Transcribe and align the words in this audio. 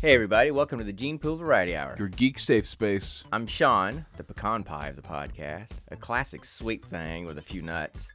Hey, 0.00 0.14
everybody, 0.14 0.52
welcome 0.52 0.78
to 0.78 0.84
the 0.84 0.92
Gene 0.92 1.18
Pool 1.18 1.34
Variety 1.34 1.74
Hour. 1.74 1.96
Your 1.98 2.06
geek 2.06 2.38
safe 2.38 2.68
space. 2.68 3.24
I'm 3.32 3.48
Sean, 3.48 4.06
the 4.16 4.22
pecan 4.22 4.62
pie 4.62 4.86
of 4.86 4.94
the 4.94 5.02
podcast, 5.02 5.70
a 5.90 5.96
classic 5.96 6.44
sweet 6.44 6.84
thing 6.84 7.26
with 7.26 7.36
a 7.38 7.42
few 7.42 7.62
nuts. 7.62 8.12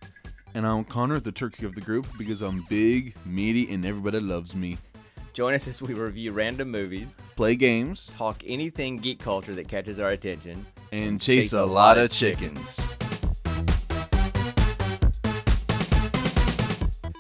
And 0.54 0.66
I'm 0.66 0.86
Connor, 0.86 1.20
the 1.20 1.34
turkey 1.34 1.66
of 1.66 1.76
the 1.76 1.82
group, 1.82 2.08
because 2.18 2.42
I'm 2.42 2.64
big, 2.70 3.16
meaty, 3.26 3.70
and 3.70 3.86
everybody 3.86 4.22
loves 4.22 4.56
me. 4.56 4.78
Join 5.34 5.56
us 5.56 5.68
as 5.68 5.82
we 5.82 5.94
review 5.94 6.32
random 6.32 6.72
movies, 6.72 7.18
Play 7.36 7.58
games, 7.58 8.10
talk 8.16 8.42
anything 8.46 8.96
geek 8.96 9.20
culture 9.20 9.54
that 9.54 9.68
catches 9.68 10.00
our 10.00 10.10
attention, 10.10 10.66
and 10.94 11.20
chase, 11.20 11.52
a, 11.52 11.66
lot 11.66 11.98
of 11.98 12.12
chickens. 12.12 12.80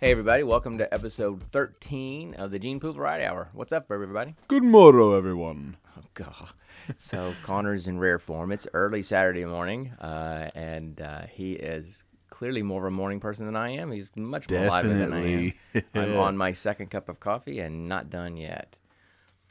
Hey, 0.03 0.11
everybody, 0.11 0.43
welcome 0.43 0.77
to 0.79 0.93
episode 0.93 1.41
13 1.53 2.33
of 2.33 2.51
the 2.51 2.59
Gene 2.59 2.77
Pool 2.81 2.91
Variety 2.91 3.23
Hour. 3.23 3.47
What's 3.53 3.71
up, 3.71 3.89
everybody? 3.89 4.35
Good 4.49 4.61
morrow, 4.61 5.13
everyone. 5.13 5.77
Oh, 5.97 6.03
God. 6.13 6.49
So, 6.97 7.33
Connor's 7.43 7.87
in 7.87 7.97
rare 7.97 8.19
form. 8.19 8.51
It's 8.51 8.67
early 8.73 9.01
Saturday 9.01 9.45
morning, 9.45 9.93
uh, 10.01 10.49
and 10.55 10.99
uh, 10.99 11.21
he 11.31 11.53
is 11.53 12.03
clearly 12.29 12.61
more 12.61 12.85
of 12.85 12.91
a 12.91 12.97
morning 12.97 13.21
person 13.21 13.45
than 13.45 13.55
I 13.55 13.69
am. 13.69 13.93
He's 13.93 14.13
much 14.17 14.49
more 14.49 14.65
lively 14.65 14.93
than 14.93 15.13
I 15.13 15.25
am. 15.25 15.83
I'm 15.93 16.17
on 16.17 16.35
my 16.35 16.51
second 16.51 16.87
cup 16.91 17.07
of 17.07 17.21
coffee 17.21 17.61
and 17.61 17.87
not 17.87 18.09
done 18.09 18.35
yet. 18.35 18.75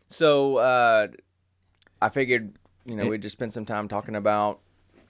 So, 0.09 0.59
uh, 0.59 1.09
I 2.03 2.11
figured, 2.11 2.59
you 2.85 2.97
know, 2.97 3.07
we'd 3.07 3.23
just 3.23 3.37
spend 3.37 3.55
some 3.55 3.65
time 3.65 3.89
talking 3.89 4.17
about, 4.17 4.61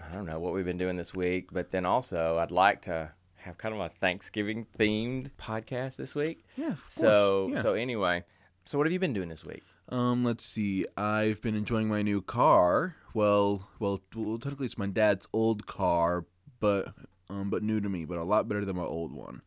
I 0.00 0.14
don't 0.14 0.24
know, 0.27 0.38
what 0.38 0.52
we've 0.52 0.64
been 0.64 0.78
doing 0.78 0.95
this 0.95 1.12
week, 1.12 1.48
but 1.50 1.72
then 1.72 1.84
also 1.84 2.38
I'd 2.38 2.52
like 2.52 2.83
to 2.83 3.11
have 3.45 3.59
kind 3.59 3.74
of 3.74 3.80
a 3.80 3.88
Thanksgiving 4.01 4.66
themed 4.78 5.30
podcast 5.38 5.96
this 5.96 6.14
week. 6.14 6.45
Yeah, 6.56 6.74
So, 6.87 7.50
yeah. 7.52 7.62
so 7.62 7.74
anyway, 7.74 8.24
so 8.64 8.78
what 8.78 8.86
have 8.86 8.92
you 8.92 8.98
been 8.98 9.12
doing 9.12 9.28
this 9.28 9.44
week? 9.44 9.62
Um, 9.89 10.25
let's 10.25 10.44
see. 10.44 10.86
I've 10.97 11.41
been 11.42 11.55
enjoying 11.55 11.89
my 11.89 12.02
new 12.02 12.22
car. 12.22 12.97
Well, 13.14 13.69
well, 13.78 14.00
well 14.14 14.39
technically 14.39 14.67
it's 14.67 14.78
my 14.78 14.86
dad's 14.86 15.28
old 15.33 15.67
car, 15.67 16.25
but 16.61 16.94
um, 17.28 17.50
but 17.50 17.62
new 17.62 17.80
to 17.80 17.89
me, 17.89 18.05
but 18.05 18.19
a 18.19 18.25
lot 18.25 18.48
better 18.48 18.64
than 18.64 18.77
my 18.77 18.84
old 18.84 19.12
one. 19.12 19.42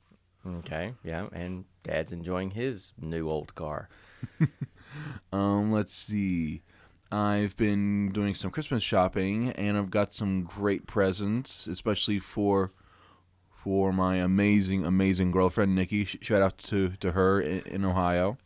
Okay, 0.48 0.94
yeah, 1.04 1.28
and 1.32 1.66
Dad's 1.84 2.12
enjoying 2.12 2.52
his 2.52 2.94
new 3.00 3.30
old 3.30 3.56
car. 3.56 3.90
Um, 5.34 5.72
let's 5.72 5.94
see. 5.94 6.62
I've 7.12 7.56
been 7.58 8.12
doing 8.12 8.34
some 8.34 8.52
Christmas 8.52 8.84
shopping, 8.84 9.50
and 9.52 9.78
I've 9.78 9.90
got 9.92 10.14
some 10.14 10.44
great 10.44 10.88
presents, 10.88 11.68
especially 11.68 12.20
for 12.20 12.72
for 13.66 13.92
my 13.92 14.18
amazing, 14.18 14.86
amazing 14.86 15.32
girlfriend 15.32 15.74
Nikki. 15.74 16.06
Shout 16.06 16.44
out 16.44 16.60
to 16.60 16.90
to 17.00 17.14
her 17.14 17.42
in, 17.42 17.62
in 17.62 17.84
Ohio. 17.84 18.38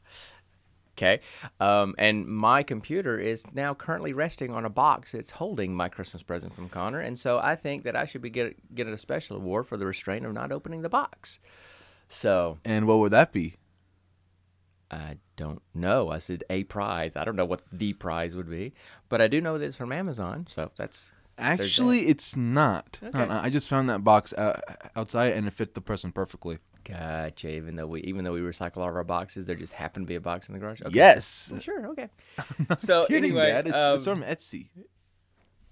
Okay, 0.98 1.20
um, 1.60 1.94
and 1.98 2.26
my 2.26 2.64
computer 2.64 3.20
is 3.20 3.46
now 3.54 3.74
currently 3.74 4.14
resting 4.14 4.54
on 4.54 4.64
a 4.64 4.70
box 4.70 5.12
that's 5.12 5.32
holding 5.32 5.76
my 5.76 5.90
Christmas 5.90 6.24
present 6.24 6.56
from 6.56 6.70
Connor, 6.70 7.02
and 7.02 7.20
so 7.20 7.38
I 7.38 7.58
think 7.58 7.84
that 7.84 7.98
I 7.98 8.06
should 8.06 8.22
be 8.22 8.30
get 8.30 8.74
get 8.74 8.88
a 8.88 8.98
special 8.98 9.36
award 9.36 9.68
for 9.68 9.76
the 9.76 9.86
restraint 9.86 10.26
of 10.26 10.34
not 10.34 10.54
opening 10.54 10.84
the 10.84 10.90
box. 10.90 11.42
So 12.08 12.58
And 12.64 12.88
what 12.88 13.00
would 13.00 13.12
that 13.12 13.34
be? 13.34 13.56
I 14.90 15.18
don't 15.36 15.62
know. 15.74 16.10
I 16.10 16.20
said 16.20 16.46
a 16.50 16.64
prize. 16.64 17.18
I 17.18 17.26
don't 17.26 17.36
know 17.36 17.46
what 17.46 17.62
the 17.72 17.92
prize 17.92 18.38
would 18.38 18.50
be, 18.50 18.74
but 19.10 19.22
I 19.22 19.28
do 19.28 19.42
know 19.42 19.58
that 19.58 19.66
it's 19.66 19.76
from 19.76 19.92
Amazon. 19.92 20.48
So 20.50 20.72
that's 20.78 21.10
that. 21.10 21.19
Actually, 21.40 22.08
it's 22.08 22.36
not. 22.36 23.00
Okay. 23.04 23.20
Uh, 23.20 23.42
I 23.42 23.50
just 23.50 23.68
found 23.70 23.90
that 23.90 24.04
box 24.04 24.34
out, 24.38 24.62
outside, 24.96 25.34
and 25.34 25.48
it 25.48 25.54
fit 25.54 25.74
the 25.74 25.82
person 25.82 26.12
perfectly. 26.12 26.60
gotcha. 26.84 27.50
Even 27.50 27.76
though 27.76 27.88
we 27.88 28.02
even 28.02 28.24
though 28.24 28.34
we 28.34 28.42
recycle 28.42 28.78
all 28.78 28.90
of 28.90 28.96
our 28.96 29.04
boxes, 29.04 29.46
there 29.46 29.56
just 29.56 29.74
happened 29.74 30.06
to 30.06 30.08
be 30.08 30.16
a 30.16 30.22
box 30.22 30.48
in 30.48 30.54
the 30.54 30.60
garage. 30.60 30.82
Okay. 30.82 30.96
Yes. 30.96 31.52
Sure. 31.62 31.88
Okay. 31.88 32.10
So 32.78 33.06
Kidding, 33.06 33.32
anyway, 33.32 33.52
Dad. 33.52 33.68
It's, 33.68 33.78
um, 33.78 33.96
it's 33.96 34.04
from 34.06 34.24
Etsy. 34.24 34.70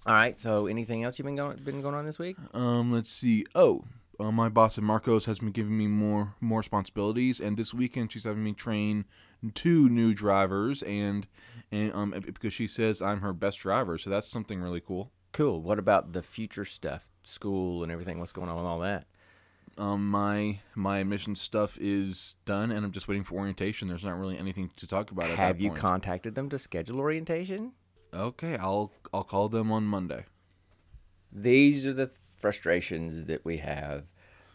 all 0.06 0.14
right. 0.14 0.38
So 0.38 0.66
anything 0.66 1.04
else 1.04 1.18
you've 1.18 1.26
been 1.26 1.36
going 1.36 1.56
been 1.58 1.82
going 1.82 1.94
on 1.94 2.04
this 2.06 2.18
week? 2.18 2.36
Um, 2.52 2.92
let's 2.92 3.10
see. 3.10 3.44
Oh, 3.54 3.84
uh, 4.20 4.32
my 4.32 4.48
boss 4.48 4.78
at 4.78 4.84
Marco's 4.84 5.26
has 5.26 5.38
been 5.38 5.52
giving 5.52 5.76
me 5.76 5.86
more 5.86 6.34
more 6.40 6.58
responsibilities, 6.58 7.40
and 7.40 7.56
this 7.56 7.72
weekend 7.72 8.12
she's 8.12 8.24
having 8.24 8.42
me 8.44 8.52
train 8.52 9.04
two 9.54 9.88
new 9.88 10.12
drivers, 10.14 10.82
and 10.82 11.26
and 11.70 11.92
um 11.94 12.10
because 12.24 12.52
she 12.52 12.66
says 12.66 13.00
I'm 13.00 13.20
her 13.20 13.32
best 13.32 13.60
driver, 13.60 13.98
so 13.98 14.10
that's 14.10 14.26
something 14.28 14.60
really 14.60 14.80
cool. 14.80 15.12
Cool. 15.32 15.60
What 15.62 15.78
about 15.78 16.12
the 16.12 16.22
future 16.22 16.64
stuff, 16.64 17.06
school 17.24 17.82
and 17.82 17.92
everything? 17.92 18.18
What's 18.18 18.32
going 18.32 18.48
on 18.48 18.56
with 18.56 18.64
all 18.66 18.80
that? 18.80 19.06
Um, 19.76 20.10
my 20.10 20.60
my 20.74 20.98
admission 20.98 21.36
stuff 21.36 21.78
is 21.80 22.34
done, 22.44 22.70
and 22.72 22.84
I'm 22.84 22.90
just 22.92 23.06
waiting 23.06 23.22
for 23.24 23.36
orientation. 23.36 23.86
There's 23.86 24.02
not 24.04 24.18
really 24.18 24.36
anything 24.38 24.70
to 24.76 24.86
talk 24.86 25.10
about. 25.12 25.30
at 25.30 25.36
Have 25.36 25.60
you 25.60 25.68
point. 25.70 25.80
contacted 25.80 26.34
them 26.34 26.48
to 26.50 26.58
schedule 26.58 26.98
orientation? 26.98 27.72
Okay, 28.12 28.56
I'll 28.56 28.92
I'll 29.12 29.22
call 29.24 29.48
them 29.48 29.70
on 29.70 29.84
Monday. 29.84 30.24
These 31.30 31.86
are 31.86 31.92
the 31.92 32.10
frustrations 32.36 33.24
that 33.26 33.44
we 33.44 33.58
have 33.58 34.04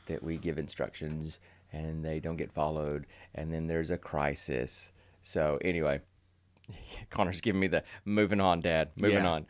that 0.07 0.23
we 0.23 0.37
give 0.37 0.57
instructions 0.57 1.39
and 1.71 2.03
they 2.03 2.19
don't 2.19 2.35
get 2.37 2.51
followed 2.51 3.05
and 3.35 3.53
then 3.53 3.67
there's 3.67 3.91
a 3.91 3.97
crisis. 3.97 4.91
So 5.21 5.57
anyway, 5.61 6.01
Connor's 7.09 7.41
giving 7.41 7.61
me 7.61 7.67
the 7.67 7.83
moving 8.05 8.41
on, 8.41 8.59
Dad. 8.61 8.89
Moving 8.95 9.23
Yeah. 9.23 9.29
on. 9.29 9.45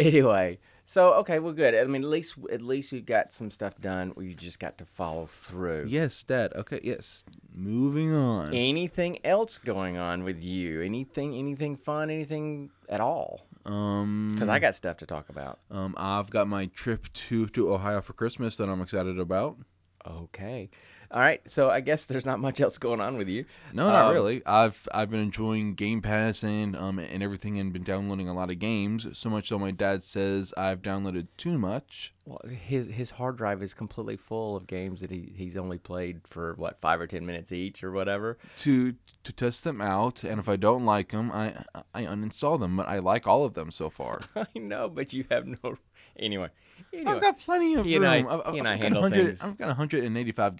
Anyway, 0.00 0.58
so 0.84 1.12
okay, 1.14 1.38
well, 1.38 1.52
good. 1.52 1.74
I 1.74 1.84
mean, 1.84 2.02
at 2.02 2.08
least 2.08 2.34
at 2.50 2.62
least 2.62 2.90
we 2.92 3.00
got 3.00 3.32
some 3.32 3.50
stuff 3.50 3.78
done. 3.80 4.12
We 4.16 4.34
just 4.34 4.58
got 4.58 4.78
to 4.78 4.84
follow 4.84 5.26
through. 5.26 5.86
Yes, 5.88 6.22
Dad. 6.22 6.52
Okay, 6.56 6.80
yes. 6.82 7.24
Moving 7.54 8.12
on. 8.12 8.54
Anything 8.54 9.18
else 9.24 9.58
going 9.58 9.96
on 9.98 10.24
with 10.24 10.42
you? 10.42 10.80
Anything? 10.82 11.34
Anything 11.36 11.76
fun? 11.76 12.10
Anything 12.10 12.70
at 12.88 13.00
all? 13.00 13.46
Um, 13.66 14.30
Because 14.34 14.48
I 14.48 14.58
got 14.58 14.74
stuff 14.74 14.96
to 14.98 15.06
talk 15.06 15.28
about. 15.28 15.58
um, 15.70 15.94
I've 15.98 16.30
got 16.30 16.48
my 16.48 16.66
trip 16.66 17.12
to 17.28 17.46
to 17.48 17.72
Ohio 17.74 18.00
for 18.00 18.14
Christmas 18.14 18.56
that 18.56 18.68
I'm 18.68 18.80
excited 18.80 19.18
about. 19.18 19.58
Okay. 20.06 20.70
All 21.12 21.20
right. 21.20 21.40
So 21.50 21.70
I 21.70 21.80
guess 21.80 22.04
there's 22.04 22.24
not 22.24 22.38
much 22.38 22.60
else 22.60 22.78
going 22.78 23.00
on 23.00 23.16
with 23.16 23.26
you. 23.28 23.44
No, 23.72 23.88
not 23.88 24.06
Um, 24.06 24.12
really. 24.12 24.42
I've 24.46 24.88
I've 24.94 25.10
been 25.10 25.18
enjoying 25.20 25.74
Game 25.74 26.00
Pass 26.02 26.44
and 26.44 26.76
um 26.76 26.98
and 27.00 27.22
everything, 27.22 27.58
and 27.58 27.72
been 27.72 27.82
downloading 27.82 28.28
a 28.28 28.32
lot 28.34 28.48
of 28.50 28.58
games. 28.60 29.06
So 29.18 29.28
much 29.28 29.48
so, 29.48 29.58
my 29.58 29.72
dad 29.72 30.04
says 30.04 30.54
I've 30.56 30.82
downloaded 30.82 31.26
too 31.36 31.58
much. 31.58 32.14
Well, 32.26 32.40
his 32.48 32.86
his 32.86 33.10
hard 33.10 33.38
drive 33.38 33.60
is 33.60 33.74
completely 33.74 34.16
full 34.16 34.54
of 34.54 34.68
games 34.68 35.00
that 35.00 35.10
he, 35.10 35.32
he's 35.34 35.56
only 35.56 35.78
played 35.78 36.20
for 36.28 36.54
what 36.56 36.80
five 36.80 37.00
or 37.00 37.08
ten 37.08 37.26
minutes 37.26 37.50
each 37.50 37.82
or 37.82 37.90
whatever. 37.90 38.38
to 38.58 38.94
to 39.24 39.32
test 39.32 39.64
them 39.64 39.80
out, 39.80 40.22
and 40.22 40.38
if 40.38 40.48
I 40.48 40.54
don't 40.54 40.84
like 40.86 41.10
them, 41.10 41.32
I 41.32 41.64
I 41.92 42.04
uninstall 42.04 42.60
them. 42.60 42.76
But 42.76 42.88
I 42.88 43.00
like 43.00 43.26
all 43.26 43.44
of 43.44 43.54
them 43.54 43.72
so 43.72 43.90
far. 43.90 44.20
I 44.36 44.46
know, 44.54 44.88
but 44.88 45.12
you 45.12 45.24
have 45.28 45.46
no. 45.48 45.76
Anyway, 46.16 46.48
anyway. 46.92 47.10
I've 47.12 47.20
got 47.20 47.38
plenty 47.40 47.74
of 47.74 47.84
He 47.84 47.96
and 47.96 48.04
room. 48.04 48.28
I- 48.28 48.48
I've, 48.48 48.54
and 48.54 48.68
I 48.68 48.74
I've 48.74 48.78
got 48.78 48.82
handle 48.84 49.02
100 49.02 49.26
things. 49.26 49.42
I've 49.42 49.58
got 49.58 49.66
185 49.68 50.54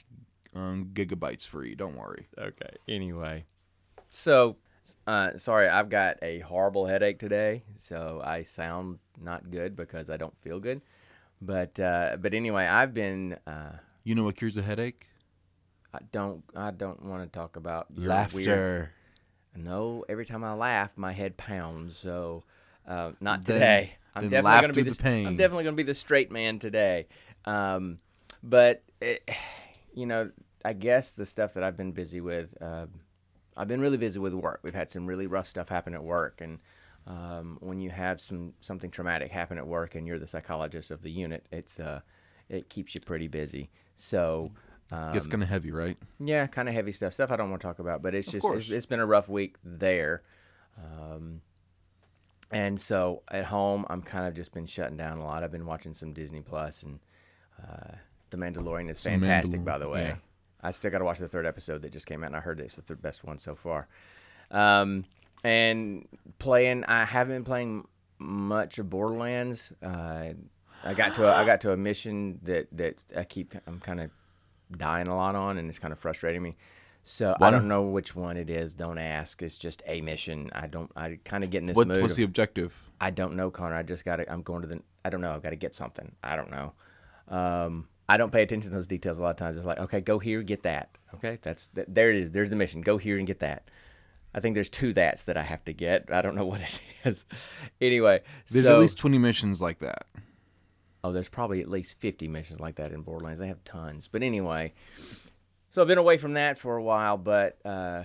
um, 0.55 0.91
gigabytes 0.93 1.47
free. 1.47 1.75
Don't 1.75 1.97
worry. 1.97 2.27
Okay. 2.39 2.77
Anyway, 2.89 3.45
so 4.11 4.57
uh, 5.07 5.37
sorry, 5.37 5.69
I've 5.69 5.89
got 5.89 6.17
a 6.23 6.41
horrible 6.41 6.87
headache 6.87 7.19
today, 7.19 7.63
so 7.77 8.21
I 8.25 8.43
sound 8.43 8.99
not 9.23 9.51
good 9.51 9.77
because 9.77 10.11
I 10.11 10.17
don't 10.17 10.37
feel 10.41 10.59
good. 10.61 10.81
But 11.43 11.79
uh, 11.81 12.17
but 12.21 12.35
anyway, 12.35 12.67
I've 12.67 12.93
been. 12.95 13.37
Uh, 13.47 13.73
You 14.05 14.15
know 14.15 14.25
what 14.25 14.37
cures 14.37 14.57
a 14.57 14.63
headache? 14.63 15.07
I 15.95 15.99
don't 16.13 16.45
I 16.55 16.71
don't 16.71 17.05
want 17.05 17.23
to 17.31 17.39
talk 17.39 17.57
about 17.57 17.87
Laughter. 17.97 18.37
Weird, 19.57 19.65
no, 19.65 20.05
every 20.09 20.25
time 20.27 20.45
I 20.45 20.53
laugh, 20.55 20.91
my 20.97 21.13
head 21.13 21.37
pounds. 21.37 21.97
So 21.97 22.45
uh, 22.87 23.13
not 23.21 23.45
Then- 23.45 23.55
today. 23.57 23.93
I'm 24.13 24.29
definitely 24.29 24.61
going 24.61 24.73
to 24.73 24.85
be 24.85 24.91
the, 24.91 24.97
the 24.97 25.03
pain. 25.03 25.27
I'm 25.29 25.37
definitely 25.37 25.63
going 25.65 25.77
to 25.77 25.83
be 25.85 25.87
the 25.87 25.95
straight 25.95 26.33
man 26.33 26.59
today. 26.59 27.07
Um, 27.45 28.01
but 28.43 28.83
it, 29.01 29.23
you 29.95 30.07
know, 30.07 30.31
I 30.65 30.73
guess 30.73 31.13
the 31.13 31.27
stuff 31.27 31.55
that 31.55 31.65
I've 31.65 31.77
been 31.77 31.93
busy 31.93 32.21
with, 32.21 32.55
uh, 32.61 32.87
I've 33.57 33.69
been 33.69 33.81
really 33.81 33.97
busy 33.97 34.19
with 34.19 34.35
work. 34.35 34.61
We've 34.63 34.75
had 34.75 34.91
some 34.91 35.07
really 35.07 35.27
rough 35.27 35.49
stuff 35.49 35.69
happen 35.69 35.95
at 35.95 36.03
work, 36.03 36.41
and 36.41 36.59
um, 37.07 37.59
when 37.61 37.81
you 37.81 37.91
have 37.91 38.21
some 38.21 38.55
something 38.61 38.91
traumatic 38.91 39.31
happen 39.31 39.59
at 39.59 39.67
work, 39.67 39.95
and 39.95 40.07
you're 40.07 40.19
the 40.19 40.27
psychologist 40.27 40.91
of 40.91 41.03
the 41.03 41.11
unit, 41.11 41.47
it's 41.51 41.81
uh, 41.81 42.01
it 42.49 42.69
keeps 42.69 42.95
you 42.95 43.01
pretty 43.01 43.29
busy. 43.29 43.71
So. 43.97 44.53
Um, 44.93 45.13
Gets 45.13 45.29
kind 45.29 45.41
of 45.41 45.49
heavy, 45.49 45.71
right? 45.71 45.97
yeah, 46.19 46.49
kind 46.49 46.69
of 46.69 46.75
heavy 46.75 46.91
stuff. 46.91 47.13
Stuff 47.13 47.31
I 47.31 47.37
don't 47.37 47.49
want 47.49 47.63
to 47.63 47.67
talk 47.69 47.79
about, 47.79 48.03
but 48.03 48.13
it's 48.13 48.29
just 48.29 48.45
it's, 48.45 48.71
it's 48.71 48.87
been 48.87 48.99
a 48.99 49.07
rough 49.07 49.29
week 49.29 49.55
there. 49.63 50.23
Um, 50.77 51.43
and 52.51 52.81
so 52.81 53.23
at 53.31 53.45
home, 53.45 53.87
I'm 53.89 54.03
kind 54.03 54.27
of 54.27 54.35
just 54.35 54.53
been 54.53 54.67
shutting 54.67 54.97
down 54.97 55.19
a 55.19 55.25
lot. 55.25 55.45
I've 55.45 55.53
been 55.53 55.67
watching 55.67 55.95
some 55.95 56.13
Disney 56.13 56.41
Plus, 56.41 56.83
and 56.83 56.99
uh, 57.63 57.95
The 58.31 58.37
Mandalorian 58.37 58.89
is 58.91 59.01
fantastic, 59.01 59.61
Mandal- 59.61 59.65
by 59.65 59.79
the 59.79 59.89
way. 59.89 60.03
yeah. 60.03 60.15
I 60.63 60.71
still 60.73 60.91
got 60.91 60.99
to 60.99 61.05
watch 61.05 61.19
the 61.19 61.29
third 61.29 61.47
episode 61.47 61.83
that 61.83 61.93
just 61.93 62.07
came 62.07 62.23
out, 62.23 62.29
and 62.29 62.37
I 62.37 62.41
heard 62.41 62.61
it's 62.61 62.77
the 62.77 62.83
third 62.83 63.01
best 63.03 63.25
one 63.25 63.39
so 63.39 63.55
far. 63.55 63.89
Um, 64.51 65.05
and 65.43 66.07
playing, 66.39 66.85
I 66.85 67.05
haven't 67.05 67.35
been 67.37 67.45
playing 67.45 67.89
much 68.19 68.79
of 68.79 68.91
Borderlands. 68.91 69.73
Uh, 69.83 70.35
I 70.85 70.95
got 70.95 71.15
to 71.15 71.27
a, 71.27 71.35
I 71.35 71.47
got 71.47 71.61
to 71.63 71.73
a 71.73 71.77
mission 71.77 72.41
that 72.43 72.69
that 72.73 72.97
I 73.17 73.25
keep 73.25 73.55
I'm 73.67 73.81
kind 73.81 74.01
of 74.01 74.11
dying 74.77 75.09
a 75.09 75.17
lot 75.17 75.35
on, 75.35 75.57
and 75.59 75.69
it's 75.69 75.79
kind 75.79 75.93
of 75.93 75.99
frustrating 75.99 76.43
me. 76.43 76.57
So 77.03 77.35
Why 77.39 77.49
I 77.49 77.51
don't 77.51 77.67
know 77.69 77.83
which 77.85 78.15
one 78.15 78.37
it 78.37 78.51
is. 78.51 78.75
Don't 78.75 78.99
ask. 78.99 79.43
It's 79.43 79.57
just 79.57 79.83
a 79.87 80.03
mission. 80.03 80.51
I 80.55 80.67
don't. 80.67 80.91
I 80.95 81.19
kind 81.25 81.43
of 81.43 81.49
get 81.51 81.59
in 81.63 81.65
this 81.69 81.77
What, 81.77 81.89
mood. 81.89 82.03
what's 82.03 82.13
of- 82.13 82.17
the 82.19 82.25
objective? 82.25 82.75
I 83.01 83.09
don't 83.11 83.35
know, 83.35 83.51
Connor. 83.51 83.77
I 83.77 83.83
just 83.83 84.05
got 84.05 84.17
to. 84.17 84.31
I'm 84.31 84.43
going 84.43 84.61
to 84.61 84.69
the. 84.69 84.83
I 85.07 85.09
don't 85.11 85.23
know. 85.23 85.33
I've 85.33 85.43
got 85.43 85.51
to 85.51 85.57
get 85.57 85.75
something. 85.75 86.13
I 86.23 86.37
don't 86.37 86.51
know. 86.51 86.73
Um, 87.29 87.89
I 88.13 88.17
don't 88.17 88.33
pay 88.33 88.43
attention 88.43 88.71
to 88.71 88.77
those 88.77 88.87
details 88.87 89.19
a 89.19 89.23
lot 89.23 89.31
of 89.31 89.37
times. 89.37 89.57
It's 89.57 89.65
like, 89.67 89.79
okay, 89.79 90.01
go 90.01 90.19
here, 90.19 90.43
get 90.43 90.63
that. 90.65 90.91
Okay, 91.15 91.39
that's 91.43 91.69
th- 91.69 91.87
there. 91.91 92.11
It 92.11 92.17
is. 92.17 92.33
There's 92.33 92.51
the 92.51 92.57
mission. 92.57 92.81
Go 92.81 92.99
here 92.99 93.19
and 93.19 93.27
get 93.27 93.41
that. 93.41 93.69
I 94.35 94.41
think 94.41 94.55
there's 94.55 94.71
two 94.71 94.93
that's 94.93 95.25
that 95.25 95.37
I 95.37 95.43
have 95.43 95.65
to 95.65 95.73
get. 95.73 96.13
I 96.13 96.23
don't 96.23 96.35
know 96.35 96.45
what 96.53 96.61
it 96.61 96.81
is. 97.05 97.25
anyway, 97.81 98.23
There's 98.51 98.65
so 98.65 98.75
at 98.75 98.81
least 98.81 98.99
20 98.99 99.19
missions 99.19 99.61
like 99.61 99.79
that. 99.81 100.07
oh, 101.03 101.13
there's 101.13 101.29
probably 101.29 101.61
at 101.61 101.69
least 101.69 101.99
50 101.99 102.29
missions 102.29 102.61
like 102.61 102.77
that 102.77 102.93
in 102.93 103.03
Borderlands. 103.03 103.41
They 103.41 103.49
have 103.49 103.63
tons. 103.65 104.09
But 104.11 104.23
anyway, 104.23 104.73
so 105.71 105.83
I've 105.83 105.89
been 105.89 105.99
away 105.99 106.17
from 106.19 106.35
that 106.35 106.59
for 106.59 106.77
a 106.77 106.83
while. 106.83 107.17
But 107.17 107.59
uh, 107.65 108.05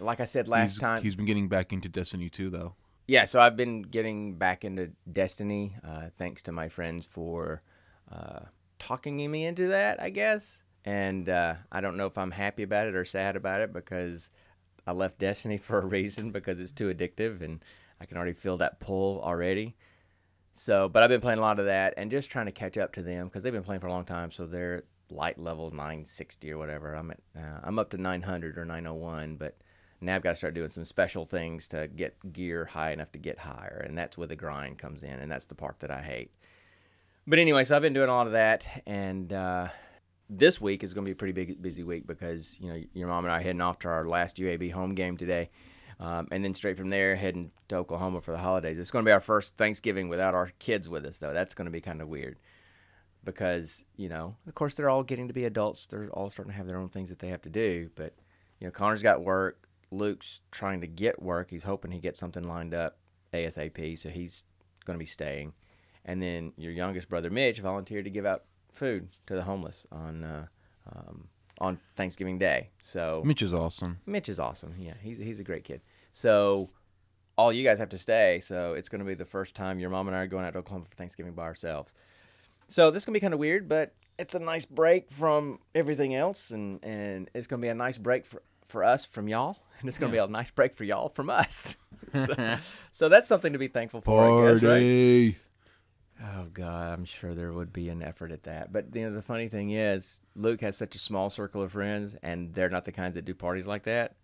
like 0.00 0.20
I 0.20 0.24
said 0.24 0.48
last 0.48 0.72
he's, 0.72 0.78
time, 0.80 1.02
he's 1.02 1.14
been 1.16 1.26
getting 1.26 1.48
back 1.48 1.72
into 1.72 1.88
Destiny 1.88 2.28
2, 2.28 2.50
though. 2.50 2.74
yeah, 3.06 3.24
so 3.24 3.40
I've 3.40 3.56
been 3.56 3.82
getting 3.82 4.34
back 4.36 4.64
into 4.64 4.90
Destiny, 5.10 5.76
uh, 5.86 6.08
thanks 6.16 6.42
to 6.42 6.52
my 6.52 6.68
friends 6.68 7.06
for 7.06 7.62
uh, 8.10 8.40
talking 8.82 9.30
me 9.30 9.44
into 9.44 9.68
that, 9.68 10.00
I 10.00 10.10
guess. 10.10 10.62
And 10.84 11.28
uh, 11.28 11.54
I 11.70 11.80
don't 11.80 11.96
know 11.96 12.06
if 12.06 12.18
I'm 12.18 12.32
happy 12.32 12.64
about 12.64 12.88
it 12.88 12.96
or 12.96 13.04
sad 13.04 13.36
about 13.36 13.60
it 13.60 13.72
because 13.72 14.30
I 14.86 14.92
left 14.92 15.18
Destiny 15.18 15.58
for 15.58 15.78
a 15.78 15.86
reason 15.86 16.32
because 16.32 16.58
it's 16.58 16.72
too 16.72 16.92
addictive 16.92 17.42
and 17.42 17.64
I 18.00 18.04
can 18.04 18.16
already 18.16 18.32
feel 18.32 18.56
that 18.58 18.80
pull 18.80 19.20
already. 19.22 19.76
So, 20.54 20.88
but 20.88 21.02
I've 21.02 21.08
been 21.08 21.20
playing 21.20 21.38
a 21.38 21.42
lot 21.42 21.60
of 21.60 21.66
that 21.66 21.94
and 21.96 22.10
just 22.10 22.30
trying 22.30 22.46
to 22.46 22.52
catch 22.52 22.76
up 22.76 22.92
to 22.94 23.02
them 23.02 23.28
because 23.28 23.42
they've 23.42 23.52
been 23.52 23.62
playing 23.62 23.80
for 23.80 23.86
a 23.86 23.92
long 23.92 24.04
time. 24.04 24.32
So 24.32 24.44
they're 24.46 24.82
light 25.08 25.38
level 25.38 25.70
960 25.70 26.50
or 26.50 26.58
whatever. 26.58 26.94
I'm 26.94 27.10
at, 27.12 27.20
uh, 27.36 27.60
I'm 27.62 27.78
up 27.78 27.90
to 27.90 27.98
900 27.98 28.58
or 28.58 28.64
901, 28.64 29.36
but 29.36 29.56
now 30.00 30.16
I've 30.16 30.22
got 30.22 30.30
to 30.30 30.36
start 30.36 30.54
doing 30.54 30.70
some 30.70 30.84
special 30.84 31.24
things 31.24 31.68
to 31.68 31.88
get 31.88 32.32
gear 32.32 32.64
high 32.64 32.92
enough 32.92 33.12
to 33.12 33.18
get 33.18 33.38
higher, 33.38 33.84
and 33.86 33.96
that's 33.96 34.18
where 34.18 34.26
the 34.26 34.36
grind 34.36 34.78
comes 34.78 35.04
in, 35.04 35.12
and 35.12 35.30
that's 35.30 35.46
the 35.46 35.54
part 35.54 35.78
that 35.80 35.92
I 35.92 36.02
hate. 36.02 36.32
But 37.26 37.38
anyway, 37.38 37.62
so 37.62 37.76
I've 37.76 37.82
been 37.82 37.92
doing 37.92 38.08
a 38.08 38.12
lot 38.12 38.26
of 38.26 38.32
that, 38.32 38.66
and 38.84 39.32
uh, 39.32 39.68
this 40.28 40.60
week 40.60 40.82
is 40.82 40.92
going 40.92 41.04
to 41.04 41.08
be 41.08 41.12
a 41.12 41.16
pretty 41.16 41.32
big, 41.32 41.62
busy 41.62 41.84
week 41.84 42.04
because 42.04 42.56
you 42.58 42.68
know 42.68 42.82
your 42.94 43.06
mom 43.06 43.24
and 43.24 43.32
I 43.32 43.38
are 43.38 43.42
heading 43.42 43.60
off 43.60 43.78
to 43.80 43.88
our 43.88 44.08
last 44.08 44.38
UAB 44.38 44.72
home 44.72 44.96
game 44.96 45.16
today, 45.16 45.50
um, 46.00 46.26
and 46.32 46.44
then 46.44 46.52
straight 46.52 46.76
from 46.76 46.90
there 46.90 47.14
heading 47.14 47.52
to 47.68 47.76
Oklahoma 47.76 48.20
for 48.20 48.32
the 48.32 48.38
holidays. 48.38 48.76
It's 48.76 48.90
going 48.90 49.04
to 49.04 49.08
be 49.08 49.12
our 49.12 49.20
first 49.20 49.56
Thanksgiving 49.56 50.08
without 50.08 50.34
our 50.34 50.50
kids 50.58 50.88
with 50.88 51.04
us, 51.04 51.20
though. 51.20 51.32
That's 51.32 51.54
going 51.54 51.66
to 51.66 51.70
be 51.70 51.80
kind 51.80 52.02
of 52.02 52.08
weird 52.08 52.38
because 53.22 53.84
you 53.96 54.08
know, 54.08 54.34
of 54.48 54.56
course, 54.56 54.74
they're 54.74 54.90
all 54.90 55.04
getting 55.04 55.28
to 55.28 55.34
be 55.34 55.44
adults. 55.44 55.86
They're 55.86 56.10
all 56.10 56.28
starting 56.28 56.50
to 56.50 56.56
have 56.56 56.66
their 56.66 56.78
own 56.78 56.88
things 56.88 57.08
that 57.10 57.20
they 57.20 57.28
have 57.28 57.42
to 57.42 57.50
do, 57.50 57.88
but 57.94 58.14
you 58.58 58.66
know, 58.66 58.72
Connor's 58.72 59.02
got 59.02 59.22
work. 59.22 59.68
Luke's 59.92 60.40
trying 60.50 60.80
to 60.80 60.88
get 60.88 61.22
work. 61.22 61.50
He's 61.50 61.62
hoping 61.62 61.92
he 61.92 62.00
gets 62.00 62.18
something 62.18 62.42
lined 62.42 62.74
up 62.74 62.96
ASAP, 63.32 63.96
so 63.96 64.08
he's 64.08 64.44
going 64.84 64.98
to 64.98 65.02
be 65.02 65.06
staying. 65.06 65.52
And 66.04 66.20
then 66.22 66.52
your 66.56 66.72
youngest 66.72 67.08
brother 67.08 67.30
Mitch 67.30 67.60
volunteered 67.60 68.04
to 68.04 68.10
give 68.10 68.26
out 68.26 68.44
food 68.72 69.08
to 69.26 69.34
the 69.34 69.42
homeless 69.42 69.86
on 69.92 70.24
uh, 70.24 70.46
um, 70.94 71.28
on 71.58 71.78
Thanksgiving 71.96 72.38
Day. 72.38 72.70
So 72.82 73.22
Mitch 73.24 73.42
is 73.42 73.54
awesome. 73.54 73.98
Mitch 74.06 74.28
is 74.28 74.40
awesome. 74.40 74.74
Yeah, 74.78 74.94
he's 75.00 75.18
he's 75.18 75.40
a 75.40 75.44
great 75.44 75.64
kid. 75.64 75.80
So 76.12 76.70
all 77.36 77.52
you 77.52 77.64
guys 77.64 77.78
have 77.78 77.88
to 77.90 77.98
stay. 77.98 78.40
So 78.40 78.74
it's 78.74 78.88
going 78.88 78.98
to 78.98 79.04
be 79.04 79.14
the 79.14 79.24
first 79.24 79.54
time 79.54 79.78
your 79.78 79.90
mom 79.90 80.08
and 80.08 80.16
I 80.16 80.20
are 80.20 80.26
going 80.26 80.44
out 80.44 80.52
to 80.52 80.58
Oklahoma 80.58 80.86
for 80.88 80.96
Thanksgiving 80.96 81.32
by 81.32 81.44
ourselves. 81.44 81.94
So 82.68 82.90
this 82.90 83.02
is 83.02 83.06
going 83.06 83.14
to 83.14 83.16
be 83.18 83.20
kind 83.20 83.34
of 83.34 83.40
weird, 83.40 83.68
but 83.68 83.94
it's 84.18 84.34
a 84.34 84.38
nice 84.38 84.64
break 84.64 85.10
from 85.10 85.58
everything 85.74 86.14
else, 86.14 86.50
and 86.50 86.82
and 86.82 87.30
it's 87.34 87.46
going 87.46 87.60
to 87.60 87.64
be 87.64 87.70
a 87.70 87.74
nice 87.74 87.98
break 87.98 88.26
for 88.26 88.42
for 88.68 88.82
us 88.82 89.04
from 89.04 89.28
y'all, 89.28 89.58
and 89.80 89.88
it's 89.88 89.98
going 89.98 90.10
to 90.10 90.16
be 90.16 90.18
a 90.18 90.26
nice 90.26 90.50
break 90.50 90.74
for 90.74 90.84
y'all 90.84 91.10
from 91.10 91.28
us. 91.28 91.76
so, 92.12 92.58
so 92.92 93.08
that's 93.08 93.28
something 93.28 93.52
to 93.52 93.58
be 93.58 93.68
thankful 93.68 94.00
for, 94.00 94.48
I 94.48 94.52
guess, 94.54 94.62
right? 94.62 95.36
Oh 96.20 96.46
God, 96.52 96.92
I'm 96.92 97.04
sure 97.04 97.34
there 97.34 97.52
would 97.52 97.72
be 97.72 97.88
an 97.88 98.02
effort 98.02 98.32
at 98.32 98.44
that. 98.44 98.72
But 98.72 98.94
you 98.94 99.08
know, 99.08 99.14
the 99.14 99.22
funny 99.22 99.48
thing 99.48 99.70
is, 99.70 100.20
Luke 100.36 100.60
has 100.60 100.76
such 100.76 100.94
a 100.94 100.98
small 100.98 101.30
circle 101.30 101.62
of 101.62 101.72
friends, 101.72 102.14
and 102.22 102.52
they're 102.54 102.68
not 102.70 102.84
the 102.84 102.92
kinds 102.92 103.14
that 103.14 103.24
do 103.24 103.34
parties 103.34 103.66
like 103.66 103.84
that. 103.84 104.14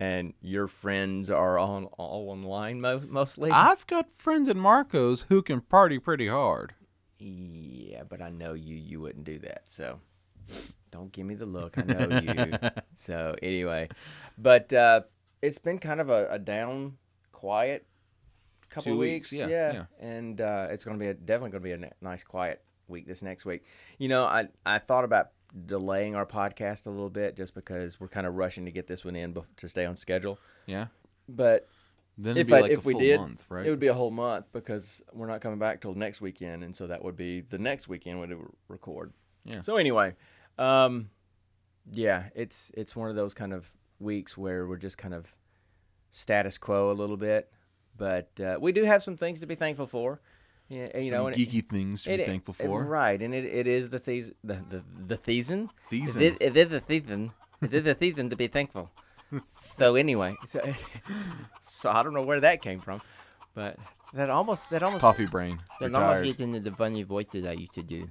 And 0.00 0.32
your 0.40 0.68
friends 0.68 1.28
are 1.30 1.58
all 1.58 1.84
all 1.98 2.30
online 2.30 2.80
mo- 2.80 3.02
mostly. 3.08 3.50
I've 3.50 3.86
got 3.86 4.10
friends 4.16 4.48
in 4.48 4.58
Marco's 4.58 5.26
who 5.28 5.42
can 5.42 5.60
party 5.60 5.98
pretty 5.98 6.28
hard. 6.28 6.74
yeah, 7.18 8.02
but 8.08 8.22
I 8.22 8.30
know 8.30 8.54
you. 8.54 8.76
You 8.76 9.00
wouldn't 9.00 9.24
do 9.24 9.38
that. 9.40 9.64
So 9.66 10.00
don't 10.90 11.12
give 11.12 11.26
me 11.26 11.34
the 11.34 11.46
look. 11.46 11.76
I 11.78 11.82
know 11.82 12.20
you. 12.20 12.70
so 12.94 13.34
anyway, 13.42 13.88
but 14.38 14.72
uh, 14.72 15.02
it's 15.42 15.58
been 15.58 15.78
kind 15.78 16.00
of 16.00 16.10
a, 16.10 16.28
a 16.30 16.38
down, 16.38 16.96
quiet 17.32 17.86
couple 18.70 18.92
Two 18.92 18.98
weeks. 18.98 19.32
weeks, 19.32 19.40
yeah, 19.40 19.48
yeah, 19.48 19.72
yeah. 19.72 19.84
and 20.08 20.40
uh, 20.40 20.68
it's 20.70 20.84
going 20.84 20.98
to 20.98 21.02
be 21.02 21.08
a, 21.08 21.14
definitely 21.14 21.50
going 21.50 21.62
to 21.78 21.78
be 21.80 21.86
a 21.86 21.92
nice, 22.00 22.22
quiet 22.22 22.62
week 22.88 23.06
this 23.06 23.22
next 23.22 23.44
week. 23.44 23.64
You 23.98 24.08
know, 24.08 24.24
I 24.24 24.48
I 24.66 24.78
thought 24.78 25.04
about 25.04 25.30
delaying 25.66 26.14
our 26.14 26.26
podcast 26.26 26.86
a 26.86 26.90
little 26.90 27.10
bit 27.10 27.36
just 27.36 27.54
because 27.54 27.98
we're 27.98 28.08
kind 28.08 28.26
of 28.26 28.34
rushing 28.34 28.64
to 28.66 28.70
get 28.70 28.86
this 28.86 29.04
one 29.04 29.16
in 29.16 29.32
bef- 29.32 29.46
to 29.56 29.68
stay 29.68 29.86
on 29.86 29.96
schedule. 29.96 30.38
Yeah. 30.66 30.86
But 31.28 31.68
Then 32.18 32.36
if 32.36 32.48
be 32.48 32.54
I, 32.54 32.60
like 32.60 32.70
if 32.70 32.78
a 32.78 32.82
we 32.82 32.92
full 32.94 33.00
did, 33.00 33.20
month, 33.20 33.44
right? 33.48 33.64
it 33.66 33.70
would 33.70 33.80
be 33.80 33.86
a 33.86 33.94
whole 33.94 34.10
month 34.10 34.46
because 34.52 35.02
we're 35.12 35.26
not 35.26 35.40
coming 35.40 35.58
back 35.58 35.80
till 35.80 35.94
next 35.94 36.20
weekend, 36.20 36.62
and 36.64 36.74
so 36.76 36.86
that 36.86 37.02
would 37.02 37.16
be 37.16 37.40
the 37.40 37.58
next 37.58 37.88
weekend 37.88 38.20
when 38.20 38.28
we 38.30 38.34
would 38.36 38.48
record. 38.68 39.12
Yeah. 39.44 39.60
So 39.60 39.76
anyway, 39.76 40.14
um, 40.58 41.10
yeah, 41.90 42.24
it's 42.34 42.70
it's 42.74 42.94
one 42.96 43.08
of 43.08 43.16
those 43.16 43.32
kind 43.34 43.52
of 43.52 43.70
weeks 44.00 44.36
where 44.36 44.66
we're 44.66 44.76
just 44.76 44.98
kind 44.98 45.14
of 45.14 45.26
status 46.10 46.58
quo 46.58 46.90
a 46.90 46.92
little 46.94 47.16
bit, 47.16 47.50
but 47.98 48.28
uh, 48.40 48.56
we 48.60 48.72
do 48.72 48.84
have 48.84 49.02
some 49.02 49.16
things 49.18 49.40
to 49.40 49.46
be 49.46 49.54
thankful 49.56 49.86
for. 49.86 50.20
Yeah, 50.70 50.96
you 50.98 51.08
Some 51.10 51.18
know, 51.18 51.26
and 51.28 51.36
it- 51.36 51.48
geeky 51.50 51.66
things 51.68 52.02
to 52.02 52.08
be 52.10 52.22
it- 52.22 52.26
thankful 52.26 52.54
it- 52.58 52.64
for. 52.66 52.84
right? 52.84 53.20
And 53.20 53.34
it, 53.34 53.44
it 53.44 53.66
is 53.66 53.90
the 53.90 53.98
these 53.98 54.32
the 54.44 54.54
the 54.70 54.82
the 55.06 55.18
season. 55.24 55.70
Season. 55.90 56.22
It, 56.22 56.36
it 56.40 56.56
is 56.56 56.68
the 56.68 56.82
season. 56.86 57.32
It 57.62 57.74
is 57.74 57.84
the 57.84 57.96
season 57.98 58.30
to 58.30 58.36
be 58.36 58.46
thankful. 58.48 58.90
so 59.78 59.94
anyway, 59.96 60.34
so, 60.46 60.60
so 61.60 61.90
I 61.90 62.02
don't 62.02 62.14
know 62.14 62.22
where 62.22 62.40
that 62.40 62.62
came 62.62 62.80
from, 62.80 63.00
but 63.54 63.76
that 64.14 64.30
almost 64.30 64.70
that 64.70 64.82
almost 64.82 65.00
Coffee 65.00 65.26
brain. 65.26 65.58
that 65.80 65.86
Retired. 65.86 66.02
almost 66.04 66.24
gets 66.24 66.40
into 66.40 66.60
the 66.60 66.72
funny 66.72 67.02
voice 67.02 67.26
that 67.32 67.46
I 67.46 67.52
used 67.52 67.74
to 67.74 67.82
do. 67.82 68.10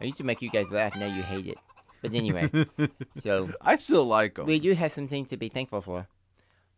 I 0.00 0.04
used 0.04 0.18
to 0.18 0.24
make 0.24 0.40
you 0.42 0.50
guys 0.50 0.70
laugh. 0.70 0.96
Now 0.96 1.06
you 1.06 1.22
hate 1.22 1.46
it. 1.46 1.58
But 2.02 2.14
anyway, 2.14 2.48
so 3.20 3.50
I 3.60 3.76
still 3.76 4.04
like 4.04 4.34
them. 4.36 4.46
we 4.46 4.60
do 4.60 4.72
have 4.74 4.92
some 4.92 5.08
things 5.08 5.28
to 5.30 5.36
be 5.36 5.48
thankful 5.48 5.80
for. 5.80 6.06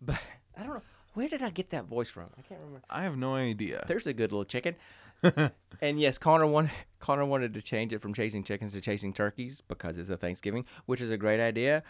But 0.01 0.19
I 0.57 0.63
don't 0.63 0.75
know 0.75 0.83
where 1.21 1.29
did 1.29 1.43
I 1.43 1.51
get 1.51 1.69
that 1.69 1.85
voice 1.85 2.09
from. 2.09 2.31
I 2.39 2.41
can't 2.41 2.61
remember. 2.61 2.81
I 2.89 3.03
have 3.03 3.15
no 3.15 3.35
idea. 3.35 3.85
There's 3.87 4.07
a 4.07 4.15
good 4.15 4.33
little 4.33 4.47
chicken. 4.47 4.75
and 5.83 6.01
yes, 6.01 6.17
Connor 6.17 6.47
wanted 6.47 6.71
Connor 6.99 7.27
wanted 7.27 7.53
to 7.53 7.61
change 7.61 7.93
it 7.93 8.01
from 8.01 8.15
chasing 8.15 8.43
chickens 8.43 8.73
to 8.73 8.81
chasing 8.81 9.13
turkeys 9.13 9.61
because 9.69 9.99
it's 9.99 10.09
a 10.09 10.17
Thanksgiving, 10.17 10.65
which 10.87 11.03
is 11.03 11.11
a 11.11 11.19
great 11.19 11.39
idea. 11.39 11.83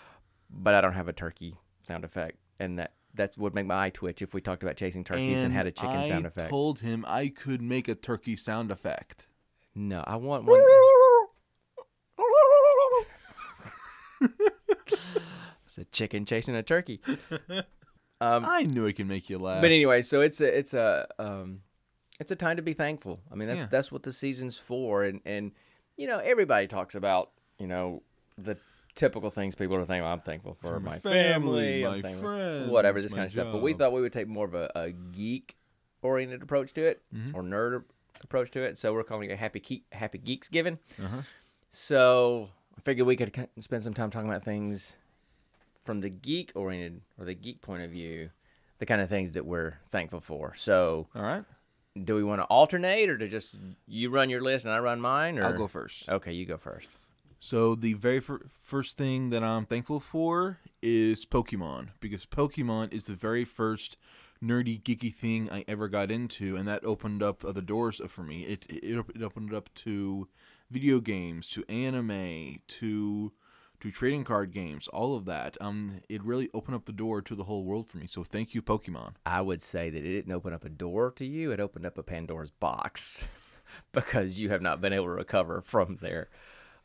But 0.51 0.75
I 0.75 0.81
don't 0.81 0.95
have 0.95 1.07
a 1.07 1.13
turkey 1.13 1.55
sound 1.85 2.05
effect, 2.05 2.39
and 2.59 2.81
that 2.81 2.95
that's 3.15 3.39
would 3.39 3.55
make 3.55 3.67
my 3.67 3.87
eye 3.87 3.91
twitch 3.91 4.21
if 4.21 4.35
we 4.35 4.41
talked 4.41 4.65
about 4.65 4.77
chasing 4.77 5.05
turkeys 5.05 5.45
and, 5.45 5.55
had 5.55 5.69
a 5.69 5.71
chicken 5.71 5.99
I 5.99 6.03
sound 6.03 6.27
effect. 6.27 6.49
I 6.49 6.51
told 6.51 6.81
him 6.81 7.05
I 7.07 7.29
could 7.29 7.63
make 7.63 7.87
a 7.87 7.95
turkey 7.95 8.35
sound 8.35 8.73
effect. 8.73 9.29
no, 9.77 10.03
I 10.05 10.17
want 10.17 10.45
one. 10.45 10.61
it's 15.65 15.79
a 15.79 15.85
chicken 15.85 16.25
chasing 16.25 16.57
a 16.57 16.65
turkey. 16.65 17.01
Um, 18.21 18.45
I 18.47 18.62
knew 18.65 18.87
I 18.87 18.93
could 18.93 19.09
make 19.09 19.31
you 19.31 19.39
laugh. 19.39 19.61
But 19.62 19.71
anyway, 19.71 20.03
so 20.03 20.21
it's 20.21 20.41
a 20.41 20.59
it's 20.59 20.75
a 20.75 21.09
um, 21.19 21.62
it's 22.19 22.31
a 22.31 22.37
time 22.37 22.57
to 22.57 22.62
be 22.62 22.73
thankful. 22.75 23.21
I 23.33 23.35
mean, 23.35 23.49
that's 23.49 23.61
Yeah. 23.61 23.67
that's 23.71 23.91
what 23.91 24.03
the 24.03 24.12
season's 24.12 24.57
for, 24.59 25.05
and 25.05 25.21
and 25.25 25.53
you 25.97 26.07
know 26.07 26.19
everybody 26.19 26.67
talks 26.67 26.95
about 26.95 27.31
you 27.59 27.67
know 27.67 28.03
the 28.37 28.57
typical 28.95 29.31
things 29.31 29.55
people 29.55 29.77
are 29.77 29.85
thankful. 29.87 30.11
I'm 30.11 30.21
thankful 30.21 30.55
for, 30.55 30.75
For 30.75 30.81
my 30.81 30.99
family, 30.99 31.83
family, 31.83 32.03
my 32.03 32.15
friends, 32.21 32.71
whatever 32.71 33.00
this 33.00 33.15
kind 33.15 33.25
of 33.27 33.33
stuff. 33.33 33.53
But 33.53 33.62
we 33.62 33.73
thought 33.73 33.93
we 33.93 34.00
would 34.03 34.12
take 34.12 34.29
more 34.29 34.47
of 34.47 34.55
a, 34.55 34.71
a 34.75 34.91
geek 34.91 35.57
oriented 36.03 36.43
approach 36.43 36.73
to 36.75 36.83
it 36.85 37.03
Mhm. 37.15 37.35
or 37.35 37.43
nerd 37.43 37.85
approach 38.23 38.50
to 38.53 38.62
it. 38.62 38.77
So 38.79 38.93
we're 38.93 39.05
calling 39.05 39.31
it 39.31 39.39
Happy 39.39 39.61
Geek 39.61 39.85
Happy 39.93 40.19
Geeksgiving. 40.19 40.79
Uh-huh. 41.03 41.23
So 41.71 42.50
I 42.77 42.81
figured 42.83 43.07
we 43.07 43.17
could 43.17 43.49
spend 43.61 43.83
some 43.85 43.95
time 43.95 44.11
talking 44.11 44.29
about 44.29 44.43
things 44.45 44.97
from 45.85 46.01
the 46.01 46.09
geek 46.11 46.53
oriented 46.55 47.03
or 47.19 47.25
the 47.25 47.35
geek 47.35 47.61
point 47.63 47.83
of 47.83 47.91
view, 47.91 48.31
the 48.79 48.87
kind 48.87 49.01
of 49.01 49.09
things 49.09 49.33
that 49.33 49.47
we're 49.47 49.79
thankful 49.91 50.21
for. 50.21 50.55
So 50.57 51.09
All 51.15 51.23
right. 51.23 51.45
do 52.03 52.15
we 52.15 52.25
want 52.25 52.41
to 52.41 52.45
alternate 52.45 53.09
or 53.09 53.19
to 53.19 53.29
just 53.29 53.55
you 53.87 54.11
run 54.11 54.31
your 54.31 54.41
list 54.41 54.65
and 54.65 54.75
I 54.75 54.79
run 54.79 55.01
mine? 55.01 55.39
Or 55.39 55.45
I'll 55.45 55.57
go 55.57 55.69
first. 55.69 56.09
Okay, 56.09 56.33
you 56.33 56.47
go 56.47 56.57
first. 56.57 56.89
So 57.41 57.75
the 57.75 57.95
very 57.95 58.21
fir- 58.21 58.47
first 58.63 58.99
thing 58.99 59.31
that 59.31 59.43
I'm 59.43 59.65
thankful 59.65 59.99
for 59.99 60.59
is 60.83 61.25
Pokemon 61.25 61.89
because 61.99 62.27
Pokemon 62.27 62.93
is 62.93 63.05
the 63.05 63.15
very 63.15 63.47
first 63.47 63.97
nerdy 64.43 64.81
geeky 64.81 65.15
thing 65.15 65.51
I 65.51 65.65
ever 65.67 65.89
got 65.89 66.11
into, 66.11 66.57
and 66.57 66.69
that 66.69 66.85
opened 66.85 67.23
up 67.23 67.45
other 67.45 67.61
doors 67.63 68.01
for 68.09 68.23
me. 68.23 68.43
It 68.43 68.67
it, 68.69 69.05
it 69.15 69.23
opened 69.23 69.55
up 69.55 69.73
to 69.77 70.29
video 70.71 71.01
games, 71.01 71.49
to 71.51 71.65
anime, 71.69 72.61
to 72.69 73.33
to 73.81 73.91
trading 73.91 74.25
card 74.25 74.53
games, 74.53 74.89
all 74.89 75.17
of 75.17 75.25
that. 75.27 75.57
Um, 75.61 76.01
it 76.09 76.23
really 76.25 76.49
opened 76.55 76.75
up 76.77 76.85
the 76.85 76.93
door 76.93 77.23
to 77.23 77.35
the 77.35 77.45
whole 77.45 77.65
world 77.65 77.89
for 77.89 77.99
me. 77.99 78.07
So 78.07 78.23
thank 78.25 78.55
you, 78.55 78.63
Pokemon. 78.63 79.15
I 79.27 79.41
would 79.41 79.63
say 79.63 79.91
that 79.91 79.99
it 80.05 80.13
didn't 80.13 80.33
open 80.33 80.53
up 80.53 80.65
a 80.65 80.69
door 80.69 81.11
to 81.13 81.25
you; 81.25 81.51
it 81.53 81.61
opened 81.61 81.87
up 81.87 81.99
a 81.99 82.03
Pandora's 82.03 82.51
box 82.51 83.27
because 83.93 84.39
you 84.39 84.51
have 84.51 84.63
not 84.63 84.81
been 84.81 84.93
able 84.93 85.07
to 85.07 85.11
recover 85.11 85.63
from 85.63 85.99
there. 86.01 86.29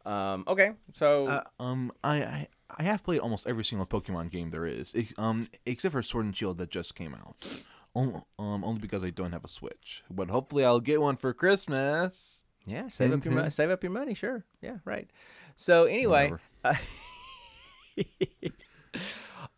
Um, 0.05 0.43
okay, 0.47 0.71
so 0.93 1.27
Uh, 1.27 1.43
um, 1.59 1.91
I, 2.03 2.17
I 2.23 2.47
I 2.77 2.83
have 2.83 3.03
played 3.03 3.19
almost 3.19 3.47
every 3.47 3.65
single 3.65 3.87
Pokemon 3.87 4.29
game 4.31 4.51
there 4.51 4.65
is, 4.65 4.95
um, 5.17 5.47
except 5.65 5.93
for 5.93 6.03
Sword 6.03 6.25
and 6.25 6.35
Shield 6.37 6.57
that 6.59 6.69
just 6.69 6.93
came 6.95 7.15
out. 7.15 7.65
Um, 7.95 8.23
only 8.63 8.79
because 8.79 9.03
I 9.03 9.09
don't 9.09 9.31
have 9.31 9.45
a 9.45 9.47
Switch, 9.47 10.03
but 10.11 10.29
hopefully 10.29 10.65
I'll 10.65 10.81
get 10.81 10.99
one 11.01 11.15
for 11.15 11.33
Christmas. 11.33 12.43
yeah, 12.65 12.87
save 12.89 13.13
up 13.13 13.23
your 13.23 13.33
money. 13.33 13.49
Save 13.49 13.69
up 13.69 13.81
your 13.83 13.91
money. 13.93 14.13
Sure. 14.13 14.43
Yeah. 14.61 14.77
Right. 14.83 15.09
So 15.55 15.85
anyway. 15.85 16.31
Whatever. 16.61 16.79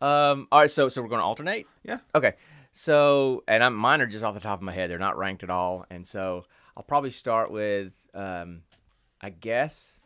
um. 0.00 0.48
All 0.50 0.60
right. 0.60 0.70
So 0.70 0.88
so 0.88 1.02
we're 1.02 1.08
going 1.08 1.20
to 1.20 1.24
alternate. 1.24 1.66
Yeah. 1.84 1.98
Okay. 2.14 2.34
So 2.72 3.42
and 3.48 3.62
I'm 3.62 3.74
mine 3.74 4.00
are 4.00 4.06
just 4.06 4.24
off 4.24 4.34
the 4.34 4.40
top 4.40 4.58
of 4.58 4.62
my 4.62 4.72
head. 4.72 4.90
They're 4.90 4.98
not 4.98 5.18
ranked 5.18 5.42
at 5.42 5.50
all. 5.50 5.84
And 5.90 6.06
so 6.06 6.44
I'll 6.76 6.82
probably 6.82 7.10
start 7.10 7.50
with 7.50 7.92
um, 8.14 8.62
I 9.20 9.30
guess, 9.30 9.98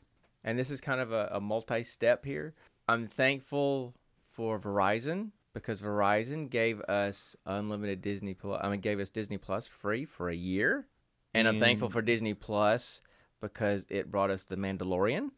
and 0.42 0.58
this 0.58 0.70
is 0.70 0.80
kind 0.80 1.00
of 1.00 1.12
a, 1.12 1.30
a 1.32 1.40
multi-step 1.40 2.25
here. 2.25 2.54
I'm 2.88 3.06
thankful 3.06 3.94
for 4.25 4.58
Verizon 4.58 5.30
because 5.52 5.80
Verizon 5.80 6.49
gave 6.49 6.80
us 6.82 7.37
unlimited 7.44 8.00
Disney 8.00 8.34
Plus. 8.34 8.61
I 8.64 8.70
mean, 8.70 8.80
gave 8.80 8.99
us 9.00 9.11
Disney 9.11 9.37
Plus 9.37 9.66
free 9.66 10.06
for 10.06 10.30
a 10.30 10.34
year, 10.34 10.87
and 11.34 11.46
I'm 11.46 11.61
thankful 11.61 11.90
for 11.90 12.00
Disney 12.00 12.34
Plus 12.34 13.02
because 13.42 13.87
it 13.90 14.11
brought 14.11 14.30
us 14.30 14.44
The 14.44 14.56
Mandalorian 14.56 15.30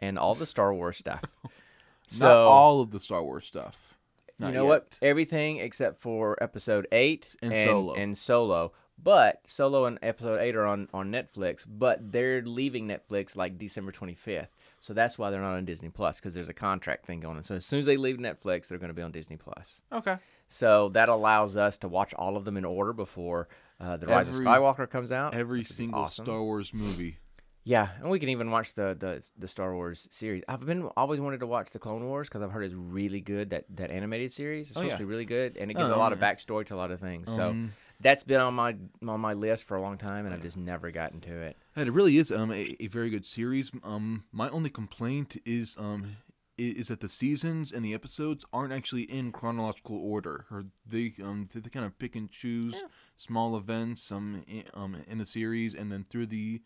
and 0.00 0.18
all 0.18 0.34
the 0.34 0.46
Star 0.46 0.74
Wars 0.74 0.96
stuff. 0.96 1.22
so 2.06 2.26
Not 2.26 2.36
all 2.36 2.80
of 2.80 2.90
the 2.90 2.98
Star 3.00 3.22
Wars 3.22 3.46
stuff. 3.46 3.94
you 4.38 4.46
Not 4.46 4.54
know 4.54 4.64
what? 4.64 4.98
Everything 5.02 5.58
except 5.58 6.00
for 6.00 6.42
episode 6.42 6.86
eight 6.92 7.28
And 7.42 7.52
and 7.52 7.68
Solo. 7.68 7.94
And 7.94 8.18
Solo. 8.18 8.72
But 9.02 9.40
Solo 9.46 9.86
and 9.86 9.98
episode 10.02 10.40
eight 10.40 10.54
are 10.56 10.66
on, 10.66 10.88
on 10.92 11.10
Netflix, 11.10 11.64
but 11.66 12.12
they're 12.12 12.42
leaving 12.42 12.86
Netflix 12.86 13.34
like 13.34 13.56
December 13.56 13.92
25th. 13.92 14.48
So 14.82 14.92
that's 14.94 15.18
why 15.18 15.30
they're 15.30 15.40
not 15.40 15.54
on 15.54 15.64
Disney 15.64 15.88
Plus 15.90 16.18
because 16.18 16.34
there's 16.34 16.48
a 16.50 16.54
contract 16.54 17.06
thing 17.06 17.20
going 17.20 17.36
on. 17.38 17.42
So 17.42 17.54
as 17.54 17.64
soon 17.64 17.80
as 17.80 17.86
they 17.86 17.96
leave 17.96 18.16
Netflix, 18.18 18.68
they're 18.68 18.78
going 18.78 18.88
to 18.90 18.94
be 18.94 19.02
on 19.02 19.10
Disney 19.12 19.36
Plus. 19.36 19.80
Okay. 19.92 20.16
So 20.48 20.88
that 20.90 21.08
allows 21.08 21.56
us 21.56 21.78
to 21.78 21.88
watch 21.88 22.12
all 22.14 22.36
of 22.36 22.44
them 22.44 22.56
in 22.56 22.64
order 22.64 22.92
before 22.92 23.48
uh, 23.80 23.96
the 23.98 24.06
Rise 24.06 24.28
of 24.28 24.34
Every- 24.34 24.46
Skywalker 24.46 24.88
comes 24.90 25.12
out. 25.12 25.34
Every 25.34 25.64
single 25.64 26.02
awesome. 26.02 26.24
Star 26.24 26.42
Wars 26.42 26.72
movie. 26.74 27.18
Yeah, 27.64 27.88
and 28.00 28.10
we 28.10 28.18
can 28.18 28.30
even 28.30 28.50
watch 28.50 28.72
the 28.74 28.96
the, 28.98 29.24
the 29.38 29.48
Star 29.48 29.74
Wars 29.74 30.08
series. 30.10 30.42
I've 30.48 30.64
been 30.64 30.84
always 30.96 31.20
wanted 31.20 31.40
to 31.40 31.46
watch 31.46 31.70
the 31.70 31.78
Clone 31.78 32.04
Wars 32.04 32.28
because 32.28 32.42
I've 32.42 32.50
heard 32.50 32.64
it's 32.64 32.74
really 32.74 33.20
good. 33.20 33.50
That 33.50 33.64
that 33.76 33.90
animated 33.90 34.32
series 34.32 34.70
is 34.70 34.76
Oh, 34.76 34.80
supposed 34.80 34.92
yeah. 34.92 34.96
to 34.96 35.02
be 35.02 35.04
really 35.04 35.26
good, 35.26 35.56
and 35.58 35.70
it 35.70 35.74
gives 35.74 35.90
Oh, 35.90 35.94
a 35.94 35.98
lot 35.98 36.12
of 36.12 36.22
um, 36.22 36.28
backstory 36.28 36.66
to 36.66 36.74
a 36.74 36.76
lot 36.76 36.90
of 36.90 37.00
things. 37.00 37.30
So 37.30 37.50
Um, 37.50 37.72
that's 38.00 38.22
been 38.22 38.40
on 38.40 38.54
my 38.54 38.76
on 39.06 39.20
my 39.20 39.34
list 39.34 39.64
for 39.64 39.76
a 39.76 39.82
long 39.82 39.98
time, 39.98 40.24
and 40.24 40.34
I've 40.34 40.42
just 40.42 40.56
never 40.56 40.90
gotten 40.90 41.20
to 41.22 41.42
it. 41.42 41.56
And 41.76 41.86
it 41.86 41.92
really 41.92 42.16
is 42.16 42.32
um 42.32 42.50
a, 42.50 42.76
a 42.80 42.86
very 42.86 43.10
good 43.10 43.26
series. 43.26 43.70
Um, 43.84 44.24
my 44.32 44.48
only 44.48 44.70
complaint 44.70 45.36
is 45.44 45.76
um 45.78 46.16
is 46.56 46.88
that 46.88 47.00
the 47.00 47.08
seasons 47.08 47.72
and 47.72 47.82
the 47.84 47.94
episodes 47.94 48.44
aren't 48.52 48.72
actually 48.72 49.02
in 49.02 49.32
chronological 49.32 49.96
order. 49.96 50.46
Or 50.50 50.64
they 50.86 51.12
um 51.22 51.48
they, 51.52 51.60
kind 51.68 51.84
of 51.84 51.98
pick 51.98 52.16
and 52.16 52.30
choose 52.30 52.82
small 53.16 53.54
events 53.56 54.10
um 54.10 54.44
in, 54.48 54.64
um 54.72 54.96
in 55.06 55.18
the 55.18 55.26
series, 55.26 55.74
and 55.74 55.92
then 55.92 56.04
through 56.08 56.26
the 56.26 56.62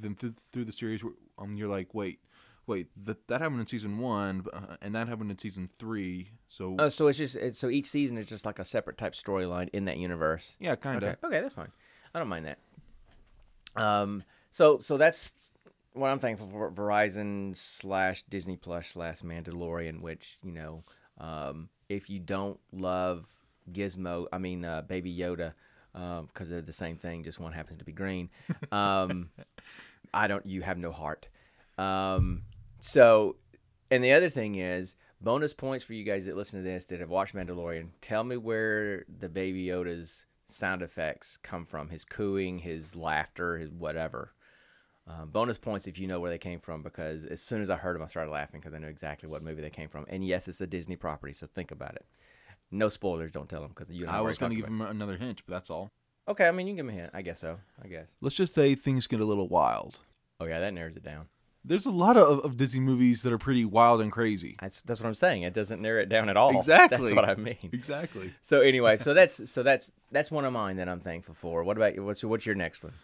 then 0.00 0.14
through, 0.14 0.34
through 0.52 0.64
the 0.64 0.72
series 0.72 1.02
um 1.38 1.56
you're 1.56 1.68
like 1.68 1.94
wait 1.94 2.20
wait 2.66 2.88
that 3.04 3.26
that 3.28 3.40
happened 3.40 3.60
in 3.60 3.66
season 3.66 3.98
one 3.98 4.44
uh, 4.52 4.76
and 4.80 4.94
that 4.94 5.08
happened 5.08 5.30
in 5.30 5.38
season 5.38 5.68
three. 5.78 6.30
So 6.48 6.76
Oh, 6.78 6.88
so 6.88 7.08
it's 7.08 7.18
just 7.18 7.36
it's, 7.36 7.58
so 7.58 7.68
each 7.68 7.86
season 7.86 8.16
is 8.16 8.26
just 8.26 8.46
like 8.46 8.58
a 8.58 8.64
separate 8.64 8.96
type 8.98 9.12
storyline 9.14 9.68
in 9.72 9.84
that 9.86 9.98
universe. 9.98 10.54
yeah, 10.58 10.74
kind 10.74 11.02
of. 11.02 11.04
Okay, 11.04 11.16
okay, 11.26 11.40
that's 11.40 11.54
fine. 11.54 11.72
I 12.14 12.18
don't 12.18 12.28
mind 12.28 12.46
that. 12.46 12.58
Um, 13.76 14.22
so 14.50 14.78
so 14.80 14.96
that's 14.96 15.32
what 15.92 16.08
I'm 16.08 16.18
thankful 16.18 16.48
for. 16.48 16.70
Verizon 16.70 17.56
slash 17.56 18.22
Disney 18.22 18.56
Plus 18.56 18.88
slash 18.88 19.20
Mandalorian, 19.20 20.00
which 20.00 20.38
you 20.42 20.52
know, 20.52 20.84
um, 21.18 21.68
if 21.88 22.08
you 22.08 22.20
don't 22.20 22.58
love 22.72 23.26
Gizmo, 23.72 24.26
I 24.32 24.38
mean 24.38 24.64
uh, 24.64 24.82
Baby 24.82 25.14
Yoda, 25.14 25.54
because 25.94 26.48
they're 26.48 26.60
the 26.60 26.72
same 26.72 26.96
thing, 26.96 27.22
just 27.22 27.38
one 27.38 27.52
happens 27.52 27.78
to 27.78 27.84
be 27.84 27.92
green. 27.92 28.28
Um, 28.72 29.30
I 30.14 30.26
don't. 30.26 30.44
You 30.44 30.62
have 30.62 30.78
no 30.78 30.92
heart. 30.92 31.28
Um, 31.78 32.42
so, 32.80 33.36
and 33.90 34.04
the 34.04 34.12
other 34.12 34.28
thing 34.28 34.56
is 34.56 34.94
bonus 35.20 35.54
points 35.54 35.84
for 35.84 35.94
you 35.94 36.04
guys 36.04 36.26
that 36.26 36.36
listen 36.36 36.58
to 36.60 36.64
this 36.64 36.84
that 36.86 37.00
have 37.00 37.10
watched 37.10 37.34
Mandalorian. 37.34 37.88
Tell 38.00 38.24
me 38.24 38.36
where 38.36 39.04
the 39.18 39.28
Baby 39.28 39.66
Yoda's 39.66 40.26
sound 40.46 40.82
effects 40.82 41.36
come 41.36 41.64
from. 41.64 41.88
His 41.88 42.04
cooing, 42.04 42.58
his 42.58 42.94
laughter, 42.94 43.58
his 43.58 43.70
whatever. 43.70 44.32
Um, 45.06 45.28
bonus 45.28 45.58
points 45.58 45.86
if 45.86 45.98
you 45.98 46.06
know 46.06 46.18
where 46.18 46.30
they 46.30 46.38
came 46.38 46.60
from 46.60 46.82
because 46.82 47.26
as 47.26 47.42
soon 47.42 47.60
as 47.60 47.68
I 47.68 47.76
heard 47.76 47.94
them, 47.94 48.02
I 48.02 48.06
started 48.06 48.30
laughing 48.30 48.60
because 48.60 48.72
I 48.72 48.78
knew 48.78 48.86
exactly 48.86 49.28
what 49.28 49.42
movie 49.42 49.60
they 49.60 49.70
came 49.70 49.88
from. 49.88 50.06
And 50.08 50.26
yes, 50.26 50.48
it's 50.48 50.62
a 50.62 50.66
Disney 50.66 50.96
property, 50.96 51.34
so 51.34 51.46
think 51.46 51.70
about 51.70 51.94
it. 51.94 52.06
No 52.70 52.88
spoilers, 52.88 53.32
don't 53.32 53.48
tell 53.48 53.60
them 53.60 53.72
because 53.76 53.94
you. 53.94 54.06
and 54.06 54.16
I 54.16 54.20
was 54.20 54.38
gonna 54.38 54.54
give 54.54 54.64
about 54.64 54.90
him 54.90 54.96
another 54.96 55.16
hint, 55.16 55.42
but 55.46 55.54
that's 55.54 55.70
all. 55.70 55.90
Okay, 56.26 56.46
I 56.46 56.50
mean 56.50 56.66
you 56.66 56.72
can 56.72 56.76
give 56.76 56.86
me 56.86 56.94
a 56.94 57.02
hint. 57.02 57.10
I 57.14 57.22
guess 57.22 57.38
so. 57.38 57.58
I 57.82 57.88
guess. 57.88 58.08
Let's 58.20 58.34
just 58.34 58.54
say 58.54 58.74
things 58.74 59.06
get 59.06 59.20
a 59.20 59.24
little 59.24 59.48
wild. 59.48 60.00
Oh 60.40 60.46
yeah, 60.46 60.60
that 60.60 60.74
narrows 60.74 60.96
it 60.96 61.04
down. 61.04 61.26
There's 61.66 61.86
a 61.86 61.90
lot 61.90 62.18
of, 62.18 62.40
of 62.44 62.58
Disney 62.58 62.80
movies 62.80 63.22
that 63.22 63.32
are 63.32 63.38
pretty 63.38 63.64
wild 63.64 64.02
and 64.02 64.12
crazy. 64.12 64.56
That's 64.60 64.82
that's 64.82 65.00
what 65.00 65.06
I'm 65.06 65.14
saying. 65.14 65.42
It 65.42 65.54
doesn't 65.54 65.80
narrow 65.80 66.02
it 66.02 66.08
down 66.08 66.28
at 66.28 66.36
all. 66.36 66.54
Exactly. 66.56 66.98
That's 66.98 67.14
what 67.14 67.28
I 67.28 67.34
mean. 67.36 67.70
Exactly. 67.72 68.32
So 68.42 68.60
anyway, 68.60 68.96
so 68.98 69.14
that's 69.18 69.50
so 69.50 69.62
that's 69.62 69.92
that's 70.10 70.30
one 70.30 70.44
of 70.44 70.52
mine 70.52 70.76
that 70.76 70.88
I'm 70.88 71.00
thankful 71.00 71.34
for. 71.34 71.64
What 71.64 71.76
about 71.76 71.94
you? 71.94 72.04
What's 72.04 72.24
what's 72.24 72.46
your 72.46 72.54
next 72.54 72.82
one? 72.82 72.94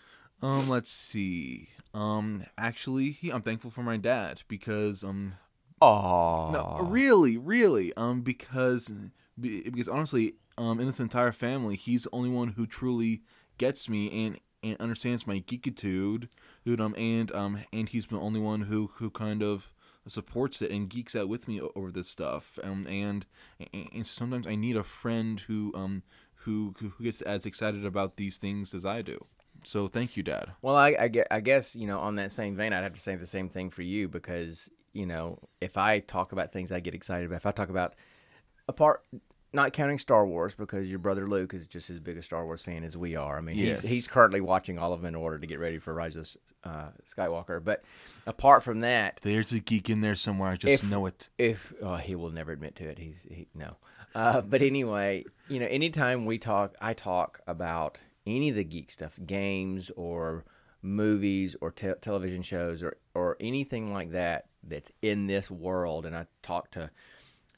Um, 0.42 0.68
let's 0.68 0.90
see. 0.90 1.68
Um, 1.92 2.44
actually, 2.56 3.18
I'm 3.32 3.42
thankful 3.42 3.70
for 3.70 3.82
my 3.82 3.96
dad 3.96 4.42
because 4.48 5.04
um, 5.04 5.34
Oh 5.82 6.50
no, 6.52 6.86
really, 6.86 7.38
really, 7.38 7.92
um, 7.96 8.20
because 8.20 8.88
be- 8.88 9.10
because 9.40 9.88
honestly, 9.88 10.34
um, 10.58 10.80
in 10.80 10.86
this 10.86 11.00
entire 11.00 11.32
family, 11.32 11.76
he's 11.76 12.04
the 12.04 12.10
only 12.12 12.30
one 12.30 12.48
who 12.48 12.66
truly 12.66 13.22
gets 13.58 13.88
me 13.88 14.26
and 14.26 14.40
and 14.62 14.76
understands 14.78 15.26
my 15.26 15.40
geekitude, 15.40 16.28
dude. 16.64 16.80
Um, 16.80 16.94
and 16.96 17.32
um, 17.34 17.60
and 17.72 17.88
he's 17.88 18.06
the 18.06 18.18
only 18.18 18.40
one 18.40 18.62
who 18.62 18.90
who 18.94 19.10
kind 19.10 19.42
of 19.42 19.70
supports 20.06 20.62
it 20.62 20.70
and 20.70 20.88
geeks 20.88 21.14
out 21.14 21.28
with 21.28 21.48
me 21.48 21.60
over 21.74 21.90
this 21.90 22.08
stuff. 22.08 22.58
Um, 22.62 22.86
and 22.86 23.26
and, 23.72 24.06
sometimes 24.06 24.46
I 24.46 24.54
need 24.54 24.76
a 24.76 24.84
friend 24.84 25.40
who 25.40 25.72
um 25.74 26.02
who 26.34 26.74
who 26.78 26.92
gets 27.02 27.20
as 27.22 27.46
excited 27.46 27.84
about 27.84 28.16
these 28.16 28.38
things 28.38 28.74
as 28.74 28.84
I 28.84 29.02
do. 29.02 29.24
So 29.64 29.88
thank 29.88 30.16
you, 30.16 30.22
Dad. 30.22 30.52
Well, 30.62 30.76
I, 30.76 30.96
I, 30.98 31.08
gue- 31.08 31.24
I 31.30 31.40
guess 31.40 31.76
you 31.76 31.86
know 31.86 31.98
on 32.00 32.16
that 32.16 32.32
same 32.32 32.56
vein, 32.56 32.72
I'd 32.72 32.82
have 32.82 32.94
to 32.94 33.00
say 33.00 33.14
the 33.16 33.26
same 33.26 33.48
thing 33.48 33.70
for 33.70 33.82
you 33.82 34.08
because 34.08 34.70
you 34.92 35.06
know 35.06 35.38
if 35.60 35.76
I 35.76 36.00
talk 36.00 36.32
about 36.32 36.52
things 36.52 36.72
I 36.72 36.80
get 36.80 36.94
excited 36.94 37.26
about, 37.26 37.36
if 37.36 37.46
I 37.46 37.52
talk 37.52 37.68
about 37.68 37.94
apart, 38.68 39.04
not 39.52 39.72
counting 39.72 39.98
Star 39.98 40.24
Wars 40.26 40.54
because 40.54 40.86
your 40.88 40.98
brother 40.98 41.26
Luke 41.26 41.52
is 41.54 41.66
just 41.66 41.90
as 41.90 41.98
big 41.98 42.16
a 42.16 42.22
Star 42.22 42.44
Wars 42.44 42.62
fan 42.62 42.84
as 42.84 42.96
we 42.96 43.16
are. 43.16 43.38
I 43.38 43.40
mean, 43.40 43.56
Yes. 43.56 43.80
he's 43.82 43.90
he's 43.90 44.08
currently 44.08 44.40
watching 44.40 44.78
all 44.78 44.92
of 44.92 45.00
them 45.00 45.08
in 45.08 45.14
order 45.14 45.38
to 45.38 45.46
get 45.46 45.58
ready 45.58 45.78
for 45.78 45.92
Rise 45.92 46.16
of 46.16 46.28
uh, 46.64 46.88
Skywalker. 47.08 47.62
But 47.62 47.82
apart 48.26 48.62
from 48.62 48.80
that, 48.80 49.18
There's 49.22 49.52
a 49.52 49.58
geek 49.60 49.90
in 49.90 50.00
there 50.02 50.14
somewhere. 50.14 50.50
I 50.50 50.56
just 50.56 50.84
If- 50.84 50.90
know 50.90 51.06
it. 51.06 51.28
if 51.38 51.72
oh, 51.82 51.96
he 51.96 52.14
will 52.14 52.30
never 52.30 52.52
admit 52.52 52.76
to 52.76 52.84
it 52.88 52.98
he's 52.98 53.26
he, 53.28 53.48
no 53.54 53.76
uh, 54.14 54.40
but 54.40 54.60
anyway 54.62 55.24
you 55.48 55.58
know 55.60 55.66
anytime 55.66 56.26
we 56.26 56.36
talk 56.38 56.74
i 56.80 56.92
talk 56.92 57.40
about 57.46 58.00
any 58.26 58.48
of 58.50 58.56
the 58.56 58.64
geek 58.64 58.90
stuff 58.90 59.18
games 59.26 59.90
or 59.96 60.44
movies 60.82 61.54
or 61.60 61.70
te- 61.70 61.92
television 62.00 62.42
shows 62.42 62.82
or 62.82 62.96
or 63.14 63.36
anything 63.40 63.92
like 63.92 64.12
that 64.12 64.46
that's 64.64 64.90
in 65.02 65.26
this 65.26 65.50
world 65.50 66.06
and 66.06 66.16
i 66.16 66.26
talk 66.42 66.70
to 66.70 66.90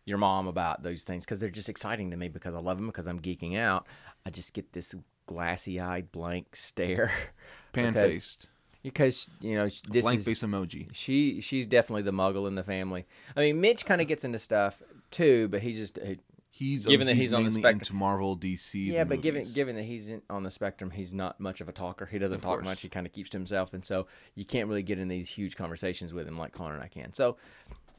your 0.04 0.18
mom 0.18 0.46
about 0.46 0.82
those 0.82 1.02
things 1.04 1.24
because 1.24 1.38
they're 1.40 1.48
just 1.50 1.68
exciting 1.68 2.10
to 2.10 2.16
me 2.16 2.28
because 2.28 2.54
i 2.54 2.58
love 2.58 2.76
them 2.76 2.86
because 2.86 3.06
i'm 3.06 3.20
geeking 3.20 3.56
out 3.56 3.86
i 4.26 4.30
just 4.30 4.52
get 4.52 4.72
this 4.72 4.94
glassy-eyed 5.26 6.10
blank 6.12 6.54
stare 6.56 7.10
pan 7.72 7.94
faced. 7.94 8.48
because 8.82 9.28
you 9.40 9.54
know 9.54 9.68
this 9.88 10.02
Blank 10.04 10.22
face 10.22 10.42
emoji. 10.42 10.88
she 10.92 11.40
she's 11.40 11.66
definitely 11.66 12.02
the 12.02 12.12
muggle 12.12 12.46
in 12.48 12.54
the 12.56 12.64
family. 12.64 13.06
I 13.36 13.40
mean, 13.40 13.60
Mitch 13.60 13.84
kind 13.86 14.00
of 14.00 14.08
gets 14.08 14.24
into 14.24 14.38
stuff 14.38 14.82
too, 15.10 15.48
but 15.48 15.60
he 15.62 15.72
just 15.74 15.98
he, 16.04 16.18
He's 16.54 16.84
Given 16.84 17.06
that 17.06 17.16
he's 17.16 17.32
on 17.32 17.44
the 17.44 17.50
spectrum- 17.50 17.78
into 17.78 17.94
Marvel, 17.94 18.36
DC. 18.36 18.86
yeah, 18.86 19.04
but 19.04 19.22
given 19.22 19.44
given 19.54 19.74
that 19.76 19.84
he's 19.84 20.08
in, 20.08 20.20
on 20.28 20.42
the 20.42 20.50
spectrum, 20.50 20.90
he's 20.90 21.14
not 21.14 21.40
much 21.40 21.62
of 21.62 21.68
a 21.68 21.72
talker. 21.72 22.04
He 22.04 22.18
doesn't 22.18 22.36
Of 22.36 22.42
talk 22.42 22.56
course. 22.56 22.64
much. 22.64 22.82
He 22.82 22.90
kind 22.90 23.06
of 23.06 23.12
keeps 23.12 23.30
to 23.30 23.38
himself, 23.38 23.72
and 23.72 23.82
so 23.82 24.06
you 24.34 24.44
can't 24.44 24.68
really 24.68 24.82
get 24.82 24.98
in 24.98 25.08
these 25.08 25.28
huge 25.30 25.56
conversations 25.56 26.12
with 26.12 26.28
him 26.28 26.36
like 26.38 26.52
Connor 26.52 26.74
and 26.74 26.82
I 26.84 26.88
can. 26.88 27.14
So, 27.14 27.36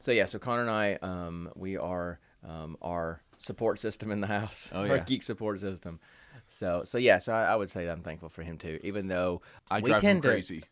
so 0.00 0.12
yeah, 0.12 0.24
so 0.26 0.38
Connor 0.38 0.62
and 0.62 0.70
I, 0.70 0.94
um, 1.02 1.50
we 1.54 1.76
are 1.76 2.18
um, 2.46 2.76
our 2.82 3.22
support 3.38 3.78
system 3.78 4.10
in 4.10 4.20
the 4.20 4.26
house, 4.26 4.70
Oh, 4.72 4.88
our 4.88 4.98
geek 5.00 5.22
support 5.22 5.60
system. 5.60 6.00
So, 6.46 6.82
so 6.84 6.98
yeah, 6.98 7.18
so 7.18 7.32
I, 7.32 7.44
I 7.44 7.56
would 7.56 7.70
say 7.70 7.84
that 7.86 7.92
I'm 7.92 8.02
thankful 8.02 8.28
for 8.28 8.42
him 8.42 8.58
too, 8.58 8.78
even 8.82 9.08
though 9.08 9.40
I 9.70 9.80
we 9.80 9.90
drive 9.90 10.02
him 10.02 10.08
tend 10.08 10.22
to- 10.24 10.28
crazy. 10.28 10.64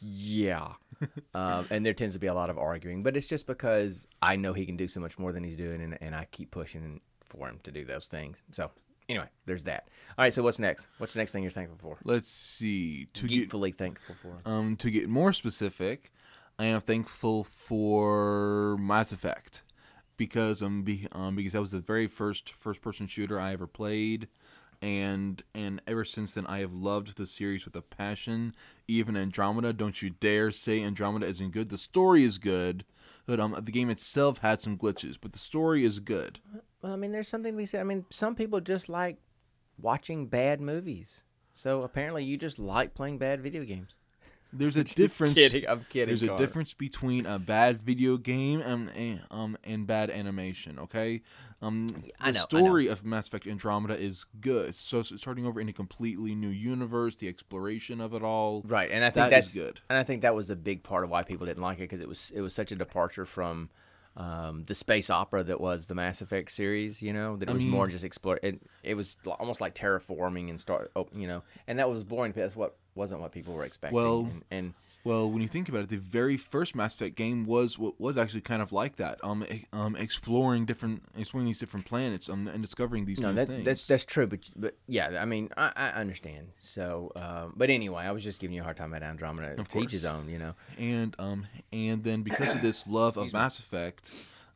Yeah. 0.00 0.72
um, 1.34 1.66
and 1.70 1.84
there 1.84 1.94
tends 1.94 2.14
to 2.14 2.18
be 2.20 2.26
a 2.26 2.34
lot 2.34 2.50
of 2.50 2.58
arguing, 2.58 3.02
but 3.02 3.16
it's 3.16 3.26
just 3.26 3.46
because 3.46 4.06
I 4.20 4.36
know 4.36 4.52
he 4.52 4.66
can 4.66 4.76
do 4.76 4.88
so 4.88 5.00
much 5.00 5.18
more 5.18 5.32
than 5.32 5.42
he's 5.42 5.56
doing, 5.56 5.82
and, 5.82 5.98
and 6.00 6.14
I 6.14 6.26
keep 6.30 6.50
pushing 6.50 7.00
for 7.24 7.48
him 7.48 7.58
to 7.64 7.72
do 7.72 7.84
those 7.84 8.06
things. 8.06 8.42
So, 8.52 8.70
anyway, 9.08 9.26
there's 9.46 9.64
that. 9.64 9.88
All 10.18 10.24
right, 10.24 10.32
so 10.32 10.42
what's 10.42 10.58
next? 10.58 10.88
What's 10.98 11.14
the 11.14 11.18
next 11.18 11.32
thing 11.32 11.42
you're 11.42 11.50
thankful 11.50 11.78
for? 11.80 11.98
Let's 12.04 12.28
see. 12.28 13.06
To 13.14 13.26
get 13.26 13.50
thankful 13.78 14.14
for. 14.22 14.48
um 14.48 14.76
to 14.76 14.90
get 14.90 15.08
more 15.08 15.32
specific, 15.32 16.12
I 16.58 16.66
am 16.66 16.80
thankful 16.80 17.44
for 17.44 18.76
Mass 18.78 19.12
Effect 19.12 19.62
because 20.16 20.62
um, 20.62 20.82
be, 20.82 21.08
um 21.12 21.34
because 21.34 21.52
that 21.52 21.60
was 21.60 21.72
the 21.72 21.80
very 21.80 22.06
first 22.06 22.52
first 22.52 22.80
person 22.82 23.06
shooter 23.06 23.40
I 23.40 23.52
ever 23.52 23.66
played. 23.66 24.28
And 24.80 25.42
and 25.54 25.80
ever 25.86 26.04
since 26.04 26.32
then, 26.32 26.46
I 26.46 26.58
have 26.58 26.72
loved 26.72 27.16
the 27.16 27.26
series 27.26 27.64
with 27.64 27.76
a 27.76 27.82
passion. 27.82 28.54
Even 28.88 29.16
Andromeda, 29.16 29.72
don't 29.72 30.02
you 30.02 30.10
dare 30.10 30.50
say 30.50 30.82
Andromeda 30.82 31.26
isn't 31.26 31.52
good. 31.52 31.68
The 31.68 31.78
story 31.78 32.24
is 32.24 32.38
good, 32.38 32.84
but 33.24 33.38
um, 33.38 33.56
the 33.62 33.72
game 33.72 33.90
itself 33.90 34.38
had 34.38 34.60
some 34.60 34.76
glitches, 34.76 35.16
but 35.20 35.32
the 35.32 35.38
story 35.38 35.84
is 35.84 36.00
good. 36.00 36.40
Well, 36.82 36.92
I 36.92 36.96
mean, 36.96 37.12
there's 37.12 37.28
something 37.28 37.52
to 37.52 37.56
be 37.56 37.66
said. 37.66 37.80
I 37.80 37.84
mean, 37.84 38.04
some 38.10 38.34
people 38.34 38.60
just 38.60 38.88
like 38.88 39.18
watching 39.78 40.26
bad 40.26 40.60
movies. 40.60 41.22
So 41.52 41.82
apparently, 41.82 42.24
you 42.24 42.36
just 42.36 42.58
like 42.58 42.92
playing 42.92 43.18
bad 43.18 43.40
video 43.40 43.64
games. 43.64 43.94
There's 44.52 44.76
a 44.76 44.84
difference. 45.02 45.34
kidding. 45.34 45.68
I'm 45.68 45.84
kidding. 45.88 46.08
There's 46.08 46.22
a 46.22 46.36
difference 46.36 46.74
between 46.74 47.26
a 47.26 47.38
bad 47.38 47.82
video 47.82 48.16
game 48.16 48.60
and 48.60 48.90
and, 48.90 49.20
um 49.30 49.56
and 49.64 49.86
bad 49.86 50.10
animation. 50.10 50.78
Okay, 50.78 51.22
um 51.60 51.88
the 51.88 52.14
I 52.20 52.30
know, 52.32 52.40
story 52.40 52.86
of 52.88 53.04
Mass 53.04 53.28
Effect 53.28 53.46
Andromeda 53.46 53.98
is 53.98 54.26
good. 54.40 54.74
So 54.74 55.02
starting 55.02 55.46
over 55.46 55.60
in 55.60 55.68
a 55.68 55.72
completely 55.72 56.34
new 56.34 56.48
universe, 56.48 57.16
the 57.16 57.28
exploration 57.28 58.00
of 58.00 58.14
it 58.14 58.22
all. 58.22 58.62
Right, 58.66 58.90
and 58.90 59.04
I 59.04 59.08
think 59.08 59.14
That 59.14 59.30
that's 59.30 59.54
good. 59.54 59.80
And 59.88 59.98
I 59.98 60.02
think 60.04 60.22
that 60.22 60.34
was 60.34 60.50
a 60.50 60.56
big 60.56 60.82
part 60.82 61.04
of 61.04 61.10
why 61.10 61.22
people 61.22 61.46
didn't 61.46 61.62
like 61.62 61.78
it 61.78 61.82
because 61.82 62.00
it 62.00 62.08
was 62.08 62.32
it 62.34 62.40
was 62.40 62.54
such 62.54 62.72
a 62.72 62.76
departure 62.76 63.24
from 63.26 63.70
um, 64.14 64.64
the 64.64 64.74
space 64.74 65.08
opera 65.08 65.42
that 65.44 65.58
was 65.60 65.86
the 65.86 65.94
Mass 65.94 66.20
Effect 66.20 66.52
series. 66.52 67.00
You 67.00 67.14
know, 67.14 67.36
that 67.36 67.48
it 67.48 67.52
I 67.52 67.54
was 67.54 67.62
more 67.62 67.88
just 67.88 68.04
explore. 68.04 68.38
It, 68.42 68.60
it 68.82 68.94
was 68.94 69.16
almost 69.38 69.60
like 69.62 69.74
terraforming 69.74 70.50
and 70.50 70.60
start. 70.60 70.90
Oh, 70.94 71.08
you 71.14 71.26
know, 71.26 71.42
and 71.66 71.78
that 71.78 71.88
was 71.88 72.04
boring. 72.04 72.32
That's 72.32 72.54
what 72.54 72.76
wasn't 72.94 73.20
what 73.20 73.32
people 73.32 73.54
were 73.54 73.64
expecting. 73.64 73.96
Well, 73.96 74.20
and, 74.30 74.44
and 74.50 74.74
Well, 75.04 75.30
when 75.30 75.42
you 75.42 75.48
think 75.48 75.68
about 75.68 75.82
it, 75.82 75.88
the 75.88 75.96
very 75.96 76.36
first 76.36 76.76
Mass 76.76 76.94
Effect 76.94 77.16
game 77.16 77.44
was 77.44 77.78
wa- 77.78 77.92
was 77.98 78.16
actually 78.16 78.42
kind 78.42 78.62
of 78.62 78.70
like 78.72 78.96
that. 78.96 79.18
Um, 79.24 79.44
um, 79.72 79.96
exploring 79.96 80.64
different, 80.66 81.02
exploring 81.16 81.46
these 81.46 81.58
different 81.58 81.86
planets, 81.86 82.28
um, 82.28 82.46
and 82.48 82.62
discovering 82.62 83.04
these 83.06 83.18
no, 83.18 83.32
that, 83.32 83.48
things. 83.48 83.64
that's 83.64 83.86
that's 83.86 84.04
true. 84.04 84.26
But 84.26 84.40
but 84.54 84.76
yeah, 84.86 85.18
I 85.20 85.24
mean, 85.24 85.48
I, 85.56 85.72
I 85.74 85.88
understand. 86.00 86.48
So, 86.60 87.10
um, 87.16 87.54
but 87.56 87.70
anyway, 87.70 88.04
I 88.04 88.12
was 88.12 88.22
just 88.22 88.40
giving 88.40 88.54
you 88.54 88.60
a 88.60 88.64
hard 88.64 88.76
time 88.76 88.92
about 88.92 89.02
Andromeda. 89.02 89.60
Of 89.60 89.68
to 89.68 89.80
his 89.80 90.02
course. 90.02 90.04
own, 90.04 90.28
you 90.28 90.38
know. 90.38 90.54
and 90.78 91.16
um 91.18 91.46
and 91.72 92.04
then 92.04 92.22
because 92.22 92.54
of 92.54 92.62
this 92.62 92.86
love 92.98 93.16
of 93.16 93.32
Mass 93.32 93.58
Effect, 93.58 94.10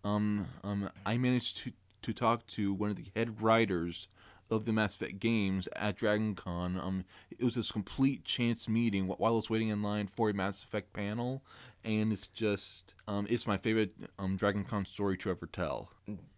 um 0.05 0.47
um 0.63 0.91
I 1.05 1.17
managed 1.19 1.57
to 1.59 1.73
to 2.03 2.13
talk 2.13 2.47
to 2.47 2.73
one 2.73 2.91
of 2.91 2.97
the 2.97 3.07
head 3.17 3.43
writers 3.43 4.07
of 4.51 4.65
the 4.65 4.73
Mass 4.73 4.95
Effect 4.97 5.19
games 5.19 5.69
at 5.77 5.97
Dragon 5.97 6.35
Con. 6.35 6.79
Um, 6.79 7.05
it 7.37 7.45
was 7.45 7.55
this 7.57 7.73
complete 7.73 8.25
chance 8.25 8.69
meeting 8.69 9.07
while 9.07 9.19
I 9.33 9.35
was 9.35 9.51
waiting 9.51 9.69
in 9.69 9.83
line 9.83 10.09
for 10.09 10.31
a 10.31 10.35
Mass 10.35 10.63
Effect 10.63 10.93
panel, 10.93 11.43
and 11.85 12.13
it's 12.13 12.27
just 12.29 12.95
um 13.09 13.27
it's 13.29 13.47
my 13.47 13.57
favorite 13.57 13.93
um 14.19 14.37
Dragon 14.37 14.65
Con 14.65 14.85
story 14.85 15.17
to 15.19 15.31
ever 15.31 15.47
tell. 15.47 15.91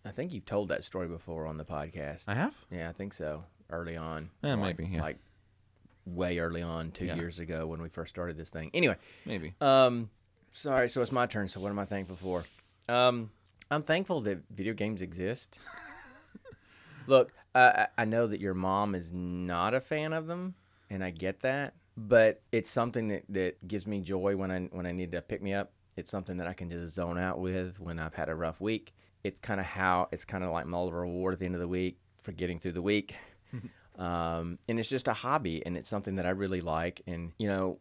I 0.05 0.11
think 0.11 0.33
you've 0.33 0.47
told 0.47 0.69
that 0.71 0.85
story 0.85 1.09
before 1.09 1.47
on 1.47 1.57
the 1.59 1.65
podcast. 1.65 2.25
I 2.29 2.35
have. 2.35 2.57
Yeah, 2.71 2.89
I 2.89 2.93
think 2.93 3.13
so. 3.13 3.45
Early 3.71 3.97
on. 3.97 4.31
Yeah, 4.43 4.55
like, 4.55 4.79
maybe, 4.79 4.95
yeah. 4.95 5.03
Like 5.03 5.19
way 6.07 6.39
early 6.39 6.63
on, 6.63 6.91
two 6.93 7.05
Yeah. 7.05 7.17
years 7.17 7.39
ago 7.39 7.67
when 7.67 7.83
we 7.83 7.91
first 7.91 8.09
started 8.09 8.39
this 8.39 8.49
thing. 8.49 8.71
Anyway, 8.73 8.97
Maybe. 9.27 9.53
um, 9.61 10.09
sorry. 10.53 10.89
So 10.89 11.03
it's 11.03 11.13
my 11.13 11.27
turn. 11.27 11.49
So 11.49 11.61
what 11.61 11.69
am 11.69 11.79
I 11.79 11.85
thankful 11.85 12.17
for? 12.17 12.45
Um, 12.89 13.31
I'm 13.71 13.83
thankful 13.83 14.23
that 14.23 14.39
video 14.51 14.73
games 14.73 15.03
exist. 15.03 15.59
Look, 17.07 17.33
I, 17.55 18.05
know 18.05 18.27
that 18.27 18.41
your 18.41 18.55
mom 18.55 18.95
is 18.95 19.13
not 19.13 19.75
a 19.75 19.81
fan 19.81 20.13
of 20.13 20.27
them, 20.27 20.55
and 20.91 21.03
I 21.03 21.11
get 21.11 21.41
that. 21.41 21.75
But 21.97 22.43
it's 22.53 22.71
something 22.71 23.09
that, 23.09 23.25
that 23.31 23.67
gives 23.67 23.87
me 23.87 24.01
joy 24.01 24.37
when 24.37 24.51
I 24.53 24.61
when 24.71 24.87
I 24.87 24.93
need 24.93 25.11
to 25.13 25.23
pick 25.23 25.43
me 25.43 25.53
up. 25.53 25.73
It's 25.97 26.11
something 26.11 26.37
that 26.37 26.47
I 26.47 26.53
can 26.53 26.71
just 26.71 26.95
zone 26.95 27.19
out 27.19 27.41
with 27.41 27.81
when 27.81 27.99
I've 27.99 28.15
had 28.15 28.29
a 28.29 28.35
rough 28.35 28.61
week. 28.61 28.95
It's 29.25 29.41
kind 29.41 29.59
of 29.59 29.67
how 29.67 30.09
it's 30.13 30.25
kind 30.25 30.45
of 30.45 30.51
like 30.51 30.67
my 30.67 30.79
little 30.79 30.93
reward 30.93 31.35
at 31.35 31.41
the 31.41 31.47
end 31.47 31.57
of 31.57 31.61
the 31.61 31.67
week 31.67 31.99
for 32.23 32.31
getting 32.31 32.61
through 32.61 32.73
the 32.73 32.83
week. 32.83 33.17
um, 33.99 34.59
and 34.69 34.79
it's 34.79 34.89
just 34.89 35.09
a 35.09 35.13
hobby, 35.13 35.65
and 35.67 35.77
it's 35.77 35.89
something 35.89 36.15
that 36.17 36.27
I 36.27 36.31
really 36.31 36.61
like. 36.61 37.03
And 37.09 37.33
you 37.39 37.49
know, 37.49 37.79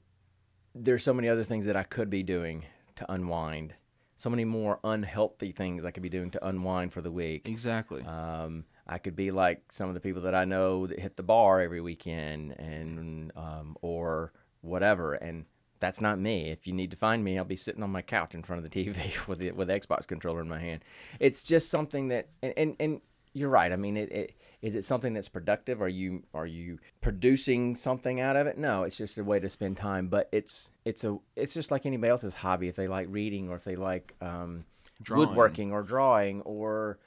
there's 0.73 1.03
so 1.03 1.13
many 1.13 1.29
other 1.29 1.43
things 1.43 1.67
that 1.67 1.75
I 1.75 1.83
could 1.83 2.09
be 2.09 2.23
doing 2.23 2.65
to 2.95 3.11
unwind. 3.11 3.75
So 4.15 4.31
many 4.31 4.45
more 4.45 4.79
unhealthy 4.83 5.51
things 5.51 5.85
I 5.85 5.91
could 5.91 6.01
be 6.01 6.09
doing 6.09 6.31
to 6.31 6.47
unwind 6.47 6.91
for 6.91 7.01
the 7.01 7.11
week. 7.11 7.47
Exactly. 7.47 8.01
Um, 8.03 8.65
I 8.87 8.97
could 8.97 9.15
be 9.15 9.31
like 9.31 9.71
some 9.71 9.89
of 9.89 9.93
the 9.93 9.99
people 9.99 10.21
that 10.23 10.35
I 10.35 10.45
know 10.45 10.87
that 10.87 10.99
hit 10.99 11.17
the 11.17 11.23
bar 11.23 11.61
every 11.61 11.81
weekend 11.81 12.53
and 12.59 13.31
um, 13.35 13.77
or 13.81 14.31
whatever. 14.61 15.13
And 15.13 15.45
that's 15.79 16.01
not 16.01 16.19
me. 16.19 16.49
If 16.49 16.65
you 16.67 16.73
need 16.73 16.91
to 16.91 16.97
find 16.97 17.23
me, 17.23 17.37
I'll 17.37 17.45
be 17.45 17.55
sitting 17.55 17.83
on 17.83 17.91
my 17.91 18.01
couch 18.01 18.33
in 18.33 18.43
front 18.43 18.63
of 18.63 18.69
the 18.69 18.85
TV 18.85 18.95
with 19.27 19.39
the, 19.39 19.51
with 19.51 19.67
the 19.67 19.79
Xbox 19.79 20.07
controller 20.07 20.41
in 20.41 20.49
my 20.49 20.59
hand. 20.59 20.83
It's 21.19 21.43
just 21.43 21.69
something 21.69 22.07
that 22.09 22.29
and 22.41 22.53
and, 22.57 22.75
and 22.79 23.01
you're 23.33 23.49
right. 23.49 23.71
I 23.71 23.75
mean, 23.75 23.97
it, 23.97 24.11
it 24.11 24.33
is 24.61 24.75
it 24.75 24.83
something 24.83 25.13
that's 25.13 25.29
productive? 25.29 25.81
Are 25.81 25.89
you 25.89 26.23
are 26.33 26.47
you 26.47 26.79
producing 27.01 27.75
something 27.75 28.19
out 28.19 28.35
of 28.35 28.47
it? 28.47 28.57
No, 28.57 28.83
it's 28.83 28.97
just 28.97 29.17
a 29.17 29.23
way 29.23 29.39
to 29.39 29.49
spend 29.49 29.77
time. 29.77 30.07
But 30.07 30.29
it's 30.31 30.71
it's 30.85 31.03
a 31.03 31.17
it's 31.35 31.53
just 31.53 31.71
like 31.71 31.85
anybody 31.85 32.09
else's 32.09 32.33
hobby. 32.33 32.67
If 32.67 32.75
they 32.75 32.87
like 32.87 33.07
reading 33.09 33.49
or 33.49 33.55
if 33.55 33.63
they 33.63 33.75
like 33.75 34.15
um, 34.21 34.65
woodworking 35.09 35.71
or 35.71 35.83
drawing 35.83 36.41
or 36.41 36.99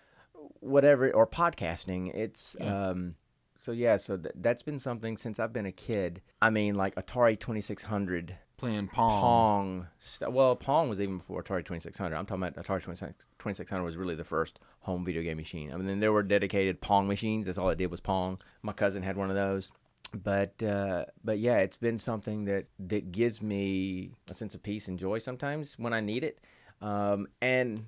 whatever 0.61 1.11
or 1.13 1.27
podcasting 1.27 2.13
it's 2.15 2.57
um 2.61 3.15
so 3.57 3.73
yeah 3.73 3.97
so 3.97 4.17
th- 4.17 4.35
that's 4.37 4.63
been 4.63 4.79
something 4.79 5.17
since 5.17 5.39
i've 5.39 5.53
been 5.53 5.67
a 5.67 5.73
kid. 5.73 6.21
I 6.43 6.51
mean 6.51 6.75
like 6.75 6.95
atari 6.97 7.39
2600 7.39 8.37
Playing 8.57 8.89
Pong. 8.89 9.21
pong 9.21 9.87
st- 9.99 10.33
well 10.33 10.55
pong 10.55 10.89
was 10.91 11.01
even 11.01 11.19
before 11.19 11.43
atari 11.43 11.65
2600 11.65 12.17
i'm 12.17 12.27
talking 12.27 12.43
about 12.43 12.57
atari 12.63 12.83
26 12.83 13.25
2600 13.39 13.83
was 13.85 13.97
really 13.97 14.15
the 14.15 14.25
first 14.25 14.59
home 14.81 15.05
video 15.05 15.23
game 15.23 15.37
machine. 15.37 15.73
I 15.73 15.77
mean 15.77 15.87
then 15.87 16.01
there 16.01 16.13
were 16.13 16.23
dedicated 16.23 16.81
pong 16.81 17.07
machines. 17.07 17.45
That's 17.47 17.59
all 17.59 17.69
it 17.69 17.77
did 17.77 17.91
was 17.91 18.01
pong. 18.01 18.39
My 18.63 18.73
cousin 18.73 19.03
had 19.03 19.17
one 19.17 19.29
of 19.29 19.37
those. 19.37 19.71
But 20.15 20.63
uh, 20.63 21.05
but 21.23 21.39
yeah, 21.39 21.59
it's 21.59 21.77
been 21.77 21.99
something 21.99 22.47
that 22.47 22.65
that 22.89 23.13
gives 23.13 23.43
me 23.43 24.13
a 24.31 24.35
sense 24.35 24.55
of 24.55 24.63
peace 24.63 24.89
and 24.89 24.99
joy 24.99 25.19
sometimes 25.19 25.75
when 25.79 25.93
I 25.93 26.01
need 26.01 26.25
it. 26.25 26.39
Um, 26.81 27.29
and 27.43 27.85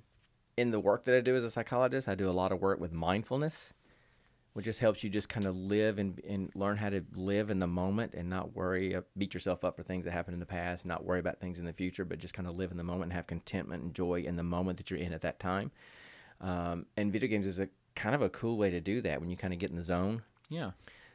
in 0.57 0.71
the 0.71 0.81
work 0.81 1.05
that 1.05 1.15
I 1.15 1.21
do 1.21 1.37
as 1.37 1.45
a 1.45 1.51
psychologist, 1.51 2.09
I 2.09 2.15
do 2.15 2.29
a 2.29 2.33
lot 2.33 2.53
of 2.53 2.61
work 2.61 2.81
with 2.81 2.93
mindfulness, 2.93 3.73
which 4.53 4.67
just 4.67 4.81
helps 4.81 5.03
you 5.03 5.11
just 5.11 5.29
kind 5.29 5.47
of 5.47 5.57
live 5.57 5.99
and, 5.99 6.21
and 6.29 6.51
learn 6.55 6.77
how 6.77 6.91
to 6.91 7.03
live 7.15 7.51
in 7.51 7.59
the 7.59 7.67
moment 7.67 8.15
and 8.15 8.29
not 8.29 8.55
worry, 8.55 8.97
beat 9.17 9.33
yourself 9.33 9.65
up 9.65 9.77
for 9.77 9.83
things 9.83 10.05
that 10.05 10.13
happened 10.13 10.35
in 10.35 10.41
the 10.41 10.47
past, 10.47 10.85
not 10.85 11.05
worry 11.05 11.21
about 11.21 11.41
things 11.41 11.59
in 11.59 11.65
the 11.65 11.73
future, 11.73 12.05
but 12.05 12.19
just 12.19 12.35
kind 12.35 12.47
of 12.47 12.57
live 12.57 12.71
in 12.71 12.77
the 12.77 12.85
moment 12.85 13.05
and 13.05 13.13
have 13.15 13.27
contentment 13.27 13.83
and 13.83 13.95
joy 13.95 14.21
in 14.21 14.37
the 14.37 14.43
moment 14.43 14.77
that 14.77 14.91
you're 14.91 15.01
in 15.01 15.13
at 15.13 15.23
that 15.23 15.41
time. 15.41 15.71
Um, 16.41 16.87
and 16.97 17.13
video 17.13 17.29
games 17.29 17.47
is 17.47 17.59
a 17.59 17.69
kind 17.95 18.15
of 18.15 18.23
a 18.23 18.29
cool 18.29 18.57
way 18.57 18.71
to 18.71 18.81
do 18.81 19.01
that 19.03 19.21
when 19.21 19.31
you 19.31 19.37
kind 19.37 19.53
of 19.53 19.59
get 19.59 19.71
in 19.71 19.77
the 19.77 19.83
zone. 19.83 20.23
Yeah. 20.49 20.73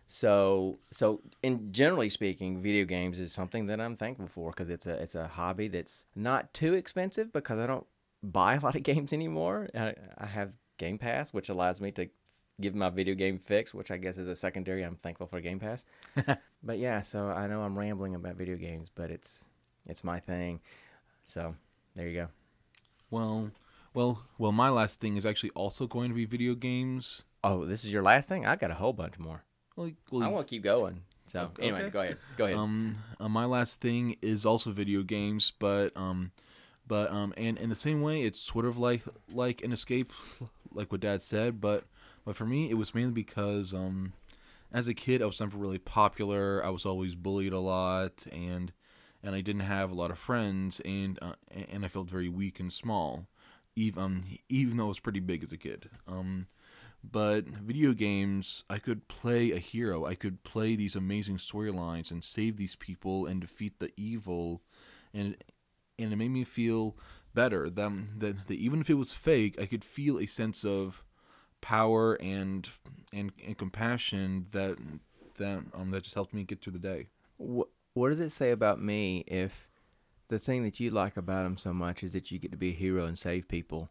So, 0.07 0.79
so 0.89 1.21
in 1.43 1.73
generally 1.73 2.09
speaking, 2.09 2.61
video 2.61 2.85
games 2.85 3.19
is 3.19 3.33
something 3.33 3.67
that 3.67 3.81
I'm 3.81 3.97
thankful 3.97 4.27
for 4.27 4.51
because 4.51 4.69
it's 4.69 4.85
a 4.85 4.93
it's 4.93 5.15
a 5.15 5.27
hobby 5.27 5.67
that's 5.67 6.05
not 6.15 6.53
too 6.53 6.73
expensive 6.73 7.33
because 7.33 7.59
I 7.59 7.67
don't 7.67 7.85
buy 8.23 8.55
a 8.55 8.59
lot 8.59 8.75
of 8.75 8.83
games 8.91 9.13
anymore. 9.13 9.69
I, 9.75 9.93
I 10.17 10.25
have 10.25 10.51
Game 10.77 10.97
Pass, 10.97 11.33
which 11.33 11.49
allows 11.49 11.81
me 11.81 11.91
to 11.93 12.07
give 12.59 12.73
my 12.75 12.89
video 12.89 13.15
game 13.15 13.37
fix, 13.37 13.73
which 13.73 13.91
I 13.91 13.97
guess 13.97 14.17
is 14.17 14.27
a 14.27 14.35
secondary. 14.35 14.83
I'm 14.83 14.95
thankful 14.95 15.27
for 15.27 15.41
Game 15.41 15.59
Pass. 15.59 15.85
but 16.63 16.79
yeah, 16.79 17.01
so 17.01 17.27
I 17.29 17.47
know 17.47 17.61
I'm 17.61 17.77
rambling 17.77 18.15
about 18.15 18.35
video 18.35 18.55
games, 18.55 18.89
but 18.93 19.11
it's 19.11 19.45
it's 19.85 20.03
my 20.03 20.19
thing. 20.19 20.59
So 21.27 21.55
there 21.95 22.07
you 22.07 22.15
go. 22.15 22.27
Well, 23.09 23.51
well, 23.93 24.23
well. 24.37 24.51
My 24.51 24.69
last 24.69 24.99
thing 24.99 25.17
is 25.17 25.25
actually 25.25 25.51
also 25.51 25.87
going 25.87 26.09
to 26.09 26.15
be 26.15 26.25
video 26.25 26.55
games. 26.55 27.23
Oh, 27.43 27.65
this 27.65 27.85
is 27.85 27.91
your 27.93 28.03
last 28.03 28.27
thing? 28.27 28.45
I 28.45 28.55
got 28.55 28.71
a 28.71 28.75
whole 28.75 28.93
bunch 28.93 29.17
more. 29.17 29.43
Well, 29.75 29.91
well, 30.11 30.23
I 30.23 30.27
want 30.27 30.47
to 30.47 30.49
keep 30.49 30.63
going. 30.63 31.01
So 31.27 31.41
Okay. 31.41 31.63
anyway, 31.63 31.89
go 31.89 32.01
ahead. 32.01 32.17
Go 32.37 32.45
ahead. 32.45 32.57
Um, 32.57 32.95
uh, 33.19 33.29
my 33.29 33.45
last 33.45 33.79
thing 33.81 34.17
is 34.21 34.45
also 34.45 34.71
video 34.71 35.03
games, 35.03 35.51
but 35.59 35.95
um, 35.95 36.31
but 36.87 37.11
um, 37.11 37.33
and 37.37 37.57
in 37.57 37.69
the 37.69 37.75
same 37.75 38.01
way, 38.01 38.21
it's 38.21 38.39
sort 38.39 38.65
of 38.65 38.77
like 38.77 39.03
like 39.31 39.63
an 39.63 39.71
escape, 39.71 40.11
like 40.73 40.91
what 40.91 41.01
Dad 41.01 41.21
said. 41.21 41.59
But 41.59 41.85
but 42.25 42.35
for 42.35 42.45
me, 42.45 42.69
it 42.69 42.75
was 42.75 42.95
mainly 42.95 43.13
because 43.13 43.73
um, 43.73 44.13
as 44.71 44.87
a 44.87 44.93
kid, 44.93 45.21
I 45.21 45.25
was 45.25 45.39
never 45.39 45.57
really 45.57 45.79
popular. 45.79 46.63
I 46.65 46.69
was 46.69 46.85
always 46.85 47.15
bullied 47.15 47.53
a 47.53 47.59
lot, 47.59 48.25
and 48.31 48.71
and 49.23 49.35
I 49.35 49.41
didn't 49.41 49.61
have 49.61 49.91
a 49.91 49.95
lot 49.95 50.11
of 50.11 50.19
friends, 50.19 50.79
and 50.81 51.19
uh, 51.21 51.33
and 51.51 51.83
I 51.85 51.87
felt 51.87 52.09
very 52.09 52.29
weak 52.29 52.59
and 52.59 52.71
small, 52.71 53.27
even 53.75 54.03
um, 54.03 54.23
even 54.49 54.77
though 54.77 54.85
I 54.85 54.89
was 54.89 54.99
pretty 54.99 55.19
big 55.19 55.43
as 55.43 55.51
a 55.51 55.57
kid. 55.57 55.89
Um, 56.07 56.47
but 57.03 57.45
video 57.45 57.93
games, 57.93 58.63
I 58.69 58.79
could 58.79 59.07
play 59.07 59.51
a 59.51 59.59
hero. 59.59 60.05
I 60.05 60.15
could 60.15 60.43
play 60.43 60.75
these 60.75 60.95
amazing 60.95 61.37
storylines 61.37 62.11
and 62.11 62.23
save 62.23 62.57
these 62.57 62.75
people 62.75 63.25
and 63.25 63.39
defeat 63.39 63.79
the 63.79 63.91
evil, 63.95 64.61
and 65.13 65.37
and 65.99 66.13
it 66.13 66.15
made 66.15 66.31
me 66.31 66.43
feel 66.43 66.95
better. 67.33 67.69
That, 67.69 67.91
that, 68.19 68.47
that 68.47 68.57
even 68.57 68.81
if 68.81 68.89
it 68.89 68.95
was 68.95 69.13
fake, 69.13 69.59
I 69.59 69.65
could 69.65 69.83
feel 69.83 70.19
a 70.19 70.25
sense 70.25 70.65
of 70.65 71.03
power 71.61 72.13
and 72.15 72.69
and, 73.11 73.31
and 73.45 73.57
compassion 73.57 74.45
that 74.51 74.77
that 75.37 75.63
um 75.73 75.91
that 75.91 76.03
just 76.03 76.15
helped 76.15 76.33
me 76.33 76.43
get 76.43 76.61
through 76.61 76.73
the 76.73 76.79
day. 76.79 77.07
What, 77.37 77.69
what 77.93 78.09
does 78.09 78.19
it 78.19 78.31
say 78.31 78.51
about 78.51 78.81
me 78.81 79.23
if 79.27 79.67
the 80.27 80.39
thing 80.39 80.63
that 80.63 80.79
you 80.79 80.91
like 80.91 81.17
about 81.17 81.45
him 81.45 81.57
so 81.57 81.73
much 81.73 82.03
is 82.03 82.13
that 82.13 82.31
you 82.31 82.37
get 82.37 82.51
to 82.51 82.57
be 82.57 82.69
a 82.69 82.75
hero 82.75 83.05
and 83.05 83.17
save 83.17 83.47
people, 83.47 83.89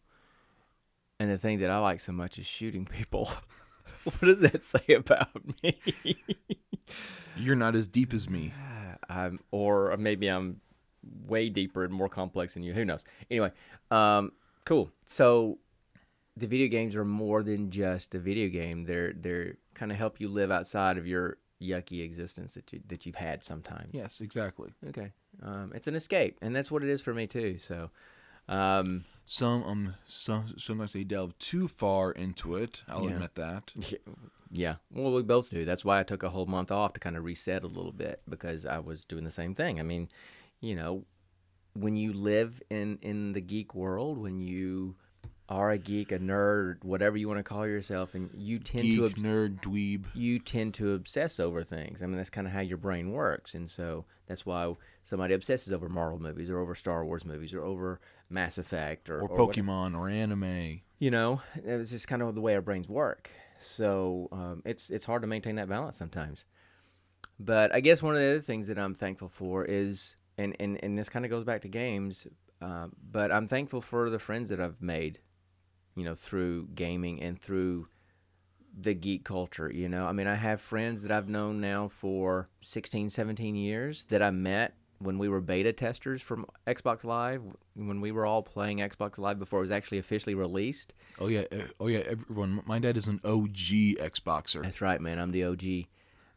and 1.19 1.31
the 1.31 1.39
thing 1.39 1.59
that 1.61 1.71
I 1.71 1.79
like 1.79 2.01
so 2.01 2.13
much 2.13 2.39
is 2.39 2.47
shooting 2.47 2.85
people? 2.85 3.31
what 4.05 4.21
does 4.21 4.41
that 4.41 4.63
say 4.63 4.95
about 4.95 5.31
me? 5.63 5.81
You're 7.37 7.57
not 7.57 7.75
as 7.75 7.89
deep 7.89 8.15
as 8.15 8.29
me. 8.29 8.53
I'm, 9.09 9.41
or 9.51 9.97
maybe 9.97 10.29
I'm 10.29 10.61
way 11.27 11.49
deeper 11.49 11.85
and 11.85 11.93
more 11.93 12.09
complex 12.09 12.55
than 12.55 12.63
you. 12.63 12.73
Who 12.73 12.85
knows? 12.85 13.05
Anyway, 13.31 13.53
um, 13.91 14.33
cool. 14.65 14.91
So 15.05 15.59
the 16.37 16.47
video 16.47 16.69
games 16.69 16.95
are 16.95 17.05
more 17.05 17.43
than 17.43 17.71
just 17.71 18.15
a 18.15 18.19
video 18.19 18.49
game. 18.49 18.85
They're 18.85 19.13
they're 19.13 19.57
kind 19.75 19.91
of 19.93 19.99
help 19.99 20.21
you 20.21 20.29
live 20.29 20.51
outside 20.51 20.99
of 20.99 21.07
your 21.07 21.39
yucky 21.63 22.05
existence 22.05 22.55
that 22.55 22.73
you 22.73 22.81
that 22.89 23.07
you've 23.07 23.15
had 23.17 23.43
sometimes. 23.45 23.91
Yes, 23.93 24.21
exactly. 24.21 24.71
Okay. 24.89 25.13
Um, 25.43 25.73
it's 25.75 25.87
an 25.87 25.95
escape, 25.95 26.39
and 26.43 26.55
that's 26.55 26.71
what 26.71 26.83
it 26.83 26.89
is 26.89 27.01
for 27.03 27.13
me 27.15 27.27
too. 27.27 27.59
So, 27.59 27.91
um, 28.49 29.05
Some 29.27 29.63
um 29.65 29.95
some 30.05 30.55
sometimes 30.59 30.93
they 30.93 31.05
delve 31.05 31.37
too 31.39 31.69
far 31.69 32.13
into 32.13 32.57
it. 32.57 32.83
I'll 32.89 33.05
Yeah. 33.05 33.13
admit 33.15 33.35
that. 33.35 33.73
yeah. 34.51 34.77
Well, 34.93 35.13
we 35.13 35.23
both 35.23 35.51
do. 35.51 35.65
That's 35.65 35.85
why 35.85 35.99
I 36.01 36.05
took 36.05 36.23
a 36.23 36.29
whole 36.29 36.47
month 36.47 36.71
off 36.71 36.93
to 36.95 37.01
kind 37.01 37.17
of 37.17 37.25
reset 37.25 37.65
a 37.65 37.67
little 37.67 37.93
bit 37.93 38.23
because 38.29 38.65
I 38.65 38.79
was 38.79 39.05
doing 39.05 39.25
the 39.25 39.31
same 39.31 39.55
thing. 39.55 39.81
I 39.81 39.83
mean, 39.83 40.09
you 40.61 40.75
know, 40.75 41.05
when 41.75 41.97
you 41.97 42.13
live 42.13 42.63
in 42.71 42.99
in 43.03 43.33
the 43.33 43.41
geek 43.41 43.75
world, 43.75 44.19
when 44.19 44.41
you 44.41 44.97
are 45.49 45.71
a 45.71 45.79
geek, 45.79 46.11
a 46.11 46.19
nerd, 46.19 46.83
whatever 46.83 47.17
you 47.17 47.29
want 47.29 47.39
to 47.39 47.45
call 47.45 47.65
yourself, 47.67 48.15
and 48.17 48.31
you 48.35 48.59
tend 48.59 48.83
Geek, 48.83 48.99
to 48.99 49.05
obs- 49.07 49.23
nerd, 49.23 49.61
dweeb. 49.63 50.05
you 50.13 50.41
tend 50.41 50.75
to 50.75 50.93
obsess 50.95 51.39
over 51.39 51.63
things. 51.63 52.03
I 52.03 52.07
mean, 52.07 52.17
that's 52.17 52.31
kind 52.31 52.49
of 52.49 52.53
how 52.53 52.61
your 52.63 52.79
brain 52.79 53.13
works, 53.13 53.55
and 53.55 53.71
so 53.71 54.07
that's 54.27 54.45
why 54.45 54.75
somebody 55.03 55.35
obsesses 55.35 55.73
over 55.73 55.89
Marvel 55.89 56.19
movies 56.19 56.51
or 56.51 56.59
over 56.59 56.75
Star 56.75 57.05
Wars 57.05 57.25
movies 57.25 57.55
or 57.55 57.63
over 57.63 58.01
Mass 58.29 58.59
Effect 58.59 59.09
or, 59.09 59.21
Or 59.21 59.29
or 59.29 59.39
Pokemon 59.53 59.97
or 59.97 60.09
anime. 60.09 60.81
you 60.99 61.13
know, 61.13 61.41
it's 61.55 61.91
just 61.91 62.09
kind 62.09 62.23
of 62.23 62.35
the 62.35 62.41
way 62.41 62.55
our 62.57 62.61
brains 62.63 62.89
work. 62.89 63.31
So 63.61 64.29
um, 64.33 64.63
it's 64.65 64.91
it's 64.91 65.05
hard 65.05 65.23
to 65.23 65.29
maintain 65.29 65.55
that 65.57 65.69
balance 65.69 65.97
sometimes. 65.97 66.45
But 67.39 67.73
I 67.73 67.79
guess 67.81 68.03
one 68.03 68.15
of 68.17 68.21
the 68.21 68.27
other 68.31 68.41
things 68.41 68.67
that 68.67 68.79
I'm 68.79 68.95
thankful 68.97 69.29
for 69.29 69.65
is, 69.65 70.17
and 70.39 70.57
and, 70.61 70.83
and 70.83 70.99
this 70.99 71.09
kind 71.09 71.25
of 71.25 71.31
goes 71.31 71.45
back 71.45 71.63
to 71.63 71.69
games, 71.69 72.27
uh, 72.61 72.89
but 73.11 73.33
I'm 73.33 73.47
thankful 73.47 73.81
for 73.81 74.11
the 74.11 74.19
friends 74.19 74.49
that 74.51 74.61
I've 74.61 74.81
made, 74.81 75.19
you 75.95 76.05
know, 76.05 76.15
through 76.15 76.69
gaming 76.75 77.23
and 77.23 77.41
through 77.41 77.89
the 78.79 78.95
geek 78.95 79.25
culture. 79.25 79.71
You 79.71 79.89
know, 79.89 80.07
I 80.07 80.13
mean, 80.13 80.27
I 80.27 80.35
have 80.35 80.61
friends 80.61 81.03
that 81.03 81.11
I've 81.11 81.29
known 81.29 81.61
now 81.61 81.89
for 81.89 82.49
16, 82.61 83.11
17 83.11 83.55
years 83.55 84.05
that 84.07 84.23
I 84.23 84.31
met 84.31 84.75
when 84.99 85.19
we 85.19 85.29
were 85.29 85.41
beta 85.41 85.73
testers 85.73 86.23
from 86.23 86.47
Xbox 86.67 87.05
Live, 87.05 87.43
when 87.75 88.01
we 88.01 88.13
were 88.13 88.25
all 88.25 88.43
playing 88.43 88.79
Xbox 88.79 89.19
Live 89.19 89.39
before 89.39 89.59
it 89.59 89.63
was 89.63 89.71
actually 89.71 89.99
officially 89.99 90.35
released. 90.35 90.95
Oh 91.19 91.27
yeah, 91.27 91.45
oh 91.81 91.87
yeah. 91.87 92.01
Everyone, 92.07 92.63
my 92.67 92.79
dad 92.79 92.97
is 92.97 93.07
an 93.07 93.21
OG 93.25 93.99
Xboxer. 94.01 94.63
That's 94.63 94.81
right, 94.81 95.01
man. 95.01 95.19
I'm 95.19 95.33
the 95.33 95.45
OG. 95.45 95.65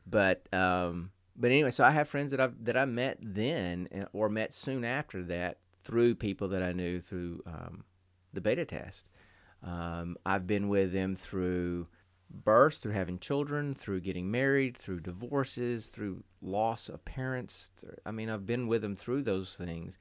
But 0.05 0.51
um, 0.53 1.11
but 1.39 1.51
anyway, 1.51 1.71
so 1.71 1.85
I 1.85 1.91
have 1.91 2.09
friends 2.09 2.31
that 2.31 2.41
I 2.41 2.49
that 2.63 2.75
I 2.75 2.85
met 2.85 3.17
then 3.21 3.87
or 4.11 4.27
met 4.27 4.53
soon 4.53 4.83
after 4.83 5.23
that 5.23 5.59
through 5.83 6.15
people 6.15 6.49
that 6.49 6.61
I 6.61 6.73
knew 6.73 6.99
through 6.99 7.41
um, 7.45 7.85
the 8.33 8.41
beta 8.41 8.65
test. 8.65 9.09
Um, 9.63 10.17
I've 10.25 10.45
been 10.45 10.67
with 10.67 10.91
them 10.91 11.15
through 11.15 11.87
birth, 12.29 12.75
through 12.75 12.91
having 12.91 13.19
children, 13.19 13.73
through 13.73 14.01
getting 14.01 14.29
married, 14.29 14.77
through 14.77 14.99
divorces, 14.99 15.87
through 15.87 16.23
loss 16.41 16.89
of 16.89 17.03
parents. 17.05 17.71
I 18.05 18.11
mean, 18.11 18.29
I've 18.29 18.45
been 18.45 18.67
with 18.67 18.81
them 18.81 18.95
through 18.95 19.23
those 19.23 19.55
things, 19.55 19.97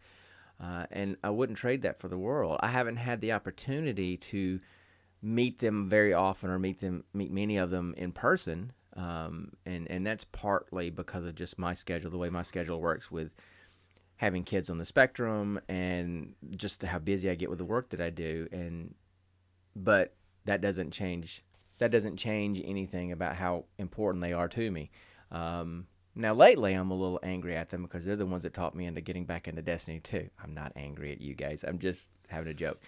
uh, 0.60 0.86
and 0.90 1.16
I 1.22 1.30
wouldn't 1.30 1.58
trade 1.58 1.82
that 1.82 2.00
for 2.00 2.08
the 2.08 2.18
world. 2.18 2.58
I 2.60 2.68
haven't 2.68 2.96
had 2.96 3.20
the 3.20 3.32
opportunity 3.32 4.16
to 4.16 4.60
meet 5.22 5.60
them 5.60 5.88
very 5.88 6.12
often 6.12 6.50
or 6.50 6.58
meet 6.58 6.80
them 6.80 7.04
meet 7.12 7.32
many 7.32 7.56
of 7.56 7.70
them 7.70 7.94
in 7.96 8.12
person 8.12 8.72
um, 8.98 9.52
and 9.64 9.88
and 9.88 10.04
that's 10.04 10.24
partly 10.24 10.90
because 10.90 11.24
of 11.24 11.36
just 11.36 11.56
my 11.56 11.72
schedule 11.72 12.10
the 12.10 12.18
way 12.18 12.28
my 12.28 12.42
schedule 12.42 12.80
works 12.80 13.10
with 13.10 13.34
having 14.16 14.42
kids 14.42 14.68
on 14.68 14.78
the 14.78 14.84
spectrum 14.84 15.60
and 15.68 16.34
just 16.56 16.82
how 16.82 16.98
busy 16.98 17.30
I 17.30 17.36
get 17.36 17.48
with 17.48 17.58
the 17.58 17.64
work 17.64 17.90
that 17.90 18.00
I 18.00 18.10
do. 18.10 18.48
And 18.50 18.94
but 19.76 20.14
that 20.46 20.60
doesn't 20.60 20.90
change 20.90 21.44
that 21.78 21.92
doesn't 21.92 22.16
change 22.16 22.60
anything 22.64 23.12
about 23.12 23.36
how 23.36 23.66
important 23.78 24.20
they 24.20 24.32
are 24.32 24.48
to 24.48 24.70
me. 24.70 24.90
Um, 25.30 25.86
now 26.16 26.34
lately 26.34 26.72
I'm 26.72 26.90
a 26.90 26.96
little 26.96 27.20
angry 27.22 27.56
at 27.56 27.70
them 27.70 27.82
because 27.82 28.04
they're 28.04 28.16
the 28.16 28.26
ones 28.26 28.42
that 28.42 28.52
taught 28.52 28.74
me 28.74 28.86
into 28.86 29.00
getting 29.00 29.24
back 29.24 29.46
into 29.46 29.62
Destiny 29.62 30.00
2 30.00 30.28
I'm 30.42 30.54
not 30.54 30.72
angry 30.74 31.12
at 31.12 31.20
you 31.20 31.36
guys. 31.36 31.64
I'm 31.64 31.78
just 31.78 32.10
having 32.26 32.48
a 32.48 32.54
joke 32.54 32.80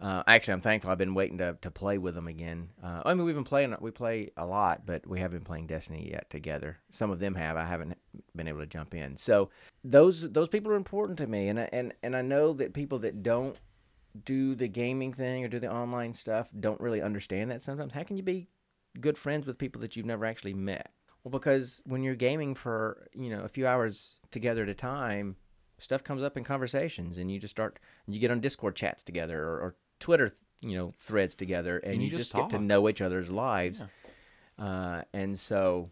uh, 0.00 0.22
actually, 0.26 0.52
I'm 0.52 0.60
thankful. 0.60 0.90
I've 0.90 0.98
been 0.98 1.14
waiting 1.14 1.38
to, 1.38 1.56
to 1.62 1.70
play 1.70 1.96
with 1.96 2.14
them 2.14 2.28
again. 2.28 2.68
Uh, 2.82 3.02
I 3.06 3.14
mean, 3.14 3.24
we've 3.24 3.34
been 3.34 3.44
playing. 3.44 3.74
We 3.80 3.90
play 3.90 4.30
a 4.36 4.44
lot, 4.44 4.84
but 4.84 5.06
we 5.06 5.20
haven't 5.20 5.38
been 5.38 5.44
playing 5.44 5.68
Destiny 5.68 6.10
yet 6.10 6.28
together. 6.28 6.78
Some 6.90 7.10
of 7.10 7.18
them 7.18 7.34
have. 7.34 7.56
I 7.56 7.64
haven't 7.64 7.96
been 8.34 8.48
able 8.48 8.60
to 8.60 8.66
jump 8.66 8.94
in. 8.94 9.16
So 9.16 9.48
those 9.82 10.30
those 10.32 10.48
people 10.48 10.70
are 10.72 10.76
important 10.76 11.16
to 11.18 11.26
me, 11.26 11.48
and 11.48 11.60
I, 11.60 11.68
and 11.72 11.94
and 12.02 12.14
I 12.14 12.20
know 12.20 12.52
that 12.54 12.74
people 12.74 12.98
that 13.00 13.22
don't 13.22 13.58
do 14.24 14.54
the 14.54 14.68
gaming 14.68 15.14
thing 15.14 15.44
or 15.44 15.48
do 15.48 15.58
the 15.58 15.72
online 15.72 16.12
stuff 16.12 16.50
don't 16.58 16.80
really 16.80 17.00
understand 17.00 17.50
that 17.50 17.62
sometimes. 17.62 17.94
How 17.94 18.02
can 18.02 18.18
you 18.18 18.22
be 18.22 18.48
good 19.00 19.16
friends 19.16 19.46
with 19.46 19.58
people 19.58 19.80
that 19.80 19.96
you've 19.96 20.06
never 20.06 20.26
actually 20.26 20.54
met? 20.54 20.90
Well, 21.24 21.32
because 21.32 21.82
when 21.86 22.02
you're 22.02 22.14
gaming 22.14 22.54
for 22.54 23.08
you 23.14 23.30
know 23.30 23.42
a 23.42 23.48
few 23.48 23.66
hours 23.66 24.20
together 24.30 24.64
at 24.64 24.68
a 24.68 24.74
time, 24.74 25.36
stuff 25.78 26.04
comes 26.04 26.22
up 26.22 26.36
in 26.36 26.44
conversations, 26.44 27.16
and 27.16 27.30
you 27.30 27.38
just 27.38 27.52
start 27.52 27.78
you 28.06 28.20
get 28.20 28.30
on 28.30 28.40
Discord 28.40 28.76
chats 28.76 29.02
together 29.02 29.42
or, 29.42 29.58
or 29.58 29.76
Twitter 30.00 30.32
you 30.60 30.76
know 30.76 30.94
threads 30.98 31.34
together, 31.34 31.78
and, 31.78 31.94
And 31.94 32.02
you, 32.02 32.08
you 32.08 32.16
just, 32.16 32.32
just 32.32 32.34
get 32.50 32.50
to 32.58 32.62
know 32.64 32.88
each 32.88 33.00
other's 33.00 33.30
lives. 33.30 33.82
Uh, 34.58 35.02
and 35.12 35.38
so, 35.38 35.90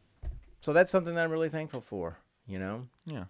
so 0.60 0.72
that's 0.72 0.90
something 0.90 1.14
that 1.14 1.24
I'm 1.24 1.30
really 1.30 1.50
thankful 1.50 1.80
for. 1.80 2.16
You 2.46 2.58
know, 2.58 2.86
Yeah. 3.06 3.24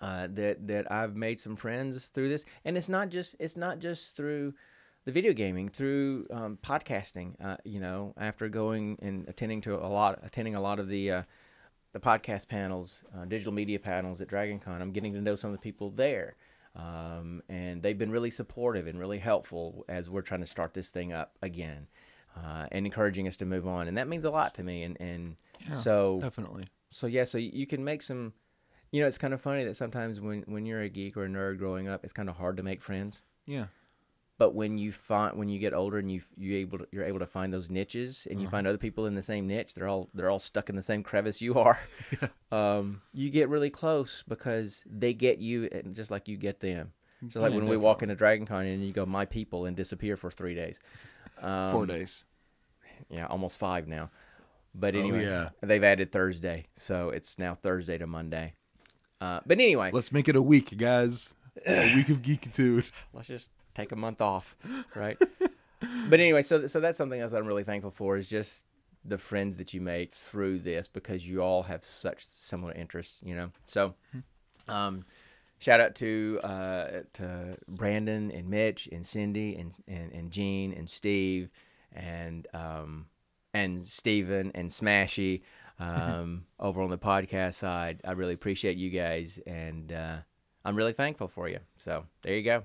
uh, 0.00 0.28
that 0.32 0.66
that 0.68 0.90
I've 0.90 1.16
made 1.16 1.40
some 1.40 1.56
friends 1.56 2.06
through 2.08 2.28
this, 2.28 2.44
and 2.64 2.76
it's 2.76 2.88
not 2.88 3.08
just 3.08 3.36
it's 3.38 3.56
not 3.56 3.78
just 3.78 4.16
through 4.16 4.54
the 5.04 5.12
video 5.12 5.32
gaming, 5.32 5.68
through 5.68 6.26
um, 6.32 6.58
podcasting. 6.62 7.34
Uh, 7.44 7.56
you 7.64 7.80
know, 7.80 8.12
after 8.16 8.48
going 8.48 8.98
and 9.02 9.28
attending 9.28 9.60
to 9.62 9.74
a 9.76 9.86
lot, 9.88 10.18
attending 10.24 10.54
a 10.56 10.60
lot 10.60 10.78
of 10.78 10.88
the 10.88 11.10
uh, 11.10 11.22
the 11.92 12.00
podcast 12.00 12.46
panels, 12.48 13.02
uh, 13.16 13.24
digital 13.24 13.52
media 13.52 13.78
panels 13.78 14.20
at 14.20 14.28
DragonCon, 14.28 14.80
I'm 14.80 14.92
getting 14.92 15.12
to 15.14 15.20
know 15.20 15.34
some 15.36 15.50
of 15.50 15.56
the 15.56 15.62
people 15.62 15.90
there, 15.90 16.34
um, 16.76 17.42
and 17.48 17.82
they've 17.82 17.98
been 17.98 18.10
really 18.10 18.30
supportive 18.30 18.86
and 18.86 18.98
really 18.98 19.18
helpful 19.18 19.84
as 19.88 20.08
we're 20.10 20.22
trying 20.22 20.40
to 20.40 20.46
start 20.46 20.74
this 20.74 20.90
thing 20.90 21.12
up 21.12 21.36
again. 21.42 21.86
Uh, 22.36 22.66
and 22.70 22.84
encouraging 22.84 23.26
us 23.26 23.34
to 23.36 23.46
move 23.46 23.66
on, 23.66 23.88
and 23.88 23.96
that 23.96 24.08
means 24.08 24.26
a 24.26 24.30
lot 24.30 24.54
to 24.54 24.62
me. 24.62 24.82
And, 24.82 25.00
and 25.00 25.36
Yeah, 25.66 25.74
so 25.74 26.18
Definitely. 26.20 26.68
so 26.90 27.06
yeah, 27.06 27.24
so 27.24 27.38
you 27.38 27.66
can 27.66 27.82
make 27.82 28.02
some. 28.02 28.34
You 28.92 29.00
know, 29.00 29.06
it's 29.06 29.16
kind 29.16 29.32
of 29.32 29.40
funny 29.40 29.64
that 29.64 29.74
sometimes 29.74 30.20
when 30.20 30.42
when 30.42 30.66
you're 30.66 30.82
a 30.82 30.90
geek 30.90 31.16
or 31.16 31.24
a 31.24 31.28
nerd 31.28 31.56
growing 31.56 31.88
up, 31.88 32.04
it's 32.04 32.12
kind 32.12 32.28
of 32.28 32.36
hard 32.36 32.58
to 32.58 32.62
make 32.62 32.82
friends. 32.82 33.22
Yeah. 33.46 33.66
But 34.38 34.54
when 34.54 34.76
you 34.76 34.92
find 34.92 35.38
when 35.38 35.48
you 35.48 35.58
get 35.58 35.72
older 35.72 35.98
and 35.98 36.12
you 36.12 36.20
you 36.36 36.56
able 36.58 36.78
to, 36.78 36.86
you're 36.92 37.04
able 37.04 37.20
to 37.20 37.26
find 37.26 37.52
those 37.52 37.70
niches 37.70 38.26
and 38.30 38.38
you 38.40 38.48
find 38.48 38.66
other 38.66 38.76
people 38.76 39.06
in 39.06 39.14
the 39.14 39.22
same 39.22 39.46
niche, 39.46 39.72
they're 39.74 39.88
all 39.88 40.10
they're 40.12 40.28
all 40.28 40.38
stuck 40.38 40.68
in 40.68 40.76
the 40.76 40.82
same 40.82 41.02
crevice 41.02 41.40
you 41.40 41.54
are. 41.54 41.78
um, 42.52 43.00
you 43.14 43.30
get 43.30 43.48
really 43.48 43.70
close 43.70 44.22
because 44.28 44.84
they 44.84 45.14
get 45.14 45.38
you 45.38 45.68
and 45.72 45.96
just 45.96 46.10
like 46.10 46.28
you 46.28 46.36
get 46.36 46.60
them. 46.60 46.92
So 47.30 47.40
like 47.40 47.54
when 47.54 47.66
we 47.66 47.78
walk 47.78 48.02
into 48.02 48.14
DragonCon 48.14 48.72
and 48.74 48.84
you 48.84 48.92
go 48.92 49.06
my 49.06 49.24
people 49.24 49.64
and 49.64 49.74
disappear 49.74 50.16
for 50.16 50.30
three 50.30 50.54
days. 50.54 50.80
Um, 51.42 51.70
Four 51.70 51.84
days. 51.84 52.24
yeah, 53.10 53.26
almost 53.26 53.58
five 53.58 53.86
now. 53.86 54.08
But 54.74 54.96
Oh, 54.96 55.00
anyway, 55.00 55.24
yeah. 55.24 55.50
they've 55.60 55.84
added 55.84 56.10
Thursday, 56.10 56.64
so 56.76 57.10
it's 57.10 57.38
now 57.38 57.54
Thursday 57.54 57.98
to 57.98 58.06
Monday. 58.06 58.54
Uh, 59.20 59.40
but 59.44 59.60
anyway, 59.60 59.90
Let's 59.92 60.12
make 60.12 60.28
it 60.28 60.36
a 60.36 60.40
week, 60.40 60.78
guys. 60.78 61.34
A 61.66 61.94
week 61.94 62.08
of 62.08 62.18
geekitude. 62.22 62.90
let's 63.12 63.28
just 63.28 63.50
take 63.76 63.92
a 63.92 63.96
month 63.96 64.20
off, 64.20 64.56
right? 64.94 65.18
but 66.08 66.20
anyway, 66.20 66.42
so 66.42 66.66
so 66.66 66.80
that's 66.80 66.98
something 66.98 67.20
else 67.20 67.32
that 67.32 67.38
I'm 67.38 67.46
really 67.46 67.64
thankful 67.64 67.90
for 67.90 68.16
is 68.16 68.28
just 68.28 68.64
the 69.04 69.18
friends 69.18 69.56
that 69.56 69.72
you 69.72 69.80
make 69.80 70.12
through 70.12 70.58
this 70.60 70.88
because 70.88 71.26
you 71.26 71.42
all 71.42 71.62
have 71.62 71.84
such 71.84 72.24
similar 72.26 72.72
interests, 72.72 73.20
you 73.24 73.36
know. 73.36 73.50
So, 73.66 73.94
um, 74.68 75.04
shout 75.58 75.80
out 75.80 75.94
to 75.96 76.40
uh, 76.42 76.88
to 77.14 77.56
Brandon 77.68 78.30
and 78.30 78.48
Mitch 78.48 78.88
and 78.90 79.06
Cindy 79.06 79.56
and 79.56 79.76
and, 79.86 80.12
and 80.12 80.30
Gene 80.30 80.72
and 80.72 80.88
Steve 80.88 81.50
and 81.92 82.46
um, 82.54 83.06
and 83.54 83.84
Steven 83.84 84.52
and 84.54 84.70
Smashy 84.70 85.42
um, 85.78 86.46
over 86.60 86.82
on 86.82 86.90
the 86.90 86.98
podcast 86.98 87.54
side. 87.54 88.00
I 88.04 88.12
really 88.12 88.34
appreciate 88.34 88.76
you 88.76 88.90
guys, 88.90 89.38
and 89.46 89.92
uh, 89.92 90.16
I'm 90.64 90.76
really 90.76 90.92
thankful 90.92 91.28
for 91.28 91.48
you. 91.48 91.60
So 91.78 92.04
there 92.22 92.34
you 92.34 92.42
go. 92.42 92.62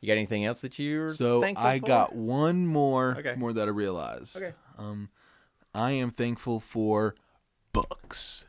You 0.00 0.06
got 0.06 0.14
anything 0.14 0.44
else 0.44 0.62
that 0.62 0.78
you're 0.78 1.10
So 1.10 1.44
I 1.56 1.78
for? 1.78 1.86
got 1.86 2.14
one 2.14 2.66
more 2.66 3.16
Okay. 3.18 3.34
more 3.36 3.52
that 3.52 3.68
I 3.68 3.70
realized. 3.70 4.36
Okay. 4.36 4.52
Um, 4.78 5.10
I 5.74 5.92
am 5.92 6.10
thankful 6.10 6.58
for 6.60 7.14
books. 7.72 8.46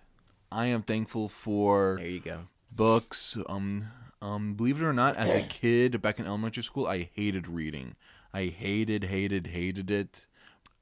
I 0.51 0.67
am 0.67 0.81
thankful 0.81 1.29
for 1.29 1.97
There 1.97 2.07
you 2.07 2.19
go. 2.19 2.39
books. 2.71 3.37
Um, 3.47 3.85
um, 4.21 4.53
believe 4.53 4.81
it 4.81 4.85
or 4.85 4.93
not, 4.93 5.15
as 5.17 5.33
a 5.33 5.41
kid 5.43 6.01
back 6.01 6.19
in 6.19 6.25
elementary 6.25 6.63
school, 6.63 6.87
I 6.87 7.09
hated 7.13 7.47
reading. 7.47 7.95
I 8.33 8.45
hated, 8.45 9.05
hated, 9.05 9.47
hated 9.47 9.91
it. 9.91 10.27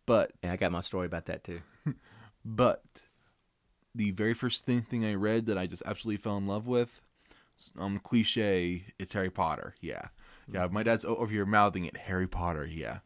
But, 0.05 0.31
Yeah, 0.43 0.53
I 0.53 0.55
got 0.55 0.71
my 0.71 0.81
story 0.81 1.05
about 1.05 1.25
that 1.27 1.43
too. 1.43 1.61
but, 2.45 2.83
the 3.95 4.11
very 4.11 4.33
first 4.33 4.65
thing, 4.65 4.81
thing 4.81 5.03
I 5.05 5.15
read 5.15 5.45
that 5.47 5.57
I 5.57 5.65
just 5.67 5.83
absolutely 5.85 6.21
fell 6.21 6.37
in 6.37 6.47
love 6.47 6.67
with, 6.67 7.01
um, 7.77 7.99
cliche, 7.99 8.85
it's 8.99 9.13
Harry 9.13 9.29
Potter. 9.29 9.75
Yeah, 9.81 10.07
yeah. 10.51 10.67
My 10.71 10.83
dad's 10.83 11.05
over 11.05 11.27
here 11.27 11.45
mouthing 11.45 11.85
it, 11.85 11.97
Harry 11.97 12.27
Potter. 12.27 12.65
Yeah. 12.65 12.99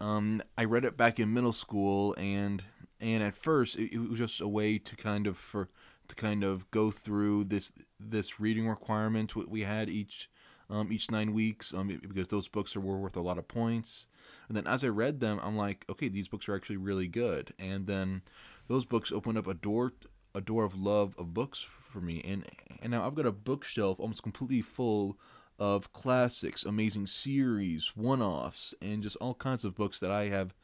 Um, 0.00 0.42
I 0.56 0.64
read 0.64 0.84
it 0.84 0.96
back 0.96 1.20
in 1.20 1.32
middle 1.32 1.52
school, 1.52 2.14
and 2.14 2.62
and 3.00 3.22
at 3.22 3.36
first 3.36 3.76
it, 3.76 3.92
it 3.92 3.98
was 4.08 4.18
just 4.18 4.40
a 4.40 4.48
way 4.48 4.78
to 4.78 4.96
kind 4.96 5.26
of 5.26 5.36
for 5.36 5.68
to 6.08 6.14
kind 6.14 6.42
of 6.42 6.70
go 6.70 6.90
through 6.90 7.44
this 7.44 7.72
this 7.98 8.40
reading 8.40 8.68
requirement 8.68 9.34
we 9.36 9.62
had 9.62 9.88
each 9.88 10.28
um, 10.68 10.92
each 10.92 11.10
nine 11.10 11.32
weeks 11.32 11.74
um, 11.74 11.88
because 11.88 12.28
those 12.28 12.48
books 12.48 12.76
are 12.76 12.80
were 12.80 12.98
worth 12.98 13.16
a 13.16 13.20
lot 13.20 13.38
of 13.38 13.48
points. 13.48 14.06
And 14.48 14.56
then 14.56 14.66
as 14.66 14.84
I 14.84 14.88
read 14.88 15.20
them, 15.20 15.40
I'm 15.42 15.56
like, 15.56 15.84
okay, 15.90 16.08
these 16.08 16.28
books 16.28 16.48
are 16.48 16.54
actually 16.54 16.76
really 16.76 17.08
good. 17.08 17.52
And 17.58 17.86
then 17.86 18.22
those 18.68 18.84
books 18.84 19.12
opened 19.12 19.38
up 19.38 19.46
a 19.46 19.54
door 19.54 19.92
a 20.34 20.40
door 20.40 20.64
of 20.64 20.76
love 20.76 21.14
of 21.18 21.34
books 21.34 21.64
for 21.90 22.00
me. 22.00 22.22
And 22.24 22.44
and 22.82 22.92
now 22.92 23.06
I've 23.06 23.14
got 23.14 23.26
a 23.26 23.32
bookshelf 23.32 23.98
almost 23.98 24.22
completely 24.22 24.62
full 24.62 25.18
of 25.60 25.92
classics, 25.92 26.64
amazing 26.64 27.06
series, 27.06 27.92
one-offs, 27.94 28.74
and 28.80 29.02
just 29.02 29.16
all 29.16 29.34
kinds 29.34 29.64
of 29.64 29.76
books 29.76 30.00
that 30.00 30.10
I 30.10 30.28
have 30.28 30.54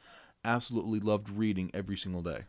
absolutely 0.44 1.00
loved 1.00 1.28
reading 1.28 1.70
every 1.74 1.96
single 1.96 2.22
day. 2.22 2.44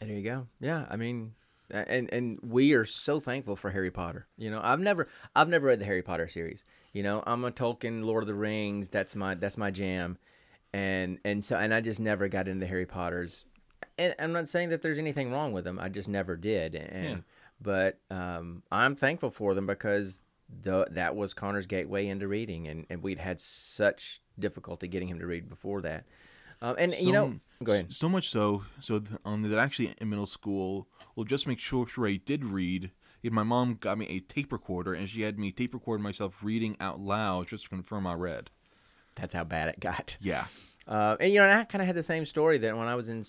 And 0.00 0.10
There 0.10 0.16
you 0.16 0.22
go. 0.22 0.46
Yeah, 0.60 0.86
I 0.90 0.96
mean, 0.96 1.32
and 1.70 2.12
and 2.12 2.38
we 2.42 2.72
are 2.74 2.84
so 2.84 3.20
thankful 3.20 3.56
for 3.56 3.70
Harry 3.70 3.90
Potter. 3.90 4.26
You 4.36 4.50
know, 4.50 4.60
I've 4.62 4.80
never 4.80 5.08
I've 5.34 5.48
never 5.48 5.66
read 5.66 5.80
the 5.80 5.84
Harry 5.86 6.02
Potter 6.02 6.28
series. 6.28 6.62
You 6.92 7.02
know, 7.02 7.22
I'm 7.26 7.44
a 7.44 7.50
Tolkien, 7.50 8.04
Lord 8.04 8.22
of 8.22 8.26
the 8.28 8.34
Rings. 8.34 8.88
That's 8.88 9.16
my 9.16 9.34
that's 9.34 9.56
my 9.56 9.70
jam, 9.70 10.18
and 10.72 11.18
and 11.24 11.44
so 11.44 11.56
and 11.56 11.74
I 11.74 11.80
just 11.80 12.00
never 12.00 12.28
got 12.28 12.48
into 12.48 12.60
the 12.60 12.66
Harry 12.66 12.86
Potter's. 12.86 13.44
And 13.96 14.14
I'm 14.18 14.32
not 14.32 14.48
saying 14.48 14.70
that 14.70 14.82
there's 14.82 14.98
anything 14.98 15.32
wrong 15.32 15.52
with 15.52 15.64
them. 15.64 15.78
I 15.78 15.88
just 15.88 16.08
never 16.08 16.36
did. 16.36 16.74
And 16.74 17.04
Yeah. 17.04 17.16
but 17.60 17.98
um, 18.10 18.62
I'm 18.70 18.94
thankful 18.96 19.30
for 19.30 19.54
them 19.54 19.66
because 19.66 20.22
the, 20.62 20.86
that 20.90 21.14
was 21.14 21.34
Connor's 21.34 21.66
gateway 21.66 22.06
into 22.06 22.28
reading, 22.28 22.66
and, 22.68 22.86
and 22.90 23.02
we'd 23.02 23.18
had 23.18 23.40
such 23.40 24.20
difficulty 24.38 24.88
getting 24.88 25.08
him 25.08 25.18
to 25.18 25.26
read 25.26 25.48
before 25.48 25.80
that. 25.82 26.04
Um, 26.60 26.74
and 26.78 26.94
you 26.94 27.12
know, 27.12 27.34
So- 27.60 27.64
go 27.64 27.72
ahead. 27.72 27.92
So 27.92 28.08
much 28.08 28.28
so, 28.28 28.64
so 28.80 29.02
um, 29.24 29.42
that 29.42 29.58
actually 29.58 29.94
in 30.00 30.08
middle 30.10 30.26
school, 30.26 30.88
well, 31.14 31.24
just 31.24 31.44
to 31.44 31.48
make 31.50 31.58
sure, 31.60 31.86
sure 31.86 32.06
I 32.08 32.16
did 32.16 32.44
read. 32.44 32.90
If 33.22 33.32
my 33.32 33.42
mom 33.42 33.74
got 33.74 33.98
me 33.98 34.06
a 34.06 34.20
tape 34.20 34.52
recorder, 34.52 34.94
and 34.94 35.08
she 35.08 35.22
had 35.22 35.38
me 35.40 35.50
tape 35.50 35.74
record 35.74 36.00
myself 36.00 36.42
reading 36.44 36.76
out 36.80 37.00
loud 37.00 37.48
just 37.48 37.64
to 37.64 37.70
confirm 37.70 38.06
I 38.06 38.14
read. 38.14 38.50
That's 39.16 39.34
how 39.34 39.42
bad 39.42 39.68
it 39.68 39.80
got. 39.80 40.16
Yeah, 40.20 40.46
Uh, 40.86 41.16
and 41.18 41.32
you 41.32 41.40
know, 41.40 41.46
and 41.48 41.58
I 41.58 41.64
kind 41.64 41.82
of 41.82 41.86
had 41.86 41.96
the 41.96 42.02
same 42.04 42.24
story 42.24 42.58
that 42.58 42.76
when 42.76 42.86
I 42.86 42.94
was 42.94 43.08
in 43.08 43.24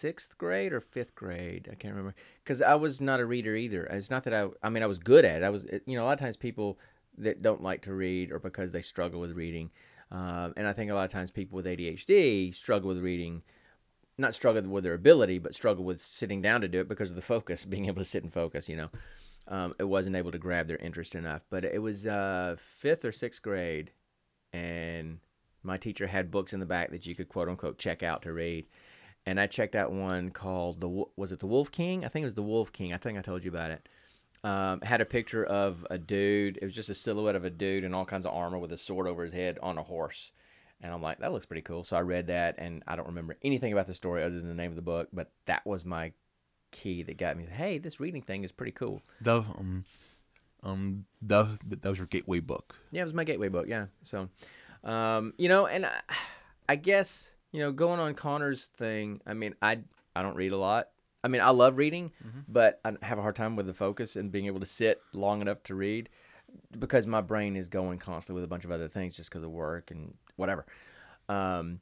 sixth 0.00 0.38
grade 0.38 0.72
or 0.72 0.80
fifth 0.80 1.14
grade, 1.14 1.68
I 1.70 1.74
can't 1.74 1.94
remember, 1.94 2.14
because 2.42 2.62
I 2.62 2.74
was 2.74 3.00
not 3.00 3.20
a 3.20 3.26
reader 3.26 3.54
either. 3.54 3.84
It's 3.84 4.10
not 4.10 4.24
that 4.24 4.34
I, 4.34 4.48
I 4.62 4.70
mean, 4.70 4.82
I 4.82 4.86
was 4.86 4.98
good 4.98 5.24
at 5.24 5.42
it. 5.42 5.44
I 5.44 5.50
was, 5.50 5.66
you 5.86 5.96
know, 5.96 6.04
a 6.04 6.06
lot 6.06 6.14
of 6.14 6.20
times 6.20 6.36
people 6.36 6.78
that 7.18 7.42
don't 7.42 7.62
like 7.62 7.82
to 7.82 7.94
read 7.94 8.32
or 8.32 8.38
because 8.38 8.72
they 8.72 8.82
struggle 8.82 9.20
with 9.20 9.32
reading, 9.32 9.70
um, 10.10 10.54
and 10.56 10.66
I 10.66 10.72
think 10.72 10.90
a 10.90 10.94
lot 10.94 11.04
of 11.04 11.12
times 11.12 11.30
people 11.30 11.56
with 11.56 11.66
ADHD 11.66 12.54
struggle 12.54 12.88
with 12.88 12.98
reading, 12.98 13.42
not 14.18 14.34
struggle 14.34 14.62
with 14.62 14.84
their 14.84 14.94
ability, 14.94 15.38
but 15.38 15.54
struggle 15.54 15.84
with 15.84 16.00
sitting 16.00 16.42
down 16.42 16.60
to 16.62 16.68
do 16.68 16.80
it 16.80 16.88
because 16.88 17.10
of 17.10 17.16
the 17.16 17.22
focus, 17.22 17.64
being 17.66 17.86
able 17.86 18.02
to 18.02 18.08
sit 18.08 18.22
and 18.22 18.32
focus. 18.32 18.68
You 18.68 18.76
know, 18.76 18.90
um, 19.48 19.74
it 19.78 19.84
wasn't 19.84 20.16
able 20.16 20.32
to 20.32 20.38
grab 20.38 20.66
their 20.66 20.78
interest 20.78 21.14
enough. 21.14 21.42
But 21.50 21.64
it 21.64 21.80
was 21.80 22.06
uh, 22.06 22.56
fifth 22.76 23.04
or 23.04 23.12
sixth 23.12 23.42
grade, 23.42 23.92
and 24.52 25.20
my 25.62 25.76
teacher 25.76 26.06
had 26.06 26.30
books 26.30 26.52
in 26.52 26.60
the 26.60 26.66
back 26.66 26.90
that 26.90 27.06
you 27.06 27.14
could 27.14 27.28
quote 27.28 27.48
unquote 27.48 27.78
check 27.78 28.02
out 28.02 28.22
to 28.22 28.32
read. 28.32 28.66
And 29.26 29.38
I 29.38 29.46
checked 29.46 29.76
out 29.76 29.92
one 29.92 30.30
called 30.30 30.80
the 30.80 31.04
was 31.16 31.32
it 31.32 31.40
the 31.40 31.46
Wolf 31.46 31.70
King? 31.70 32.04
I 32.04 32.08
think 32.08 32.22
it 32.22 32.26
was 32.26 32.34
the 32.34 32.42
Wolf 32.42 32.72
King. 32.72 32.92
I 32.92 32.96
think 32.96 33.18
I 33.18 33.22
told 33.22 33.44
you 33.44 33.50
about 33.50 33.70
it. 33.70 33.88
Um, 34.42 34.80
had 34.80 35.02
a 35.02 35.04
picture 35.04 35.44
of 35.44 35.86
a 35.90 35.98
dude. 35.98 36.58
It 36.62 36.64
was 36.64 36.74
just 36.74 36.88
a 36.88 36.94
silhouette 36.94 37.36
of 37.36 37.44
a 37.44 37.50
dude 37.50 37.84
in 37.84 37.92
all 37.92 38.06
kinds 38.06 38.24
of 38.24 38.34
armor 38.34 38.58
with 38.58 38.72
a 38.72 38.78
sword 38.78 39.06
over 39.06 39.22
his 39.22 39.34
head 39.34 39.58
on 39.62 39.76
a 39.76 39.82
horse. 39.82 40.32
And 40.80 40.94
I'm 40.94 41.02
like, 41.02 41.18
that 41.18 41.32
looks 41.32 41.44
pretty 41.44 41.60
cool. 41.60 41.84
So 41.84 41.94
I 41.96 42.00
read 42.00 42.28
that, 42.28 42.54
and 42.56 42.82
I 42.86 42.96
don't 42.96 43.08
remember 43.08 43.36
anything 43.42 43.74
about 43.74 43.86
the 43.86 43.92
story 43.92 44.22
other 44.22 44.38
than 44.38 44.48
the 44.48 44.54
name 44.54 44.70
of 44.70 44.76
the 44.76 44.82
book. 44.82 45.08
But 45.12 45.30
that 45.44 45.66
was 45.66 45.84
my 45.84 46.12
key 46.70 47.02
that 47.02 47.18
got 47.18 47.36
me. 47.36 47.44
Hey, 47.44 47.76
this 47.76 48.00
reading 48.00 48.22
thing 48.22 48.44
is 48.44 48.52
pretty 48.52 48.72
cool. 48.72 49.02
the 49.20 49.36
um, 49.36 49.84
um, 50.62 51.04
the, 51.20 51.58
that 51.66 51.84
was 51.88 51.98
your 51.98 52.06
gateway 52.06 52.40
book. 52.40 52.76
Yeah, 52.90 53.02
it 53.02 53.04
was 53.04 53.14
my 53.14 53.24
gateway 53.24 53.48
book. 53.48 53.66
Yeah. 53.68 53.86
So, 54.02 54.28
um, 54.84 55.34
you 55.36 55.48
know, 55.48 55.66
and 55.66 55.86
I, 55.86 56.00
I 56.68 56.76
guess 56.76 57.30
you 57.52 57.60
know, 57.60 57.72
going 57.72 58.00
on 58.00 58.14
Connor's 58.14 58.66
thing. 58.66 59.20
I 59.26 59.34
mean, 59.34 59.54
I 59.60 59.80
I 60.14 60.22
don't 60.22 60.36
read 60.36 60.52
a 60.52 60.56
lot. 60.58 60.88
I 61.22 61.28
mean, 61.28 61.40
I 61.40 61.50
love 61.50 61.76
reading, 61.76 62.12
but 62.48 62.80
I 62.84 62.92
have 63.02 63.18
a 63.18 63.22
hard 63.22 63.36
time 63.36 63.54
with 63.54 63.66
the 63.66 63.74
focus 63.74 64.16
and 64.16 64.32
being 64.32 64.46
able 64.46 64.60
to 64.60 64.66
sit 64.66 65.00
long 65.12 65.42
enough 65.42 65.62
to 65.64 65.74
read 65.74 66.08
because 66.78 67.06
my 67.06 67.20
brain 67.20 67.56
is 67.56 67.68
going 67.68 67.98
constantly 67.98 68.40
with 68.40 68.44
a 68.44 68.48
bunch 68.48 68.64
of 68.64 68.70
other 68.70 68.88
things 68.88 69.16
just 69.16 69.30
because 69.30 69.42
of 69.42 69.50
work 69.50 69.90
and 69.90 70.14
whatever. 70.36 70.64
Um, 71.28 71.80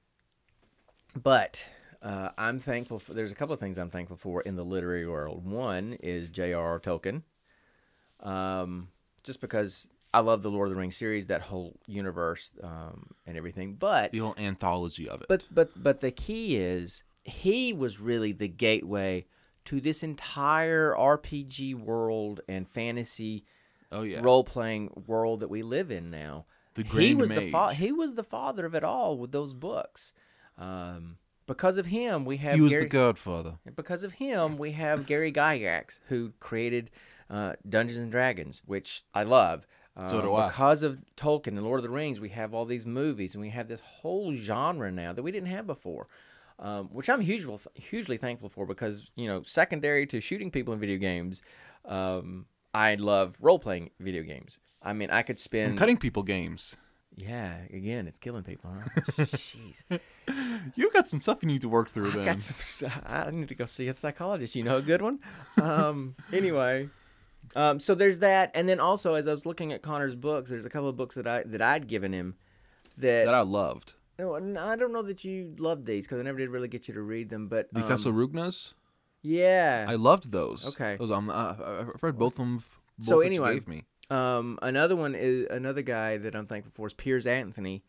but 1.22 1.64
uh, 2.02 2.30
I'm 2.36 2.58
thankful 2.58 2.98
for. 2.98 3.14
There's 3.14 3.32
a 3.32 3.36
couple 3.36 3.54
of 3.54 3.60
things 3.60 3.78
I'm 3.78 3.90
thankful 3.90 4.16
for 4.16 4.42
in 4.42 4.56
the 4.56 4.64
literary 4.64 5.06
world. 5.06 5.44
One 5.44 5.94
is 5.94 6.30
J.R.R. 6.30 6.80
Tolkien 6.80 7.22
um, 8.20 8.88
just 9.22 9.40
because 9.40 9.86
I 10.14 10.20
love 10.20 10.42
the 10.42 10.50
Lord 10.50 10.68
of 10.68 10.74
the 10.74 10.80
Rings 10.80 10.96
series, 10.96 11.26
that 11.26 11.42
whole 11.42 11.78
universe 11.86 12.50
um, 12.62 13.10
and 13.26 13.36
everything. 13.36 13.74
But 13.74 14.12
The 14.12 14.18
whole 14.20 14.34
anthology 14.38 15.08
of 15.08 15.20
it. 15.20 15.26
but 15.28 15.44
but 15.50 15.70
but 15.82 16.00
the 16.00 16.10
key 16.10 16.56
is 16.56 17.04
he 17.24 17.72
was 17.72 18.00
really 18.00 18.32
the 18.32 18.48
gateway 18.48 19.26
to 19.66 19.80
this 19.80 20.02
entire 20.02 20.94
RPG 20.94 21.74
world 21.74 22.40
and 22.48 22.66
fantasy 22.66 23.44
oh 23.92 24.02
yeah, 24.02 24.20
role 24.20 24.44
playing 24.44 24.90
world 25.06 25.40
that 25.40 25.48
we 25.48 25.62
live 25.62 25.90
in 25.90 26.10
now. 26.10 26.46
The 26.74 26.84
he 26.84 26.88
Grand 26.88 27.20
was 27.20 27.28
the 27.30 27.50
fa- 27.50 27.74
he 27.74 27.92
was 27.92 28.14
the 28.14 28.22
father 28.22 28.64
of 28.64 28.74
it 28.74 28.84
all 28.84 29.18
with 29.18 29.32
those 29.32 29.52
books. 29.52 30.12
Um, 30.56 31.18
because 31.46 31.78
of 31.78 31.86
him, 31.86 32.24
we 32.24 32.36
have 32.38 32.54
he 32.54 32.60
was 32.60 32.72
Gary- 32.72 32.84
the 32.84 32.88
Godfather. 32.88 33.58
because 33.74 34.02
of 34.02 34.14
him, 34.14 34.58
we 34.58 34.72
have 34.72 35.06
Gary 35.06 35.32
Gygax, 35.32 35.98
who 36.08 36.32
created 36.40 36.90
uh, 37.30 37.54
Dungeons 37.68 37.98
and 37.98 38.10
Dragons, 38.12 38.62
which 38.66 39.02
I 39.14 39.22
love. 39.22 39.66
So 40.06 40.20
do 40.20 40.34
Um, 40.34 40.42
I. 40.42 40.48
Because 40.48 40.82
of 40.82 40.98
Tolkien 41.16 41.48
and 41.48 41.62
Lord 41.64 41.78
of 41.78 41.82
the 41.82 41.90
Rings, 41.90 42.20
we 42.20 42.28
have 42.30 42.54
all 42.54 42.64
these 42.64 42.86
movies, 42.86 43.34
and 43.34 43.40
we 43.42 43.50
have 43.50 43.68
this 43.68 43.80
whole 43.80 44.34
genre 44.34 44.90
now 44.92 45.12
that 45.12 45.22
we 45.22 45.32
didn't 45.32 45.48
have 45.48 45.66
before, 45.66 46.06
um, 46.58 46.88
which 46.92 47.08
I'm 47.08 47.20
hugely, 47.20 47.56
hugely 47.74 48.16
thankful 48.16 48.48
for. 48.48 48.66
Because 48.66 49.10
you 49.16 49.26
know, 49.26 49.42
secondary 49.44 50.06
to 50.06 50.20
shooting 50.20 50.50
people 50.50 50.72
in 50.74 50.80
video 50.80 50.98
games, 50.98 51.42
um, 51.84 52.46
I 52.72 52.94
love 52.94 53.36
role 53.40 53.58
playing 53.58 53.90
video 53.98 54.22
games. 54.22 54.58
I 54.82 54.92
mean, 54.92 55.10
I 55.10 55.22
could 55.22 55.38
spend. 55.38 55.70
And 55.70 55.78
cutting 55.78 55.96
people 55.96 56.22
games. 56.22 56.76
Yeah, 57.16 57.56
again, 57.72 58.06
it's 58.06 58.18
killing 58.20 58.44
people. 58.44 58.70
Huh? 58.70 59.02
Jeez. 59.24 59.82
You've 60.76 60.92
got 60.92 61.08
some 61.08 61.20
stuff 61.20 61.38
you 61.42 61.48
need 61.48 61.62
to 61.62 61.68
work 61.68 61.90
through. 61.90 62.10
I 62.10 62.14
Then 62.14 62.24
got 62.26 62.40
some. 62.40 62.90
I 63.04 63.28
need 63.32 63.48
to 63.48 63.56
go 63.56 63.64
see 63.66 63.88
a 63.88 63.94
psychologist. 63.94 64.54
You 64.54 64.62
know, 64.62 64.76
a 64.76 64.82
good 64.82 65.02
one. 65.02 65.18
Um. 65.60 66.14
anyway, 66.32 66.88
um. 67.56 67.80
So 67.80 67.94
there's 67.94 68.18
that, 68.20 68.50
and 68.54 68.68
then 68.68 68.80
also 68.80 69.14
as 69.14 69.26
I 69.26 69.30
was 69.30 69.46
looking 69.46 69.72
at 69.72 69.82
Connor's 69.82 70.14
books, 70.14 70.50
there's 70.50 70.64
a 70.64 70.70
couple 70.70 70.88
of 70.88 70.96
books 70.96 71.14
that 71.14 71.26
I 71.26 71.42
that 71.44 71.62
I'd 71.62 71.86
given 71.88 72.12
him 72.12 72.36
that. 72.96 73.24
that 73.26 73.34
I 73.34 73.40
loved. 73.42 73.94
no, 74.18 74.34
I 74.34 74.76
don't 74.76 74.92
know 74.92 75.02
that 75.02 75.24
you 75.24 75.54
loved 75.58 75.86
these 75.86 76.04
because 76.06 76.18
I 76.18 76.22
never 76.22 76.38
did 76.38 76.50
really 76.50 76.68
get 76.68 76.88
you 76.88 76.94
to 76.94 77.02
read 77.02 77.30
them, 77.30 77.48
but 77.48 77.72
The 77.72 77.82
um, 77.82 77.88
Castle 77.88 78.12
Rugnas. 78.12 78.74
yeah. 79.22 79.86
I 79.88 79.94
loved 79.94 80.32
those. 80.32 80.66
Okay. 80.66 80.96
Those, 80.96 81.10
um, 81.10 81.30
uh, 81.30 81.54
I've 81.94 82.02
read 82.02 82.18
both 82.18 82.32
of 82.34 82.38
them. 82.38 82.56
Both 82.98 83.06
So 83.06 83.20
anyway, 83.20 83.54
gave 83.54 83.68
me. 83.68 83.84
Um, 84.10 84.58
another 84.62 84.96
one 84.96 85.14
is 85.14 85.46
another 85.50 85.82
guy 85.82 86.16
that 86.18 86.34
I'm 86.34 86.46
thankful 86.46 86.72
for 86.74 86.86
is 86.86 86.94
Piers 86.94 87.26
Anthony, 87.26 87.84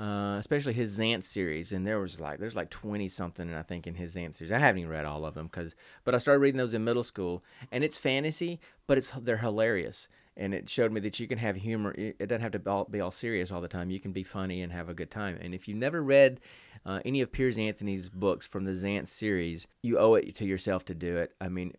uh, 0.00 0.38
especially 0.38 0.72
his 0.72 0.98
Xanth 0.98 1.26
series. 1.26 1.72
And 1.72 1.86
there 1.86 2.00
was 2.00 2.18
like 2.18 2.38
there's 2.38 2.56
like 2.56 2.70
twenty 2.70 3.08
something, 3.08 3.52
I 3.52 3.62
think, 3.62 3.86
in 3.86 3.94
his 3.94 4.16
Xanth 4.16 4.36
series. 4.36 4.52
I 4.52 4.58
haven't 4.58 4.80
even 4.80 4.90
read 4.90 5.04
all 5.04 5.26
of 5.26 5.34
them 5.34 5.46
because, 5.46 5.74
but 6.04 6.14
I 6.14 6.18
started 6.18 6.40
reading 6.40 6.58
those 6.58 6.74
in 6.74 6.82
middle 6.84 7.04
school, 7.04 7.44
and 7.70 7.84
it's 7.84 7.98
fantasy, 7.98 8.60
but 8.86 8.96
it's 8.96 9.10
they're 9.10 9.36
hilarious. 9.36 10.08
And 10.36 10.54
it 10.54 10.70
showed 10.70 10.90
me 10.90 11.00
that 11.00 11.20
you 11.20 11.28
can 11.28 11.36
have 11.36 11.56
humor. 11.56 11.92
It 11.92 12.16
it 12.18 12.26
doesn't 12.28 12.40
have 12.40 12.52
to 12.52 12.58
be 12.58 12.70
all, 12.70 12.84
be 12.84 13.00
all 13.00 13.10
serious 13.10 13.52
all 13.52 13.60
the 13.60 13.68
time. 13.68 13.90
You 13.90 14.00
can 14.00 14.12
be 14.12 14.22
funny 14.22 14.62
and 14.62 14.72
have 14.72 14.88
a 14.88 14.94
good 14.94 15.10
time. 15.10 15.38
And 15.38 15.54
if 15.54 15.68
you 15.68 15.74
never 15.74 16.02
read 16.02 16.40
uh, 16.86 17.00
any 17.04 17.20
of 17.20 17.30
Piers 17.30 17.58
Anthony's 17.58 18.08
books 18.08 18.46
from 18.46 18.64
the 18.64 18.72
Xanth 18.72 19.08
series, 19.08 19.66
you 19.82 19.98
owe 19.98 20.14
it 20.14 20.34
to 20.36 20.46
yourself 20.46 20.86
to 20.86 20.94
do 20.94 21.18
it. 21.18 21.34
I 21.42 21.50
mean, 21.50 21.74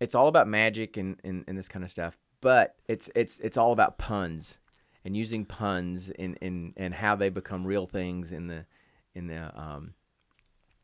it's 0.00 0.14
all 0.14 0.28
about 0.28 0.48
magic 0.48 0.96
and, 0.96 1.20
and, 1.22 1.44
and 1.46 1.58
this 1.58 1.68
kind 1.68 1.84
of 1.84 1.90
stuff, 1.90 2.16
but 2.40 2.76
it's 2.88 3.10
it's 3.14 3.40
it's 3.40 3.58
all 3.58 3.72
about 3.72 3.98
puns 3.98 4.56
and 5.06 5.16
using 5.16 5.44
puns 5.44 6.10
in, 6.10 6.34
in 6.42 6.74
and 6.76 6.92
how 6.92 7.14
they 7.14 7.28
become 7.28 7.64
real 7.64 7.86
things 7.86 8.32
in 8.32 8.48
the 8.48 8.66
in 9.14 9.28
the 9.28 9.58
um 9.58 9.94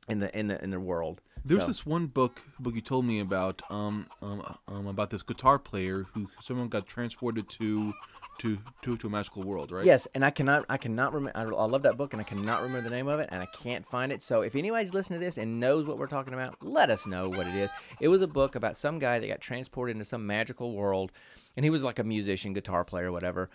in 0.09 0.21
the 0.21 0.39
in 0.39 0.47
the 0.47 0.63
in 0.63 0.71
the 0.71 0.79
world. 0.81 1.21
There's 1.45 1.63
So- 1.63 1.67
this 1.67 1.85
one 1.85 2.07
book 2.07 2.41
book 2.61 2.75
you 2.77 2.81
told 2.81 3.05
me 3.05 3.19
about 3.19 3.63
um, 3.69 4.07
um 4.23 4.57
um 4.69 4.87
about 4.87 5.11
this 5.11 5.23
guitar 5.23 5.59
player 5.59 6.07
who 6.15 6.29
someone 6.41 6.69
got 6.69 6.87
transported 6.87 7.49
to 7.51 7.93
to 8.39 8.59
to, 8.83 8.97
to 8.97 9.07
a 9.09 9.11
magical 9.11 9.43
world, 9.43 9.73
right? 9.73 9.85
Yes, 9.85 10.07
and 10.15 10.25
I 10.25 10.31
cannot, 10.31 10.65
I 10.69 10.79
cannot 10.79 11.13
remember. 11.13 11.37
I, 11.37 11.43
I 11.43 11.67
love 11.67 11.83
that 11.83 11.97
book, 11.99 12.13
and 12.15 12.21
I 12.21 12.25
cannot 12.25 12.63
remember 12.63 12.89
the 12.89 12.95
name 12.95 13.07
of 13.07 13.21
it, 13.21 13.29
and 13.31 13.43
I 13.43 13.47
can't 13.47 13.87
find 13.87 14.11
it. 14.11 14.23
So 14.23 14.41
if 14.41 14.55
anybody's 14.57 14.95
listening 14.95 15.21
to 15.21 15.27
this 15.27 15.37
and 15.37 15.61
knows 15.61 15.85
what 15.85 15.99
we're 15.99 16.07
talking 16.07 16.33
about, 16.33 16.57
let 16.63 16.91
us 16.91 17.07
know 17.07 17.29
what 17.29 17.47
it 17.47 17.55
is. 17.55 17.71
It 18.01 18.09
was 18.09 18.23
a 18.23 18.27
book 18.27 18.55
about 18.55 18.77
some 18.77 18.99
guy 18.99 19.19
that 19.19 19.27
got 19.27 19.41
transported 19.41 19.97
into 19.97 20.07
some 20.07 20.27
magical 20.27 20.73
world, 20.75 21.13
and 21.57 21.65
he 21.65 21.71
was 21.71 21.83
like 21.83 21.99
a 21.99 22.05
musician, 22.05 22.53
guitar 22.55 22.85
player, 22.85 23.13
whatever. 23.13 23.51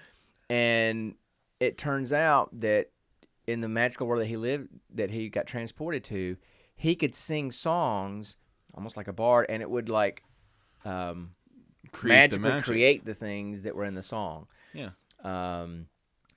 And 0.49 1.15
it 1.59 1.77
turns 1.77 2.11
out 2.13 2.49
that 2.59 2.89
in 3.47 3.61
the 3.61 3.67
magical 3.67 4.07
world 4.07 4.21
that 4.21 4.27
he 4.27 4.37
lived, 4.37 4.69
that 4.95 5.09
he 5.09 5.29
got 5.29 5.47
transported 5.47 6.03
to, 6.05 6.37
he 6.75 6.95
could 6.95 7.15
sing 7.15 7.51
songs 7.51 8.35
almost 8.73 8.95
like 8.97 9.07
a 9.07 9.13
bard, 9.13 9.47
and 9.49 9.61
it 9.61 9.69
would 9.69 9.89
like 9.89 10.23
um, 10.85 11.31
Create 11.91 12.31
the 12.31 12.37
magically 12.39 12.49
magic. 12.51 12.65
create 12.65 13.05
the 13.05 13.13
things 13.13 13.63
that 13.63 13.75
were 13.75 13.85
in 13.85 13.95
the 13.95 14.03
song 14.03 14.47
Yeah. 14.73 14.89
um, 15.23 15.87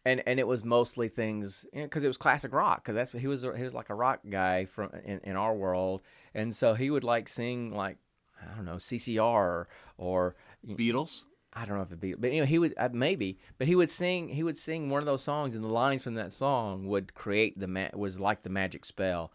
and 0.06 0.22
and 0.26 0.40
it 0.40 0.46
was 0.46 0.64
mostly 0.64 1.08
things 1.08 1.66
because 1.74 2.02
it 2.02 2.06
was 2.06 2.16
classic 2.16 2.52
rock 2.54 2.82
because 2.82 2.94
that's 2.94 3.12
he 3.12 3.26
was 3.26 3.42
he 3.42 3.62
was 3.62 3.74
like 3.74 3.90
a 3.90 3.94
rock 3.94 4.20
guy 4.30 4.64
from 4.64 4.90
in, 5.04 5.20
in 5.24 5.36
our 5.36 5.54
world, 5.54 6.00
and 6.34 6.56
so 6.56 6.72
he 6.74 6.88
would 6.90 7.04
like 7.04 7.28
sing 7.28 7.74
like 7.74 7.98
I 8.40 8.54
don't 8.56 8.64
know 8.64 8.76
CCR 8.76 9.66
or, 9.98 10.34
Beatles. 10.66 11.24
I 11.52 11.64
don't 11.64 11.76
know 11.76 11.82
if 11.82 11.88
it'd 11.88 12.00
be, 12.00 12.14
but 12.14 12.28
anyway, 12.28 12.46
he 12.46 12.58
would 12.60 12.74
uh, 12.76 12.88
maybe, 12.92 13.38
but 13.58 13.66
he 13.66 13.74
would 13.74 13.90
sing 13.90 14.28
he 14.28 14.42
would 14.42 14.56
sing 14.56 14.88
one 14.88 15.00
of 15.00 15.06
those 15.06 15.22
songs, 15.22 15.54
and 15.54 15.64
the 15.64 15.68
lines 15.68 16.02
from 16.02 16.14
that 16.14 16.32
song 16.32 16.86
would 16.86 17.14
create 17.14 17.58
the 17.58 17.66
ma- 17.66 17.88
was 17.94 18.20
like 18.20 18.42
the 18.42 18.50
magic 18.50 18.84
spell, 18.84 19.32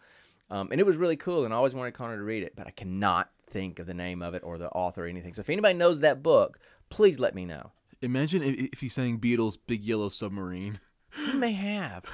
um, 0.50 0.68
and 0.70 0.80
it 0.80 0.86
was 0.86 0.96
really 0.96 1.16
cool, 1.16 1.44
and 1.44 1.52
I 1.52 1.56
always 1.58 1.74
wanted 1.74 1.92
Connor 1.94 2.16
to 2.16 2.22
read 2.22 2.42
it, 2.42 2.54
but 2.56 2.66
I 2.66 2.70
cannot 2.70 3.30
think 3.50 3.78
of 3.78 3.86
the 3.86 3.94
name 3.94 4.22
of 4.22 4.34
it 4.34 4.42
or 4.44 4.56
the 4.58 4.70
author 4.70 5.04
or 5.04 5.08
anything. 5.08 5.34
So 5.34 5.40
if 5.40 5.50
anybody 5.50 5.74
knows 5.74 6.00
that 6.00 6.22
book, 6.22 6.58
please 6.88 7.18
let 7.20 7.34
me 7.34 7.44
know. 7.44 7.70
Imagine 8.02 8.42
if, 8.42 8.72
if 8.72 8.80
he 8.80 8.88
sang 8.88 9.18
Beatles' 9.18 9.58
"Big 9.66 9.84
Yellow 9.84 10.08
Submarine." 10.08 10.80
He 11.26 11.32
may 11.34 11.52
have. 11.52 12.04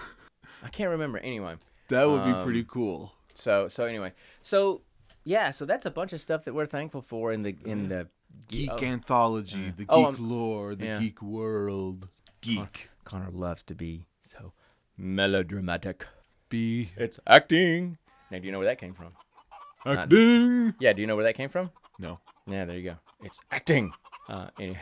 I 0.65 0.69
can't 0.69 0.91
remember. 0.91 1.19
Anyway, 1.19 1.55
That 1.89 2.09
would 2.09 2.25
be 2.25 2.31
Um, 2.31 2.45
pretty 2.45 2.65
cool. 2.65 3.13
so 3.35 3.69
so 3.69 3.87
anyway, 3.87 4.13
so 4.43 4.83
yeah, 5.25 5.53
so 5.53 5.65
that's 5.65 5.87
a 5.87 5.91
bunch 5.91 6.13
of 6.13 6.21
stuff 6.21 6.45
that 6.45 6.55
we're 6.55 6.67
thankful 6.67 7.03
for 7.03 7.33
in 7.33 7.41
the 7.43 7.57
in 7.65 7.89
the 7.89 8.09
Geek 8.49 8.71
oh, 8.73 8.79
anthology, 8.79 9.71
the 9.71 9.85
geek 9.85 9.87
Oh, 9.89 10.15
lore, 10.19 10.75
the 10.75 10.85
yeah. 10.85 10.99
geek 10.99 11.23
world. 11.23 12.09
Geek. 12.41 12.91
Connor 13.05 13.31
loves 13.31 13.63
to 13.65 13.75
be 13.75 14.07
so 14.23 14.53
melodramatic. 14.97 16.07
Be 16.49 16.91
It's 16.97 17.19
acting. 17.27 17.99
Now, 18.31 18.39
do 18.39 18.47
you 18.47 18.53
know 18.53 18.59
where 18.59 18.69
that 18.69 18.79
came 18.79 18.95
from? 18.95 19.13
acting. 19.87 20.75
Yeah, 20.79 20.93
do 20.93 21.01
you 21.01 21.07
know 21.07 21.17
where 21.17 21.25
that 21.25 21.35
came 21.35 21.49
from? 21.49 21.71
No. 21.99 22.19
Yeah, 22.47 22.65
there 22.65 22.77
you 22.77 22.91
go. 22.91 22.97
It's 23.23 23.39
acting. 23.51 23.93
Uh, 24.29 24.49
anyway, 24.59 24.79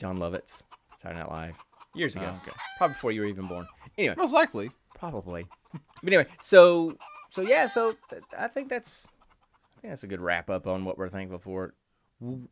Jon 0.00 0.18
Lovitz, 0.18 0.62
Saturday 1.00 1.20
Night 1.20 1.30
Live, 1.30 1.54
years 1.94 2.14
ago. 2.16 2.26
Oh, 2.32 2.40
okay. 2.42 2.56
Probably 2.78 2.94
before 2.94 3.12
you 3.12 3.20
were 3.22 3.26
even 3.26 3.46
born. 3.46 3.66
Anyway, 3.96 4.14
Most 4.16 4.32
likely. 4.32 4.70
probably. 4.94 5.46
but 5.72 6.12
anyway, 6.12 6.26
so 6.40 6.96
so 7.30 7.42
yeah, 7.42 7.66
so 7.66 7.94
th- 8.10 8.22
I 8.38 8.48
think 8.48 8.68
that's 8.68 9.08
I 9.78 9.80
think 9.80 9.90
that's 9.92 10.04
a 10.04 10.06
good 10.08 10.20
wrap 10.20 10.50
up 10.50 10.66
on 10.66 10.84
what 10.84 10.98
we're 10.98 11.08
thankful 11.08 11.38
for. 11.38 11.74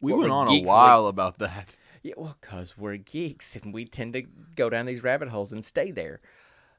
We 0.01 0.13
went 0.13 0.31
on 0.31 0.49
a 0.49 0.61
while 0.63 1.07
about 1.07 1.39
that. 1.39 1.77
Yeah, 2.03 2.15
well, 2.17 2.37
cause 2.41 2.77
we're 2.77 2.97
geeks 2.97 3.55
and 3.57 3.73
we 3.73 3.85
tend 3.85 4.13
to 4.15 4.23
go 4.57 4.69
down 4.69 4.87
these 4.87 5.03
rabbit 5.05 5.29
holes 5.29 5.53
and 5.53 5.65
stay 5.65 5.91
there. 5.93 6.21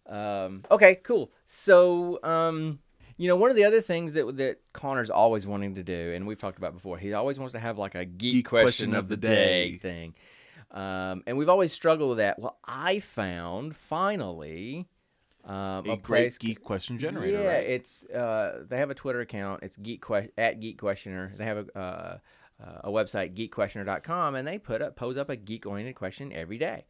Um, 0.06 0.64
okay, 0.70 0.96
cool. 0.96 1.32
So, 1.46 2.22
um, 2.24 2.80
you 3.16 3.28
know, 3.30 3.36
one 3.38 3.50
of 3.50 3.56
the 3.56 3.64
other 3.64 3.80
things 3.80 4.14
that 4.14 4.36
that 4.38 4.58
Connor's 4.74 5.10
always 5.10 5.48
wanting 5.48 5.76
to 5.76 5.84
do, 5.84 6.14
and 6.14 6.28
we've 6.28 6.38
talked 6.38 6.58
about 6.58 6.74
before, 6.74 6.98
he 6.98 7.14
always 7.14 7.40
wants 7.40 7.54
to 7.54 7.60
have 7.60 7.78
like 7.78 7.96
a 7.96 8.04
geek, 8.06 8.34
Geek 8.34 8.50
question, 8.50 8.94
of 8.94 9.08
the 9.08 9.16
day, 9.18 9.72
day. 9.72 9.78
thing. 9.78 10.14
Um, 10.72 11.24
and 11.28 11.38
we've 11.38 11.50
always 11.50 11.72
struggled 11.72 12.10
with 12.10 12.18
that. 12.18 12.40
Well, 12.40 12.58
I 12.66 13.00
found 13.00 13.76
finally 13.78 14.88
um, 15.46 15.88
A 15.88 15.92
a 15.92 15.98
great 15.98 16.38
geek 16.40 16.64
question 16.64 16.98
generator. 16.98 17.42
yeah, 17.44 17.48
right? 17.48 17.66
it's 17.70 18.04
uh, 18.06 18.64
they 18.68 18.78
have 18.78 18.90
a 18.90 18.96
Twitter 18.96 19.22
account. 19.22 19.62
It's 19.64 19.78
geek 19.78 20.02
que- 20.06 20.30
at 20.38 20.60
geek 20.60 20.80
questioner. 20.80 21.32
They 21.38 21.46
have 21.46 21.70
a 21.76 21.80
uh, 21.80 22.18
uh, 22.64 22.82
a 22.84 22.90
website 22.90 23.36
geekquestioner.com, 23.36 24.36
and 24.36 24.48
they 24.48 24.58
put 24.58 24.82
up 24.82 24.96
pose 24.96 25.18
up 25.18 25.30
a 25.30 25.36
geek 25.36 25.66
oriented 25.66 25.96
question 25.96 26.32
every 26.32 26.58
day. 26.58 26.86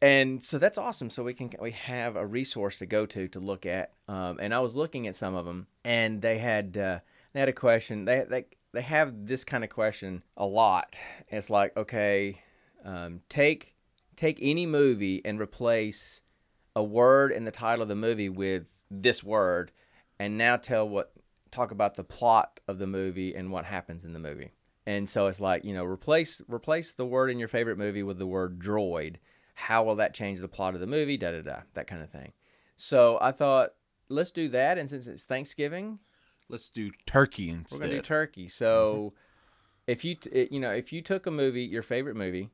And 0.00 0.42
so 0.42 0.58
that's 0.58 0.78
awesome. 0.78 1.10
So 1.10 1.24
we 1.24 1.34
can 1.34 1.50
we 1.60 1.72
have 1.72 2.16
a 2.16 2.24
resource 2.24 2.76
to 2.78 2.86
go 2.86 3.06
to 3.06 3.28
to 3.28 3.40
look 3.40 3.66
at. 3.66 3.92
Um, 4.06 4.38
and 4.40 4.54
I 4.54 4.60
was 4.60 4.76
looking 4.76 5.06
at 5.06 5.16
some 5.16 5.34
of 5.34 5.44
them, 5.44 5.66
and 5.84 6.22
they 6.22 6.38
had 6.38 6.76
uh, 6.76 7.00
they 7.32 7.40
had 7.40 7.48
a 7.48 7.52
question. 7.54 8.04
They 8.04 8.24
they 8.28 8.44
they 8.72 8.82
have 8.82 9.26
this 9.26 9.44
kind 9.44 9.64
of 9.64 9.70
question 9.70 10.22
a 10.36 10.46
lot. 10.46 10.96
It's 11.28 11.50
like 11.50 11.76
okay, 11.76 12.40
um, 12.84 13.20
take 13.28 13.74
take 14.16 14.38
any 14.40 14.66
movie 14.66 15.20
and 15.24 15.40
replace 15.40 16.20
a 16.76 16.82
word 16.82 17.32
in 17.32 17.44
the 17.44 17.50
title 17.50 17.82
of 17.82 17.88
the 17.88 17.96
movie 17.96 18.28
with 18.28 18.64
this 18.90 19.24
word, 19.24 19.72
and 20.20 20.38
now 20.38 20.56
tell 20.56 20.88
what 20.88 21.12
talk 21.50 21.72
about 21.72 21.96
the 21.96 22.04
plot 22.04 22.60
of 22.68 22.78
the 22.78 22.86
movie 22.86 23.34
and 23.34 23.50
what 23.50 23.64
happens 23.64 24.04
in 24.04 24.12
the 24.12 24.18
movie. 24.18 24.52
And 24.88 25.06
so 25.06 25.26
it's 25.26 25.38
like 25.38 25.66
you 25.66 25.74
know 25.74 25.84
replace 25.84 26.40
replace 26.48 26.92
the 26.92 27.04
word 27.04 27.28
in 27.30 27.38
your 27.38 27.46
favorite 27.46 27.76
movie 27.76 28.02
with 28.02 28.18
the 28.18 28.26
word 28.26 28.58
droid. 28.58 29.16
How 29.52 29.84
will 29.84 29.96
that 29.96 30.14
change 30.14 30.40
the 30.40 30.48
plot 30.48 30.72
of 30.72 30.80
the 30.80 30.86
movie? 30.86 31.18
Da 31.18 31.30
da 31.30 31.42
da. 31.42 31.56
That 31.74 31.86
kind 31.86 32.02
of 32.02 32.08
thing. 32.08 32.32
So 32.78 33.18
I 33.20 33.32
thought 33.32 33.74
let's 34.08 34.30
do 34.30 34.48
that, 34.48 34.78
and 34.78 34.88
since 34.88 35.06
it's 35.06 35.24
Thanksgiving, 35.24 35.98
Let's 36.48 36.70
do 36.70 36.90
turkey 37.04 37.50
instead. 37.50 37.78
we're 37.78 37.86
gonna 37.86 37.98
do 37.98 38.02
turkey. 38.02 38.48
So 38.48 39.12
mm-hmm. 39.12 39.90
if 39.92 40.06
you 40.06 40.14
t- 40.14 40.48
you 40.50 40.58
know 40.58 40.70
if 40.70 40.90
you 40.90 41.02
took 41.02 41.26
a 41.26 41.30
movie, 41.30 41.64
your 41.64 41.82
favorite 41.82 42.16
movie, 42.16 42.48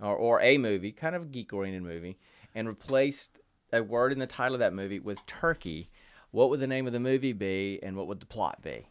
or 0.00 0.16
or 0.16 0.40
a 0.40 0.58
movie, 0.58 0.90
kind 0.90 1.14
of 1.14 1.30
geek 1.30 1.52
oriented 1.52 1.84
movie, 1.84 2.18
and 2.52 2.66
replaced 2.66 3.38
a 3.72 3.80
word 3.80 4.10
in 4.10 4.18
the 4.18 4.26
title 4.26 4.56
of 4.56 4.58
that 4.58 4.74
movie 4.74 4.98
with 4.98 5.24
turkey, 5.26 5.88
what 6.32 6.50
would 6.50 6.58
the 6.58 6.66
name 6.66 6.88
of 6.88 6.92
the 6.92 6.98
movie 6.98 7.32
be, 7.32 7.78
and 7.80 7.94
what 7.96 8.08
would 8.08 8.18
the 8.18 8.26
plot 8.26 8.60
be? 8.60 8.88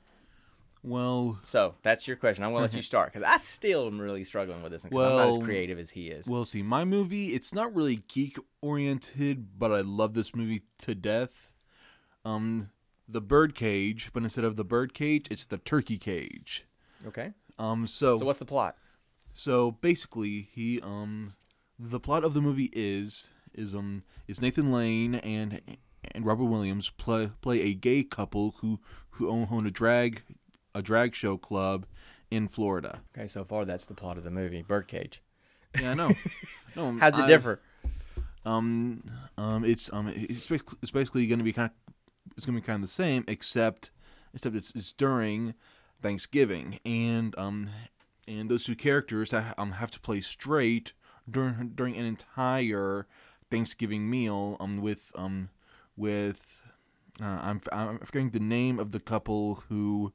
Well, 0.83 1.39
So 1.43 1.75
that's 1.83 2.07
your 2.07 2.15
question. 2.17 2.43
I'm 2.43 2.51
gonna 2.51 2.63
let 2.63 2.73
you 2.73 2.81
start 2.81 3.13
because 3.13 3.27
I 3.27 3.37
still 3.37 3.87
am 3.87 3.99
really 3.99 4.23
struggling 4.23 4.61
with 4.61 4.71
this 4.71 4.83
Well, 4.89 5.19
I'm 5.19 5.27
not 5.27 5.37
as 5.37 5.43
creative 5.43 5.79
as 5.79 5.89
he 5.91 6.07
is. 6.07 6.27
well, 6.27 6.45
see, 6.45 6.61
my 6.61 6.85
movie, 6.85 7.33
it's 7.33 7.53
not 7.53 7.75
really 7.75 8.03
geek 8.07 8.37
oriented, 8.61 9.59
but 9.59 9.71
I 9.71 9.81
love 9.81 10.13
this 10.13 10.35
movie 10.35 10.63
to 10.79 10.95
death. 10.95 11.51
Um, 12.25 12.69
the 13.07 13.21
birdcage, 13.21 14.11
but 14.13 14.23
instead 14.23 14.43
of 14.43 14.55
the 14.55 14.63
birdcage, 14.63 15.27
it's 15.31 15.45
the 15.45 15.57
turkey 15.57 15.97
cage. 15.97 16.65
Okay. 17.05 17.33
Um, 17.57 17.87
so 17.87 18.17
So 18.17 18.25
what's 18.25 18.39
the 18.39 18.45
plot? 18.45 18.77
So 19.33 19.71
basically, 19.71 20.49
he 20.53 20.79
um, 20.81 21.33
the 21.77 21.99
plot 21.99 22.23
of 22.23 22.33
the 22.33 22.41
movie 22.41 22.69
is 22.73 23.29
is 23.53 23.73
um 23.73 24.03
is 24.27 24.41
Nathan 24.41 24.71
Lane 24.71 25.15
and 25.15 25.61
and 26.11 26.25
Robert 26.25 26.45
Williams 26.45 26.89
play 26.89 27.31
play 27.41 27.61
a 27.61 27.73
gay 27.73 28.03
couple 28.03 28.55
who 28.59 28.79
who 29.11 29.29
own, 29.29 29.47
own 29.51 29.65
a 29.65 29.71
drag 29.71 30.23
a 30.75 30.81
drag 30.81 31.15
show 31.15 31.37
club 31.37 31.85
in 32.31 32.47
Florida. 32.47 33.01
Okay, 33.17 33.27
so 33.27 33.43
far 33.43 33.65
that's 33.65 33.85
the 33.85 33.93
plot 33.93 34.17
of 34.17 34.23
the 34.23 34.31
movie, 34.31 34.61
Birdcage. 34.61 35.21
Yeah, 35.79 35.91
I 35.91 35.93
know. 35.95 36.11
no, 36.75 36.91
How's 36.99 37.17
it 37.17 37.23
I- 37.23 37.27
differ? 37.27 37.59
Um, 38.45 39.03
um, 39.37 39.65
it's 39.65 39.91
um, 39.91 40.07
it's 40.07 40.47
basically, 40.47 40.77
it's 40.81 40.91
basically 40.91 41.27
going 41.27 41.39
to 41.39 41.45
be 41.45 41.53
kind 41.53 41.69
of 41.87 41.93
it's 42.37 42.45
going 42.45 42.55
to 42.55 42.61
be 42.61 42.65
kind 42.65 42.75
of 42.77 42.81
the 42.81 42.93
same, 42.93 43.25
except 43.27 43.91
except 44.33 44.55
it's, 44.55 44.71
it's 44.75 44.91
during 44.93 45.53
Thanksgiving, 46.01 46.79
and 46.85 47.37
um, 47.37 47.69
and 48.27 48.49
those 48.49 48.63
two 48.63 48.75
characters 48.75 49.31
ha- 49.31 49.53
um 49.57 49.73
have 49.73 49.91
to 49.91 49.99
play 49.99 50.21
straight 50.21 50.93
during 51.29 51.73
during 51.75 51.97
an 51.97 52.05
entire 52.05 53.07
Thanksgiving 53.51 54.09
meal 54.09 54.55
um 54.59 54.81
with 54.81 55.11
um 55.15 55.49
with 55.97 56.45
uh, 57.21 57.25
I'm 57.43 57.61
I'm 57.71 57.99
forgetting 57.99 58.29
the 58.29 58.39
name 58.39 58.79
of 58.79 58.91
the 58.93 58.99
couple 59.01 59.63
who 59.67 60.13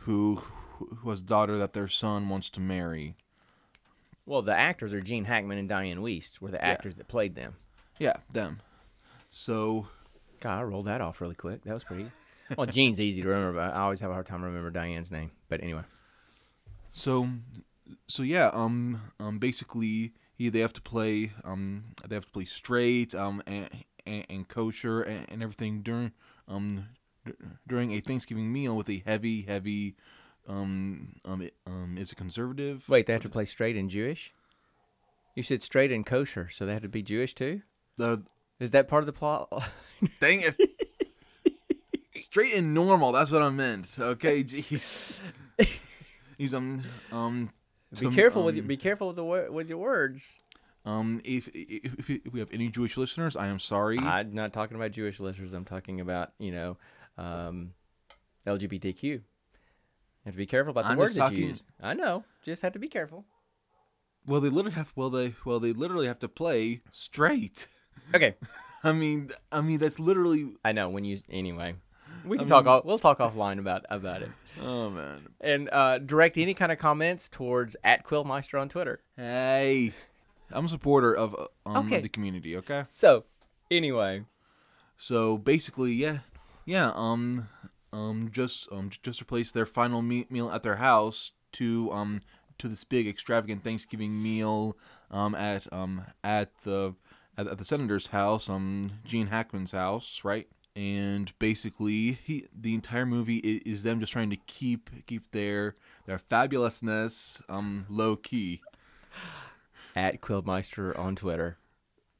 who 0.00 0.36
who 0.78 1.10
has 1.10 1.20
a 1.20 1.24
daughter 1.24 1.58
that 1.58 1.72
their 1.74 1.88
son 1.88 2.28
wants 2.28 2.48
to 2.50 2.60
marry. 2.60 3.14
Well, 4.26 4.42
the 4.42 4.54
actors 4.54 4.92
are 4.92 5.00
Gene 5.00 5.24
Hackman 5.24 5.58
and 5.58 5.68
Dianne 5.68 5.98
Wiest 5.98 6.40
were 6.40 6.50
the 6.50 6.64
actors 6.64 6.94
that 6.96 7.08
played 7.08 7.34
them. 7.34 7.56
Yeah, 7.98 8.16
them. 8.32 8.60
So 9.28 9.88
God, 10.40 10.58
I 10.58 10.62
rolled 10.62 10.86
that 10.86 11.00
off 11.00 11.20
really 11.20 11.34
quick. 11.34 11.62
That 11.64 11.74
was 11.74 11.84
pretty. 11.84 12.06
Well, 12.56 12.66
Gene's 12.66 12.98
easy 12.98 13.22
to 13.22 13.28
remember, 13.28 13.60
but 13.60 13.74
I 13.74 13.82
always 13.82 14.00
have 14.00 14.10
a 14.10 14.14
hard 14.14 14.26
time 14.26 14.42
remembering 14.42 14.74
Dianne's 14.74 15.10
name. 15.10 15.30
But 15.48 15.62
anyway, 15.62 15.82
So, 16.90 17.28
so 18.08 18.22
yeah, 18.24 18.50
um, 18.52 19.00
um, 19.20 19.38
basically, 19.38 20.14
he 20.34 20.48
they 20.48 20.58
have 20.60 20.72
to 20.72 20.80
play, 20.80 21.32
um, 21.44 21.84
they 22.08 22.16
have 22.16 22.24
to 22.26 22.32
play 22.32 22.46
straight, 22.46 23.14
um, 23.14 23.42
and 23.46 23.68
and, 24.06 24.26
and 24.28 24.48
kosher 24.48 25.02
and, 25.02 25.26
and 25.28 25.42
everything 25.42 25.82
during 25.82 26.12
um 26.48 26.88
d- 27.24 27.32
during 27.66 27.92
a 27.92 28.00
Thanksgiving 28.00 28.52
meal 28.52 28.76
with 28.76 28.88
a 28.88 29.02
heavy 29.06 29.42
heavy 29.42 29.94
um 30.48 31.16
um 31.24 31.48
um 31.66 31.96
is 31.98 32.12
it 32.12 32.16
conservative? 32.16 32.88
Wait, 32.88 33.06
they 33.06 33.12
have 33.12 33.22
to 33.22 33.28
play 33.28 33.44
straight 33.44 33.76
and 33.76 33.90
Jewish. 33.90 34.32
You 35.36 35.42
said 35.42 35.62
straight 35.62 35.92
and 35.92 36.04
kosher, 36.04 36.48
so 36.52 36.66
they 36.66 36.72
have 36.72 36.82
to 36.82 36.88
be 36.88 37.02
Jewish 37.02 37.34
too. 37.34 37.62
The 37.96 38.22
Is 38.58 38.72
that 38.72 38.88
part 38.88 39.02
of 39.02 39.06
the 39.06 39.12
plot? 39.12 39.48
dang 40.20 40.40
it. 40.40 40.56
Straight 42.18 42.54
and 42.54 42.74
normal. 42.74 43.12
That's 43.12 43.30
what 43.30 43.40
I 43.42 43.48
meant. 43.48 43.88
Okay, 43.98 44.44
jeez. 44.44 45.16
He's 46.36 46.52
um 46.52 46.82
um. 47.12 47.50
be 47.92 48.06
to- 48.06 48.10
careful 48.10 48.44
with 48.44 48.56
your, 48.56 48.64
um, 48.64 48.68
be 48.68 48.76
careful 48.76 49.08
with 49.08 49.16
the 49.16 49.24
with 49.50 49.68
your 49.68 49.78
words. 49.78 50.38
Um, 50.84 51.20
if, 51.24 51.48
if 51.48 52.08
if 52.10 52.32
we 52.32 52.40
have 52.40 52.48
any 52.52 52.68
Jewish 52.68 52.96
listeners, 52.96 53.36
I 53.36 53.48
am 53.48 53.58
sorry. 53.58 53.98
I'm 53.98 54.34
not 54.34 54.52
talking 54.52 54.76
about 54.76 54.92
Jewish 54.92 55.20
listeners. 55.20 55.52
I'm 55.52 55.64
talking 55.66 56.00
about 56.00 56.32
you 56.38 56.50
know 56.52 56.76
um, 57.20 57.72
LGBTQ. 58.46 59.02
You 59.02 59.20
have 60.24 60.34
to 60.34 60.38
be 60.38 60.46
careful 60.46 60.70
about 60.72 60.84
the 60.84 60.90
I'm 60.90 60.98
words 60.98 61.14
that 61.14 61.32
you 61.32 61.46
use. 61.48 61.62
I 61.80 61.94
know. 61.94 62.24
Just 62.44 62.62
have 62.62 62.72
to 62.74 62.78
be 62.78 62.88
careful. 62.88 63.24
well, 64.26 64.40
they 64.40 64.48
literally 64.50 64.74
have. 64.76 64.92
Well, 64.96 65.10
they 65.10 65.34
well 65.44 65.60
they 65.60 65.72
literally 65.72 66.06
have 66.06 66.18
to 66.20 66.28
play 66.28 66.82
straight. 66.92 67.68
Okay. 68.14 68.34
I 68.82 68.90
mean, 68.92 69.30
I 69.52 69.60
mean 69.60 69.78
that's 69.78 70.00
literally. 70.00 70.54
I 70.64 70.72
know 70.72 70.88
when 70.88 71.04
you 71.04 71.20
anyway. 71.30 71.74
We 72.24 72.38
can 72.38 72.46
I 72.46 72.48
talk. 72.48 72.64
mean- 72.64 72.74
Off, 72.74 72.84
we'll 72.84 72.98
talk 72.98 73.18
offline 73.20 73.58
about 73.60 73.84
about 73.90 74.22
it. 74.22 74.30
Oh 74.60 74.90
man. 74.90 75.28
And 75.40 75.68
uh, 75.70 75.98
direct 75.98 76.36
any 76.36 76.54
kind 76.54 76.72
of 76.72 76.78
comments 76.78 77.28
towards 77.28 77.76
at 77.84 78.04
Quillmeister 78.04 78.60
on 78.60 78.68
Twitter. 78.68 79.00
Hey, 79.16 79.92
I'm 80.50 80.64
a 80.64 80.68
supporter 80.68 81.14
of 81.14 81.34
uh, 81.38 81.46
um 81.68 81.86
Okay. 81.86 82.00
the 82.00 82.08
community. 82.08 82.56
Okay. 82.56 82.84
So, 82.88 83.24
anyway, 83.70 84.24
So 84.98 85.38
basically, 85.38 85.92
yeah, 85.92 86.18
yeah. 86.64 86.92
Um, 86.94 87.48
um, 87.92 88.30
just 88.32 88.70
um, 88.72 88.90
just 89.02 89.20
replace 89.20 89.50
their 89.52 89.66
final 89.66 90.02
me- 90.02 90.26
meal 90.30 90.50
at 90.50 90.62
their 90.62 90.76
house 90.76 91.32
to 91.52 91.90
um 91.92 92.20
to 92.58 92.68
this 92.68 92.84
big 92.84 93.08
extravagant 93.08 93.64
Thanksgiving 93.64 94.22
meal 94.22 94.76
um 95.10 95.34
at 95.34 95.70
um 95.72 96.04
at 96.22 96.50
the 96.62 96.94
at, 97.36 97.48
at 97.48 97.58
the 97.58 97.64
senator's 97.64 98.08
house 98.08 98.48
um 98.48 98.92
Gene 99.04 99.28
Hackman's 99.28 99.72
house, 99.72 100.20
right? 100.24 100.46
And 100.76 101.36
basically, 101.40 102.12
he 102.24 102.46
the 102.56 102.74
entire 102.74 103.04
movie 103.06 103.38
is, 103.38 103.78
is 103.78 103.82
them 103.82 103.98
just 103.98 104.12
trying 104.12 104.30
to 104.30 104.36
keep 104.46 104.90
keep 105.06 105.30
their 105.32 105.74
their 106.06 106.20
fabulousness 106.30 107.40
um 107.48 107.86
low 107.88 108.14
key. 108.16 108.60
at 109.96 110.20
Quillmeister 110.20 110.96
on 110.96 111.16
Twitter. 111.16 111.56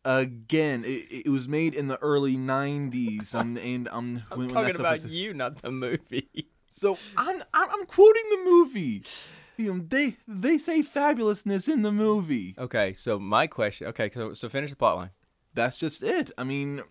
Again, 0.05 0.85
it, 0.85 1.27
it 1.27 1.29
was 1.29 1.47
made 1.47 1.75
in 1.75 1.89
the 1.89 1.99
early 1.99 2.37
'90s, 2.37 3.35
um, 3.35 3.57
and 3.59 3.89
um, 3.89 4.23
I'm 4.31 4.39
when, 4.39 4.47
when 4.47 4.49
talking 4.49 4.73
stuff 4.73 4.81
about 4.81 5.11
you, 5.11 5.35
not 5.35 5.61
the 5.61 5.71
movie. 5.71 6.49
So 6.71 6.97
I'm 7.17 7.43
I'm, 7.53 7.71
I'm 7.71 7.87
quoting 7.87 8.23
the 8.31 8.43
movie. 8.45 9.03
They 9.59 10.17
they 10.27 10.57
say 10.57 10.83
fabulousness 10.83 11.69
in 11.69 11.83
the 11.83 11.93
movie. 11.93 12.55
Okay, 12.57 12.95
so 12.95 13.19
my 13.19 13.47
question. 13.47 13.89
Okay, 13.89 14.11
so 14.13 14.33
so 14.33 14.49
finish 14.49 14.71
the 14.71 14.77
plot 14.77 14.97
line. 14.97 15.11
That's 15.53 15.77
just 15.77 16.03
it. 16.03 16.31
I 16.39 16.45
mean, 16.45 16.83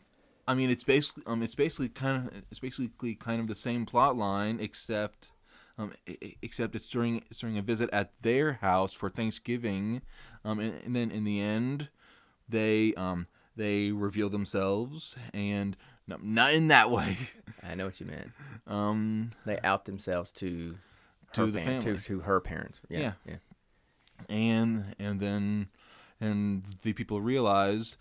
I 0.47 0.53
mean 0.53 0.69
it's 0.69 0.83
basically 0.83 1.23
um 1.25 1.41
it's 1.41 1.55
basically 1.55 1.89
kind 1.89 2.27
of 2.27 2.43
it's 2.51 2.59
basically 2.59 3.15
kind 3.15 3.41
of 3.41 3.47
the 3.47 3.55
same 3.55 3.85
plot 3.85 4.15
line 4.15 4.59
except 4.59 5.31
um 5.77 5.93
except 6.41 6.75
it's 6.75 6.89
during 6.89 7.23
it's 7.31 7.39
during 7.39 7.57
a 7.57 7.63
visit 7.63 7.89
at 7.91 8.11
their 8.21 8.53
house 8.53 8.93
for 8.93 9.09
Thanksgiving, 9.09 10.01
um 10.45 10.59
and, 10.59 10.75
and 10.83 10.95
then 10.95 11.09
in 11.09 11.23
the 11.23 11.41
end 11.41 11.89
they 12.49 12.93
um 12.95 13.25
they 13.55 13.91
reveal 13.91 14.29
themselves 14.29 15.15
and 15.33 15.75
no, 16.07 16.17
not 16.21 16.53
in 16.53 16.67
that 16.69 16.89
way. 16.89 17.17
I 17.63 17.75
know 17.75 17.85
what 17.85 17.99
you 17.99 18.05
meant. 18.05 18.31
Um 18.67 19.31
They 19.45 19.59
out 19.63 19.85
themselves 19.85 20.31
to 20.33 20.77
To 21.33 21.41
her 21.41 21.47
the 21.47 21.59
fam- 21.59 21.81
family. 21.81 21.97
to, 21.99 22.03
to 22.05 22.19
her 22.21 22.39
parents. 22.39 22.79
Yeah, 22.89 22.99
Yeah. 22.99 23.13
yeah. 23.27 23.35
and 24.29 24.95
and 24.99 25.19
then 25.19 25.67
and 26.19 26.63
the 26.81 26.93
people 26.93 27.21
realize 27.21 27.97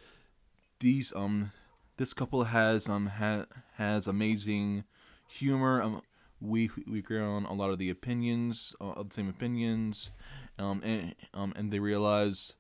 these 0.81 1.13
um 1.15 1.53
this 1.97 2.15
couple 2.15 2.45
has 2.45 2.89
um 2.89 3.07
ha- 3.07 3.47
has 3.77 4.07
amazing 4.07 4.85
humor 5.29 5.83
um 5.83 6.03
we 6.41 6.71
we 6.87 7.01
agree 7.01 7.21
on 7.21 7.45
a 7.47 7.53
lot 7.53 7.71
of 7.71 7.79
the 7.79 7.91
opinions 7.91 8.75
uh, 8.81 8.93
of 8.93 9.09
the 9.09 9.15
same 9.15 9.29
opinions 9.29 10.11
um 10.59 10.81
and 10.85 11.15
um 11.35 11.53
and 11.57 11.73
they 11.73 11.81
realize 11.81 12.55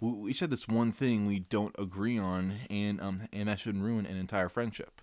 we 0.00 0.30
each 0.30 0.40
have 0.40 0.50
this 0.50 0.66
one 0.68 0.92
thing 0.92 1.26
we 1.26 1.40
don't 1.40 1.74
agree 1.78 2.18
on 2.18 2.54
and 2.70 3.00
um 3.00 3.22
and 3.32 3.48
that 3.48 3.58
shouldn't 3.58 3.84
ruin 3.84 4.06
an 4.06 4.16
entire 4.16 4.48
friendship 4.48 5.00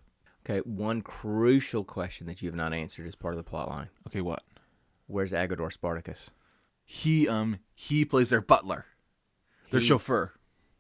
Okay, 0.49 0.59
one 0.59 1.01
crucial 1.01 1.83
question 1.83 2.25
that 2.27 2.41
you 2.41 2.47
have 2.47 2.55
not 2.55 2.71
answered 2.73 3.05
as 3.05 3.15
part 3.15 3.33
of 3.33 3.37
the 3.37 3.43
plot 3.43 3.69
line. 3.69 3.89
okay 4.07 4.21
what 4.21 4.43
Where's 5.07 5.31
Agador 5.31 5.71
Spartacus? 5.71 6.31
he 6.85 7.27
um 7.27 7.59
he 7.73 8.05
plays 8.05 8.29
their 8.29 8.41
butler 8.41 8.85
their 9.71 9.81
He- 9.81 9.87
chauffeur 9.87 10.33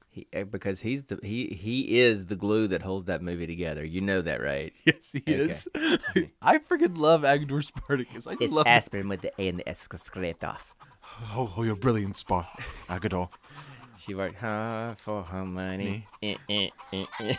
He, 0.09 0.25
eh, 0.33 0.43
because 0.45 0.79
he's 0.81 1.03
the 1.05 1.19
he 1.21 1.47
he 1.47 1.99
is 1.99 2.27
the 2.27 2.35
glue 2.37 2.67
that 2.69 2.81
holds 2.81 3.05
that 3.07 3.21
movie 3.21 3.45
together. 3.45 3.83
You 3.85 4.01
know 4.01 4.21
that, 4.21 4.41
right? 4.41 4.73
Yes, 4.85 5.11
he 5.11 5.19
Okay. 5.19 5.33
is. 5.33 5.67
I 6.41 6.57
freaking 6.59 6.97
love 6.97 7.21
Agador 7.23 7.63
Spartacus. 7.63 8.25
I 8.25 8.35
just 8.35 8.51
love. 8.51 8.65
aspirin 8.67 9.09
with 9.09 9.21
the 9.21 9.31
A 9.39 9.47
and 9.49 9.59
the 9.59 9.67
S 9.69 9.79
scraped 10.05 10.43
off. 10.43 10.73
Oh, 11.35 11.53
oh, 11.57 11.63
you're 11.63 11.75
brilliant, 11.75 12.15
Spot. 12.17 12.47
Agador. 12.89 13.29
She 13.97 14.13
worked 14.13 14.37
hard 14.37 14.97
for 14.99 15.23
her 15.23 15.45
money. 15.45 16.07
Eh, 16.21 16.35
eh, 16.49 16.69
eh, 16.93 17.05
eh. 17.21 17.35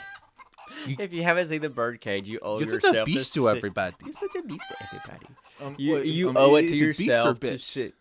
You- 0.87 0.97
if 0.99 1.13
you 1.13 1.23
haven't 1.23 1.49
seen 1.49 1.63
the 1.63 1.71
birdcage, 1.71 2.29
you 2.29 2.39
owe 2.43 2.59
You're 2.59 2.75
yourself 2.75 2.95
such 2.95 2.97
a 2.97 3.05
beast 3.07 3.33
to 3.35 3.47
sit- 3.49 3.57
everybody. 3.57 3.97
You're 4.05 4.13
such 4.13 4.35
a 4.39 4.43
beast 4.43 4.65
to 4.69 4.77
everybody. 4.85 5.27
Um, 5.61 5.75
You 5.79 5.95
wait, 5.95 6.07
you 6.07 6.29
um, 6.29 6.37
owe 6.37 6.57
it 6.57 6.63
to 6.63 6.69
beast 6.69 6.83
or 6.83 6.87
yourself 7.05 7.41
to 7.41 7.47
bitch? 7.47 7.61
sit. 7.61 7.95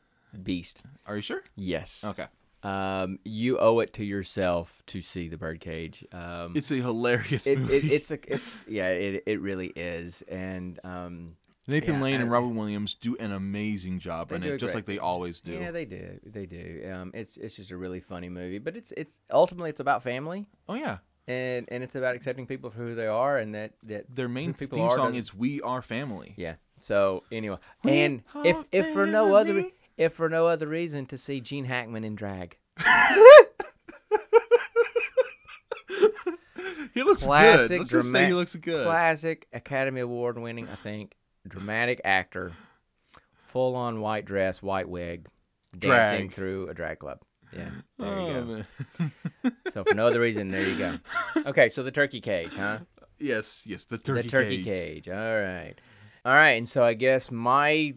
Beast. 0.44 0.82
Are 1.06 1.16
you 1.16 1.22
sure? 1.22 1.44
Yes. 1.56 2.04
Okay. 2.06 2.26
Um, 2.64 3.20
you 3.24 3.58
owe 3.60 3.80
it 3.80 3.94
to 3.94 4.04
yourself 4.04 4.84
to 4.88 5.02
see 5.02 5.30
the 5.30 5.38
birdcage. 5.38 6.04
Um, 6.12 6.52
It's 6.56 6.70
a 6.72 6.76
hilarious 6.76 7.48
it, 7.48 7.60
movie. 7.60 7.78
it, 7.78 7.86
it's 7.92 8.12
a 8.12 8.20
it's 8.28 8.58
yeah 8.68 8.90
it 8.90 9.24
it 9.26 9.40
really 9.40 9.68
is 9.76 10.24
and 10.24 10.78
um 10.84 11.38
Nathan 11.68 11.96
yeah, 11.96 12.02
Lane 12.02 12.22
and 12.22 12.32
Robin 12.32 12.56
Williams 12.56 12.94
do 12.94 13.18
an 13.18 13.32
amazing 13.34 14.00
job 14.00 14.32
in 14.32 14.42
it, 14.44 14.58
just 14.58 14.74
like 14.74 14.86
they 14.86 15.00
always 15.00 15.42
do. 15.42 15.52
yeah 15.52 15.72
they 15.72 15.86
do 15.86 16.20
they 16.26 16.46
do 16.46 16.90
um 16.92 17.12
it's 17.14 17.36
it's 17.38 17.56
just 17.56 17.72
a 17.72 17.78
really 17.78 18.00
funny 18.00 18.30
movie 18.30 18.58
but 18.60 18.78
it's 18.78 18.94
it's 18.96 19.20
ultimately 19.32 19.70
it's 19.70 19.80
about 19.80 20.02
family 20.04 20.48
oh 20.70 20.76
yeah. 20.76 20.98
and 21.28 21.68
and 21.70 21.84
it's 21.84 21.96
about 21.96 22.16
accepting 22.16 22.48
people 22.48 22.70
for 22.70 22.78
who 22.78 22.96
they 22.96 23.08
are 23.08 23.38
and 23.38 23.54
that 23.54 23.74
that 23.84 24.06
Their 24.14 24.30
main 24.30 24.54
people 24.54 24.78
theme 24.78 24.88
are 24.88 24.96
song 24.96 25.16
is 25.16 25.34
"We 25.34 25.62
Are 25.62 25.82
Family." 25.82 26.34
yeah 26.38 26.56
so 26.80 27.24
anyway 27.32 27.58
We 27.84 27.92
and 28.02 28.24
if 28.46 28.56
are 28.56 28.66
if 28.72 28.94
for 28.94 29.06
no 29.06 29.36
other 29.36 29.66
if 29.98 30.14
for 30.14 30.30
no 30.30 30.48
other 30.48 30.68
reason 30.68 31.06
to 31.08 31.18
see 31.18 31.42
Gene 31.42 31.66
Hackman 31.66 32.04
in 32.04 32.16
drag 32.16 32.58
He 36.94 37.04
looks 37.04 37.26
Classic 37.26 37.70
good. 37.70 37.80
Let's 37.80 37.92
just 37.92 38.12
say 38.12 38.26
he 38.26 38.34
looks 38.34 38.56
good. 38.56 38.86
classic 38.86 39.48
Academy 39.54 40.02
Award 40.02 40.40
winning 40.40 40.68
I 40.68 40.76
think 40.76 41.16
dramatic 41.48 42.02
actor 42.06 42.54
full 43.34 43.76
on 43.76 44.02
white 44.02 44.26
dress 44.26 44.62
white 44.62 44.90
wig 44.90 45.28
dancing 45.78 46.28
Drag. 46.28 46.32
through 46.32 46.70
a 46.70 46.74
drag 46.74 47.00
club 47.00 47.20
yeah 47.54 47.70
there 48.00 48.08
you 48.10 48.14
Oh, 48.16 48.34
go 48.34 48.44
man. 48.46 49.54
So 49.72 49.84
for 49.86 49.94
no 49.96 50.08
other 50.08 50.20
reason, 50.20 50.52
there 50.52 50.68
you 50.68 50.78
go. 50.78 50.98
Okay, 51.46 51.70
so 51.70 51.82
the 51.82 51.92
turkey 51.92 52.20
cage, 52.20 52.56
huh? 52.56 52.80
yes, 53.20 53.62
yes, 53.66 53.86
the 53.86 53.98
turkey, 53.98 54.24
cage. 54.24 54.32
the 54.32 54.38
turkey 54.38 54.64
cage. 54.64 55.06
cage. 55.06 55.10
All 55.10 55.16
right, 55.42 55.76
all 56.26 56.34
right. 56.34 56.52
And 56.58 56.68
so 56.68 56.84
I 56.84 56.94
guess 56.94 57.32
my 57.32 57.94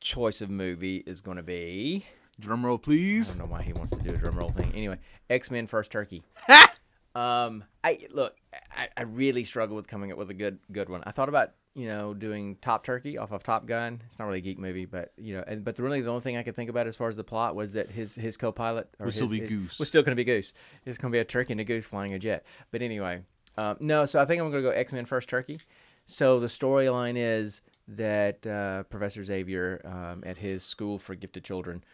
choice 0.00 0.42
of 0.42 0.50
movie 0.50 1.02
is 1.06 1.20
going 1.22 1.38
to 1.38 1.42
be. 1.42 2.04
Drum 2.38 2.66
roll, 2.66 2.80
I 2.86 2.88
don't 2.88 3.38
know 3.38 3.44
why 3.46 3.62
he 3.62 3.72
wants 3.72 3.92
to 3.92 3.98
do 4.02 4.14
a 4.14 4.16
drum 4.18 4.36
roll 4.36 4.50
thing. 4.50 4.72
Anyway, 4.74 4.98
X 5.30 5.50
Men 5.50 5.66
First 5.66 5.90
Turkey. 5.92 6.22
um, 7.14 7.64
I 7.84 8.06
look, 8.10 8.36
I, 8.72 8.88
I 8.96 9.02
really 9.02 9.44
struggle 9.44 9.76
with 9.76 9.86
coming 9.86 10.12
up 10.12 10.18
with 10.18 10.30
a 10.30 10.34
good 10.34 10.58
good 10.70 10.88
one. 10.88 11.02
I 11.06 11.12
thought 11.12 11.28
about 11.28 11.52
you 11.74 11.86
know 11.86 12.14
doing 12.14 12.56
Top 12.60 12.84
Turkey 12.84 13.18
off 13.18 13.32
of 13.32 13.42
Top 13.42 13.66
Gun. 13.66 14.02
It's 14.06 14.18
not 14.18 14.26
really 14.26 14.38
a 14.38 14.42
geek 14.42 14.58
movie, 14.58 14.84
but 14.84 15.12
you 15.16 15.34
know, 15.36 15.44
and 15.46 15.64
but 15.64 15.78
really 15.78 16.00
the 16.00 16.10
only 16.10 16.20
thing 16.22 16.36
I 16.36 16.42
could 16.42 16.56
think 16.56 16.70
about 16.70 16.86
as 16.86 16.96
far 16.96 17.08
as 17.08 17.16
the 17.16 17.24
plot 17.24 17.54
was 17.54 17.72
that 17.72 17.90
his 17.90 18.14
his 18.14 18.36
co-pilot 18.36 18.88
or 18.98 19.06
Would 19.06 19.14
still 19.14 19.28
be 19.28 19.40
his- 19.40 19.48
Goose. 19.48 19.78
Was 19.78 19.88
still 19.88 20.02
going 20.02 20.12
to 20.12 20.16
be 20.16 20.24
Goose. 20.24 20.52
It's 20.84 20.98
going 20.98 21.10
to 21.10 21.16
be 21.16 21.20
a 21.20 21.24
turkey 21.24 21.52
and 21.52 21.60
a 21.60 21.64
goose 21.64 21.86
flying 21.86 22.12
a 22.14 22.18
jet. 22.18 22.44
But 22.70 22.82
anyway, 22.82 23.22
um, 23.56 23.76
no. 23.80 24.04
So 24.04 24.20
I 24.20 24.24
think 24.26 24.40
I'm 24.40 24.50
going 24.50 24.62
to 24.62 24.68
go 24.70 24.74
X 24.74 24.92
Men 24.92 25.06
First 25.06 25.28
Turkey. 25.28 25.60
So 26.04 26.40
the 26.40 26.46
storyline 26.48 27.14
is 27.16 27.62
that 27.88 28.46
uh, 28.46 28.82
Professor 28.84 29.22
Xavier 29.24 29.80
um, 29.84 30.22
at 30.26 30.36
his 30.36 30.62
school 30.62 30.98
for 30.98 31.14
gifted 31.14 31.44
children. 31.44 31.84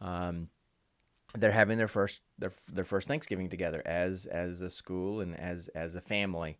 Um, 0.00 0.48
they're 1.36 1.52
having 1.52 1.76
their 1.76 1.88
first 1.88 2.22
their 2.38 2.52
their 2.72 2.84
first 2.84 3.08
Thanksgiving 3.08 3.50
together 3.50 3.82
as 3.84 4.26
as 4.26 4.62
a 4.62 4.70
school 4.70 5.20
and 5.20 5.38
as 5.38 5.68
as 5.68 5.94
a 5.94 6.00
family, 6.00 6.58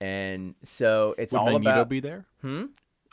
and 0.00 0.54
so 0.64 1.14
it's 1.18 1.32
Would 1.32 1.40
all 1.40 1.46
Magneto 1.46 1.70
about 1.70 1.88
be 1.88 2.00
there? 2.00 2.26
hmm 2.42 2.64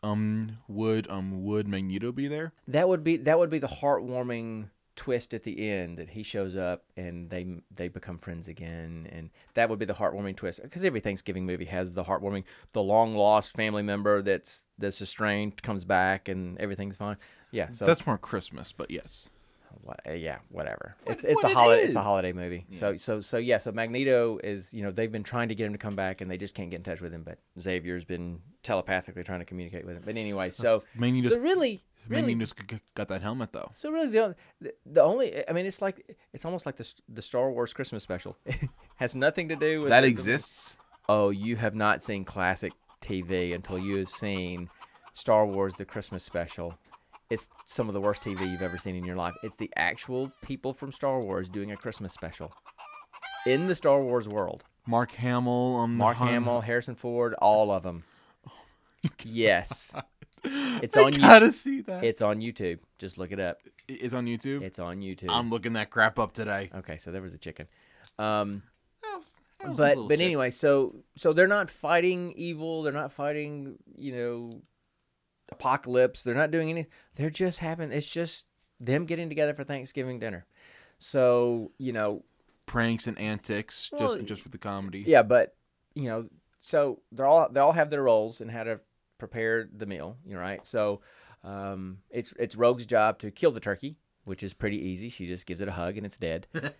Um, 0.03 0.57
would 0.67 1.09
um 1.09 1.43
would 1.45 1.67
Magneto 1.67 2.11
be 2.11 2.27
there? 2.27 2.53
that 2.67 2.87
would 2.89 3.03
be 3.03 3.17
that 3.17 3.37
would 3.37 3.49
be 3.49 3.59
the 3.59 3.67
heartwarming 3.67 4.69
twist 4.95 5.33
at 5.33 5.43
the 5.43 5.69
end 5.69 5.97
that 5.97 6.09
he 6.09 6.21
shows 6.21 6.55
up 6.55 6.83
and 6.97 7.29
they 7.29 7.47
they 7.73 7.87
become 7.87 8.17
friends 8.17 8.47
again 8.47 9.07
and 9.11 9.29
that 9.53 9.69
would 9.69 9.79
be 9.79 9.85
the 9.85 9.93
heartwarming 9.93 10.35
twist 10.35 10.61
because 10.61 10.83
every 10.83 10.99
Thanksgiving 10.99 11.45
movie 11.45 11.65
has 11.65 11.93
the 11.93 12.03
heartwarming 12.03 12.43
the 12.73 12.81
long 12.83 13.15
lost 13.15 13.55
family 13.55 13.81
member 13.83 14.21
that's 14.21 14.65
that's 14.77 15.01
estranged 15.01 15.63
comes 15.63 15.83
back 15.85 16.27
and 16.27 16.57
everything's 16.59 16.97
fine 16.97 17.17
yeah 17.51 17.69
so 17.69 17.85
That's 17.85 18.05
more 18.05 18.17
Christmas, 18.17 18.71
but 18.73 18.91
yes. 18.91 19.29
What, 19.83 19.99
uh, 20.07 20.11
yeah, 20.13 20.37
whatever. 20.49 20.95
What- 21.03 21.15
It's 21.15 21.23
it's 21.23 21.35
what 21.35 21.45
a 21.45 21.49
it 21.49 21.53
holiday. 21.53 21.83
It's 21.85 21.95
a 21.95 22.01
holiday 22.01 22.33
movie. 22.33 22.65
So 22.71 22.95
so 22.95 23.21
so 23.21 23.37
yeah. 23.37 23.57
So 23.57 23.71
Magneto 23.71 24.39
is 24.43 24.73
you 24.73 24.83
know 24.83 24.91
they've 24.91 25.11
been 25.11 25.23
trying 25.23 25.49
to 25.49 25.55
get 25.55 25.65
him 25.67 25.73
to 25.73 25.77
come 25.79 25.95
back 25.95 26.21
and 26.21 26.29
they 26.29 26.37
just 26.37 26.55
can't 26.55 26.69
get 26.69 26.77
in 26.77 26.83
touch 26.83 27.01
with 27.01 27.13
him. 27.13 27.23
But 27.23 27.39
Xavier's 27.59 28.03
been 28.05 28.39
telepathically 28.63 29.23
trying 29.23 29.39
to 29.39 29.45
communicate 29.45 29.85
with 29.85 29.95
him. 29.97 30.03
But 30.05 30.17
anyway, 30.17 30.49
so 30.51 30.83
Magneto 30.95 31.29
so 31.29 31.39
really 31.39 31.83
really 32.07 32.33
Magneto 32.33 32.39
just 32.39 32.57
g- 32.57 32.75
g- 32.77 32.81
got 32.95 33.07
that 33.09 33.21
helmet 33.21 33.51
though. 33.53 33.69
so 33.73 33.91
really 33.91 34.07
the, 34.09 34.19
only- 34.23 34.35
the 34.59 34.73
the 34.85 35.01
only 35.01 35.49
I 35.49 35.53
mean 35.53 35.65
it's 35.65 35.81
like 35.81 36.17
it's 36.33 36.45
almost 36.45 36.65
like 36.65 36.75
the 36.77 36.93
the 37.09 37.21
Star 37.21 37.51
Wars 37.51 37.73
Christmas 37.73 38.03
special. 38.03 38.37
has 38.97 39.15
nothing 39.15 39.49
to 39.49 39.55
do 39.55 39.81
with 39.81 39.89
That 39.89 40.01
the- 40.01 40.07
the- 40.07 40.11
exists. 40.11 40.77
oh, 41.09 41.29
you 41.29 41.55
have 41.57 41.75
not 41.75 42.03
seen 42.03 42.23
classic 42.25 42.73
TV 43.01 43.53
until 43.55 43.77
you 43.79 43.97
have 43.97 44.09
seen 44.09 44.69
Star 45.13 45.45
Wars 45.45 45.75
the 45.75 45.85
Christmas 45.85 46.23
special. 46.23 46.75
It's 47.31 47.47
some 47.65 47.87
of 47.87 47.93
the 47.93 48.01
worst 48.01 48.23
TV 48.23 48.51
you've 48.51 48.61
ever 48.61 48.77
seen 48.77 48.93
in 48.95 49.05
your 49.05 49.15
life. 49.15 49.33
It's 49.41 49.55
the 49.55 49.71
actual 49.77 50.33
people 50.41 50.73
from 50.73 50.91
Star 50.91 51.21
Wars 51.21 51.47
doing 51.47 51.71
a 51.71 51.77
Christmas 51.77 52.11
special 52.11 52.51
in 53.45 53.67
the 53.67 53.73
Star 53.75 54.01
Wars 54.01 54.27
world. 54.27 54.65
Mark 54.85 55.13
Hamill. 55.13 55.77
Um, 55.77 55.95
Mark 55.95 56.17
Hamill, 56.17 56.59
Harrison 56.59 56.93
Ford, 56.95 57.33
all 57.35 57.71
of 57.71 57.83
them. 57.83 58.03
Yes, 59.23 59.93
it's 60.43 60.97
I 60.97 61.03
on 61.03 61.11
gotta 61.11 61.51
see 61.53 61.79
that. 61.83 62.03
It's 62.03 62.21
on 62.21 62.39
YouTube. 62.41 62.79
Just 62.99 63.17
look 63.17 63.31
it 63.31 63.39
up. 63.39 63.59
it's 63.87 64.13
on 64.13 64.25
YouTube. 64.25 64.61
It's 64.61 64.77
on 64.79 64.99
YouTube. 64.99 65.29
I'm 65.29 65.49
looking 65.49 65.73
that 65.73 65.89
crap 65.89 66.19
up 66.19 66.33
today. 66.33 66.69
okay, 66.75 66.97
so 66.97 67.11
there 67.11 67.21
was 67.21 67.33
a 67.33 67.37
chicken. 67.37 67.67
Um, 68.19 68.63
That 69.01 69.17
was- 69.19 69.33
that 69.59 69.69
was 69.69 69.77
but 69.77 69.95
but 70.07 70.17
chick. 70.17 70.25
anyway, 70.25 70.49
so 70.49 70.95
so 71.17 71.31
they're 71.33 71.47
not 71.47 71.69
fighting 71.71 72.33
evil. 72.35 72.83
They're 72.83 72.91
not 72.91 73.13
fighting 73.13 73.77
you 73.97 74.11
know 74.15 74.61
apocalypse. 75.51 76.23
They're 76.23 76.35
not 76.35 76.51
doing 76.51 76.69
any. 76.69 76.87
They're 77.15 77.29
just 77.29 77.59
having. 77.59 77.91
It's 77.91 78.07
just 78.09 78.45
them 78.79 79.05
getting 79.05 79.29
together 79.29 79.53
for 79.53 79.63
Thanksgiving 79.63 80.19
dinner. 80.19 80.45
So 80.99 81.71
you 81.77 81.93
know, 81.93 82.23
pranks 82.65 83.07
and 83.07 83.19
antics 83.19 83.89
Well, 83.91 84.15
just 84.15 84.25
just 84.25 84.41
for 84.43 84.49
the 84.49 84.57
comedy. 84.57 85.03
yeah, 85.05 85.23
but 85.23 85.55
you 85.93 86.05
know, 86.05 86.27
so 86.59 86.99
they're 87.11 87.25
all 87.25 87.47
they 87.51 87.59
all 87.59 87.73
have 87.73 87.89
their 87.89 88.03
roles 88.03 88.41
and 88.41 88.49
how 88.49 88.63
to 88.63 88.79
prepare 89.17 89.67
the 89.75 89.85
meal. 89.85 90.17
You 90.25 90.35
know, 90.35 90.39
right? 90.41 90.65
So 90.65 91.01
um, 91.43 91.99
it's 92.09 92.33
it's 92.39 92.55
Rogue's 92.55 92.85
job 92.85 93.19
to 93.19 93.31
kill 93.31 93.51
the 93.51 93.59
turkey, 93.59 93.97
which 94.25 94.43
is 94.43 94.53
pretty 94.53 94.77
easy. 94.77 95.09
She 95.09 95.25
just 95.27 95.45
gives 95.45 95.61
it 95.61 95.67
a 95.67 95.73
hug 95.73 95.97
and 95.97 96.05
it's 96.05 96.17
dead. 96.17 96.47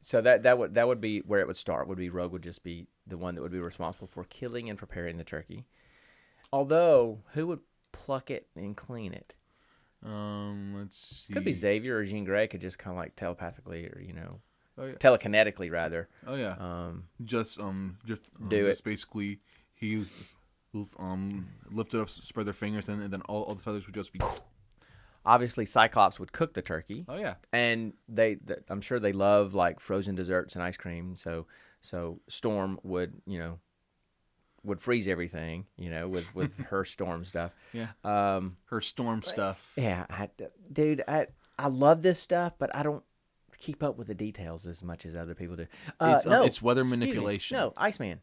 so 0.00 0.20
that 0.20 0.44
that 0.44 0.58
would 0.58 0.74
that 0.74 0.86
would 0.86 1.00
be 1.00 1.20
where 1.20 1.40
it 1.40 1.46
would 1.46 1.56
start. 1.56 1.88
Would 1.88 1.98
be 1.98 2.10
Rogue 2.10 2.32
would 2.32 2.42
just 2.42 2.62
be 2.62 2.86
the 3.06 3.18
one 3.18 3.34
that 3.34 3.42
would 3.42 3.52
be 3.52 3.60
responsible 3.60 4.08
for 4.08 4.24
killing 4.24 4.70
and 4.70 4.78
preparing 4.78 5.18
the 5.18 5.24
turkey. 5.24 5.66
Although, 6.52 7.18
who 7.32 7.46
would 7.48 7.60
pluck 8.04 8.30
it 8.30 8.46
and 8.56 8.76
clean 8.76 9.12
it? 9.12 9.34
Um, 10.04 10.74
let's 10.78 11.24
see. 11.26 11.32
Could 11.34 11.44
be 11.44 11.52
Xavier 11.52 11.96
or 11.98 12.04
Jean 12.04 12.24
Grey. 12.24 12.46
Could 12.46 12.60
just 12.60 12.78
kind 12.78 12.94
of 12.96 12.98
like 12.98 13.16
telepathically 13.16 13.86
or 13.86 14.00
you 14.00 14.12
know 14.12 14.40
Oh 14.78 14.86
yeah. 14.86 14.92
telekinetically 14.94 15.70
rather. 15.72 16.08
Oh 16.26 16.36
yeah. 16.36 16.54
Um, 16.58 17.04
just 17.24 17.60
um, 17.60 17.98
just 18.06 18.22
um, 18.40 18.48
Do 18.48 18.68
just 18.68 18.84
Basically, 18.84 19.40
he 19.74 20.04
um 20.98 21.48
lifted 21.70 22.00
up, 22.00 22.10
spread 22.10 22.46
their 22.46 22.52
fingers, 22.54 22.88
and, 22.88 23.02
and 23.02 23.12
then 23.12 23.22
all, 23.22 23.42
all 23.42 23.54
the 23.56 23.62
feathers 23.62 23.86
would 23.86 23.94
just 23.94 24.12
be. 24.12 24.20
obviously, 25.26 25.66
Cyclops 25.66 26.20
would 26.20 26.32
cook 26.32 26.54
the 26.54 26.62
turkey. 26.62 27.04
Oh 27.08 27.16
yeah. 27.16 27.34
and 27.52 27.94
they 28.08 28.36
th- 28.36 28.60
i'm 28.68 28.80
sure 28.80 29.00
they 29.00 29.12
love 29.12 29.54
like 29.54 29.80
frozen 29.80 30.14
desserts 30.14 30.54
and 30.54 30.62
ice 30.62 30.76
cream 30.76 31.16
so 31.16 31.46
so 31.80 32.20
storm 32.28 32.78
would 32.82 33.14
you 33.26 33.38
know 33.38 33.58
would 34.64 34.80
freeze 34.80 35.06
everything 35.08 35.66
you 35.76 35.90
know 35.90 36.08
with 36.08 36.34
with 36.34 36.58
her 36.70 36.84
storm 36.84 37.24
stuff 37.24 37.52
Yeah. 37.72 37.88
um 38.04 38.56
Her 38.66 38.80
storm 38.80 39.22
stuff. 39.22 39.64
yeah 39.76 40.04
I, 40.10 40.28
dude 40.72 41.02
i 41.08 41.26
i 41.58 41.68
love 41.68 42.02
this 42.02 42.18
stuff 42.18 42.54
but 42.58 42.74
i 42.74 42.82
don't 42.82 43.02
keep 43.58 43.82
up 43.82 43.96
with 43.98 44.06
the 44.08 44.14
details 44.14 44.66
as 44.66 44.82
much 44.82 45.04
as 45.06 45.14
other 45.16 45.34
people 45.34 45.56
do 45.56 45.66
uh, 46.00 46.14
It's, 46.16 46.26
um, 46.26 46.32
no 46.32 46.42
it's 46.44 46.60
weather 46.62 46.84
me. 46.84 46.90
manipulation. 46.90 47.56
no 47.56 47.72
iceman 47.76 48.20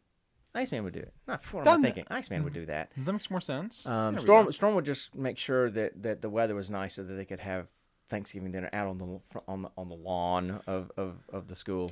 iceman 0.53 0.83
would 0.86 0.93
do 0.93 0.99
it 0.99 1.13
not 1.27 1.43
for 1.43 1.57
what 1.57 1.67
i 1.67 1.75
That- 1.75 1.81
thinking 1.81 2.05
iceman 2.09 2.43
would 2.43 2.53
do 2.53 2.65
that 2.67 2.91
That 2.97 3.11
makes 3.13 3.29
more 3.29 3.41
sense. 3.41 3.86
um, 3.86 4.17
Storm. 4.19 4.51
Storm 4.51 4.75
would 4.75 4.86
just 4.86 5.13
make 5.15 5.38
sure 5.38 5.69
that, 5.71 6.01
that 6.03 6.21
the 6.21 6.29
weather 6.29 6.55
was 6.55 6.69
nice 6.69 6.95
so 6.95 7.03
that 7.03 7.13
they 7.13 7.25
could 7.25 7.39
have 7.41 7.67
Thanksgiving 8.07 8.51
dinner 8.51 8.69
out 8.71 8.88
on 8.88 8.97
the 8.99 9.19
on 9.47 9.63
the 9.63 9.69
on 9.77 9.89
the 9.89 9.95
lawn 9.95 10.61
of, 10.67 10.91
of, 10.95 11.15
of 11.33 11.47
the 11.47 11.55
school. 11.55 11.91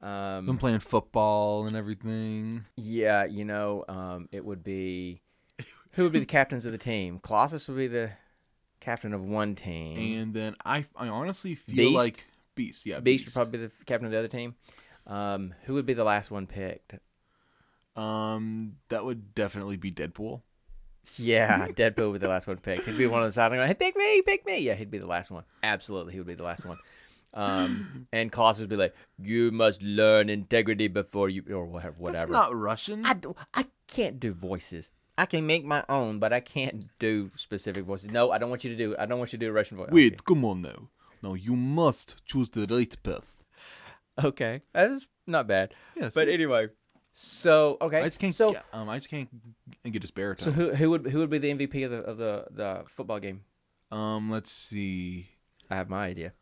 Um, 0.00 0.58
playing 0.58 0.78
football 0.78 1.66
and 1.66 1.76
everything. 1.76 2.64
yeah, 2.76 3.24
you 3.24 3.44
know, 3.44 3.84
um, 3.88 4.28
it 4.30 4.44
would 4.44 4.62
be 4.62 5.22
who 5.92 6.04
would 6.04 6.12
be 6.12 6.20
the 6.20 6.26
captains 6.26 6.64
of 6.66 6.72
the 6.72 6.78
team? 6.78 7.18
Colossus 7.18 7.66
would 7.68 7.76
be 7.76 7.88
the 7.88 8.10
captain 8.80 9.12
of 9.12 9.22
one 9.24 9.54
team. 9.54 10.20
And 10.20 10.34
then 10.34 10.54
I, 10.64 10.86
I 10.94 11.08
honestly 11.08 11.56
feel 11.56 11.76
Beast? 11.76 11.94
like 11.94 12.24
Beast. 12.54 12.86
Yeah, 12.86 13.00
Beast 13.00 13.26
would 13.26 13.34
probably 13.34 13.58
be 13.58 13.66
the 13.66 13.72
captain 13.84 14.06
of 14.06 14.12
the 14.12 14.18
other 14.18 14.28
team. 14.28 14.54
Um, 15.06 15.54
who 15.64 15.74
would 15.74 15.86
be 15.86 15.94
the 15.94 16.04
last 16.04 16.30
one 16.30 16.46
picked? 16.46 16.94
Um, 17.96 18.76
that 18.90 19.04
would 19.04 19.34
definitely 19.34 19.76
be 19.76 19.90
Deadpool. 19.90 20.42
Yeah, 21.16 21.66
Deadpool 21.76 22.12
would 22.12 22.20
be 22.20 22.26
the 22.26 22.28
last 22.28 22.46
one 22.46 22.58
picked. 22.58 22.84
He'd 22.84 22.98
be 22.98 23.06
one 23.06 23.22
of 23.22 23.28
the 23.28 23.32
side 23.32 23.50
going, 23.50 23.66
"Hey, 23.66 23.74
pick 23.74 23.96
me, 23.96 24.22
pick 24.22 24.46
me." 24.46 24.58
Yeah, 24.58 24.74
he'd 24.74 24.90
be 24.90 24.98
the 24.98 25.06
last 25.06 25.30
one. 25.30 25.44
Absolutely, 25.62 26.12
he 26.12 26.20
would 26.20 26.28
be 26.28 26.34
the 26.34 26.44
last 26.44 26.64
one. 26.64 26.78
Um, 27.34 28.06
and 28.12 28.32
Colossus 28.32 28.60
would 28.60 28.70
be 28.70 28.76
like, 28.76 28.94
"You 29.18 29.50
must 29.50 29.82
learn 29.82 30.28
integrity 30.28 30.88
before 30.88 31.28
you," 31.28 31.42
or 31.50 31.64
whatever. 31.66 31.94
whatever. 31.98 32.18
That's 32.18 32.30
not 32.32 32.56
Russian. 32.56 33.04
I, 33.04 33.14
do, 33.14 33.34
I 33.54 33.66
can't 33.86 34.18
do 34.18 34.32
voices. 34.32 34.90
I 35.16 35.26
can 35.26 35.46
make 35.46 35.64
my 35.64 35.84
own, 35.88 36.20
but 36.20 36.32
I 36.32 36.40
can't 36.40 36.86
do 36.98 37.30
specific 37.34 37.84
voices. 37.84 38.10
No, 38.10 38.30
I 38.30 38.38
don't 38.38 38.50
want 38.50 38.62
you 38.64 38.70
to 38.70 38.76
do. 38.76 38.94
I 38.98 39.04
don't 39.06 39.18
want 39.18 39.32
you 39.32 39.38
to 39.38 39.44
do 39.46 39.50
a 39.50 39.52
Russian 39.52 39.76
voice. 39.76 39.90
Wait, 39.90 40.24
come 40.24 40.44
on 40.44 40.62
now. 40.62 40.88
No, 41.22 41.34
you 41.34 41.56
must 41.56 42.14
choose 42.24 42.48
the 42.50 42.66
right 42.70 42.96
path. 43.02 43.34
Okay, 44.22 44.62
that's 44.72 45.06
not 45.26 45.46
bad. 45.46 45.74
Yeah, 45.96 46.10
But 46.14 46.28
anyway, 46.28 46.68
so 47.12 47.76
okay, 47.80 48.00
I 48.00 48.04
just 48.04 48.18
can't. 48.18 48.34
so 48.34 48.52
get, 48.52 48.64
um, 48.72 48.88
I 48.88 48.96
just 48.98 49.08
can't 49.08 49.28
get 49.84 50.02
his 50.02 50.10
so 50.10 50.14
baritone. 50.14 50.52
who 50.54 50.74
who 50.74 50.90
would 50.90 51.06
who 51.08 51.18
would 51.18 51.30
be 51.30 51.38
the 51.38 51.50
MVP 51.52 51.84
of 51.84 51.90
the 51.90 51.98
of 51.98 52.16
the 52.18 52.44
the 52.50 52.84
football 52.88 53.18
game? 53.20 53.42
um, 53.90 54.30
let's 54.30 54.50
see. 54.52 55.30
I 55.70 55.76
have 55.76 55.88
my 55.88 56.06
idea. 56.06 56.32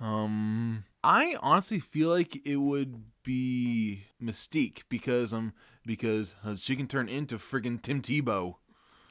Um, 0.00 0.84
I 1.02 1.36
honestly 1.40 1.80
feel 1.80 2.10
like 2.10 2.46
it 2.46 2.56
would 2.56 3.04
be 3.22 4.04
Mystique 4.22 4.82
because 4.88 5.32
um 5.32 5.52
because 5.84 6.34
uh, 6.44 6.56
she 6.56 6.76
can 6.76 6.86
turn 6.86 7.08
into 7.08 7.38
friggin' 7.38 7.80
Tim 7.80 8.02
Tebow. 8.02 8.56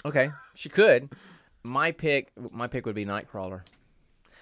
Okay, 0.03 0.29
she 0.53 0.69
could. 0.69 1.09
My 1.63 1.91
pick, 1.91 2.31
my 2.51 2.67
pick 2.67 2.85
would 2.85 2.93
be 2.93 3.05
Nightcrawler, 3.05 3.61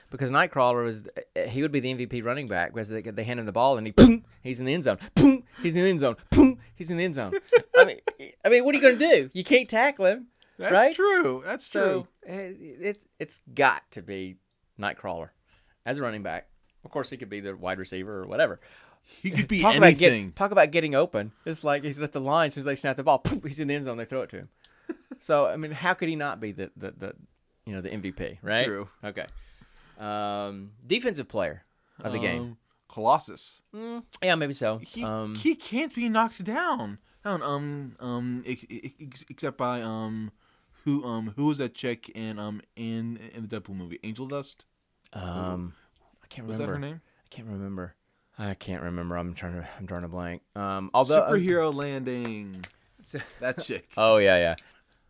because 0.09 0.29
Nightcrawler 0.31 0.89
is 0.89 1.07
he 1.49 1.61
would 1.61 1.71
be 1.71 1.79
the 1.79 1.93
MVP 1.93 2.25
running 2.25 2.47
back 2.47 2.73
because 2.73 2.89
they, 2.89 3.01
they 3.01 3.23
hand 3.23 3.39
him 3.39 3.45
the 3.45 3.51
ball 3.53 3.77
and 3.77 3.87
he 3.87 3.91
boom, 3.91 4.25
he's 4.41 4.59
in 4.59 4.65
the 4.65 4.73
end 4.73 4.83
zone, 4.83 4.97
boom, 5.15 5.43
he's 5.61 5.75
in 5.75 5.83
the 5.83 5.89
end 5.89 6.01
zone, 6.01 6.17
boom, 6.31 6.59
he's 6.75 6.89
in 6.91 6.97
the 6.97 7.05
end 7.05 7.15
zone. 7.15 7.33
I 7.77 7.85
mean, 7.85 7.99
I 8.43 8.49
mean, 8.49 8.65
what 8.65 8.75
are 8.75 8.77
you 8.77 8.81
gonna 8.83 8.97
do? 8.97 9.29
You 9.33 9.43
can't 9.45 9.69
tackle 9.69 10.05
him, 10.07 10.27
That's 10.57 10.73
right? 10.73 10.93
true. 10.95 11.43
That's 11.45 11.65
So 11.65 12.07
it, 12.23 12.57
it's 12.81 13.07
it's 13.19 13.41
got 13.53 13.83
to 13.91 14.01
be 14.01 14.35
Nightcrawler 14.77 15.29
as 15.85 15.97
a 15.97 16.01
running 16.01 16.23
back. 16.23 16.47
Of 16.85 16.91
course, 16.91 17.09
he 17.09 17.17
could 17.17 17.29
be 17.29 17.39
the 17.39 17.55
wide 17.55 17.79
receiver 17.79 18.21
or 18.21 18.27
whatever. 18.27 18.59
He 19.21 19.31
could 19.31 19.47
be 19.47 19.61
talk 19.61 19.75
about 19.75 19.87
anything. 19.87 19.99
getting 19.99 20.31
talk 20.31 20.51
about 20.51 20.71
getting 20.71 20.95
open. 20.95 21.31
It's 21.45 21.63
like 21.63 21.83
he's 21.83 22.01
at 22.01 22.13
the 22.13 22.21
line 22.21 22.47
as 22.47 22.53
soon 22.53 22.61
as 22.61 22.65
they 22.65 22.75
snap 22.75 22.95
the 22.95 23.03
ball, 23.03 23.19
poof, 23.19 23.43
he's 23.43 23.59
in 23.59 23.67
the 23.67 23.75
end 23.75 23.85
zone. 23.85 23.97
They 23.97 24.05
throw 24.05 24.21
it 24.21 24.29
to 24.29 24.37
him. 24.37 24.49
so 25.19 25.45
I 25.47 25.57
mean, 25.57 25.71
how 25.71 25.93
could 25.93 26.09
he 26.09 26.15
not 26.15 26.39
be 26.39 26.51
the 26.51 26.71
the, 26.77 26.91
the 26.91 27.15
you 27.65 27.73
know 27.73 27.81
the 27.81 27.89
MVP, 27.89 28.37
right? 28.41 28.65
True. 28.65 28.89
Okay. 29.03 29.25
Um, 29.99 30.71
defensive 30.85 31.27
player 31.27 31.63
of 32.01 32.11
the 32.11 32.19
game. 32.19 32.41
Um, 32.41 32.57
Colossus. 32.89 33.61
Mm, 33.75 34.03
yeah, 34.21 34.35
maybe 34.35 34.53
so. 34.53 34.77
He 34.77 35.03
um, 35.03 35.35
he 35.35 35.55
can't 35.55 35.93
be 35.93 36.09
knocked 36.09 36.43
down. 36.43 36.99
down 37.23 37.41
um 37.41 37.95
um 37.99 38.43
ex- 38.45 38.65
ex- 38.69 39.25
except 39.29 39.57
by 39.57 39.81
um 39.81 40.31
who 40.85 41.03
um 41.03 41.33
who 41.35 41.45
was 41.45 41.57
that 41.57 41.73
chick 41.73 42.09
in 42.09 42.37
um 42.37 42.61
in 42.75 43.19
in 43.33 43.47
the 43.47 43.59
Deadpool 43.59 43.75
movie 43.75 43.99
Angel 44.03 44.27
Dust? 44.27 44.65
Um, 45.13 45.73
I 46.23 46.27
can't 46.27 46.47
Was 46.47 46.57
remember. 46.57 46.73
that 46.79 46.79
her 46.87 46.91
name? 46.93 47.01
I 47.05 47.27
can't 47.35 47.47
remember. 47.47 47.95
I 48.37 48.53
can't 48.55 48.81
remember. 48.83 49.15
I'm 49.17 49.33
trying 49.33 49.53
to. 49.61 49.67
I'm 49.79 49.85
drawing 49.85 50.03
a 50.03 50.07
blank. 50.07 50.41
Um, 50.55 50.89
although 50.93 51.21
Superhero 51.23 51.73
landing. 51.73 52.65
That 53.39 53.61
chick. 53.61 53.89
Oh 53.97 54.17
yeah, 54.17 54.37
yeah. 54.37 54.55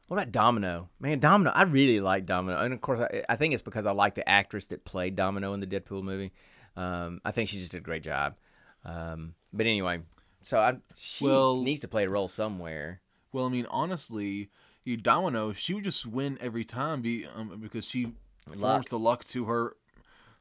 What 0.07 0.17
about 0.17 0.31
Domino? 0.31 0.89
Man, 0.99 1.19
Domino. 1.19 1.51
I 1.51 1.63
really 1.63 1.99
like 2.01 2.25
Domino, 2.25 2.59
and 2.59 2.73
of 2.73 2.81
course, 2.81 2.99
I, 2.99 3.23
I 3.29 3.35
think 3.37 3.53
it's 3.53 3.63
because 3.63 3.85
I 3.85 3.91
like 3.91 4.15
the 4.15 4.27
actress 4.27 4.65
that 4.67 4.83
played 4.83 5.15
Domino 5.15 5.53
in 5.53 5.59
the 5.59 5.67
Deadpool 5.67 6.03
movie. 6.03 6.33
Um, 6.75 7.21
I 7.23 7.31
think 7.31 7.49
she 7.49 7.57
just 7.57 7.71
did 7.71 7.77
a 7.77 7.81
great 7.81 8.03
job. 8.03 8.35
Um, 8.83 9.35
but 9.53 9.65
anyway, 9.65 10.01
so 10.41 10.59
I, 10.59 10.75
she 10.95 11.23
Well- 11.25 11.61
needs 11.61 11.81
to 11.81 11.87
play 11.87 12.03
a 12.03 12.09
role 12.09 12.27
somewhere. 12.27 12.99
Well, 13.31 13.45
I 13.45 13.49
mean, 13.49 13.65
honestly, 13.69 14.49
you 14.83 14.97
Domino, 14.97 15.53
she 15.53 15.73
would 15.73 15.83
just 15.85 16.05
win 16.05 16.37
every 16.41 16.65
time 16.65 17.01
be, 17.01 17.25
um, 17.25 17.57
because 17.61 17.85
she 17.85 18.13
Luck. 18.53 18.59
forms 18.59 18.85
the 18.89 18.99
luck 18.99 19.23
to 19.25 19.45
her 19.45 19.75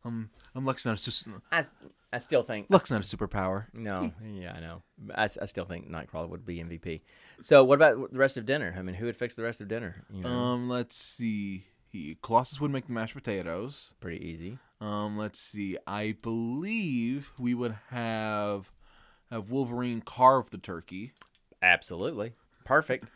um, 0.04 0.30
um, 0.54 0.64
Luck's 0.64 0.84
not 0.86 0.94
a 0.94 0.98
su- 0.98 1.40
I 1.50 1.66
I 2.12 2.18
still 2.18 2.42
think 2.42 2.66
Luck's 2.68 2.90
not 2.90 3.00
a 3.00 3.16
superpower. 3.16 3.66
no. 3.72 4.12
Yeah, 4.24 4.52
I 4.56 4.60
know. 4.60 4.82
I, 5.14 5.24
I 5.24 5.46
still 5.46 5.64
think 5.64 5.90
Nightcrawler 5.90 6.28
would 6.28 6.44
be 6.44 6.56
MVP. 6.58 7.00
So 7.40 7.64
what 7.64 7.76
about 7.76 8.12
the 8.12 8.18
rest 8.18 8.36
of 8.36 8.44
dinner? 8.46 8.74
I 8.76 8.82
mean, 8.82 8.94
who 8.96 9.06
would 9.06 9.16
fix 9.16 9.34
the 9.34 9.42
rest 9.42 9.60
of 9.60 9.68
dinner? 9.68 10.04
You 10.12 10.22
know, 10.22 10.28
Um, 10.28 10.68
let's 10.68 10.96
see. 10.96 11.64
He 11.88 12.16
Colossus 12.22 12.60
would 12.60 12.70
make 12.70 12.86
the 12.86 12.92
mashed 12.92 13.14
potatoes. 13.14 13.92
pretty 14.00 14.26
easy. 14.26 14.58
Um, 14.80 15.16
let's 15.18 15.38
see. 15.38 15.76
I 15.86 16.16
believe 16.22 17.30
we 17.38 17.54
would 17.54 17.76
have 17.90 18.70
have 19.30 19.50
Wolverine 19.50 20.00
carve 20.02 20.50
the 20.50 20.58
turkey. 20.58 21.12
Absolutely 21.62 22.32
perfect. 22.64 23.10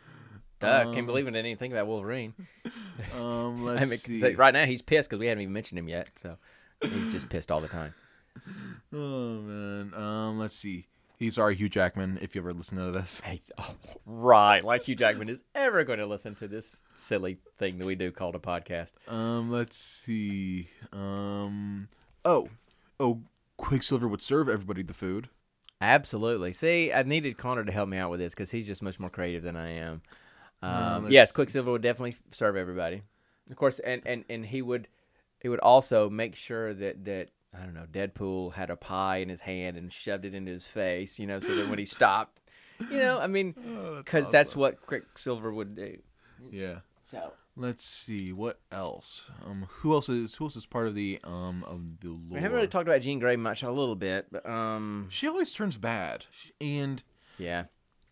Duh, 0.59 0.85
Um, 0.87 0.93
can't 0.95 1.05
believe 1.05 1.27
I 1.27 1.29
didn't 1.31 1.45
even 1.45 1.57
think 1.59 1.73
about 1.73 1.87
Wolverine. 1.87 2.33
Um, 3.15 3.63
let's 3.65 4.07
mean, 4.09 4.17
see. 4.19 4.33
right 4.33 4.53
now 4.53 4.65
he's 4.65 4.81
pissed 4.81 5.07
because 5.09 5.19
we 5.19 5.27
haven't 5.27 5.43
even 5.43 5.53
mentioned 5.53 5.77
him 5.77 5.87
yet. 5.87 6.07
So 6.15 6.37
he's 6.81 7.11
just 7.11 7.29
pissed 7.29 7.51
all 7.51 7.61
the 7.61 7.67
time. 7.67 7.93
Oh 8.93 9.41
man. 9.41 9.93
Um, 9.95 10.39
let's 10.39 10.55
see. 10.55 10.87
He's 11.17 11.35
sorry, 11.35 11.55
Hugh 11.55 11.67
Jackman. 11.67 12.19
If 12.21 12.35
you 12.35 12.41
ever 12.41 12.53
listen 12.53 12.77
to 12.77 12.91
this. 12.91 13.21
He's, 13.29 13.51
oh, 13.57 13.75
right, 14.05 14.63
like 14.63 14.83
Hugh 14.83 14.95
Jackman 14.95 15.29
is 15.29 15.41
ever 15.55 15.83
going 15.83 15.99
to 15.99 16.05
listen 16.05 16.35
to 16.35 16.47
this 16.47 16.83
silly 16.95 17.39
thing 17.57 17.79
that 17.79 17.87
we 17.87 17.95
do 17.95 18.11
called 18.11 18.35
a 18.35 18.39
podcast. 18.39 18.91
Um, 19.07 19.51
let's 19.51 19.77
see. 19.77 20.69
Um, 20.93 21.89
oh, 22.23 22.49
oh, 22.99 23.21
Quicksilver 23.57 24.07
would 24.07 24.21
serve 24.21 24.47
everybody 24.47 24.83
the 24.83 24.93
food. 24.93 25.27
Absolutely. 25.81 26.53
See, 26.53 26.93
I 26.93 27.01
needed 27.03 27.37
Connor 27.37 27.65
to 27.65 27.71
help 27.71 27.89
me 27.89 27.97
out 27.97 28.11
with 28.11 28.19
this 28.19 28.33
because 28.33 28.51
he's 28.51 28.67
just 28.67 28.83
much 28.83 28.99
more 28.99 29.09
creative 29.09 29.43
than 29.43 29.55
I 29.55 29.69
am. 29.71 30.01
Um, 30.61 31.03
let's 31.03 31.13
yes. 31.13 31.31
Quicksilver 31.31 31.71
would 31.71 31.81
definitely 31.81 32.15
serve 32.31 32.55
everybody, 32.55 33.01
of 33.49 33.55
course, 33.55 33.79
and, 33.79 34.01
and, 34.05 34.23
and 34.29 34.45
he 34.45 34.61
would 34.61 34.87
he 35.39 35.49
would 35.49 35.59
also 35.59 36.09
make 36.09 36.35
sure 36.35 36.73
that 36.73 37.05
that 37.05 37.29
I 37.53 37.63
don't 37.63 37.73
know 37.73 37.85
Deadpool 37.91 38.53
had 38.53 38.69
a 38.69 38.75
pie 38.75 39.17
in 39.17 39.29
his 39.29 39.39
hand 39.41 39.77
and 39.77 39.91
shoved 39.91 40.25
it 40.25 40.33
into 40.33 40.51
his 40.51 40.67
face, 40.67 41.17
you 41.19 41.27
know, 41.27 41.39
so 41.39 41.55
that 41.55 41.69
when 41.69 41.79
he 41.79 41.85
stopped, 41.97 42.41
you 42.91 42.97
know, 42.97 43.19
I 43.19 43.27
mean, 43.27 43.55
Oh, 43.77 43.97
because 43.97 44.29
that's 44.31 44.55
what 44.55 44.85
Quicksilver 44.85 45.51
would 45.51 45.75
do. 45.75 45.97
Yeah. 46.51 46.79
So 47.03 47.31
Let's 47.59 47.83
see 47.83 48.31
what 48.31 48.59
else. 48.71 49.31
Um, 49.43 49.65
who 49.67 49.93
else 49.93 50.09
is 50.09 50.35
who 50.35 50.45
else 50.45 50.55
is 50.55 50.67
part 50.67 50.85
of 50.87 50.93
the 50.93 51.19
um 51.23 51.63
of 51.63 51.99
the 52.01 52.09
lore? 52.09 52.19
we 52.29 52.39
haven't 52.39 52.55
really 52.55 52.67
talked 52.67 52.87
about 52.87 53.01
Jean 53.01 53.17
Grey 53.17 53.35
much, 53.35 53.63
a 53.63 53.71
little 53.71 53.95
bit, 53.95 54.27
but 54.31 54.47
um, 54.47 55.07
she 55.09 55.27
always 55.27 55.51
turns 55.51 55.75
bad, 55.75 56.25
and 56.61 57.01
yeah, 57.39 57.63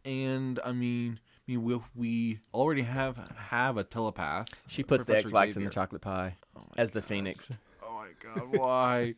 and 0.03 0.59
I 0.65 0.71
mean, 0.71 1.19
I 1.47 1.51
mean 1.51 1.63
we 1.63 1.80
we 1.93 2.39
already 2.55 2.82
have 2.82 3.17
have 3.36 3.78
a 3.78 3.84
telepath. 3.84 4.63
she 4.67 4.82
puts 4.82 5.05
the 5.05 5.13
Professor 5.13 5.28
X-Lax 5.28 5.57
in 5.57 5.63
the 5.63 5.69
chocolate 5.69 6.01
pie 6.01 6.38
as 6.78 6.91
the 6.91 7.01
Phoenix. 7.01 7.51
Oh 7.84 7.93
my 7.93 8.08
god, 8.22 8.58
why? 8.58 9.16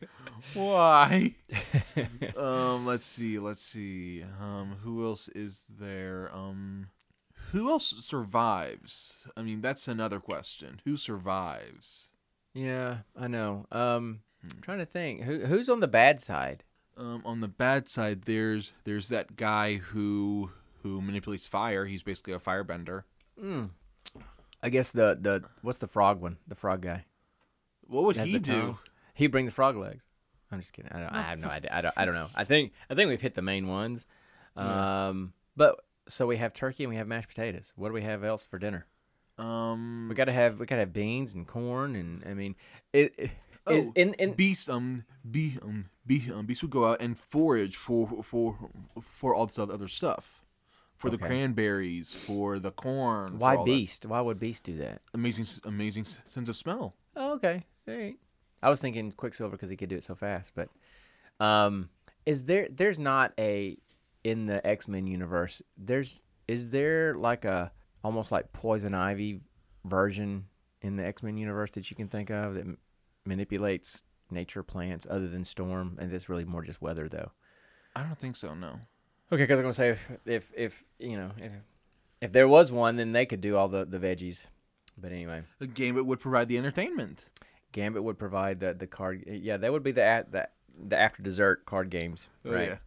why? 0.54 1.36
Um, 2.38 2.86
let's 2.86 3.06
see, 3.06 3.40
let's 3.40 3.64
see. 3.64 4.24
Um, 4.40 4.78
who 4.84 5.04
else 5.06 5.28
is 5.30 5.66
there? 5.68 6.30
Um, 6.32 6.90
who 7.52 7.70
else 7.72 7.96
survives? 8.06 9.28
I 9.36 9.42
mean, 9.42 9.62
that's 9.62 9.88
another 9.88 10.20
question. 10.20 10.82
Who 10.86 10.98
survives? 10.98 12.10
Yeah, 12.54 12.98
I 13.16 13.28
know. 13.28 13.66
Um, 13.72 14.20
I'm 14.44 14.62
trying 14.62 14.80
to 14.80 14.86
think 14.86 15.24
who 15.24 15.46
who's 15.46 15.70
on 15.70 15.80
the 15.80 15.88
bad 15.88 16.22
side. 16.22 16.64
Um, 16.98 17.22
on 17.26 17.42
the 17.42 17.48
bad 17.48 17.90
side, 17.90 18.24
there's 18.24 18.74
there's 18.84 19.10
that 19.10 19.36
guy 19.36 19.76
who 19.76 20.52
who 20.84 21.02
manipulates 21.02 21.48
fire. 21.48 21.86
He's 21.86 22.04
basically 22.04 22.34
a 22.34 22.40
firebender. 22.40 23.04
Mm. 23.42 23.70
I 24.62 24.70
guess 24.70 24.92
the 24.92 25.18
the 25.20 25.44
what's 25.62 25.80
the 25.80 25.88
frog 25.88 26.22
one? 26.22 26.38
The 26.48 26.56
frog 26.56 26.82
guy. 26.82 27.06
What 27.88 28.04
would 28.04 28.18
he 28.18 28.38
do? 28.40 28.52
tongue. 28.52 28.78
He 29.14 29.28
bring 29.28 29.46
the 29.46 29.52
frog 29.52 29.76
legs. 29.76 30.04
I'm 30.52 30.60
just 30.60 30.74
kidding. 30.74 30.92
I 30.94 31.00
don't. 31.00 31.10
I 31.10 31.22
have 31.24 31.40
no 31.40 31.48
idea. 31.58 31.72
I 31.74 31.82
don't. 31.82 31.94
I 31.98 32.06
don't 32.06 32.16
know. 32.16 32.30
I 32.36 32.44
think 32.44 32.72
I 32.90 32.96
think 32.96 33.10
we've 33.10 33.22
hit 33.22 33.36
the 33.36 33.42
main 33.42 33.68
ones. 33.68 34.06
Um, 34.56 35.34
but 35.56 35.80
so 36.08 36.26
we 36.26 36.38
have 36.38 36.54
turkey 36.54 36.84
and 36.84 36.90
we 36.90 36.96
have 36.98 37.08
mashed 37.08 37.30
potatoes. 37.30 37.74
What 37.76 37.90
do 37.90 37.94
we 37.94 38.02
have 38.04 38.24
else 38.24 38.46
for 38.46 38.58
dinner? 38.58 38.86
Um, 39.38 40.08
We 40.10 40.16
gotta 40.16 40.32
have 40.34 40.60
we 40.60 40.66
gotta 40.66 40.80
have 40.82 40.94
beans 40.94 41.34
and 41.34 41.46
corn 41.46 41.96
and 41.96 42.24
I 42.26 42.34
mean 42.34 42.56
it, 42.92 43.14
it 43.18 43.32
is 43.70 43.88
Oh, 43.88 43.92
in 43.96 44.14
in 44.16 44.34
Beast 44.34 44.68
um 44.70 45.04
be 45.30 45.60
um 45.62 45.90
be 46.06 46.32
um 46.34 46.46
Beast 46.48 46.64
would 46.64 46.72
go 46.72 46.86
out 46.86 47.02
and 47.02 47.18
forage 47.18 47.76
for 47.76 48.24
for 48.24 48.58
for 49.02 49.36
all 49.36 49.46
this 49.46 49.60
other 49.60 49.88
stuff, 49.88 50.42
for 50.96 51.10
the 51.12 51.18
cranberries, 51.20 52.14
for 52.16 52.58
the 52.58 52.72
corn. 52.72 53.38
why 53.38 53.64
beast? 53.64 54.06
Why 54.08 54.22
would 54.22 54.40
beast 54.40 54.64
do 54.64 54.76
that? 54.78 55.02
Amazing, 55.14 55.46
amazing 55.66 56.06
sense 56.06 56.50
of 56.50 56.56
smell. 56.56 56.96
Oh, 57.16 57.34
okay. 57.34 57.66
All 57.88 57.96
right. 57.96 58.16
I 58.62 58.70
was 58.70 58.82
thinking 58.82 59.12
Quicksilver 59.12 59.56
because 59.56 59.70
he 59.70 59.78
could 59.78 59.90
do 59.90 59.98
it 59.98 60.04
so 60.04 60.16
fast, 60.16 60.52
but 60.56 60.70
um, 61.40 61.90
is 62.26 62.46
there? 62.46 62.68
There's 62.72 63.00
not 63.00 63.34
a 63.38 63.78
in 64.24 64.46
the 64.48 64.66
X 64.66 64.88
Men 64.88 65.08
universe. 65.08 65.62
There's 65.78 66.22
is 66.48 66.72
there 66.72 67.14
like 67.16 67.46
a 67.46 67.72
almost 68.04 68.32
like 68.32 68.52
Poison 68.54 68.94
Ivy 68.94 69.42
version 69.86 70.46
in 70.82 70.96
the 70.96 71.06
X 71.06 71.22
Men 71.22 71.38
universe 71.38 71.72
that 71.72 71.90
you 71.90 71.96
can 71.96 72.08
think 72.08 72.30
of 72.30 72.56
that 72.56 72.62
m- 72.62 72.78
manipulates 73.26 74.04
nature 74.32 74.64
plants 74.64 75.06
other 75.10 75.28
than 75.28 75.46
Storm, 75.46 75.98
and 76.00 76.12
it's 76.12 76.30
really 76.30 76.46
more 76.46 76.64
just 76.64 76.82
weather 76.82 77.08
though. 77.08 77.32
I 77.96 78.04
don't 78.04 78.18
think 78.18 78.36
so. 78.36 78.54
No. 78.54 78.80
Okay, 79.32 79.44
because 79.44 79.60
I'm 79.60 79.64
gonna 79.64 79.74
say 79.74 79.90
if, 79.90 80.10
if 80.26 80.52
if 80.56 80.84
you 81.00 81.18
know 81.18 81.32
if, 81.38 81.52
if 82.22 82.32
there 82.32 82.48
was 82.48 82.72
one, 82.72 82.96
then 82.96 83.12
they 83.12 83.26
could 83.26 83.42
do 83.42 83.56
all 83.56 83.68
the 83.68 83.86
the 83.86 84.00
veggies. 84.00 84.46
But 85.00 85.12
anyway. 85.12 85.44
The 85.60 85.68
Gambit 85.68 86.08
would 86.08 86.20
provide 86.20 86.48
the 86.48 86.58
entertainment. 86.58 87.26
Gambit 87.72 88.04
would 88.04 88.18
provide 88.18 88.60
the 88.60 88.74
the 88.74 88.88
card. 88.88 89.24
Yeah, 89.28 89.58
that 89.58 89.72
would 89.72 89.84
be 89.84 89.92
the 89.92 90.04
at 90.04 90.32
the 90.32 90.48
the 90.88 90.98
after 90.98 91.22
dessert 91.24 91.66
card 91.66 91.90
games, 91.90 92.30
Oh, 92.46 92.52
right? 92.52 92.78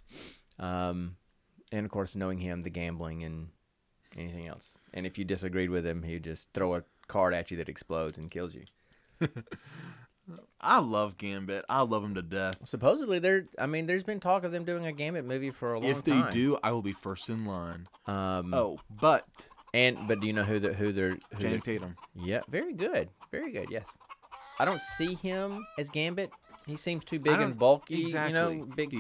Um, 0.58 1.16
and 1.72 1.84
of 1.84 1.90
course, 1.92 2.14
knowing 2.16 2.38
him, 2.38 2.62
the 2.62 2.70
gambling 2.70 3.22
and 3.24 3.48
anything 4.16 4.46
else. 4.46 4.68
And 4.92 5.06
if 5.06 5.18
you 5.18 5.24
disagreed 5.24 5.70
with 5.70 5.86
him, 5.86 6.02
he'd 6.02 6.24
just 6.24 6.52
throw 6.52 6.74
a 6.76 6.82
card 7.08 7.32
at 7.34 7.50
you 7.50 7.56
that 7.58 7.68
explodes 7.68 8.18
and 8.18 8.30
kills 8.30 8.54
you. 8.54 8.64
I 10.60 10.78
love 10.78 11.16
Gambit. 11.18 11.64
I 11.68 11.80
love 11.82 12.04
him 12.04 12.14
to 12.14 12.22
death. 12.22 12.56
Supposedly, 12.68 13.18
there. 13.18 13.46
I 13.58 13.66
mean, 13.66 13.86
there's 13.86 14.04
been 14.04 14.20
talk 14.20 14.44
of 14.44 14.52
them 14.52 14.64
doing 14.64 14.86
a 14.86 14.92
Gambit 14.92 15.24
movie 15.24 15.50
for 15.50 15.72
a 15.74 15.80
long 15.80 15.88
time. 15.88 15.98
If 15.98 16.04
they 16.04 16.12
time. 16.12 16.32
do, 16.32 16.58
I 16.62 16.70
will 16.72 16.82
be 16.82 16.92
first 16.92 17.28
in 17.28 17.44
line. 17.46 17.88
um, 18.06 18.52
Oh, 18.54 18.78
but 19.00 19.24
and 19.74 20.06
but 20.06 20.20
do 20.20 20.26
you 20.26 20.32
know 20.32 20.44
who 20.44 20.60
the 20.60 20.72
who 20.74 20.92
they're 20.92 21.10
who 21.10 21.18
Channing 21.38 21.50
they're- 21.50 21.60
Tatum. 21.60 21.96
Yeah, 22.14 22.40
very 22.48 22.74
good, 22.74 23.08
very 23.32 23.50
good. 23.50 23.68
Yes, 23.70 23.86
I 24.60 24.66
don't 24.66 24.80
see 24.80 25.14
him 25.14 25.66
as 25.78 25.88
Gambit. 25.88 26.30
He 26.66 26.76
seems 26.76 27.04
too 27.04 27.18
big 27.18 27.40
and 27.40 27.58
bulky. 27.58 28.02
Exactly. 28.02 28.28
You 28.28 28.60
know, 28.60 28.66
big 28.76 28.94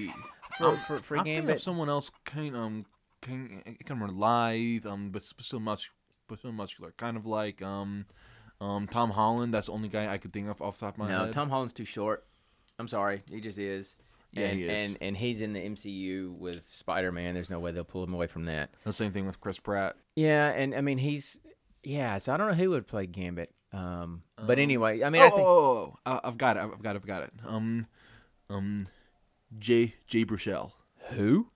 for 0.56 0.76
for, 0.78 0.98
for 1.00 1.16
thinking 1.16 1.34
Gambit. 1.34 1.56
of 1.56 1.62
someone 1.62 1.88
else 1.90 2.10
kind 2.24 2.56
um 2.56 2.86
kind 3.20 3.62
kind 3.84 4.02
of 4.02 4.16
lithe 4.16 4.86
um 4.86 5.10
but 5.10 5.22
still 5.22 5.60
much 5.60 5.92
but 6.26 6.38
still 6.38 6.52
muscular 6.52 6.92
kind 6.96 7.16
of 7.18 7.26
like 7.26 7.60
um 7.60 8.06
um 8.60 8.86
Tom 8.88 9.10
Holland 9.10 9.52
that's 9.52 9.66
the 9.66 9.72
only 9.72 9.88
guy 9.90 10.10
I 10.10 10.16
could 10.16 10.32
think 10.32 10.48
of 10.48 10.62
off 10.62 10.80
the 10.80 10.86
top 10.86 10.94
of 10.94 10.98
my 10.98 11.08
No, 11.10 11.18
head. 11.18 11.26
No, 11.26 11.32
Tom 11.32 11.50
Holland's 11.50 11.74
too 11.74 11.84
short. 11.84 12.24
I'm 12.78 12.88
sorry, 12.88 13.22
he 13.30 13.40
just 13.42 13.58
is. 13.58 13.96
Yeah, 14.32 14.46
and, 14.46 14.58
he 14.58 14.64
is. 14.64 14.88
And 14.90 14.98
and 15.02 15.16
he's 15.16 15.40
in 15.42 15.52
the 15.52 15.60
MCU 15.60 16.32
with 16.38 16.64
Spider 16.66 17.12
Man. 17.12 17.34
There's 17.34 17.50
no 17.50 17.60
way 17.60 17.72
they'll 17.72 17.84
pull 17.84 18.02
him 18.04 18.14
away 18.14 18.26
from 18.28 18.46
that. 18.46 18.70
the 18.84 18.92
same 18.92 19.12
thing 19.12 19.26
with 19.26 19.40
Chris 19.40 19.58
Pratt. 19.58 19.96
Yeah, 20.16 20.48
and 20.48 20.74
I 20.74 20.80
mean 20.80 20.98
he's 20.98 21.38
yeah. 21.82 22.18
So 22.18 22.32
I 22.32 22.38
don't 22.38 22.48
know 22.48 22.54
who 22.54 22.70
would 22.70 22.86
play 22.86 23.06
Gambit. 23.06 23.52
Um, 23.72 24.22
but 24.36 24.58
Um, 24.58 24.62
anyway, 24.62 25.02
I 25.02 25.10
mean 25.10 25.22
oh, 25.22 25.26
I 25.26 25.30
think 25.30 25.46
oh, 25.46 25.58
oh, 25.58 25.98
oh, 26.06 26.10
I- 26.12 26.20
I've 26.28 26.38
got 26.38 26.56
it. 26.56 26.60
I've 26.60 26.82
got 26.82 26.96
it. 26.96 26.98
I've 27.00 27.06
got 27.06 27.22
it. 27.22 27.32
Um 27.46 27.86
um 28.48 28.88
Jay 29.58 29.94
Jay 30.06 30.24
Baruchel, 30.24 30.72
who? 31.10 31.48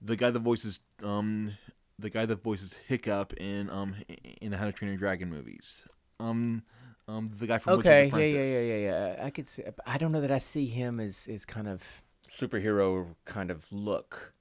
the 0.00 0.16
guy 0.16 0.30
that 0.30 0.40
voices 0.40 0.80
um 1.02 1.52
the 1.98 2.10
guy 2.10 2.26
that 2.26 2.42
voices 2.42 2.74
Hiccup 2.88 3.32
in 3.34 3.70
um 3.70 3.94
in 4.40 4.50
the 4.50 4.56
How 4.56 4.66
to 4.66 4.72
Train 4.72 4.90
Your 4.90 4.98
Dragon 4.98 5.30
movies. 5.30 5.86
Um 6.20 6.62
um 7.08 7.30
the 7.38 7.46
guy 7.46 7.58
from 7.58 7.74
Okay, 7.80 8.06
yeah, 8.06 8.16
yeah, 8.18 8.42
yeah, 8.44 8.60
yeah, 8.60 9.14
yeah. 9.16 9.24
I 9.26 9.30
could 9.30 9.48
see. 9.48 9.64
I 9.86 9.98
don't 9.98 10.12
know 10.12 10.20
that 10.20 10.30
I 10.30 10.38
see 10.38 10.66
him 10.66 11.00
as 11.00 11.28
as 11.30 11.44
kind 11.44 11.68
of 11.68 11.82
superhero 12.30 13.14
kind 13.24 13.50
of 13.50 13.64
look. 13.72 14.32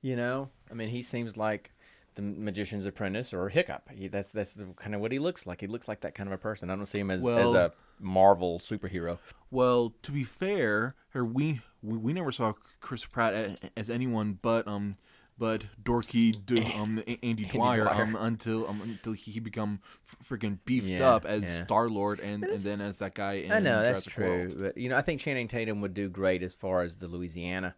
You 0.00 0.14
know, 0.16 0.48
I 0.70 0.74
mean, 0.74 0.88
he 0.90 1.02
seems 1.02 1.36
like 1.36 1.72
the 2.18 2.22
Magician's 2.22 2.84
Apprentice 2.84 3.32
or 3.32 3.48
Hiccup. 3.48 3.88
He, 3.90 4.08
that's 4.08 4.30
that's 4.32 4.54
the, 4.54 4.64
kind 4.76 4.92
of 4.94 5.00
what 5.00 5.12
he 5.12 5.20
looks 5.20 5.46
like. 5.46 5.60
He 5.60 5.68
looks 5.68 5.86
like 5.86 6.00
that 6.00 6.16
kind 6.16 6.28
of 6.28 6.32
a 6.32 6.38
person. 6.38 6.68
I 6.68 6.74
don't 6.74 6.86
see 6.86 6.98
him 6.98 7.12
as 7.12 7.24
as 7.26 7.52
a 7.52 7.72
Marvel 8.00 8.58
superhero. 8.58 9.18
Well, 9.52 9.94
to 10.02 10.10
be 10.10 10.24
fair, 10.24 10.96
we 11.14 11.60
we, 11.80 11.96
we 11.96 12.12
never 12.12 12.32
saw 12.32 12.54
Chris 12.80 13.04
Pratt 13.04 13.58
as 13.76 13.88
anyone 13.88 14.36
but 14.42 14.66
um 14.66 14.96
but 15.38 15.66
dorky 15.80 16.34
um 16.76 17.00
A- 17.06 17.24
Andy 17.24 17.44
Dwyer, 17.44 17.84
Dwyer. 17.84 18.02
um 18.02 18.16
until 18.16 18.66
um 18.68 18.80
until 18.82 19.12
he, 19.12 19.30
he 19.30 19.38
become 19.40 19.80
freaking 20.28 20.58
beefed 20.64 20.90
Yeah, 20.90 21.10
up 21.10 21.24
as 21.24 21.44
yeah. 21.44 21.64
Star 21.64 21.88
Lord 21.88 22.18
and, 22.18 22.42
and 22.42 22.58
then 22.60 22.80
as 22.80 22.98
that 22.98 23.14
guy 23.14 23.34
in 23.34 23.52
I 23.52 23.60
know 23.60 23.80
that's 23.84 24.04
true, 24.04 24.26
World. 24.26 24.56
but 24.58 24.76
you 24.76 24.88
know, 24.88 24.96
I 24.96 25.02
think 25.02 25.20
Channing 25.20 25.46
Tatum 25.46 25.80
would 25.82 25.94
do 25.94 26.08
great 26.08 26.42
as 26.42 26.52
far 26.52 26.82
as 26.82 26.96
the 26.96 27.06
Louisiana 27.06 27.76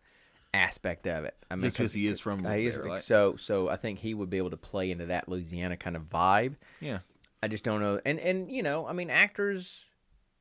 aspect 0.55 1.07
of 1.07 1.24
it. 1.24 1.36
I 1.51 1.55
mean, 1.57 1.64
Just 1.64 1.76
'cause 1.76 1.92
he 1.92 2.07
is 2.07 2.20
from 2.20 2.44
uh, 2.44 2.53
he 2.55 2.66
is- 2.66 2.74
there, 2.74 2.84
like- 2.84 3.01
so 3.01 3.36
so 3.36 3.68
I 3.68 3.76
think 3.76 3.98
he 4.01 4.14
would 4.14 4.30
be 4.30 4.38
able 4.38 4.51
to 4.51 4.57
play 4.57 4.90
into 4.90 5.07
that 5.07 5.28
Louisiana 5.28 5.76
kind 5.76 5.96
of 5.96 6.05
vibe. 6.05 6.57
Yeah. 6.80 7.01
I 7.42 7.48
just 7.48 7.64
don't 7.64 7.80
know, 7.80 8.01
and 8.05 8.18
and 8.20 8.51
you 8.51 8.62
know, 8.62 8.86
I 8.86 8.92
mean, 8.92 9.09
actors 9.11 9.86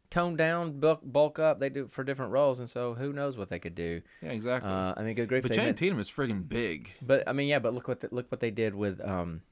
tone 0.10 0.36
down, 0.36 0.80
bulk, 0.80 1.00
bulk 1.04 1.38
up. 1.40 1.60
They 1.60 1.70
do 1.70 1.88
for 1.88 2.04
different 2.04 2.32
roles, 2.32 2.60
and 2.60 2.70
so 2.70 2.94
who 2.96 3.14
knows 3.14 3.38
what 3.38 3.48
they 3.50 3.60
could 3.60 3.76
do. 3.76 4.02
Yeah, 4.22 4.32
exactly. 4.32 4.70
Uh, 4.70 4.96
I 4.98 5.04
mean, 5.04 5.14
good 5.16 5.30
grief. 5.30 5.44
but 5.44 5.54
Channing 5.54 5.76
Tatum 5.76 6.00
is 6.00 6.10
friggin' 6.10 6.50
big. 6.50 6.92
But 7.02 7.28
I 7.28 7.32
mean, 7.34 7.48
yeah. 7.48 7.60
But 7.60 7.74
look 7.74 7.88
what 7.88 8.02
the, 8.02 8.10
look 8.12 8.30
what 8.32 8.40
they 8.42 8.52
did 8.52 8.76
with 8.76 9.00
um, 9.08 9.44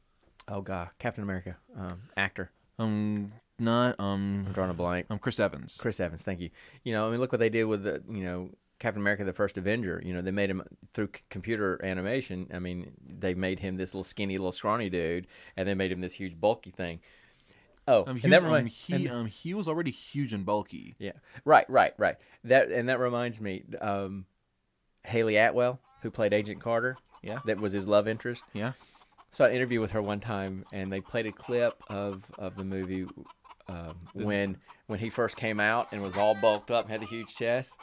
oh 0.50 0.62
god, 0.62 0.90
Captain 1.00 1.24
America, 1.24 1.56
um, 1.78 2.02
actor. 2.18 2.52
Um, 2.80 3.32
not 3.60 3.98
um, 4.00 4.44
I'm 4.48 4.54
drawing 4.54 4.72
a 4.72 4.74
blank. 4.74 5.06
um, 5.10 5.20
Chris 5.20 5.40
Evans. 5.40 5.78
Chris 5.80 6.00
Evans, 6.00 6.24
thank 6.24 6.40
you. 6.42 6.50
You 6.84 6.94
know, 6.94 7.08
I 7.08 7.12
mean, 7.12 7.20
look 7.20 7.32
what 7.32 7.40
they 7.40 7.50
did 7.50 7.64
with 7.64 7.84
the, 7.84 8.04
you 8.10 8.24
know, 8.24 8.50
Captain 8.80 9.02
America: 9.02 9.24
The 9.24 9.34
First 9.34 9.58
Avenger. 9.58 10.02
You 10.06 10.14
know, 10.14 10.22
they 10.22 10.32
made 10.32 10.50
him 10.50 10.64
through 10.94 11.10
c- 11.16 11.22
computer 11.30 11.84
animation. 11.84 12.48
I 12.54 12.60
mean, 12.60 12.92
they 13.20 13.34
made 13.34 13.60
him 13.60 13.78
this 13.78 13.94
little 13.94 14.04
skinny, 14.04 14.38
little 14.38 14.52
scrawny 14.52 14.90
dude, 14.90 15.28
and 15.56 15.68
they 15.68 15.74
made 15.74 15.92
him 15.92 16.02
this 16.02 16.14
huge, 16.14 16.40
bulky 16.40 16.72
thing. 16.72 17.00
Oh, 17.88 18.04
Um, 18.06 18.16
was, 18.16 18.24
that 18.24 18.34
um, 18.40 18.44
remind- 18.46 18.68
he 18.70 18.94
and- 18.94 19.10
um 19.10 19.26
he 19.28 19.54
was 19.54 19.68
already 19.68 19.92
huge 19.92 20.34
and 20.34 20.46
bulky. 20.46 20.96
yeah, 21.00 21.14
right, 21.46 21.70
right, 21.70 21.94
right. 21.98 22.16
That 22.44 22.70
and 22.72 22.90
that 22.90 23.00
reminds 23.00 23.40
me, 23.42 23.64
um, 23.82 24.26
Hayley 25.06 25.38
Atwell, 25.38 25.80
who 26.02 26.12
played 26.12 26.34
Agent 26.34 26.60
Carter. 26.62 26.98
Yeah. 27.24 27.40
that 27.46 27.60
was 27.60 27.74
his 27.74 27.88
love 27.88 28.08
interest. 28.08 28.44
Yeah. 28.54 28.74
So 29.32 29.44
I 29.44 29.52
interviewed 29.52 29.82
with 29.82 29.92
her 29.92 30.02
one 30.02 30.20
time, 30.20 30.64
and 30.72 30.92
they 30.94 31.02
played 31.02 31.26
a 31.26 31.32
clip 31.32 31.82
of 31.90 32.24
of 32.38 32.56
the 32.56 32.64
movie 32.64 33.06
um, 33.68 33.96
when 34.14 34.58
when 34.88 35.00
he 35.00 35.10
first 35.10 35.38
came 35.38 35.60
out 35.60 35.88
and 35.92 36.02
was 36.02 36.16
all 36.18 36.34
bulked 36.36 36.72
up 36.72 36.86
and 36.86 36.92
had 36.92 37.02
the 37.02 37.06
huge 37.06 37.36
chest. 37.36 37.76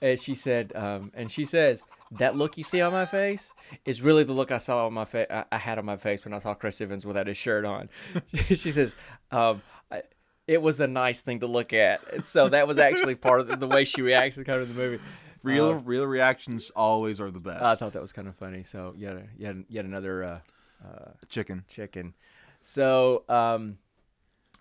And 0.00 0.20
she 0.20 0.34
said, 0.34 0.72
um, 0.76 1.10
and 1.14 1.30
she 1.30 1.44
says 1.44 1.82
that 2.12 2.36
look 2.36 2.56
you 2.58 2.64
see 2.64 2.80
on 2.80 2.92
my 2.92 3.06
face 3.06 3.50
is 3.84 4.02
really 4.02 4.24
the 4.24 4.32
look 4.32 4.50
I 4.52 4.58
saw 4.58 4.86
on 4.86 4.92
my 4.92 5.04
face. 5.04 5.26
I, 5.30 5.44
I 5.52 5.58
had 5.58 5.78
on 5.78 5.84
my 5.84 5.96
face 5.96 6.24
when 6.24 6.34
I 6.34 6.38
saw 6.38 6.54
Chris 6.54 6.80
Evans 6.80 7.04
without 7.06 7.26
his 7.26 7.36
shirt 7.38 7.64
on. 7.64 7.88
she 8.34 8.72
says. 8.72 8.96
Um, 9.30 9.62
I, 9.90 10.02
it 10.46 10.60
was 10.60 10.80
a 10.80 10.86
nice 10.88 11.20
thing 11.20 11.40
to 11.40 11.46
look 11.46 11.72
at, 11.72 12.00
and 12.12 12.26
so 12.26 12.48
that 12.48 12.66
was 12.66 12.78
actually 12.78 13.14
part 13.14 13.38
of 13.40 13.46
the, 13.46 13.56
the 13.56 13.68
way 13.68 13.84
she 13.84 14.02
reacts 14.02 14.34
to 14.34 14.42
kind 14.44 14.60
of 14.60 14.68
the 14.68 14.74
movie. 14.74 15.00
Real 15.44 15.66
Uh, 15.68 15.72
real 15.74 16.04
reactions 16.06 16.70
always 16.74 17.20
are 17.20 17.30
the 17.30 17.38
best. 17.38 17.62
I 17.62 17.76
thought 17.76 17.92
that 17.92 18.02
was 18.02 18.12
kind 18.12 18.26
of 18.26 18.34
funny. 18.34 18.64
So 18.64 18.92
yet, 18.98 19.14
a- 19.14 19.28
yet, 19.38 19.54
yet 19.68 19.84
another 19.84 20.24
uh, 20.24 20.38
uh, 20.84 21.10
chicken. 21.28 21.64
chicken. 21.68 22.14
So, 22.62 23.22
um, 23.28 23.78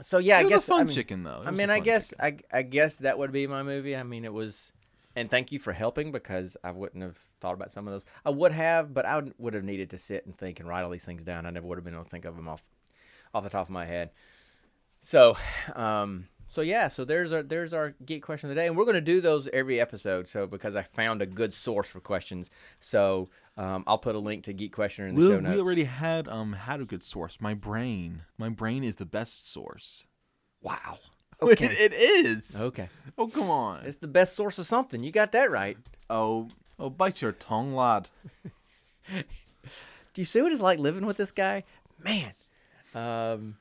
so 0.01 0.17
yeah, 0.17 0.39
I 0.39 0.43
guess 0.43 0.65
fun 0.65 0.81
I 0.81 0.83
mean, 0.85 0.93
chicken 0.93 1.23
though. 1.23 1.43
I 1.45 1.51
mean, 1.51 1.69
I 1.69 1.79
guess 1.79 2.09
chicken. 2.09 2.41
I, 2.51 2.59
I 2.59 2.61
guess 2.61 2.97
that 2.97 3.17
would 3.17 3.31
be 3.31 3.47
my 3.47 3.63
movie. 3.63 3.95
I 3.95 4.03
mean, 4.03 4.25
it 4.25 4.33
was, 4.33 4.71
and 5.15 5.29
thank 5.29 5.51
you 5.51 5.59
for 5.59 5.73
helping 5.73 6.11
because 6.11 6.55
I 6.63 6.71
wouldn't 6.71 7.03
have 7.03 7.17
thought 7.41 7.53
about 7.53 7.71
some 7.71 7.87
of 7.87 7.93
those. 7.93 8.05
I 8.25 8.29
would 8.29 8.51
have, 8.51 8.93
but 8.93 9.05
I 9.05 9.15
would, 9.15 9.33
would 9.37 9.53
have 9.53 9.63
needed 9.63 9.89
to 9.91 9.97
sit 9.97 10.25
and 10.25 10.37
think 10.37 10.59
and 10.59 10.69
write 10.69 10.83
all 10.83 10.89
these 10.89 11.05
things 11.05 11.23
down. 11.23 11.45
I 11.45 11.49
never 11.49 11.67
would 11.67 11.77
have 11.77 11.85
been 11.85 11.93
able 11.93 12.05
to 12.05 12.09
think 12.09 12.25
of 12.25 12.35
them 12.35 12.47
off, 12.47 12.63
off 13.33 13.43
the 13.43 13.49
top 13.49 13.67
of 13.67 13.71
my 13.71 13.85
head. 13.85 14.11
So, 15.01 15.37
um, 15.75 16.27
so 16.47 16.61
yeah, 16.61 16.87
so 16.87 17.05
there's 17.05 17.31
our 17.31 17.43
there's 17.43 17.73
our 17.73 17.93
geek 18.05 18.23
question 18.23 18.49
of 18.49 18.55
the 18.55 18.61
day, 18.61 18.67
and 18.67 18.75
we're 18.75 18.85
gonna 18.85 19.01
do 19.01 19.21
those 19.21 19.47
every 19.53 19.79
episode. 19.79 20.27
So 20.27 20.47
because 20.47 20.75
I 20.75 20.81
found 20.81 21.21
a 21.21 21.25
good 21.25 21.53
source 21.53 21.87
for 21.87 21.99
questions, 21.99 22.49
so 22.79 23.29
um, 23.59 23.83
I'll 23.85 23.97
put 23.97 24.15
a 24.15 24.19
link 24.19 24.45
to 24.45 24.53
geek 24.53 24.73
questioner 24.73 25.09
in 25.09 25.15
the 25.15 25.21
we, 25.21 25.27
show 25.29 25.39
notes. 25.41 25.53
we 25.55 25.61
already 25.61 25.83
had 25.83 26.27
um 26.29 26.53
had 26.53 26.79
a 26.79 26.85
good 26.85 27.03
source. 27.03 27.39
My 27.41 27.53
brain. 27.53 28.23
My 28.37 28.47
brain 28.49 28.83
is 28.85 28.95
the 28.95 29.05
best 29.05 29.51
source. 29.51 30.05
wow. 30.61 30.97
It, 31.41 31.61
it 31.61 31.93
is. 31.93 32.59
Okay. 32.59 32.89
Oh 33.17 33.27
come 33.27 33.49
on. 33.49 33.83
It's 33.85 33.95
the 33.95 34.07
best 34.09 34.35
source 34.35 34.59
of 34.59 34.65
something. 34.67 35.03
You 35.03 35.11
got 35.11 35.31
that 35.31 35.49
right. 35.49 35.77
Oh 36.09 36.49
oh 36.77 36.89
bite 36.89 37.21
your 37.21 37.31
tongue, 37.31 37.73
lad. 37.73 38.09
Do 39.13 39.23
you 40.15 40.25
see 40.25 40.41
what 40.41 40.51
it's 40.51 40.61
like 40.61 40.79
living 40.79 41.05
with 41.05 41.15
this 41.15 41.31
guy? 41.31 41.63
Man, 42.03 42.33
um, 42.93 43.55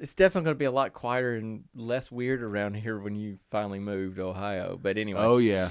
it's 0.00 0.14
definitely 0.14 0.44
going 0.46 0.56
to 0.56 0.58
be 0.58 0.64
a 0.66 0.70
lot 0.70 0.92
quieter 0.92 1.34
and 1.34 1.64
less 1.74 2.10
weird 2.10 2.42
around 2.42 2.74
here 2.74 2.98
when 2.98 3.14
you 3.14 3.38
finally 3.50 3.78
move 3.78 4.16
to 4.16 4.22
Ohio. 4.24 4.78
But 4.80 4.98
anyway, 4.98 5.20
Oh 5.22 5.38
yeah. 5.38 5.70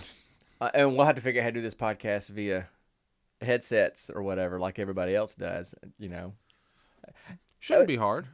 uh, 0.59 0.71
and 0.73 0.95
we'll 0.97 1.05
have 1.05 1.15
to 1.15 1.21
figure 1.21 1.41
out 1.41 1.43
how 1.43 1.49
to 1.49 1.53
do 1.55 1.61
this 1.61 1.75
podcast 1.75 2.29
via 2.29 2.67
headsets 3.41 4.09
or 4.13 4.21
whatever, 4.21 4.59
like 4.59 4.79
everybody 4.79 5.15
else 5.15 5.35
does. 5.35 5.75
You 5.97 6.09
know, 6.09 6.33
Shouldn't 7.59 7.87
be 7.87 7.95
hard. 7.95 8.27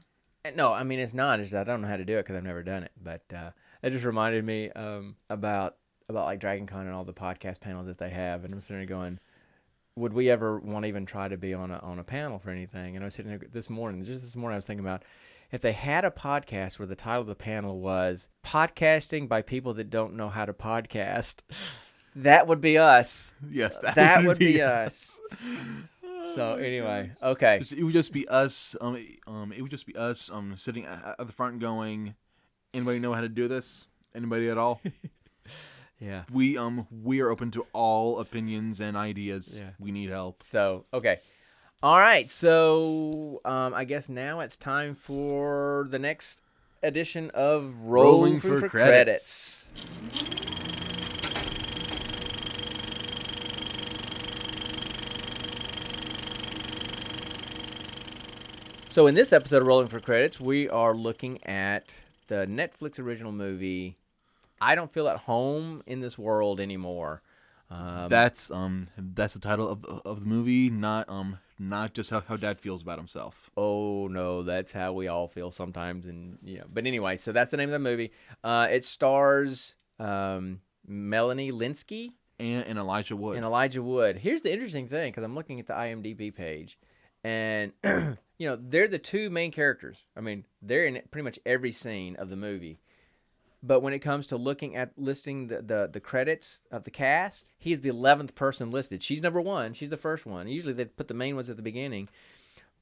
No, 0.56 0.72
I 0.72 0.84
mean 0.84 1.00
it's 1.00 1.14
not. 1.14 1.40
It's 1.40 1.52
just 1.52 1.60
I 1.60 1.64
don't 1.70 1.82
know 1.82 1.88
how 1.88 1.98
to 1.98 2.06
do 2.06 2.18
it 2.18 2.24
because 2.24 2.38
I've 2.38 2.44
never 2.44 2.64
done 2.64 2.84
it. 2.84 2.92
But 3.02 3.24
uh, 3.36 3.52
it 3.84 3.90
just 3.90 4.06
reminded 4.06 4.46
me 4.46 4.72
um, 4.72 5.18
about 5.30 5.76
about 6.08 6.26
like 6.26 6.40
Dragon 6.40 6.66
Con 6.66 6.86
and 6.86 6.96
all 6.96 7.04
the 7.04 7.14
podcast 7.14 7.60
panels 7.60 7.88
that 7.88 7.98
they 7.98 8.10
have, 8.10 8.46
and 8.46 8.54
I'm 8.54 8.62
sitting 8.62 8.80
there 8.80 8.88
going, 8.88 9.20
would 9.98 10.14
we 10.14 10.30
ever 10.30 10.60
want 10.60 10.84
to 10.84 10.88
even 10.88 11.06
try 11.06 11.28
to 11.28 11.38
be 11.38 11.54
on 11.54 11.72
a 11.72 11.80
on 11.80 12.00
a 12.00 12.04
panel 12.04 12.40
for 12.40 12.52
anything? 12.52 12.96
And 12.96 13.04
I 13.04 13.08
was 13.08 13.16
sitting 13.16 13.30
there 13.30 13.42
this 13.52 13.70
morning, 13.70 14.04
just 14.06 14.22
this 14.22 14.36
morning, 14.36 14.56
I 14.56 14.58
was 14.58 14.66
thinking 14.66 14.86
about 14.86 15.04
if 15.52 15.62
they 15.62 15.74
had 15.74 16.06
a 16.06 16.12
podcast 16.12 16.80
where 16.80 16.88
the 16.88 16.96
title 16.96 17.22
of 17.22 17.28
the 17.28 17.36
panel 17.36 17.80
was 17.82 18.30
"Podcasting 18.46 19.28
by 19.28 19.42
People 19.42 19.74
That 19.74 19.90
Don't 19.90 20.16
Know 20.16 20.30
How 20.30 20.46
to 20.46 20.54
Podcast." 20.54 21.42
That 22.24 22.48
would 22.48 22.62
be 22.62 22.78
us. 22.78 23.36
Yes, 23.50 23.78
that, 23.80 23.96
That 23.96 24.24
would 24.26 24.40
be 24.40 24.62
us. 24.64 25.20
So 26.36 26.56
anyway, 26.56 27.12
okay. 27.22 27.62
It 27.76 27.84
would 27.84 27.94
just 27.94 28.12
be 28.12 28.28
us. 28.28 28.76
Um, 28.82 28.96
it- 28.96 29.20
um, 29.28 29.52
it 29.56 29.62
would 29.62 29.72
just 29.72 29.86
be 29.86 29.96
us. 29.96 30.30
Um, 30.32 30.56
sitting 30.58 30.86
at, 30.86 31.18
the 31.26 31.32
front, 31.32 31.60
going, 31.60 32.16
"Anybody 32.74 33.00
know 33.00 33.14
how 33.14 33.22
to 33.22 33.30
do 33.30 33.48
this? 33.48 33.88
Anybody 34.16 34.50
at 34.50 34.58
all?" 34.58 34.82
Yeah. 36.00 36.26
we 36.32 36.58
um, 36.60 36.86
we 36.92 37.22
are 37.22 37.30
open 37.32 37.50
to 37.52 37.66
all 37.74 38.20
opinions 38.20 38.80
and 38.80 38.96
ideas. 38.96 39.58
Yeah. 39.60 39.72
We 39.80 39.92
need 39.92 40.10
help. 40.12 40.44
So 40.44 40.86
okay, 40.94 41.22
all 41.82 41.98
right. 41.98 42.30
So 42.30 43.42
um, 43.46 43.74
I 43.74 43.84
guess 43.84 44.08
now 44.08 44.42
it's 44.42 44.58
time 44.58 44.94
for 44.94 45.88
the 45.90 45.98
next 45.98 46.40
edition 46.84 47.32
of 47.34 47.76
Rolling, 47.82 48.40
Rolling 48.40 48.40
for, 48.40 48.60
for 48.60 48.70
credits. 48.70 49.72
So 58.98 59.06
in 59.06 59.14
this 59.14 59.32
episode 59.32 59.62
of 59.62 59.68
Rolling 59.68 59.86
for 59.86 60.00
Credits, 60.00 60.40
we 60.40 60.68
are 60.70 60.96
looking 60.96 61.38
at 61.46 62.04
the 62.30 62.48
Netflix 62.48 62.98
original 62.98 63.32
movie. 63.32 63.96
I 64.60 64.74
don't 64.74 64.92
feel 64.92 65.08
at 65.08 65.18
home 65.18 65.84
in 65.86 66.00
this 66.00 66.18
world 66.18 66.60
anymore. 66.60 67.22
Um, 67.70 68.08
That's 68.10 68.50
um, 68.50 68.88
that's 68.98 69.36
the 69.36 69.40
title 69.40 69.70
of 69.70 69.86
of 70.04 70.22
the 70.22 70.26
movie. 70.26 70.72
Not 70.72 71.08
um, 71.10 71.38
not 71.60 71.94
just 71.94 72.10
how, 72.10 72.22
how 72.22 72.38
Dad 72.38 72.60
feels 72.60 72.82
about 72.82 72.98
himself. 72.98 73.52
oh 73.56 74.08
no, 74.08 74.42
that's 74.42 74.72
how 74.72 74.94
we 74.94 75.08
all 75.08 75.28
feel 75.28 75.52
sometimes, 75.52 76.08
and 76.08 76.40
you 76.44 76.58
know. 76.58 76.66
But 76.68 76.88
anyway, 76.88 77.18
so 77.18 77.32
that's 77.32 77.52
the 77.52 77.58
name 77.58 77.70
of 77.70 77.74
the 77.74 77.78
movie. 77.88 78.12
Uh, 78.44 78.68
it 78.72 78.84
stars 78.84 79.76
um, 80.00 80.60
Melanie 80.88 81.52
Lynskey 81.52 82.14
And, 82.40 82.66
and 82.66 82.80
Elijah 82.80 83.16
Wood. 83.16 83.36
and 83.36 83.46
Elijah 83.46 83.84
Wood. 83.84 84.18
Here's 84.18 84.42
the 84.42 84.52
interesting 84.52 84.88
thing, 84.88 85.12
because 85.12 85.24
I'm 85.24 85.36
looking 85.36 85.60
at 85.60 85.68
the 85.68 85.74
IMDb 85.74 86.34
page, 86.34 86.80
and 87.24 87.74
you 88.38 88.48
know 88.48 88.58
they're 88.60 88.88
the 88.88 89.00
two 89.00 89.30
main 89.30 89.52
characters. 89.52 89.98
I 90.16 90.22
mean, 90.22 90.46
they're 90.62 90.86
in 90.86 91.02
pretty 91.12 91.24
much 91.24 91.40
every 91.46 91.72
scene 91.72 92.16
of 92.18 92.30
the 92.30 92.36
movie. 92.36 92.80
But 93.64 93.82
when 93.82 93.94
it 93.94 94.00
comes 94.00 94.28
to 94.28 94.38
looking 94.38 94.76
at 94.76 94.92
listing 94.98 95.48
the, 95.48 95.62
the, 95.64 95.90
the 95.92 96.00
credits 96.00 96.62
of 96.72 96.84
the 96.84 96.92
cast, 96.92 97.52
he's 97.58 97.82
the 97.82 97.90
eleventh 97.90 98.36
person 98.36 98.70
listed. 98.70 99.02
She's 99.02 99.24
number 99.24 99.42
one. 99.42 99.74
She's 99.74 99.90
the 99.90 99.98
first 99.98 100.26
one. 100.26 100.48
Usually 100.48 100.74
they 100.74 100.86
put 100.86 101.08
the 101.08 101.16
main 101.16 101.36
ones 101.36 101.50
at 101.50 101.56
the 101.56 101.64
beginning, 101.64 102.08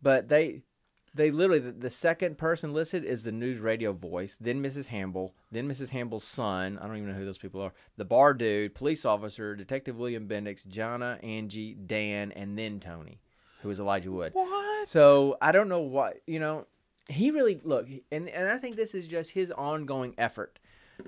but 0.01 0.27
they 0.27 0.63
they 1.15 1.31
literally 1.31 1.59
the, 1.59 1.71
the 1.71 1.89
second 1.89 2.37
person 2.37 2.73
listed 2.73 3.05
is 3.05 3.23
the 3.23 3.31
news 3.31 3.59
radio 3.59 3.93
voice, 3.93 4.37
then 4.39 4.61
Mrs. 4.61 4.87
Hamble, 4.87 5.33
then 5.49 5.67
Mrs. 5.67 5.89
Hamble's 5.89 6.25
son. 6.25 6.77
I 6.77 6.87
don't 6.87 6.97
even 6.97 7.09
know 7.09 7.17
who 7.17 7.25
those 7.25 7.37
people 7.37 7.61
are. 7.61 7.73
The 7.95 8.05
bar 8.05 8.33
dude, 8.33 8.75
police 8.75 9.05
officer, 9.05 9.55
Detective 9.55 9.95
William 9.95 10.27
Bendix, 10.27 10.67
Jonna, 10.67 11.23
Angie, 11.23 11.73
Dan, 11.73 12.33
and 12.33 12.57
then 12.57 12.81
Tony, 12.81 13.21
who 13.65 13.71
is 13.71 13.79
Elijah 13.79 14.11
Wood. 14.11 14.33
what? 14.33 14.87
So 14.87 15.37
I 15.41 15.51
don't 15.51 15.67
know 15.67 15.81
what 15.81 16.21
you 16.25 16.39
know. 16.39 16.65
He 17.09 17.31
really 17.31 17.59
look, 17.63 17.87
and 18.11 18.29
and 18.29 18.49
I 18.49 18.57
think 18.57 18.75
this 18.75 18.95
is 18.95 19.07
just 19.07 19.31
his 19.31 19.51
ongoing 19.51 20.13
effort 20.17 20.59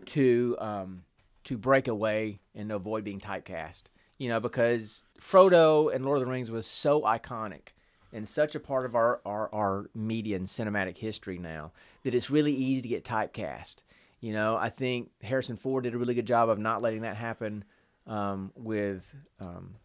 to 0.08 0.58
um 0.60 1.04
to 1.46 1.58
break 1.58 1.88
away 1.88 2.40
and 2.54 2.72
avoid 2.72 3.04
being 3.04 3.20
typecast. 3.20 3.84
You 4.18 4.30
know, 4.30 4.40
because 4.40 5.04
Frodo 5.22 5.94
and 5.94 6.04
Lord 6.04 6.18
of 6.18 6.26
the 6.26 6.32
Rings 6.32 6.52
was 6.52 6.68
so 6.68 7.02
iconic 7.02 7.70
and 8.12 8.28
such 8.28 8.56
a 8.56 8.60
part 8.60 8.86
of 8.86 8.96
our 8.96 9.22
our, 9.26 9.54
our 9.54 9.90
media 9.96 10.36
and 10.36 10.48
cinematic 10.48 10.98
history 10.98 11.38
now 11.38 11.72
that 12.04 12.14
it's 12.14 12.30
really 12.30 12.54
easy 12.54 12.82
to 12.82 12.90
get 12.90 13.06
typecast. 13.06 13.78
You 14.20 14.34
know, 14.34 14.58
I 14.58 14.70
think 14.70 15.12
Harrison 15.22 15.58
Ford 15.58 15.84
did 15.84 15.94
a 15.94 15.98
really 15.98 16.16
good 16.16 16.26
job 16.26 16.50
of 16.50 16.58
not 16.58 16.82
letting 16.82 17.02
that 17.02 17.18
happen 17.18 17.64
um, 18.08 18.52
with 18.56 19.14
um, 19.40 19.76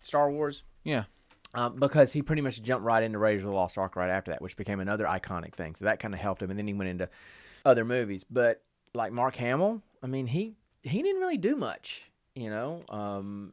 Star 0.00 0.30
Wars 0.30 0.62
yeah. 0.86 1.04
Um, 1.54 1.76
because 1.76 2.12
he 2.12 2.22
pretty 2.22 2.42
much 2.42 2.62
jumped 2.62 2.84
right 2.84 3.02
into 3.02 3.18
Raiders 3.18 3.42
of 3.44 3.50
the 3.50 3.54
Lost 3.56 3.78
Ark 3.78 3.96
right 3.96 4.10
after 4.10 4.30
that, 4.32 4.42
which 4.42 4.56
became 4.56 4.80
another 4.80 5.04
iconic 5.04 5.54
thing. 5.54 5.74
So 5.74 5.84
that 5.86 6.00
kind 6.00 6.12
of 6.14 6.20
helped 6.20 6.42
him, 6.42 6.50
and 6.50 6.58
then 6.58 6.66
he 6.66 6.74
went 6.74 6.90
into 6.90 7.08
other 7.64 7.84
movies. 7.84 8.24
But 8.28 8.62
like 8.94 9.12
Mark 9.12 9.36
Hamill, 9.36 9.82
I 10.02 10.06
mean, 10.06 10.26
he 10.26 10.54
he 10.82 11.02
didn't 11.02 11.20
really 11.20 11.38
do 11.38 11.56
much, 11.56 12.10
you 12.34 12.50
know. 12.50 12.82
Um, 12.88 13.52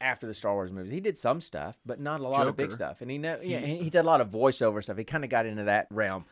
after 0.00 0.26
the 0.26 0.34
Star 0.34 0.52
Wars 0.52 0.70
movies, 0.70 0.92
he 0.92 1.00
did 1.00 1.16
some 1.16 1.40
stuff, 1.40 1.76
but 1.86 1.98
not 2.00 2.20
a 2.20 2.28
lot 2.28 2.46
of 2.46 2.56
big 2.56 2.72
stuff. 2.72 3.00
And 3.00 3.10
he 3.10 3.16
know, 3.18 3.38
yeah, 3.42 3.60
he, 3.60 3.78
he 3.78 3.90
did 3.90 4.00
a 4.00 4.02
lot 4.02 4.20
of 4.20 4.28
voiceover 4.28 4.82
stuff. 4.82 4.98
He 4.98 5.04
kind 5.04 5.24
of 5.24 5.30
got 5.30 5.46
into 5.46 5.64
that 5.64 5.86
realm. 5.90 6.26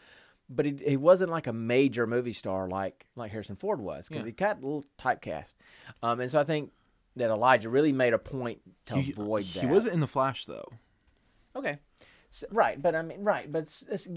but 0.51 0.67
he, 0.67 0.75
he 0.87 0.97
wasn't 0.99 1.31
like 1.31 1.47
a 1.47 1.53
major 1.53 2.07
movie 2.07 2.33
star 2.35 2.69
like 2.69 3.07
like 3.17 3.31
Harrison 3.31 3.57
Ford 3.57 3.81
was 3.81 4.09
because 4.09 4.23
Yeah. 4.23 4.27
he 4.27 4.33
got 4.33 4.59
a 4.59 4.61
little 4.61 4.85
typecast. 4.99 5.55
Um, 6.03 6.21
and 6.21 6.31
so 6.31 6.39
I 6.41 6.45
think 6.45 6.73
that 7.17 7.31
Elijah 7.31 7.71
really 7.71 7.93
made 7.93 8.13
a 8.13 8.19
point 8.19 8.61
to 8.87 8.97
He, 8.97 9.13
avoid 9.13 9.45
that. 9.55 9.61
he 9.61 9.67
wasn't 9.67 9.95
in 9.95 10.01
the 10.01 10.07
Flash 10.07 10.45
though. 10.45 10.69
Okay. 11.57 11.79
S 12.33 12.45
right, 12.51 12.81
but 12.81 12.95
I 12.95 13.03
mean, 13.03 13.25
right, 13.25 13.51
but 13.51 13.69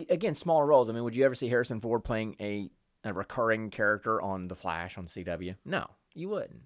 again, 0.10 0.36
smaller 0.36 0.66
roles. 0.66 0.90
I 0.90 0.94
mean, 0.94 1.04
would 1.04 1.16
you 1.16 1.26
ever 1.26 1.36
see 1.36 1.50
Harrison 1.50 1.82
Ford 1.82 2.04
playing 2.04 2.36
a, 2.40 2.70
a 3.04 3.12
recurring 3.12 3.72
character 3.72 4.22
on 4.22 4.48
The 4.48 4.56
Flash 4.56 4.98
on 4.98 5.08
CW? 5.08 5.56
No, 5.66 5.88
you 6.14 6.30
wouldn't. 6.30 6.62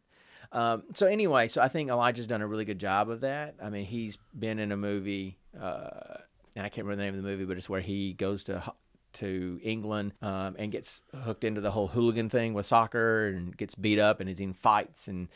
Um, 0.51 0.83
so 0.93 1.07
anyway, 1.07 1.47
so 1.47 1.61
I 1.61 1.67
think 1.67 1.89
Elijah's 1.89 2.27
done 2.27 2.41
a 2.41 2.47
really 2.47 2.65
good 2.65 2.79
job 2.79 3.09
of 3.09 3.21
that. 3.21 3.55
I 3.61 3.69
mean, 3.69 3.85
he's 3.85 4.17
been 4.37 4.59
in 4.59 4.71
a 4.71 4.77
movie, 4.77 5.37
uh, 5.59 6.17
and 6.55 6.65
I 6.65 6.69
can't 6.69 6.85
remember 6.85 6.97
the 6.97 7.03
name 7.03 7.15
of 7.15 7.23
the 7.23 7.29
movie, 7.29 7.45
but 7.45 7.57
it's 7.57 7.69
where 7.69 7.81
he 7.81 8.13
goes 8.13 8.43
to 8.45 8.73
to 9.13 9.59
England 9.63 10.13
um, 10.21 10.55
and 10.59 10.71
gets 10.71 11.01
hooked 11.23 11.43
into 11.43 11.59
the 11.59 11.71
whole 11.71 11.87
hooligan 11.87 12.29
thing 12.29 12.53
with 12.53 12.65
soccer 12.65 13.27
and 13.27 13.55
gets 13.57 13.73
beat 13.73 13.97
up 13.97 14.19
and 14.19 14.29
is 14.29 14.39
in 14.39 14.53
fights 14.53 15.07
and 15.07 15.27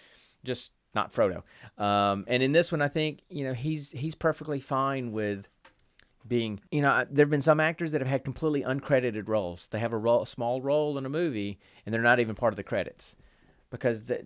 just 0.44 0.72
not 0.94 1.14
Frodo. 1.14 1.44
Um, 1.82 2.26
and 2.28 2.44
in 2.44 2.52
this 2.52 2.72
one, 2.72 2.82
I 2.82 2.88
think 2.88 3.20
you 3.30 3.44
know 3.44 3.54
he's 3.54 3.92
he's 3.92 4.16
perfectly 4.16 4.60
fine 4.60 5.12
with 5.12 5.48
being 6.28 6.60
you 6.72 6.82
know 6.82 7.04
there 7.10 7.26
have 7.26 7.32
been 7.32 7.42
some 7.42 7.60
actors 7.60 7.92
that 7.94 8.02
have 8.02 8.08
had 8.08 8.24
completely 8.24 8.62
uncredited 8.62 9.28
roles. 9.28 9.68
They 9.72 9.80
have 9.80 9.94
a, 9.94 9.98
role, 9.98 10.22
a 10.22 10.28
small 10.28 10.62
role 10.62 10.98
in 10.98 11.06
a 11.06 11.10
movie 11.10 11.60
and 11.86 11.94
they're 11.94 12.02
not 12.02 12.20
even 12.20 12.36
part 12.36 12.54
of 12.54 12.58
the 12.58 12.64
credits 12.64 13.16
because 13.72 14.04
the, 14.04 14.24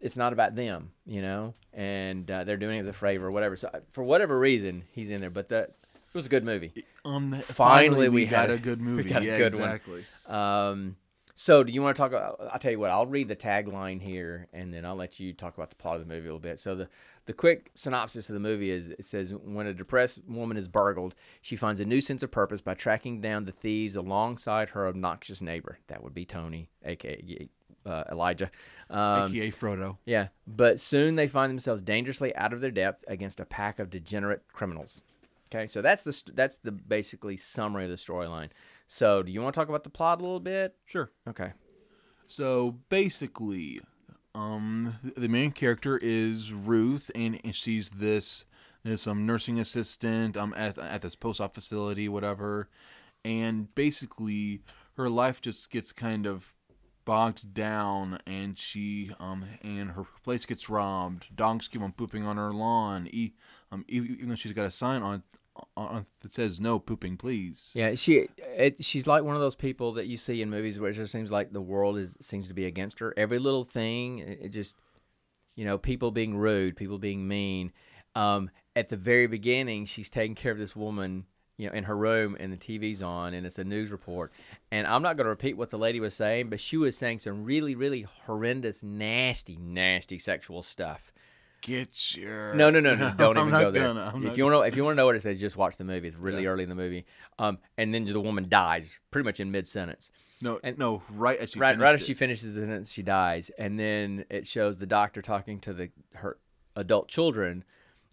it's 0.00 0.16
not 0.16 0.32
about 0.32 0.54
them, 0.54 0.92
you 1.04 1.20
know, 1.20 1.52
and 1.74 2.30
uh, 2.30 2.44
they're 2.44 2.56
doing 2.56 2.78
it 2.78 2.82
as 2.82 2.88
a 2.88 2.92
favor 2.94 3.26
or 3.26 3.30
whatever. 3.30 3.56
So 3.56 3.68
for 3.92 4.02
whatever 4.04 4.38
reason, 4.38 4.84
he's 4.92 5.10
in 5.10 5.20
there. 5.20 5.30
But 5.30 5.48
that 5.50 5.70
it 5.90 6.14
was 6.14 6.26
a 6.26 6.30
good 6.30 6.44
movie. 6.44 6.72
Um, 7.04 7.32
Finally, 7.42 7.42
finally, 7.88 8.08
we 8.08 8.14
we 8.22 8.26
got 8.26 8.48
had 8.48 8.50
a- 8.52 8.58
good 8.58 8.78
we 8.80 8.86
movie. 8.86 9.08
got 9.10 9.20
a 9.22 9.24
yeah, 9.26 9.36
good 9.36 9.54
one. 9.54 9.62
exactly. 9.64 10.04
Um, 10.26 10.96
so 11.36 11.64
do 11.64 11.72
you 11.72 11.82
want 11.82 11.96
to 11.96 12.00
talk 12.00 12.12
about, 12.12 12.40
I'll 12.52 12.58
tell 12.58 12.70
you 12.70 12.78
what, 12.78 12.90
I'll 12.90 13.06
read 13.06 13.28
the 13.28 13.36
tagline 13.36 14.00
here 14.00 14.46
and 14.52 14.72
then 14.72 14.84
I'll 14.84 14.94
let 14.94 15.18
you 15.18 15.32
talk 15.32 15.56
about 15.56 15.70
the 15.70 15.76
plot 15.76 15.96
of 15.96 16.00
the 16.00 16.06
movie 16.06 16.28
a 16.28 16.32
little 16.32 16.38
bit. 16.38 16.60
So 16.60 16.76
the, 16.76 16.88
the 17.26 17.32
quick 17.32 17.70
synopsis 17.74 18.28
of 18.28 18.34
the 18.34 18.40
movie 18.40 18.70
is 18.70 18.90
it 18.90 19.04
says 19.04 19.32
when 19.32 19.66
a 19.66 19.74
depressed 19.74 20.20
woman 20.28 20.56
is 20.56 20.68
burgled, 20.68 21.14
she 21.42 21.56
finds 21.56 21.80
a 21.80 21.84
new 21.84 22.00
sense 22.00 22.22
of 22.22 22.30
purpose 22.30 22.60
by 22.60 22.74
tracking 22.74 23.20
down 23.20 23.44
the 23.44 23.52
thieves 23.52 23.96
alongside 23.96 24.70
her 24.70 24.86
obnoxious 24.86 25.40
neighbor. 25.40 25.78
That 25.88 26.04
would 26.04 26.14
be 26.14 26.24
Tony, 26.24 26.70
aka 26.84 27.48
uh, 27.86 28.04
Elijah. 28.10 28.50
Um, 28.90 29.30
AKA 29.30 29.50
Frodo. 29.50 29.96
yeah, 30.06 30.28
but 30.46 30.80
soon 30.80 31.16
they 31.16 31.26
find 31.26 31.50
themselves 31.50 31.82
dangerously 31.82 32.34
out 32.36 32.52
of 32.52 32.60
their 32.60 32.70
depth 32.70 33.04
against 33.08 33.40
a 33.40 33.44
pack 33.44 33.78
of 33.78 33.90
degenerate 33.90 34.42
criminals. 34.52 35.00
Okay, 35.54 35.66
so 35.66 35.82
that's 35.82 36.02
the 36.02 36.32
that's 36.34 36.58
the 36.58 36.72
basically 36.72 37.36
summary 37.36 37.84
of 37.84 37.90
the 37.90 37.96
storyline. 37.96 38.48
So, 38.94 39.24
do 39.24 39.32
you 39.32 39.42
want 39.42 39.52
to 39.52 39.60
talk 39.60 39.68
about 39.68 39.82
the 39.82 39.90
plot 39.90 40.20
a 40.20 40.22
little 40.22 40.38
bit? 40.38 40.76
Sure. 40.84 41.10
Okay. 41.28 41.50
So 42.28 42.76
basically, 42.90 43.80
um, 44.36 44.94
the 45.16 45.26
main 45.26 45.50
character 45.50 45.98
is 46.00 46.52
Ruth, 46.52 47.10
and, 47.12 47.40
and 47.42 47.56
she's 47.56 47.90
this 47.90 48.44
this 48.84 49.08
um 49.08 49.26
nursing 49.26 49.58
assistant 49.58 50.36
um 50.36 50.54
at 50.56 50.78
at 50.78 51.02
this 51.02 51.16
post 51.16 51.40
op 51.40 51.54
facility, 51.54 52.08
whatever, 52.08 52.68
and 53.24 53.74
basically 53.74 54.60
her 54.96 55.10
life 55.10 55.40
just 55.40 55.70
gets 55.70 55.90
kind 55.90 56.24
of 56.24 56.54
bogged 57.04 57.52
down, 57.52 58.20
and 58.28 58.56
she 58.56 59.10
um 59.18 59.44
and 59.60 59.90
her 59.90 60.04
place 60.22 60.44
gets 60.46 60.70
robbed. 60.70 61.34
Dogs 61.34 61.66
keep 61.66 61.82
on 61.82 61.90
pooping 61.90 62.24
on 62.24 62.36
her 62.36 62.52
lawn. 62.52 63.08
E, 63.10 63.32
um 63.72 63.84
even 63.88 64.28
though 64.28 64.36
she's 64.36 64.52
got 64.52 64.66
a 64.66 64.70
sign 64.70 65.02
on 65.02 65.24
on 65.76 66.06
that 66.20 66.34
says 66.34 66.60
no 66.60 66.78
pooping, 66.78 67.16
please. 67.16 67.70
Yeah, 67.74 67.94
she 67.94 68.28
it, 68.38 68.84
she's 68.84 69.06
like 69.06 69.22
one 69.22 69.34
of 69.34 69.40
those 69.40 69.54
people 69.54 69.92
that 69.92 70.06
you 70.06 70.16
see 70.16 70.42
in 70.42 70.50
movies 70.50 70.78
where 70.78 70.90
it 70.90 70.94
just 70.94 71.12
seems 71.12 71.30
like 71.30 71.52
the 71.52 71.60
world 71.60 71.98
is 71.98 72.16
seems 72.20 72.48
to 72.48 72.54
be 72.54 72.66
against 72.66 72.98
her. 72.98 73.14
Every 73.16 73.38
little 73.38 73.64
thing, 73.64 74.18
it, 74.18 74.48
just 74.50 74.76
you 75.54 75.64
know, 75.64 75.78
people 75.78 76.10
being 76.10 76.36
rude, 76.36 76.76
people 76.76 76.98
being 76.98 77.26
mean. 77.26 77.72
Um, 78.14 78.50
at 78.76 78.88
the 78.88 78.96
very 78.96 79.26
beginning, 79.26 79.86
she's 79.86 80.10
taking 80.10 80.34
care 80.34 80.52
of 80.52 80.58
this 80.58 80.74
woman, 80.74 81.26
you 81.56 81.68
know, 81.68 81.74
in 81.74 81.84
her 81.84 81.96
room, 81.96 82.36
and 82.38 82.52
the 82.52 82.56
TV's 82.56 83.02
on, 83.02 83.34
and 83.34 83.46
it's 83.46 83.58
a 83.58 83.64
news 83.64 83.90
report. 83.90 84.32
And 84.70 84.86
I'm 84.86 85.02
not 85.02 85.16
going 85.16 85.24
to 85.24 85.30
repeat 85.30 85.56
what 85.56 85.70
the 85.70 85.78
lady 85.78 86.00
was 86.00 86.14
saying, 86.14 86.50
but 86.50 86.60
she 86.60 86.76
was 86.76 86.96
saying 86.96 87.20
some 87.20 87.44
really, 87.44 87.74
really 87.74 88.02
horrendous, 88.26 88.82
nasty, 88.82 89.56
nasty 89.56 90.18
sexual 90.18 90.62
stuff. 90.62 91.12
Get 91.66 92.14
your 92.14 92.54
No, 92.54 92.68
no, 92.68 92.78
no, 92.78 92.94
no! 92.94 93.14
Don't 93.16 93.38
even 93.38 93.50
go 93.50 93.70
there. 93.70 93.84
gonna, 93.84 94.10
I'm 94.14 94.22
if 94.22 94.28
not 94.28 94.36
you 94.36 94.44
want 94.44 94.54
to, 94.54 94.60
if 94.68 94.76
you 94.76 94.84
want 94.84 94.92
to 94.94 94.96
know 94.96 95.06
what 95.06 95.16
it 95.16 95.22
says, 95.22 95.40
just 95.40 95.56
watch 95.56 95.78
the 95.78 95.84
movie. 95.84 96.06
It's 96.08 96.16
really 96.16 96.42
Yeah. 96.42 96.50
early 96.50 96.62
in 96.64 96.68
the 96.68 96.74
movie. 96.74 97.06
Um, 97.38 97.58
and 97.78 97.94
then 97.94 98.04
the 98.04 98.20
woman 98.20 98.50
dies 98.50 98.90
pretty 99.10 99.24
much 99.24 99.40
in 99.40 99.50
mid 99.50 99.66
sentence. 99.66 100.10
No, 100.42 100.60
And- 100.62 100.76
no, 100.76 101.02
right 101.10 101.38
as 101.38 101.52
she 101.52 101.58
right, 101.58 101.78
right 101.78 101.86
as 101.94 102.00
finished 102.00 102.06
she 102.06 102.12
finishes 102.14 102.54
the 102.54 102.60
sentence, 102.60 102.92
she 102.92 103.02
dies, 103.02 103.50
and 103.56 103.78
then 103.78 104.26
it 104.28 104.46
shows 104.46 104.76
the 104.78 104.84
doctor 104.84 105.22
talking 105.22 105.58
to 105.60 105.72
the 105.72 105.90
her 106.16 106.36
adult 106.76 107.08
children, 107.08 107.64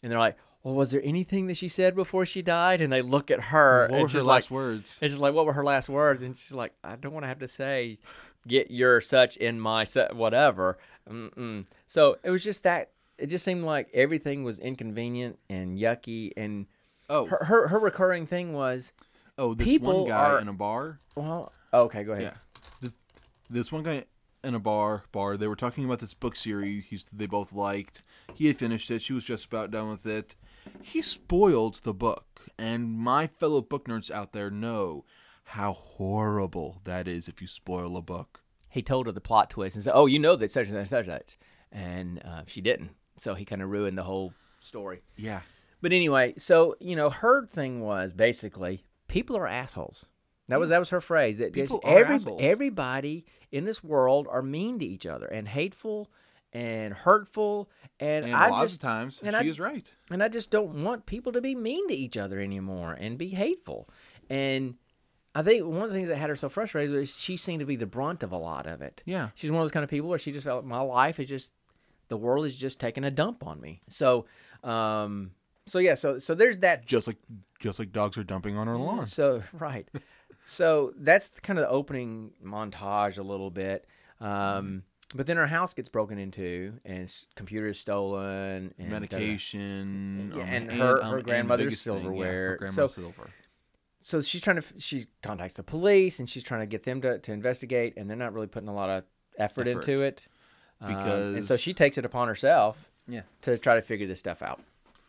and 0.02 0.10
they're 0.12 0.20
like, 0.20 0.38
"Well, 0.64 0.76
was 0.76 0.91
there 0.91 1.02
anything 1.04 1.47
that 1.47 1.58
she 1.58 1.68
said 1.68 1.93
before 1.93 2.26
she 2.26 2.41
died?" 2.41 2.80
And 2.80 2.93
they 2.93 3.02
look 3.02 3.32
at 3.32 3.41
her, 3.41 3.82
What 3.88 3.91
and 3.91 4.02
were 4.04 4.08
she's 4.08 4.14
her 4.16 4.22
like, 4.22 4.36
last 4.36 4.52
words? 4.52 4.97
it's 5.02 5.12
just 5.12 5.22
like, 5.22 5.34
"What 5.34 5.45
were 5.45 5.52
her 5.54 5.64
last 5.66 5.89
words?" 5.89 6.22
And 6.22 6.38
she's 6.38 6.54
like, 6.54 6.72
"I 6.86 6.95
don't 6.95 7.12
want 7.12 7.24
to 7.26 7.28
have 7.28 7.39
to 7.39 7.49
say, 7.49 7.97
get 8.47 8.72
your 8.72 9.02
such 9.02 9.36
in 9.36 9.60
my 9.60 9.84
su- 9.84 10.08
whatever." 10.14 10.78
Mm-mm. 11.10 11.66
So 11.88 12.18
it 12.24 12.30
was 12.30 12.45
just 12.45 12.64
that. 12.64 12.91
It 13.22 13.28
just 13.28 13.45
seemed 13.45 13.63
like 13.63 13.89
everything 13.93 14.43
was 14.43 14.59
inconvenient 14.59 15.38
and 15.49 15.78
yucky, 15.78 16.32
and 16.36 16.65
Oh, 17.09 17.26
her 17.26 17.43
her, 17.45 17.67
her 17.67 17.80
recurring 17.80 18.26
thing 18.26 18.53
was, 18.53 18.93
oh, 19.38 19.53
this 19.53 19.80
one 19.80 20.05
guy 20.05 20.32
are- 20.32 20.39
in 20.39 20.47
a 20.47 20.53
bar. 20.53 20.99
well, 21.15 21.51
okay, 21.74 22.03
go 22.03 22.13
ahead. 22.13 22.34
Yeah, 22.34 22.61
the, 22.82 22.93
this 23.49 23.72
one 23.72 23.84
guy 23.84 24.05
in 24.43 24.55
a 24.55 24.59
bar. 24.59 25.03
Bar. 25.11 25.38
They 25.38 25.47
were 25.47 25.55
talking 25.55 25.86
about 25.86 25.99
this 25.99 26.13
book 26.13 26.36
series 26.36 26.86
he's, 26.86 27.05
they 27.13 27.26
both 27.28 27.53
liked. 27.53 28.01
He 28.34 28.47
had 28.47 28.57
finished 28.57 28.89
it. 28.89 29.01
She 29.01 29.13
was 29.13 29.26
just 29.26 29.45
about 29.45 29.72
done 29.72 29.89
with 29.89 30.05
it. 30.05 30.36
He 30.82 31.01
spoiled 31.01 31.82
the 31.84 31.93
book, 31.93 32.47
and 32.57 32.91
my 32.97 33.28
fellow 33.28 33.61
book 33.61 33.88
nerds 33.88 34.09
out 34.09 34.32
there 34.34 34.49
know 34.49 35.05
how 35.43 35.74
horrible 35.74 36.82
that 36.86 37.07
is 37.07 37.28
if 37.28 37.41
you 37.41 37.47
spoil 37.47 37.97
a 37.97 38.01
book. 38.01 38.41
he 38.69 38.82
told 38.82 39.05
her 39.05 39.11
the 39.11 39.19
plot 39.22 39.49
twist 39.49 39.76
and 39.76 39.84
said, 39.84 39.93
"Oh, 39.93 40.05
you 40.05 40.17
know 40.17 40.36
that 40.38 40.51
such 40.51 40.69
and 40.69 40.88
such 40.88 41.05
and 41.07 41.13
such," 41.13 41.38
and 41.72 42.22
uh, 42.24 42.43
she 42.47 42.61
didn't. 42.61 42.91
So 43.22 43.36
he 43.36 43.45
kind 43.45 43.61
of 43.61 43.69
ruined 43.69 43.97
the 43.97 44.03
whole 44.03 44.34
story. 44.59 45.01
Yeah, 45.15 45.41
But 45.82 45.91
anyway, 45.93 46.34
so 46.38 46.76
you 46.80 46.95
know, 46.95 47.09
her 47.09 47.45
thing 47.45 47.82
was 47.82 48.11
basically 48.11 48.84
people 49.07 49.38
are 49.38 49.47
assholes. 49.47 50.05
That 50.47 50.59
was 50.59 50.69
that 50.69 50.80
was 50.80 50.89
her 50.89 51.01
phrase. 51.01 51.38
That 51.38 51.53
People 51.53 51.80
are 51.84 51.99
every, 51.99 52.15
assholes. 52.15 52.41
everybody 52.43 53.26
in 53.51 53.65
this 53.65 53.84
world 53.84 54.28
are 54.30 54.41
mean 54.41 54.80
to 54.80 54.86
each 54.86 55.05
other 55.05 55.26
and 55.28 55.47
hateful 55.47 56.09
and 56.51 56.93
hurtful. 56.93 57.69
And, 57.99 58.26
and 58.26 58.36
I 58.36 58.47
a 58.47 58.51
lot 58.51 58.63
just 58.63 58.76
of 58.76 58.82
times 58.82 59.22
and 59.24 59.32
she 59.34 59.38
I- 59.38 59.43
is 59.43 59.59
right. 59.59 59.89
and 60.09 60.22
I 60.24 60.28
just 60.28 60.51
don't 60.51 60.84
want 60.84 61.05
people 61.05 61.32
to 61.34 61.41
be 61.41 61.55
mean 61.55 61.88
to 61.88 61.93
each 61.93 62.17
other 62.17 62.39
anymore 62.39 62.93
and 62.99 63.17
be 63.17 63.30
hateful. 63.30 63.88
And 64.30 64.76
I 65.34 65.43
think 65.43 65.65
one 65.65 65.84
of 65.84 65.89
the 65.89 65.95
things 65.95 66.09
that 66.09 66.17
had 66.17 66.30
her 66.30 66.36
so 66.36 66.49
frustrated 66.49 66.93
was 66.93 67.15
she 67.17 67.38
seemed 67.38 67.61
to 67.61 67.65
be 67.65 67.78
the 67.78 67.86
brunt 67.86 68.22
of 68.24 68.32
a 68.34 68.38
lot 68.38 68.65
of 68.67 68.82
it. 68.82 69.03
Yeah. 69.05 69.30
She's 69.36 69.51
one 69.51 69.61
of 69.61 69.63
those 69.63 69.72
kind 69.72 69.84
of 69.86 69.89
people 69.89 70.09
where 70.09 70.19
she 70.19 70.32
just 70.34 70.43
felt 70.45 70.65
my 70.65 70.82
life 70.82 71.19
is 71.19 71.30
just 71.30 71.53
the 72.12 72.18
world 72.18 72.45
is 72.45 72.55
just 72.55 72.80
taking 72.80 73.03
a 73.03 73.09
dump 73.09 73.47
on 73.47 73.59
me. 73.59 73.80
So, 73.89 74.26
um, 74.64 75.32
so 75.66 75.80
yeah, 75.80 75.95
so 75.95 76.20
so 76.20 76.36
there's 76.36 76.57
that. 76.59 76.86
Just 76.86 77.07
like 77.07 77.18
just 77.59 77.80
like 77.80 77.91
dogs 77.91 78.18
are 78.18 78.24
dumping 78.24 78.57
on 78.57 78.68
our 78.68 78.78
lawn. 78.78 79.05
So 79.05 79.41
right, 79.53 79.88
so 80.45 80.93
that's 80.97 81.39
kind 81.39 81.57
of 81.57 81.64
the 81.64 81.70
opening 81.70 82.32
montage 82.45 83.18
a 83.18 83.24
little 83.24 83.49
bit. 83.49 83.88
Um, 84.20 84.84
but 85.16 85.26
then 85.28 85.38
her 85.38 85.47
house 85.47 85.74
gets 85.74 85.89
broken 85.89 86.18
into 86.18 86.74
and 86.86 87.03
s- 87.03 87.28
computer 87.36 87.68
is 87.68 87.80
stolen 87.80 88.74
and 88.78 88.89
Medication. 88.89 90.34
Yeah, 90.36 90.43
um, 90.43 90.49
and 90.49 90.72
her- 90.74 91.01
um, 91.03 91.09
her 91.12 91.18
and 91.18 91.26
grandmother's 91.26 91.66
biggest 91.66 91.84
thing, 91.86 91.93
yeah, 91.93 91.99
her 91.99 92.03
silverware. 92.03 92.57
grandmother's 92.57 92.93
So- 92.95 93.01
silver. 93.01 93.30
so 93.99 94.22
she's 94.22 94.41
trying 94.41 94.57
to 94.62 94.64
she 94.80 95.07
contacts 95.22 95.55
the 95.55 95.64
police 95.64 96.20
and 96.20 96.30
she's 96.30 96.43
trying 96.43 96.62
to 96.62 96.66
get 96.68 96.84
them 96.84 97.01
to, 97.01 97.20
to 97.20 97.32
investigate 97.32 97.93
and 97.97 98.09
they're 98.09 98.18
not 98.18 98.34
really 98.34 98.47
putting 98.47 98.70
a 98.70 98.74
lot 98.74 98.89
of 98.89 99.03
effort, 99.38 99.68
Effort. 99.68 99.80
into 99.82 100.01
it 100.01 100.22
Um, 100.82 101.36
and 101.36 101.45
so 101.45 101.57
she 101.57 101.73
takes 101.73 101.97
it 101.97 102.05
upon 102.05 102.27
herself 102.27 102.77
Yeah. 103.07 103.21
to 103.43 103.57
try 103.57 103.75
to 103.75 103.82
figure 103.82 104.07
this 104.07 104.19
stuff 104.19 104.41
out 104.41 104.59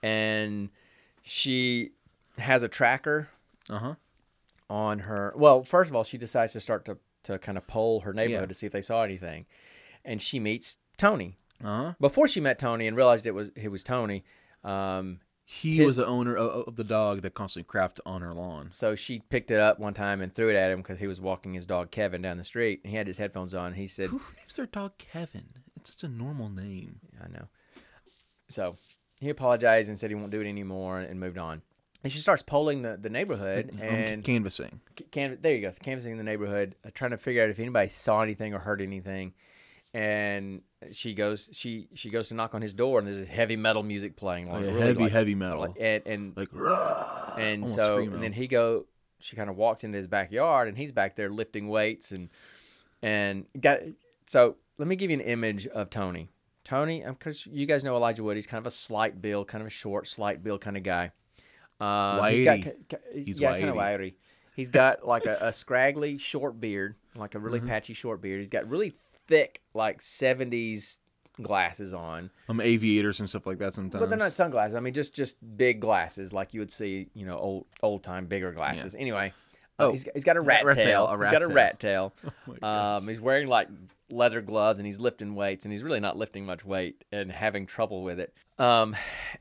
and 0.02 0.68
she 1.22 1.92
has 2.38 2.62
a 2.62 2.68
tracker 2.68 3.28
Uh 3.70 3.78
huh. 3.78 3.94
on 4.68 5.00
her 5.00 5.32
well 5.36 5.62
first 5.62 5.90
of 5.90 5.96
all 5.96 6.04
she 6.04 6.18
decides 6.18 6.52
to 6.54 6.60
start 6.60 6.84
to, 6.86 6.98
to 7.24 7.38
kind 7.38 7.56
of 7.58 7.66
poll 7.66 8.00
her 8.00 8.12
neighborhood 8.12 8.42
Yeah. 8.42 8.46
to 8.46 8.54
see 8.54 8.66
if 8.66 8.72
they 8.72 8.82
saw 8.82 9.02
anything 9.02 9.46
and 10.04 10.20
she 10.20 10.38
meets 10.40 10.78
tony 10.96 11.36
Uh 11.62 11.66
huh. 11.84 11.92
before 12.00 12.26
she 12.28 12.40
met 12.40 12.58
tony 12.58 12.86
and 12.86 12.96
realized 12.96 13.26
it 13.26 13.34
was 13.34 13.50
it 13.54 13.68
was 13.68 13.82
tony 13.84 14.24
um, 14.64 15.20
He 15.44 15.76
His- 15.78 15.86
was 15.86 15.96
the 15.96 16.06
owner 16.06 16.36
of, 16.36 16.68
of 16.68 16.76
the 16.76 16.84
dog 16.84 17.22
that 17.22 17.34
constantly 17.34 17.68
crapped 17.68 17.98
on 18.06 18.22
her 18.22 18.32
lawn. 18.32 18.68
So 18.72 18.94
she 18.94 19.18
picked 19.28 19.50
it 19.50 19.58
up 19.58 19.80
one 19.80 19.92
time 19.92 20.20
and 20.22 20.32
threw 20.32 20.48
it 20.50 20.54
at 20.56 20.70
him 20.70 20.78
because 20.80 21.00
he 21.00 21.08
was 21.08 21.20
walking 21.20 21.52
his 21.54 21.66
dog 21.66 21.90
Kevin 21.90 22.22
down 22.22 22.38
the 22.38 22.44
street. 22.44 22.80
And 22.84 22.92
he 22.92 22.96
had 22.96 23.08
his 23.08 23.18
headphones 23.18 23.52
on. 23.54 23.74
He 23.74 23.88
said, 23.88 24.10
Who 24.10 24.20
names 24.38 24.54
their 24.56 24.66
dog 24.66 24.92
Kevin? 24.98 25.48
It's 25.82 25.90
such 25.90 26.04
a 26.04 26.08
normal 26.08 26.48
name. 26.48 26.98
I 27.22 27.28
know. 27.28 27.46
So 28.48 28.76
he 29.20 29.28
apologized 29.28 29.88
and 29.88 29.98
said 29.98 30.10
he 30.10 30.14
won't 30.16 30.30
do 30.30 30.40
it 30.40 30.48
anymore 30.48 30.98
and 31.00 31.18
moved 31.20 31.38
on. 31.38 31.62
and 32.04 32.12
she 32.12 32.18
starts 32.18 32.42
polling 32.42 32.82
the, 32.82 32.96
the 32.96 33.08
neighborhood 33.10 33.70
Um, 33.74 33.80
and 33.80 34.24
canvassing. 34.24 34.80
can 35.12 35.38
there 35.40 35.54
you 35.54 35.60
go 35.62 35.72
canvassing 35.80 36.16
the 36.16 36.24
neighborhood 36.24 36.74
uh, 36.84 36.90
trying 36.94 37.12
to 37.12 37.16
figure 37.18 37.42
out 37.44 37.50
if 37.50 37.58
anybody 37.60 37.88
saw 37.88 38.22
anything 38.22 38.52
or 38.54 38.58
heard 38.58 38.80
anything 38.82 39.34
and 39.94 40.62
she 40.90 41.14
goes 41.14 41.48
she 41.52 41.86
she 41.94 42.10
goes 42.10 42.28
to 42.28 42.34
knock 42.34 42.54
on 42.54 42.62
his 42.62 42.74
door 42.74 42.98
and 42.98 43.06
there's 43.06 43.28
heavy 43.28 43.56
metal 43.56 43.82
music 43.84 44.16
playing 44.16 44.48
Oh, 44.48 44.54
like 44.54 44.62
really 44.64 44.80
heavy, 44.80 45.02
like- 45.04 45.12
heavy 45.12 45.34
metal. 45.36 45.60
like- 45.60 45.76
and 45.80 46.02
and 46.06 46.36
Like, 46.36 46.48
and 47.38 47.68
so 47.68 47.98
and 47.98 48.22
then 48.22 48.32
he 48.32 48.46
go 48.48 48.86
she 49.20 49.36
kind 49.36 49.48
of 49.48 49.56
walks 49.56 49.84
into 49.84 49.96
his 49.98 50.08
backyard 50.08 50.66
and 50.68 50.76
he's 50.76 50.92
back 50.92 51.14
there 51.16 51.30
lifting 51.30 51.68
weights 51.68 52.10
and 52.10 52.28
and 53.02 53.46
got 53.60 53.78
so 54.26 54.56
let 54.78 54.88
me 54.88 54.96
give 54.96 55.10
you 55.10 55.14
an 55.18 55.22
image 55.24 55.66
of 55.68 55.90
tony 55.90 56.28
tony 56.64 57.02
because 57.06 57.46
you 57.46 57.66
guys 57.66 57.82
know 57.84 57.96
elijah 57.96 58.22
wood 58.22 58.36
he's 58.36 58.46
kind 58.46 58.60
of 58.60 58.66
a 58.66 58.70
slight 58.70 59.20
build 59.20 59.48
kind 59.48 59.60
of 59.62 59.66
a 59.66 59.70
short 59.70 60.06
slight 60.06 60.42
build 60.42 60.60
kind 60.60 60.76
of 60.76 60.82
guy 60.82 61.10
um, 61.80 62.24
he's 62.30 62.42
got 62.42 62.58
Whitey. 62.58 62.62
ki- 62.62 62.70
ki- 62.88 63.24
He's 63.24 63.40
yeah 63.40 63.52
kind 63.52 63.68
of 63.70 63.76
wiry 63.76 64.16
he's 64.54 64.68
got 64.68 65.06
like 65.06 65.26
a, 65.26 65.36
a 65.40 65.52
scraggly 65.52 66.18
short 66.18 66.60
beard 66.60 66.94
like 67.16 67.34
a 67.34 67.38
really 67.38 67.58
Mm-hmm. 67.58 67.68
patchy 67.68 67.94
short 67.94 68.20
beard 68.22 68.40
he's 68.40 68.50
got 68.50 68.68
really 68.68 68.94
thick 69.26 69.60
like 69.74 70.00
70s 70.00 70.98
glasses 71.40 71.92
on 71.94 72.30
um, 72.48 72.60
aviators 72.60 73.18
and 73.18 73.28
stuff 73.28 73.46
like 73.46 73.58
that 73.58 73.74
sometimes. 73.74 74.00
but 74.00 74.08
they're 74.10 74.18
not 74.18 74.32
sunglasses. 74.34 74.74
I 74.74 74.80
mean, 74.80 74.92
just 74.92 75.14
just 75.14 75.36
big 75.56 75.80
glasses, 75.80 76.30
like 76.32 76.52
you 76.52 76.60
would 76.60 76.70
see, 76.70 77.08
you 77.14 77.24
know, 77.24 77.38
old 77.38 77.66
old 77.82 78.02
time 78.04 78.26
bigger 78.26 78.52
glasses. 78.52 78.94
Anyway, 78.94 79.32
uh, 79.78 79.84
Oh, 79.84 79.90
he's, 79.92 80.08
he's 80.14 80.24
got 80.24 80.36
a 80.36 80.40
rat, 80.40 80.64
rat 80.64 80.76
tail. 80.76 80.84
tail, 80.84 81.06
a 81.06 81.10
he's 81.12 81.18
rat 81.20 81.32
got 81.32 81.42
a 81.42 81.46
tail. 81.46 81.54
rat 81.54 81.80
tail. 81.80 82.12
my 82.46 82.54
gosh. 82.60 82.96
um, 82.98 83.08
he's 83.08 83.20
wearing 83.20 83.46
like 83.48 83.68
leather 84.10 84.40
gloves 84.42 84.78
and 84.78 84.86
he's 84.86 85.00
lifting 85.00 85.34
weights 85.34 85.64
and 85.64 85.72
he's 85.72 85.82
really 85.82 86.00
not 86.00 86.16
lifting 86.16 86.44
much 86.44 86.64
weight 86.64 87.02
and 87.12 87.32
having 87.32 87.64
trouble 87.66 88.02
with 88.02 88.20
it. 88.20 88.34
Um, 88.58 88.94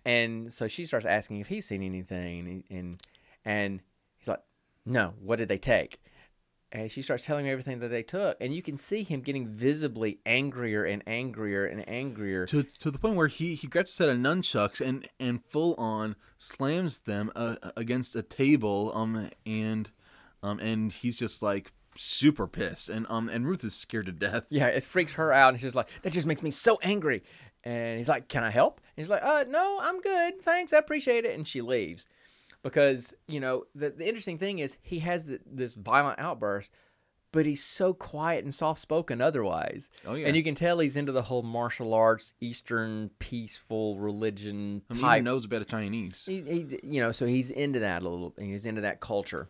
and 0.05 0.51
so 0.51 0.67
she 0.67 0.85
starts 0.85 1.05
asking 1.05 1.37
if 1.41 1.47
he's 1.47 1.65
seen 1.65 1.83
anything, 1.83 2.39
and 2.39 2.63
and, 2.79 3.01
and 3.45 3.79
he's 4.17 4.27
like, 4.27 4.41
"No, 4.85 5.13
what 5.21 5.35
did 5.37 5.47
they 5.49 5.57
take?" 5.59 5.99
And 6.73 6.89
she 6.89 7.01
starts 7.01 7.25
telling 7.25 7.43
me 7.43 7.51
everything 7.51 7.79
that 7.79 7.89
they 7.89 8.01
took, 8.01 8.37
and 8.39 8.55
you 8.55 8.61
can 8.61 8.77
see 8.77 9.03
him 9.03 9.19
getting 9.19 9.45
visibly 9.45 10.19
angrier 10.25 10.85
and 10.85 11.03
angrier 11.05 11.65
and 11.65 11.87
angrier. 11.87 12.45
to 12.47 12.63
to 12.79 12.89
the 12.89 12.97
point 12.97 13.15
where 13.17 13.27
he 13.27 13.55
he 13.55 13.67
grabs 13.67 13.91
a 13.91 13.93
set 13.93 14.09
of 14.09 14.15
nunchucks 14.17 14.79
and 14.79 15.07
and 15.19 15.43
full 15.43 15.75
on 15.75 16.15
slams 16.37 16.99
them 16.99 17.29
uh, 17.35 17.57
against 17.75 18.15
a 18.15 18.23
table 18.23 18.91
um 18.95 19.29
and 19.45 19.89
um 20.43 20.59
and 20.59 20.91
he's 20.91 21.15
just 21.15 21.41
like 21.41 21.71
super 21.95 22.47
pissed 22.47 22.89
and 22.89 23.05
um 23.09 23.29
and 23.29 23.47
Ruth 23.47 23.63
is 23.63 23.75
scared 23.75 24.05
to 24.05 24.11
death. 24.11 24.45
Yeah, 24.49 24.67
it 24.67 24.83
freaks 24.83 25.13
her 25.13 25.31
out, 25.33 25.53
and 25.53 25.61
she's 25.61 25.75
like, 25.75 25.89
"That 26.03 26.13
just 26.13 26.27
makes 26.27 26.41
me 26.41 26.51
so 26.51 26.79
angry." 26.81 27.23
And 27.63 27.97
he's 27.97 28.09
like, 28.09 28.27
"Can 28.27 28.43
I 28.43 28.49
help?" 28.49 28.79
And 28.95 29.03
he's 29.03 29.09
like, 29.09 29.23
"Uh, 29.23 29.45
no, 29.47 29.79
I'm 29.81 30.01
good, 30.01 30.41
thanks, 30.41 30.73
I 30.73 30.77
appreciate 30.77 31.25
it." 31.25 31.35
And 31.35 31.47
she 31.47 31.61
leaves 31.61 32.05
because 32.63 33.13
you 33.27 33.39
know 33.39 33.65
the 33.75 33.89
the 33.89 34.07
interesting 34.07 34.37
thing 34.37 34.59
is 34.59 34.77
he 34.81 34.99
has 34.99 35.25
the, 35.25 35.39
this 35.45 35.73
violent 35.73 36.19
outburst, 36.19 36.71
but 37.31 37.45
he's 37.45 37.63
so 37.63 37.93
quiet 37.93 38.43
and 38.43 38.53
soft 38.53 38.79
spoken 38.81 39.21
otherwise. 39.21 39.89
Oh, 40.05 40.15
yeah. 40.15 40.27
and 40.27 40.35
you 40.35 40.43
can 40.43 40.55
tell 40.55 40.79
he's 40.79 40.95
into 40.95 41.11
the 41.11 41.21
whole 41.23 41.43
martial 41.43 41.93
arts, 41.93 42.33
Eastern 42.41 43.09
peaceful 43.19 43.99
religion 43.99 44.81
I 44.89 44.93
mean, 44.93 45.13
he 45.13 45.21
knows 45.21 45.45
a 45.45 45.47
bit 45.47 45.61
of 45.61 45.67
Chinese. 45.67 46.23
he, 46.25 46.41
he, 46.41 46.79
you 46.83 47.01
know, 47.01 47.11
so 47.11 47.25
he's 47.25 47.51
into 47.51 47.79
that 47.79 48.01
a 48.01 48.09
little. 48.09 48.33
He's 48.39 48.65
into 48.65 48.81
that 48.81 48.99
culture. 49.01 49.49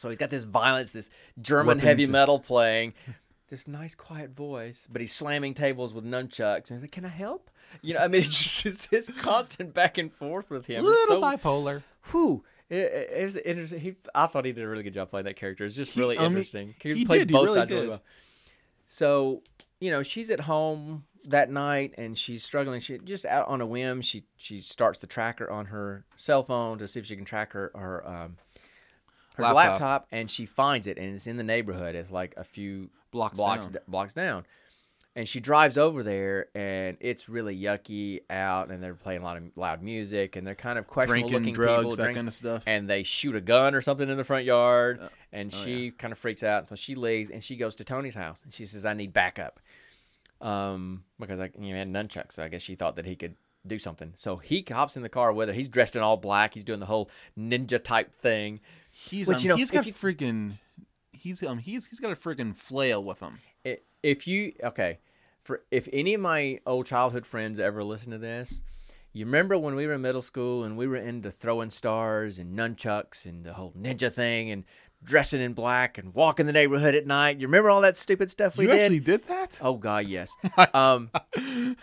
So 0.00 0.08
he's 0.08 0.16
got 0.16 0.30
this 0.30 0.44
violence, 0.44 0.92
this 0.92 1.10
German 1.40 1.66
Weapons 1.66 1.84
heavy 1.84 2.04
and- 2.04 2.12
metal 2.12 2.38
playing, 2.38 2.94
this 3.48 3.68
nice 3.68 3.94
quiet 3.94 4.30
voice, 4.30 4.88
but 4.90 5.02
he's 5.02 5.12
slamming 5.12 5.52
tables 5.52 5.92
with 5.92 6.04
nunchucks. 6.04 6.70
And 6.70 6.78
he's 6.78 6.82
like, 6.82 6.92
"Can 6.92 7.04
I 7.04 7.08
help?" 7.08 7.50
You 7.82 7.94
know, 7.94 8.00
I 8.00 8.08
mean, 8.08 8.22
it's 8.24 8.62
just 8.62 8.88
it's 8.90 9.10
constant 9.10 9.74
back 9.74 9.98
and 9.98 10.10
forth 10.10 10.48
with 10.48 10.66
him. 10.66 10.86
It's 10.86 11.08
so, 11.08 11.20
bipolar. 11.20 11.82
whew, 12.10 12.42
it, 12.70 12.76
it, 12.76 13.10
it 13.14 13.24
was 13.24 13.36
interesting. 13.36 13.80
He, 13.80 13.96
I 14.14 14.26
thought 14.26 14.46
he 14.46 14.52
did 14.52 14.64
a 14.64 14.68
really 14.68 14.84
good 14.84 14.94
job 14.94 15.10
playing 15.10 15.26
that 15.26 15.36
character. 15.36 15.66
It's 15.66 15.76
just 15.76 15.94
really 15.96 16.16
I 16.16 16.22
mean, 16.22 16.28
interesting. 16.28 16.74
He, 16.80 16.94
he 16.94 17.04
played 17.04 17.18
did, 17.18 17.30
he 17.30 17.32
both 17.34 17.48
really 17.48 17.60
sides 17.60 17.70
really 17.70 17.88
well. 17.88 18.02
So, 18.86 19.42
you 19.80 19.90
know, 19.90 20.02
she's 20.02 20.30
at 20.30 20.40
home 20.40 21.04
that 21.24 21.50
night 21.50 21.92
and 21.98 22.16
she's 22.16 22.42
struggling. 22.42 22.80
She 22.80 22.96
just 22.98 23.26
out 23.26 23.48
on 23.48 23.60
a 23.60 23.66
whim. 23.66 24.00
She 24.00 24.24
she 24.38 24.62
starts 24.62 24.98
the 24.98 25.06
tracker 25.06 25.50
on 25.50 25.66
her 25.66 26.06
cell 26.16 26.42
phone 26.42 26.78
to 26.78 26.88
see 26.88 27.00
if 27.00 27.06
she 27.06 27.16
can 27.16 27.26
track 27.26 27.52
her 27.52 27.70
her 27.74 28.08
um, 28.08 28.36
her 29.36 29.42
laptop. 29.44 29.56
Laptop. 29.56 30.06
and 30.12 30.30
she 30.30 30.46
finds 30.46 30.86
it 30.86 30.98
and 30.98 31.14
it's 31.14 31.26
in 31.26 31.36
the 31.36 31.42
neighborhood. 31.44 31.94
It's 31.94 32.10
like 32.10 32.34
a 32.36 32.44
few 32.44 32.90
Blocks 33.12 33.36
blocks 33.36 33.66
down. 33.66 33.72
d- 33.74 33.78
blocks 33.88 34.14
down. 34.14 34.44
And 35.16 35.28
she 35.28 35.40
drives 35.40 35.76
over 35.76 36.04
there, 36.04 36.46
and 36.54 36.96
it's 37.00 37.28
really 37.28 37.60
yucky 37.60 38.20
out, 38.30 38.70
and 38.70 38.80
they're 38.80 38.94
playing 38.94 39.22
a 39.22 39.24
lot 39.24 39.36
of 39.38 39.42
loud 39.56 39.82
music, 39.82 40.36
and 40.36 40.46
they're 40.46 40.54
kind 40.54 40.78
of 40.78 40.86
questionable 40.86 41.28
Drinking, 41.28 41.42
looking 41.48 41.54
drugs, 41.54 41.78
people, 41.82 41.96
that 41.96 42.02
drink- 42.04 42.16
kind 42.16 42.28
of 42.28 42.34
stuff. 42.34 42.62
and 42.68 42.88
they 42.88 43.02
shoot 43.02 43.34
a 43.34 43.40
gun 43.40 43.74
or 43.74 43.80
something 43.80 44.08
in 44.08 44.16
the 44.16 44.22
front 44.22 44.44
yard, 44.44 45.00
and 45.32 45.52
oh, 45.52 45.56
she 45.64 45.90
kind 45.90 46.12
of 46.12 46.18
freaks 46.18 46.44
out. 46.44 46.68
So 46.68 46.76
she 46.76 46.94
leaves, 46.94 47.28
and 47.30 47.42
she 47.42 47.56
goes 47.56 47.74
to 47.76 47.84
Tony's 47.84 48.14
house, 48.14 48.42
and 48.44 48.54
she 48.54 48.64
says, 48.66 48.84
"I 48.84 48.94
need 48.94 49.12
backup," 49.12 49.58
um, 50.40 51.02
because 51.18 51.40
I 51.40 51.50
you 51.58 51.72
know, 51.72 51.78
had 51.78 51.88
nunchucks. 51.92 52.34
So 52.34 52.44
I 52.44 52.48
guess 52.48 52.62
she 52.62 52.76
thought 52.76 52.94
that 52.96 53.04
he 53.04 53.16
could 53.16 53.34
do 53.66 53.78
something. 53.80 54.12
So 54.14 54.36
he 54.36 54.64
hops 54.70 54.96
in 54.96 55.02
the 55.02 55.08
car 55.08 55.32
with 55.32 55.48
her. 55.48 55.54
He's 55.54 55.68
dressed 55.68 55.96
in 55.96 56.02
all 56.02 56.16
black. 56.18 56.54
He's 56.54 56.64
doing 56.64 56.80
the 56.80 56.86
whole 56.86 57.10
ninja 57.38 57.82
type 57.82 58.12
thing. 58.14 58.60
He's 59.08 59.28
Which, 59.28 59.38
um, 59.38 59.42
you 59.42 59.48
know, 59.50 59.56
he's 59.56 59.70
got 59.70 59.86
you- 59.86 59.92
freaking 59.94 60.58
he's 61.12 61.42
um 61.42 61.58
he's 61.58 61.86
he's 61.86 62.00
got 62.00 62.12
a 62.12 62.16
freaking 62.16 62.56
flail 62.56 63.02
with 63.02 63.20
him. 63.20 63.40
If 64.02 64.26
you 64.26 64.52
okay, 64.64 64.98
for 65.42 65.62
if 65.70 65.88
any 65.92 66.14
of 66.14 66.20
my 66.20 66.58
old 66.66 66.86
childhood 66.86 67.26
friends 67.26 67.58
ever 67.58 67.84
listen 67.84 68.12
to 68.12 68.18
this, 68.18 68.62
you 69.12 69.26
remember 69.26 69.58
when 69.58 69.74
we 69.74 69.86
were 69.86 69.92
in 69.94 70.00
middle 70.00 70.22
school 70.22 70.64
and 70.64 70.76
we 70.76 70.86
were 70.86 70.96
into 70.96 71.30
throwing 71.30 71.68
stars 71.70 72.38
and 72.38 72.58
nunchucks 72.58 73.26
and 73.26 73.44
the 73.44 73.52
whole 73.52 73.72
ninja 73.72 74.12
thing 74.12 74.50
and 74.50 74.64
dressing 75.02 75.40
in 75.40 75.54
black 75.54 75.96
and 75.98 76.14
walking 76.14 76.46
the 76.46 76.52
neighborhood 76.52 76.94
at 76.94 77.06
night. 77.06 77.38
You 77.38 77.46
remember 77.46 77.70
all 77.70 77.80
that 77.80 77.96
stupid 77.96 78.30
stuff 78.30 78.56
we 78.56 78.64
you 78.64 78.70
did? 78.70 78.76
You 78.76 78.82
actually 78.82 79.00
did 79.00 79.26
that? 79.28 79.58
Oh 79.62 79.74
God, 79.74 80.06
yes. 80.06 80.30
um, 80.74 81.10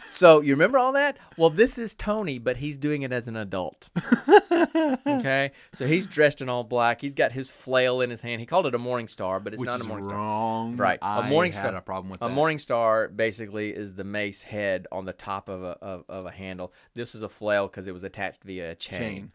so 0.07 0.41
you 0.41 0.53
remember 0.53 0.77
all 0.77 0.93
that? 0.93 1.17
Well, 1.37 1.49
this 1.49 1.77
is 1.77 1.95
Tony, 1.95 2.37
but 2.39 2.57
he's 2.57 2.77
doing 2.77 3.01
it 3.01 3.11
as 3.11 3.27
an 3.27 3.35
adult. 3.35 3.89
okay, 5.07 5.51
so 5.73 5.87
he's 5.87 6.05
dressed 6.07 6.41
in 6.41 6.49
all 6.49 6.63
black. 6.63 7.01
He's 7.01 7.13
got 7.15 7.31
his 7.31 7.49
flail 7.49 8.01
in 8.01 8.09
his 8.09 8.21
hand. 8.21 8.39
He 8.39 8.45
called 8.45 8.67
it 8.67 8.75
a 8.75 8.79
morning 8.79 9.07
star, 9.07 9.39
but 9.39 9.53
it's 9.53 9.59
Which 9.61 9.69
not 9.69 9.81
a 9.81 9.85
morning 9.85 10.09
star. 10.09 10.17
wrong. 10.17 10.77
Right, 10.77 10.99
a 11.01 11.23
morning 11.23 11.51
star. 11.51 11.75
a 11.75 11.81
problem 11.81 12.09
with 12.11 12.21
A 12.21 12.27
that. 12.27 12.33
morning 12.33 12.59
star 12.59 13.07
basically 13.07 13.69
is 13.71 13.93
the 13.93 14.03
mace 14.03 14.41
head 14.41 14.87
on 14.91 15.05
the 15.05 15.13
top 15.13 15.49
of 15.49 15.63
a 15.63 15.77
of, 15.81 16.03
of 16.09 16.25
a 16.25 16.31
handle. 16.31 16.73
This 16.93 17.15
is 17.15 17.21
a 17.21 17.29
flail 17.29 17.67
because 17.67 17.87
it 17.87 17.93
was 17.93 18.03
attached 18.03 18.43
via 18.43 18.71
a 18.71 18.75
chain. 18.75 18.99
Chain. 18.99 19.31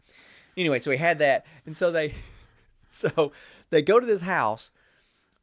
Anyway, 0.55 0.79
so 0.79 0.91
he 0.91 0.97
had 0.97 1.17
that, 1.19 1.45
and 1.65 1.75
so 1.75 1.91
they, 1.91 2.13
so 3.15 3.31
they 3.69 3.81
go 3.81 3.99
to 3.99 4.05
this 4.05 4.21
house. 4.21 4.71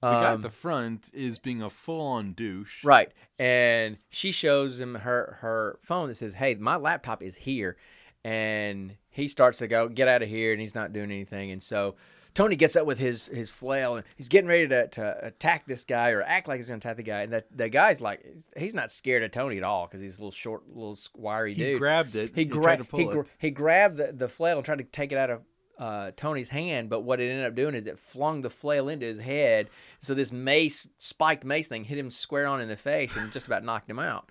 The 0.00 0.12
guy 0.12 0.28
um, 0.28 0.34
at 0.36 0.42
the 0.42 0.50
front 0.50 1.10
is 1.12 1.38
being 1.38 1.60
a 1.60 1.68
full-on 1.68 2.32
douche. 2.32 2.82
Right. 2.82 3.12
And 3.38 3.98
she 4.08 4.32
shows 4.32 4.80
him 4.80 4.94
her 4.94 5.36
her 5.40 5.78
phone 5.82 6.08
that 6.08 6.14
says, 6.14 6.34
"Hey, 6.34 6.54
my 6.54 6.76
laptop 6.76 7.22
is 7.22 7.36
here." 7.36 7.76
And 8.24 8.96
he 9.10 9.28
starts 9.28 9.58
to 9.58 9.66
go, 9.66 9.88
"Get 9.88 10.08
out 10.08 10.22
of 10.22 10.28
here." 10.28 10.52
And 10.52 10.60
he's 10.60 10.74
not 10.74 10.94
doing 10.94 11.10
anything. 11.10 11.50
And 11.50 11.62
so 11.62 11.96
Tony 12.34 12.56
gets 12.56 12.76
up 12.76 12.86
with 12.86 12.98
his 12.98 13.26
his 13.26 13.50
flail 13.50 13.96
and 13.96 14.04
he's 14.16 14.28
getting 14.28 14.48
ready 14.48 14.68
to, 14.68 14.88
to 14.88 15.26
attack 15.26 15.66
this 15.66 15.84
guy 15.84 16.10
or 16.10 16.22
act 16.22 16.48
like 16.48 16.58
he's 16.58 16.68
going 16.68 16.80
to 16.80 16.86
attack 16.86 16.96
the 16.96 17.02
guy. 17.02 17.22
And 17.22 17.32
that 17.32 17.46
the 17.54 17.68
guy's 17.68 18.00
like 18.00 18.24
he's 18.56 18.74
not 18.74 18.90
scared 18.90 19.22
of 19.22 19.32
Tony 19.32 19.58
at 19.58 19.64
all 19.64 19.86
cuz 19.88 20.00
he's 20.00 20.18
a 20.18 20.20
little 20.22 20.32
short, 20.32 20.68
little 20.68 20.98
wiry 21.14 21.54
He 21.54 21.62
dude. 21.62 21.72
He 21.72 21.78
grabbed 21.78 22.14
it. 22.14 22.32
he, 22.34 22.44
gra- 22.44 22.62
tried 22.62 22.76
to 22.76 22.84
pull 22.84 23.00
he, 23.00 23.18
it. 23.18 23.34
he 23.38 23.50
grabbed 23.50 23.96
the, 23.96 24.12
the 24.12 24.28
flail 24.28 24.56
and 24.56 24.64
tried 24.64 24.78
to 24.78 24.84
take 24.84 25.12
it 25.12 25.18
out 25.18 25.30
of 25.30 25.42
uh, 25.80 26.10
Tony's 26.16 26.50
hand, 26.50 26.88
but 26.90 27.00
what 27.00 27.18
it 27.20 27.30
ended 27.30 27.46
up 27.46 27.54
doing 27.56 27.74
is 27.74 27.86
it 27.86 27.98
flung 27.98 28.42
the 28.42 28.50
flail 28.50 28.88
into 28.88 29.06
his 29.06 29.20
head. 29.22 29.68
So 30.00 30.12
this 30.14 30.30
mace, 30.30 30.86
spiked 30.98 31.44
mace 31.44 31.66
thing, 31.66 31.84
hit 31.84 31.98
him 31.98 32.10
square 32.10 32.46
on 32.46 32.60
in 32.60 32.68
the 32.68 32.76
face 32.76 33.16
and 33.16 33.32
just 33.32 33.46
about 33.46 33.64
knocked 33.64 33.88
him 33.90 33.98
out. 33.98 34.28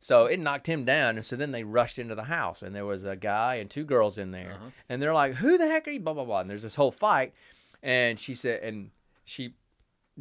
So 0.00 0.26
it 0.26 0.38
knocked 0.38 0.66
him 0.68 0.84
down, 0.84 1.16
and 1.16 1.24
so 1.26 1.34
then 1.34 1.50
they 1.50 1.64
rushed 1.64 1.98
into 1.98 2.14
the 2.14 2.24
house, 2.24 2.62
and 2.62 2.74
there 2.76 2.84
was 2.86 3.04
a 3.04 3.16
guy 3.16 3.56
and 3.56 3.68
two 3.70 3.84
girls 3.84 4.18
in 4.18 4.30
there, 4.30 4.52
Uh-huh. 4.52 4.70
and 4.88 5.02
they're 5.02 5.14
like, 5.14 5.34
"Who 5.36 5.58
the 5.58 5.66
heck 5.66 5.88
are 5.88 5.90
you?" 5.92 6.00
Blah 6.00 6.12
blah 6.14 6.24
blah. 6.26 6.40
And 6.40 6.48
there's 6.50 6.62
this 6.62 6.74
whole 6.76 6.92
fight, 6.92 7.32
and 7.82 8.18
she 8.20 8.34
said, 8.34 8.62
and 8.62 8.90
she 9.24 9.54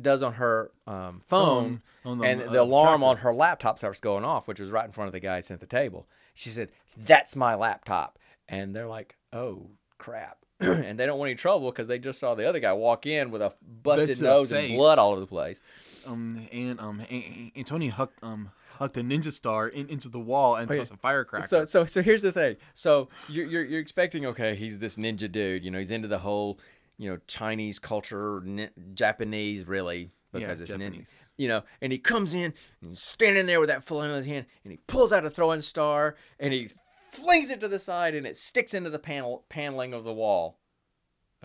does 0.02 0.24
on 0.24 0.34
her 0.36 0.72
um, 0.88 1.20
phone, 1.28 1.82
Phone, 2.04 2.22
on 2.22 2.26
and 2.26 2.42
uh, 2.42 2.52
the 2.52 2.62
alarm 2.62 3.02
tracker. 3.02 3.10
on 3.10 3.18
her 3.18 3.34
laptop 3.34 3.78
starts 3.78 4.00
going 4.00 4.24
off, 4.26 4.48
which 4.48 4.60
was 4.60 4.72
right 4.72 4.86
in 4.86 4.92
front 4.92 5.08
of 5.08 5.12
the 5.12 5.20
guy 5.20 5.40
sitting 5.42 5.56
at 5.56 5.60
the 5.60 5.68
table. 5.68 6.08
She 6.34 6.50
said, 6.50 6.70
"That's 6.98 7.36
my 7.36 7.54
laptop," 7.54 8.18
and 8.48 8.74
they're 8.76 8.88
like, 8.88 9.18
"Oh 9.34 9.70
crap!" 10.04 10.38
and 10.60 11.00
they 11.00 11.06
don't 11.06 11.18
want 11.20 11.30
any 11.30 11.36
trouble 11.36 11.72
because 11.72 11.88
they 11.88 12.00
just 12.00 12.20
saw 12.20 12.36
the 12.36 12.48
other 12.48 12.60
guy 12.60 12.74
walk 12.74 13.06
in 13.06 13.32
with 13.32 13.42
a 13.42 13.54
busted 13.84 14.08
Busted 14.10 14.24
nose 14.24 14.52
and 14.52 14.78
blood 14.78 15.00
all 15.00 15.12
over 15.12 15.20
the 15.20 15.28
place. 15.28 15.60
um 16.08 16.48
and 16.52 16.80
um 16.80 17.02
Tony 17.66 17.90
hucked 17.90 18.24
um 18.24 18.52
hucked 18.80 18.98
a 18.98 19.02
ninja 19.02 19.32
star 19.32 19.68
in, 19.68 19.88
into 19.88 20.10
the 20.10 20.20
wall 20.20 20.56
and 20.56 20.70
Oh, 20.70 20.74
yeah. 20.74 20.80
tossed 20.82 20.94
a 20.94 20.98
firecracker. 20.98 21.48
So, 21.48 21.66
so, 21.66 21.86
so 21.86 22.02
here's 22.02 22.22
the 22.24 22.32
thing. 22.32 22.56
So 22.74 23.08
you're, 23.30 23.46
you're 23.46 23.64
you're 23.66 23.80
expecting, 23.80 24.26
okay, 24.28 24.56
he's 24.56 24.80
this 24.80 24.98
ninja 24.98 25.32
dude. 25.32 25.64
You 25.64 25.72
know, 25.72 25.80
he's 25.80 25.92
into 25.92 26.08
the 26.08 26.20
whole, 26.20 26.60
you 26.98 27.10
know, 27.10 27.20
Chinese 27.28 27.78
culture, 27.80 28.42
ni- 28.44 28.70
Japanese, 28.96 29.68
really, 29.68 30.12
because 30.32 30.60
it's 30.62 30.72
nin- 30.72 30.82
Japanese. 30.92 31.16
you 31.38 31.48
know, 31.48 31.62
and 31.82 31.92
he 31.92 31.98
comes 32.00 32.34
in 32.34 32.54
and 32.82 32.90
he's 32.92 33.00
standing 33.02 33.46
there 33.46 33.60
with 33.60 33.70
that 33.70 33.84
full 33.84 34.02
in 34.02 34.12
his 34.12 34.26
hand, 34.26 34.46
and 34.64 34.72
he 34.72 34.78
pulls 34.88 35.12
out 35.14 35.26
a 35.26 35.30
throwing 35.30 35.62
star, 35.62 36.16
and 36.40 36.52
he 36.54 36.70
flings 37.14 37.50
it 37.50 37.60
to 37.62 37.68
the 37.68 37.80
side, 37.80 38.16
and 38.16 38.26
it 38.26 38.38
sticks 38.38 38.74
into 38.74 38.90
the 38.90 39.00
panel 39.00 39.46
paneling 39.50 39.94
of 39.94 40.04
the 40.04 40.14
wall. 40.14 40.58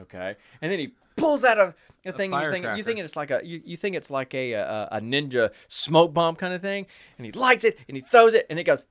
Okay, 0.01 0.37
and 0.61 0.73
then 0.73 0.79
he 0.79 0.95
pulls 1.16 1.45
out 1.45 1.59
a, 1.59 1.75
a 2.07 2.12
thing. 2.12 2.33
And 2.33 2.45
you 2.45 2.51
think 2.51 2.77
you 2.77 2.83
think 2.83 2.99
it's 3.01 3.16
like 3.16 3.31
a 3.31 3.41
you, 3.45 3.61
you 3.64 3.77
think 3.77 3.97
it's 3.97 4.11
like 4.11 4.35
a, 4.35 4.53
a 4.53 4.89
a 4.93 5.01
ninja 5.01 5.51
smoke 5.69 6.14
bomb 6.14 6.37
kind 6.37 6.55
of 6.55 6.62
thing, 6.62 6.87
and 7.16 7.27
he 7.27 7.33
lights 7.33 7.64
it 7.64 7.79
and 7.89 7.97
he 7.97 8.03
throws 8.03 8.35
it, 8.35 8.47
and 8.49 8.59
it 8.59 8.64
goes, 8.64 8.87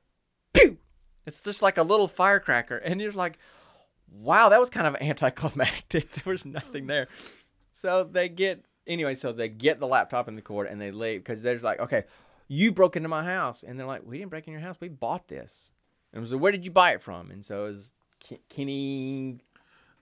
pew. 0.54 0.78
It's 1.26 1.44
just 1.44 1.62
like 1.62 1.78
a 1.78 1.84
little 1.84 2.08
firecracker, 2.08 2.78
and 2.78 3.02
you're 3.02 3.12
like, 3.12 3.38
wow, 4.12 4.50
that 4.50 4.60
was 4.60 4.70
kind 4.70 4.88
of 4.88 4.96
anticlimactic. 5.02 6.12
there 6.24 6.32
was 6.32 6.46
nothing 6.46 6.88
there. 6.88 7.08
So 7.74 8.08
they 8.10 8.30
get 8.30 8.64
anyway. 8.86 9.16
So 9.16 9.34
they 9.34 9.50
get 9.50 9.80
the 9.80 9.88
laptop 9.88 10.28
in 10.28 10.36
the 10.36 10.42
court 10.42 10.70
and 10.70 10.80
they 10.80 10.92
leave 10.92 11.24
because 11.24 11.42
there's 11.42 11.64
like, 11.64 11.80
okay, 11.80 12.06
you 12.48 12.72
broke 12.72 12.96
into 12.96 13.10
my 13.10 13.24
house, 13.24 13.64
and 13.64 13.80
they're 13.80 13.88
like, 13.88 14.04
we 14.06 14.18
didn't 14.18 14.32
break 14.32 14.48
in 14.48 14.54
your 14.54 14.62
house. 14.62 14.78
We 14.80 14.88
bought 14.88 15.28
this. 15.28 15.74
And 16.14 16.20
I 16.20 16.22
was 16.22 16.32
like, 16.32 16.42
where 16.42 16.52
did 16.52 16.66
you 16.66 16.72
buy 16.72 16.92
it 16.92 17.02
from? 17.02 17.32
And 17.32 17.46
so 17.46 17.66
it 17.66 17.70
was 17.70 17.94
Ke- 18.24 18.48
Kenny, 18.50 19.38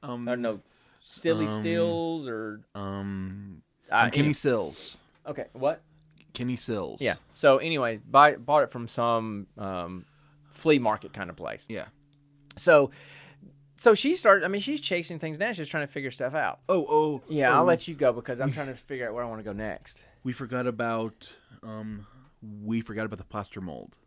Um, 0.03 0.27
I 0.27 0.31
don't 0.31 0.41
know, 0.41 0.59
Silly 1.03 1.45
Um, 1.47 1.51
Stills 1.61 2.27
or 2.27 2.61
Um, 2.75 3.61
uh, 3.91 4.05
Kenny 4.09 4.17
anyway. 4.19 4.33
Sills. 4.33 4.97
Okay, 5.27 5.45
what? 5.53 5.81
Kenny 6.33 6.55
Sills. 6.55 7.01
Yeah. 7.01 7.15
So 7.31 7.57
anyway, 7.57 7.99
buy 8.09 8.35
bought 8.35 8.63
it 8.63 8.71
from 8.71 8.87
some 8.87 9.47
um, 9.57 10.05
flea 10.51 10.79
market 10.79 11.13
kind 11.13 11.29
of 11.29 11.35
place. 11.35 11.65
Yeah. 11.69 11.85
So, 12.57 12.91
so 13.77 13.93
she 13.93 14.15
started. 14.15 14.45
I 14.45 14.47
mean, 14.47 14.61
she's 14.61 14.81
chasing 14.81 15.17
things 15.19 15.37
down. 15.37 15.53
She's 15.53 15.69
trying 15.69 15.87
to 15.87 15.91
figure 15.91 16.11
stuff 16.11 16.33
out. 16.35 16.59
Oh, 16.69 16.85
oh. 16.89 17.21
Yeah, 17.29 17.51
oh, 17.51 17.57
I'll 17.59 17.63
let 17.65 17.87
you 17.87 17.95
go 17.95 18.11
because 18.13 18.39
I'm 18.39 18.51
trying 18.51 18.67
to 18.67 18.75
figure 18.75 19.07
out 19.07 19.13
where 19.13 19.23
I 19.23 19.27
want 19.27 19.39
to 19.39 19.43
go 19.43 19.53
next. 19.53 20.03
We 20.23 20.33
forgot 20.33 20.67
about. 20.67 21.33
Um, 21.63 22.05
we 22.63 22.81
forgot 22.81 23.05
about 23.05 23.17
the 23.17 23.25
plaster 23.25 23.59
mold. 23.61 23.97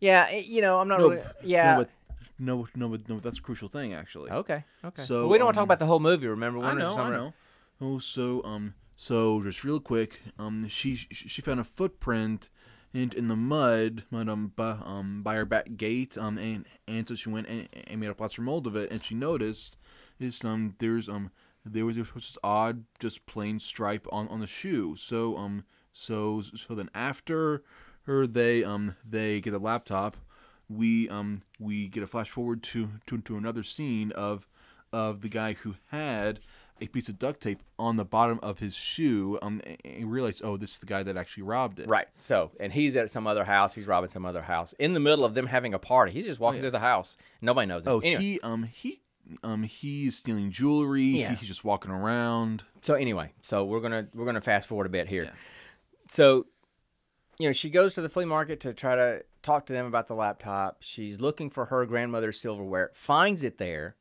Yeah, 0.00 0.30
you 0.30 0.60
know, 0.60 0.80
I'm 0.80 0.88
not 0.88 0.98
No, 0.98 1.10
really. 1.10 1.22
Yeah. 1.42 1.72
No, 1.74 1.78
but 1.78 1.90
no, 2.38 2.68
no, 2.74 2.88
but 2.88 3.08
no, 3.08 3.20
that's 3.20 3.38
a 3.38 3.42
crucial 3.42 3.68
thing 3.68 3.94
actually. 3.94 4.30
okay. 4.30 4.64
Okay. 4.84 5.02
So, 5.02 5.24
But 5.24 5.28
we 5.28 5.38
don't 5.38 5.46
want 5.46 5.54
to 5.54 5.58
talk 5.58 5.62
um, 5.62 5.68
about 5.68 5.78
the 5.78 5.86
whole 5.86 6.00
movie. 6.00 6.26
Remember? 6.26 6.58
We're 6.58 6.66
I 6.66 6.74
know, 6.74 6.96
I 6.98 7.10
know. 7.10 7.34
Oh, 7.80 7.98
so 7.98 8.42
um, 8.44 8.74
so 8.96 9.42
just 9.42 9.64
real 9.64 9.80
quick, 9.80 10.20
um, 10.38 10.66
she 10.68 10.94
she 10.94 11.28
she 11.28 11.42
found 11.42 11.60
a 11.60 11.64
footprint 11.64 12.48
in 12.94 13.10
in 13.16 13.28
the 13.28 13.36
mud, 13.36 14.04
mud 14.10 14.28
um, 14.28 14.52
by, 14.54 14.76
um 14.84 15.22
by 15.22 15.36
her 15.36 15.44
back 15.44 15.76
gate, 15.76 16.16
um, 16.18 16.38
and 16.38 16.66
and 16.86 17.08
so 17.08 17.14
she 17.14 17.28
went 17.28 17.48
and, 17.48 17.68
and 17.86 18.00
made 18.00 18.10
a 18.10 18.14
plaster 18.14 18.42
mold 18.42 18.66
of 18.66 18.76
it, 18.76 18.90
and 18.90 19.02
she 19.02 19.14
noticed 19.14 19.76
is 20.20 20.44
um 20.44 20.74
there's 20.78 21.08
um 21.08 21.30
there 21.64 21.84
was 21.86 21.96
just 21.96 22.38
odd 22.44 22.84
just 22.98 23.24
plain 23.26 23.58
stripe 23.58 24.06
on 24.12 24.28
on 24.28 24.40
the 24.40 24.46
shoe, 24.46 24.94
so 24.96 25.36
um 25.36 25.64
so 25.92 26.40
so 26.40 26.74
then 26.74 26.90
after 26.94 27.62
her 28.04 28.26
they 28.26 28.64
um 28.64 28.96
they 29.08 29.40
get 29.40 29.54
a 29.54 29.58
laptop, 29.58 30.16
we 30.68 31.08
um 31.08 31.42
we 31.58 31.88
get 31.88 32.02
a 32.02 32.06
flash 32.06 32.30
forward 32.30 32.62
to 32.64 32.88
to 33.06 33.18
to 33.18 33.36
another 33.36 33.62
scene 33.62 34.12
of 34.12 34.48
of 34.92 35.20
the 35.22 35.28
guy 35.28 35.54
who 35.54 35.74
had 35.90 36.40
a 36.80 36.86
piece 36.88 37.08
of 37.08 37.16
duct 37.18 37.40
tape 37.40 37.62
on 37.78 37.96
the 37.96 38.04
bottom 38.04 38.40
of 38.42 38.58
his 38.58 38.74
shoe 38.74 39.38
um 39.40 39.60
and 39.84 40.10
realized 40.10 40.42
oh 40.44 40.56
this 40.56 40.72
is 40.72 40.78
the 40.80 40.86
guy 40.86 41.02
that 41.02 41.16
actually 41.16 41.44
robbed 41.44 41.78
it 41.78 41.88
Right. 41.88 42.08
So, 42.20 42.50
and 42.58 42.72
he's 42.72 42.96
at 42.96 43.08
some 43.10 43.26
other 43.26 43.44
house. 43.44 43.72
He's 43.72 43.86
robbing 43.86 44.10
some 44.10 44.26
other 44.26 44.42
house 44.42 44.74
in 44.80 44.92
the 44.92 45.00
middle 45.00 45.24
of 45.24 45.34
them 45.34 45.46
having 45.46 45.74
a 45.74 45.78
party. 45.78 46.10
He's 46.12 46.24
just 46.24 46.40
walking 46.40 46.60
through 46.60 46.72
the 46.72 46.80
house. 46.80 47.16
Nobody 47.40 47.66
knows 47.66 47.86
him. 47.86 47.92
oh 47.92 48.00
Anyway, 48.00 48.22
he 48.22 48.40
um 48.40 48.62
he 48.64 49.00
um 49.44 49.62
he's 49.62 50.16
stealing 50.18 50.50
jewelry 50.50 51.04
Yeah. 51.04 51.30
he, 51.30 51.36
he's 51.36 51.48
just 51.48 51.64
walking 51.64 51.92
around 51.92 52.64
so 52.80 52.94
anyway, 52.94 53.32
so 53.42 53.64
we're 53.64 53.78
gonna 53.80 54.08
we're 54.12 54.24
gonna 54.26 54.40
fast 54.40 54.66
forward 54.66 54.86
a 54.86 54.90
bit 54.90 55.06
here. 55.06 55.24
Yeah. 55.24 55.30
So, 56.08 56.46
you 57.38 57.48
know, 57.48 57.52
she 57.52 57.70
goes 57.70 57.94
to 57.94 58.00
the 58.00 58.08
flea 58.08 58.24
market 58.24 58.60
to 58.60 58.74
try 58.74 58.94
to 58.94 59.24
talk 59.42 59.66
to 59.66 59.72
them 59.72 59.86
about 59.86 60.08
the 60.08 60.14
laptop. 60.14 60.78
She's 60.80 61.20
looking 61.20 61.50
for 61.50 61.66
her 61.66 61.86
grandmother's 61.86 62.40
silverware, 62.40 62.90
finds 62.94 63.42
it 63.42 63.58
there, 63.58 63.96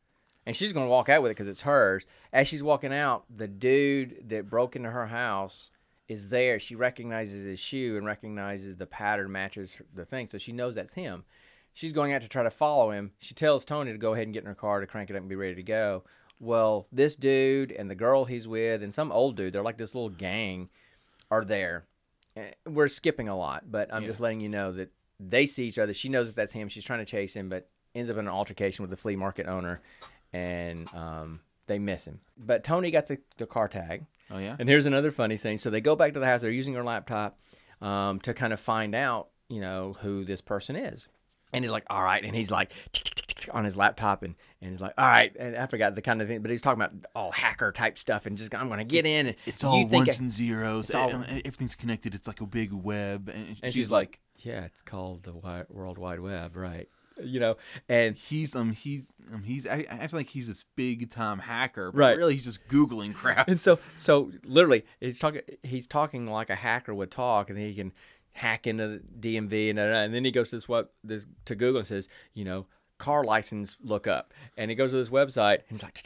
and 0.45 0.55
she's 0.55 0.73
gonna 0.73 0.87
walk 0.87 1.09
out 1.09 1.21
with 1.21 1.31
it 1.31 1.35
because 1.35 1.47
it's 1.47 1.61
hers. 1.61 2.05
As 2.33 2.47
she's 2.47 2.63
walking 2.63 2.93
out, 2.93 3.25
the 3.33 3.47
dude 3.47 4.29
that 4.29 4.49
broke 4.49 4.75
into 4.75 4.91
her 4.91 5.07
house 5.07 5.69
is 6.07 6.29
there. 6.29 6.59
She 6.59 6.75
recognizes 6.75 7.45
his 7.45 7.59
shoe 7.59 7.95
and 7.97 8.05
recognizes 8.05 8.75
the 8.75 8.85
pattern 8.85 9.31
matches 9.31 9.75
the 9.93 10.05
thing, 10.05 10.27
so 10.27 10.37
she 10.37 10.51
knows 10.51 10.75
that's 10.75 10.93
him. 10.93 11.23
She's 11.73 11.93
going 11.93 12.13
out 12.13 12.21
to 12.21 12.27
try 12.27 12.43
to 12.43 12.51
follow 12.51 12.91
him. 12.91 13.11
She 13.19 13.33
tells 13.33 13.63
Tony 13.63 13.93
to 13.93 13.97
go 13.97 14.13
ahead 14.13 14.25
and 14.25 14.33
get 14.33 14.43
in 14.43 14.49
her 14.49 14.55
car 14.55 14.81
to 14.81 14.87
crank 14.87 15.09
it 15.09 15.15
up 15.15 15.21
and 15.21 15.29
be 15.29 15.35
ready 15.35 15.55
to 15.55 15.63
go. 15.63 16.03
Well, 16.39 16.87
this 16.91 17.15
dude 17.15 17.71
and 17.71 17.89
the 17.89 17.95
girl 17.95 18.25
he's 18.25 18.47
with 18.47 18.83
and 18.83 18.93
some 18.93 19.11
old 19.11 19.37
dude, 19.37 19.53
they're 19.53 19.61
like 19.61 19.77
this 19.77 19.95
little 19.95 20.09
gang, 20.09 20.69
are 21.29 21.45
there. 21.45 21.85
Eh, 22.37 22.51
We're 22.65 22.87
skipping 22.87 23.27
a 23.27 23.37
lot, 23.37 23.69
but 23.71 23.93
I'm 23.93 24.03
Yeah. 24.03 24.07
just 24.09 24.19
letting 24.19 24.39
you 24.41 24.49
know 24.49 24.71
that 24.73 24.91
they 25.19 25.45
see 25.45 25.67
each 25.67 25.77
other. 25.79 25.93
She 25.93 26.09
knows 26.09 26.27
that 26.27 26.35
that's 26.35 26.51
him. 26.51 26.69
She's 26.69 26.85
trying 26.85 26.99
to 26.99 27.05
chase 27.05 27.35
him, 27.35 27.49
but 27.49 27.67
ends 27.93 28.09
up 28.09 28.15
in 28.17 28.25
an 28.27 28.33
altercation 28.33 28.83
with 28.83 28.89
the 28.89 28.97
flea 28.97 29.15
market 29.15 29.47
owner, 29.47 29.81
and 30.33 30.91
um, 30.93 31.41
they 31.67 31.77
miss 31.79 32.05
him. 32.05 32.19
But 32.37 32.63
Tony 32.63 32.89
got 32.91 33.07
the, 33.07 33.19
the 33.37 33.45
car 33.45 33.67
tag. 33.67 34.05
oh 34.31 34.37
yeah 34.37 34.55
And 34.59 34.67
here's 34.69 34.85
another 34.85 35.11
funny 35.11 35.37
thing. 35.37 35.57
So 35.57 35.69
they 35.69 35.81
go 35.81 35.95
back 35.95 36.13
to 36.13 36.19
the 36.19 36.25
house. 36.25 36.41
They're 36.41 36.51
using 36.51 36.73
her 36.75 36.83
laptop 36.83 37.37
um, 37.81 38.19
to 38.21 38.33
kind 38.33 38.53
of 38.53 38.59
find 38.59 38.95
out, 38.95 39.29
you 39.49 39.59
know, 39.61 39.95
who 40.01 40.23
this 40.23 40.41
person 40.41 40.75
is. 40.75 41.07
And 41.53 41.63
he's 41.65 41.71
like, 41.71 41.83
all 41.89 42.01
right. 42.01 42.23
And 42.23 42.33
he's 42.35 42.49
like 42.49 42.69
tick, 42.93 43.03
tick, 43.03 43.15
tick, 43.15 43.15
tick, 43.15 43.20
tick, 43.20 43.20
on 43.49 43.63
his 43.65 43.75
laptop, 43.77 44.23
and, 44.23 44.35
and 44.61 44.71
he's 44.71 44.81
like, 44.81 44.93
all 44.97 45.05
right. 45.05 45.35
And 45.39 45.55
I 45.55 45.65
forgot 45.65 45.95
the 45.95 46.01
kind 46.01 46.21
of 46.21 46.27
thing, 46.27 46.41
but 46.41 46.51
he's 46.51 46.61
talking 46.61 46.81
about 46.81 46.93
all 47.15 47.31
hacker 47.31 47.71
type 47.71 47.97
stuff, 47.97 48.25
and 48.25 48.37
just 48.37 48.53
I'm 48.53 48.67
going 48.67 48.79
to 48.79 48.83
get 48.85 49.05
in. 49.05 49.27
And 49.27 49.35
it's 49.45 49.63
all 49.63 49.85
ones 49.87 50.09
I- 50.09 50.23
and 50.23 50.31
zeros 50.31 50.85
it's 50.85 50.95
all- 50.95 51.09
everything's 51.45 51.75
connected 51.75 52.13
it's 52.15 52.27
like 52.27 52.41
a 52.41 52.45
big 52.45 52.71
web 52.73 53.29
and, 53.33 53.57
and 53.63 53.73
she's 53.73 53.91
like, 53.91 54.19
yeah, 54.37 54.65
it's 54.65 54.81
called 54.81 55.23
the 55.23 55.33
World 55.69 55.97
Wide 55.97 56.19
Web, 56.19 56.55
right? 56.55 56.87
You 57.23 57.39
know, 57.39 57.57
and 57.87 58.15
he's 58.15 58.55
um 58.55 58.71
he's 58.71 59.11
um 59.31 59.43
he's 59.43 59.67
I, 59.67 59.85
I 59.91 60.07
like 60.11 60.29
he's 60.29 60.47
this 60.47 60.65
big 60.75 61.11
time 61.11 61.37
hacker 61.39 61.91
but 61.91 61.97
Right. 61.99 62.17
really 62.17 62.33
he's 62.35 62.45
just 62.45 62.67
googling 62.67 63.13
crap 63.13 63.47
And 63.47 63.59
so, 63.61 63.77
so 63.97 64.31
literally, 64.43 64.85
he's 64.99 65.19
talking. 65.19 65.41
He's 65.61 65.85
talking 65.85 66.25
like 66.25 66.49
a 66.49 66.55
hacker 66.55 66.95
would 66.95 67.11
talk, 67.11 67.49
and 67.51 67.59
he 67.59 67.75
can 67.75 67.91
hack 68.31 68.65
into 68.65 69.01
the 69.19 69.35
DMV 69.35 69.69
and 69.71 69.77
and 69.77 70.13
then 70.15 70.23
he 70.25 70.31
goes 70.31 70.49
to 70.49 70.55
this 70.55 70.67
what 70.67 70.93
this 71.03 71.27
to 71.45 71.53
Google 71.53 71.79
and 71.79 71.87
says, 71.87 72.07
you 72.33 72.45
know, 72.45 72.65
car 73.01 73.23
license 73.23 73.77
look 73.83 74.07
up, 74.07 74.33
and 74.57 74.69
he 74.71 74.75
goes 74.75 74.91
to 74.91 74.97
this 74.97 75.09
website 75.09 75.55
and 75.59 75.63
he's 75.69 75.83
like, 75.83 75.97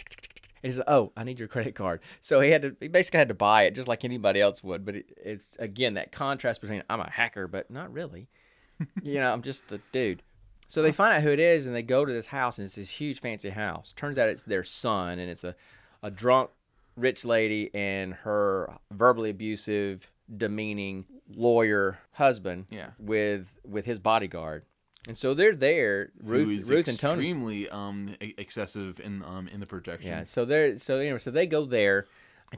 and 0.64 0.72
he's 0.72 0.78
like, 0.78 0.89
oh, 0.89 1.12
I 1.16 1.24
need 1.24 1.38
your 1.39 1.48
credit 1.48 1.76
card. 1.76 2.00
So 2.22 2.41
he 2.41 2.50
had 2.52 2.62
to, 2.64 2.76
he 2.80 2.88
basically 2.88 3.20
had 3.20 3.28
to 3.28 3.34
buy 3.36 3.64
it 3.64 3.76
just 3.76 3.88
like 3.88 4.04
anybody 4.04 4.41
else 4.41 4.64
would. 4.64 4.86
But 4.86 4.96
it, 4.96 5.06
it's 5.18 5.56
again 5.60 5.93
that 5.96 6.12
contrast 6.12 6.62
between 6.62 6.82
I'm 6.89 7.00
a 7.02 7.10
hacker, 7.10 7.48
but 7.48 7.70
not 7.70 7.91
really. 7.93 8.30
you 9.04 9.16
know, 9.20 9.32
I'm 9.32 9.41
just 9.43 9.72
a 9.72 9.80
dude. 9.91 10.24
So 10.68 10.82
they 10.82 10.91
find 10.91 11.14
out 11.14 11.22
who 11.22 11.30
it 11.32 11.39
is, 11.39 11.68
and 11.68 11.76
they 11.76 11.84
go 11.84 12.04
to 12.06 12.12
this 12.12 12.26
house, 12.28 12.58
and 12.58 12.66
it's 12.66 12.76
this 12.76 12.89
huge 12.89 13.22
fancy 13.22 13.50
house. 13.52 13.93
Turns 13.96 14.18
out 14.18 14.30
it's 14.30 14.43
their 14.43 14.64
son, 14.64 15.20
and 15.20 15.30
it's 15.30 15.43
a, 15.43 15.56
a 16.02 16.10
drunk 16.10 16.50
rich 16.98 17.24
lady 17.24 17.70
and 17.76 18.14
her 18.16 18.74
verbally 18.91 19.30
abusive, 19.30 20.10
demeaning 20.36 21.06
lawyer 21.30 22.00
husband 22.14 22.66
Yeah. 22.72 22.89
with 22.98 23.48
with 23.64 23.86
his 23.86 24.00
bodyguard. 24.00 24.64
And 25.08 25.18
so 25.18 25.34
they're 25.36 25.56
there, 25.56 26.12
Ruth, 26.24 26.60
is 26.62 26.70
Ruth 26.70 26.88
and 26.88 26.97
Tony. 26.97 27.14
extremely 27.14 27.70
um 27.70 28.16
excessive 28.20 28.99
in 28.99 29.22
um 29.24 29.47
in 29.47 29.60
the 29.60 29.68
projection. 29.68 30.10
Yeah, 30.10 30.24
so 30.24 30.45
they're 30.45 30.78
so 30.80 30.97
anyway, 30.99 31.20
so 31.20 31.32
they 31.32 31.45
go 31.47 31.66
there 31.66 32.08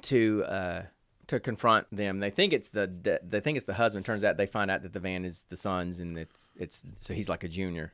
to 0.04 0.43
uh 0.45 0.82
to 1.28 1.39
confront 1.41 1.88
them. 1.91 2.20
They 2.20 2.30
think 2.30 2.54
it's 2.54 2.70
the, 2.70 2.88
the 2.88 3.20
they 3.28 3.42
think 3.42 3.58
it's 3.58 3.66
the 3.66 3.74
husband. 3.74 4.05
Turns 4.05 4.24
out 4.24 4.38
they 4.38 4.46
find 4.46 4.71
out 4.71 4.82
that 4.84 4.93
the 4.93 5.00
van 5.01 5.26
is 5.26 5.43
the 5.50 5.58
son's, 5.58 6.00
and 6.00 6.17
it's 6.17 6.50
it's 6.55 6.84
so 7.00 7.13
he's 7.13 7.28
like 7.28 7.43
a 7.43 7.50
junior. 7.50 7.92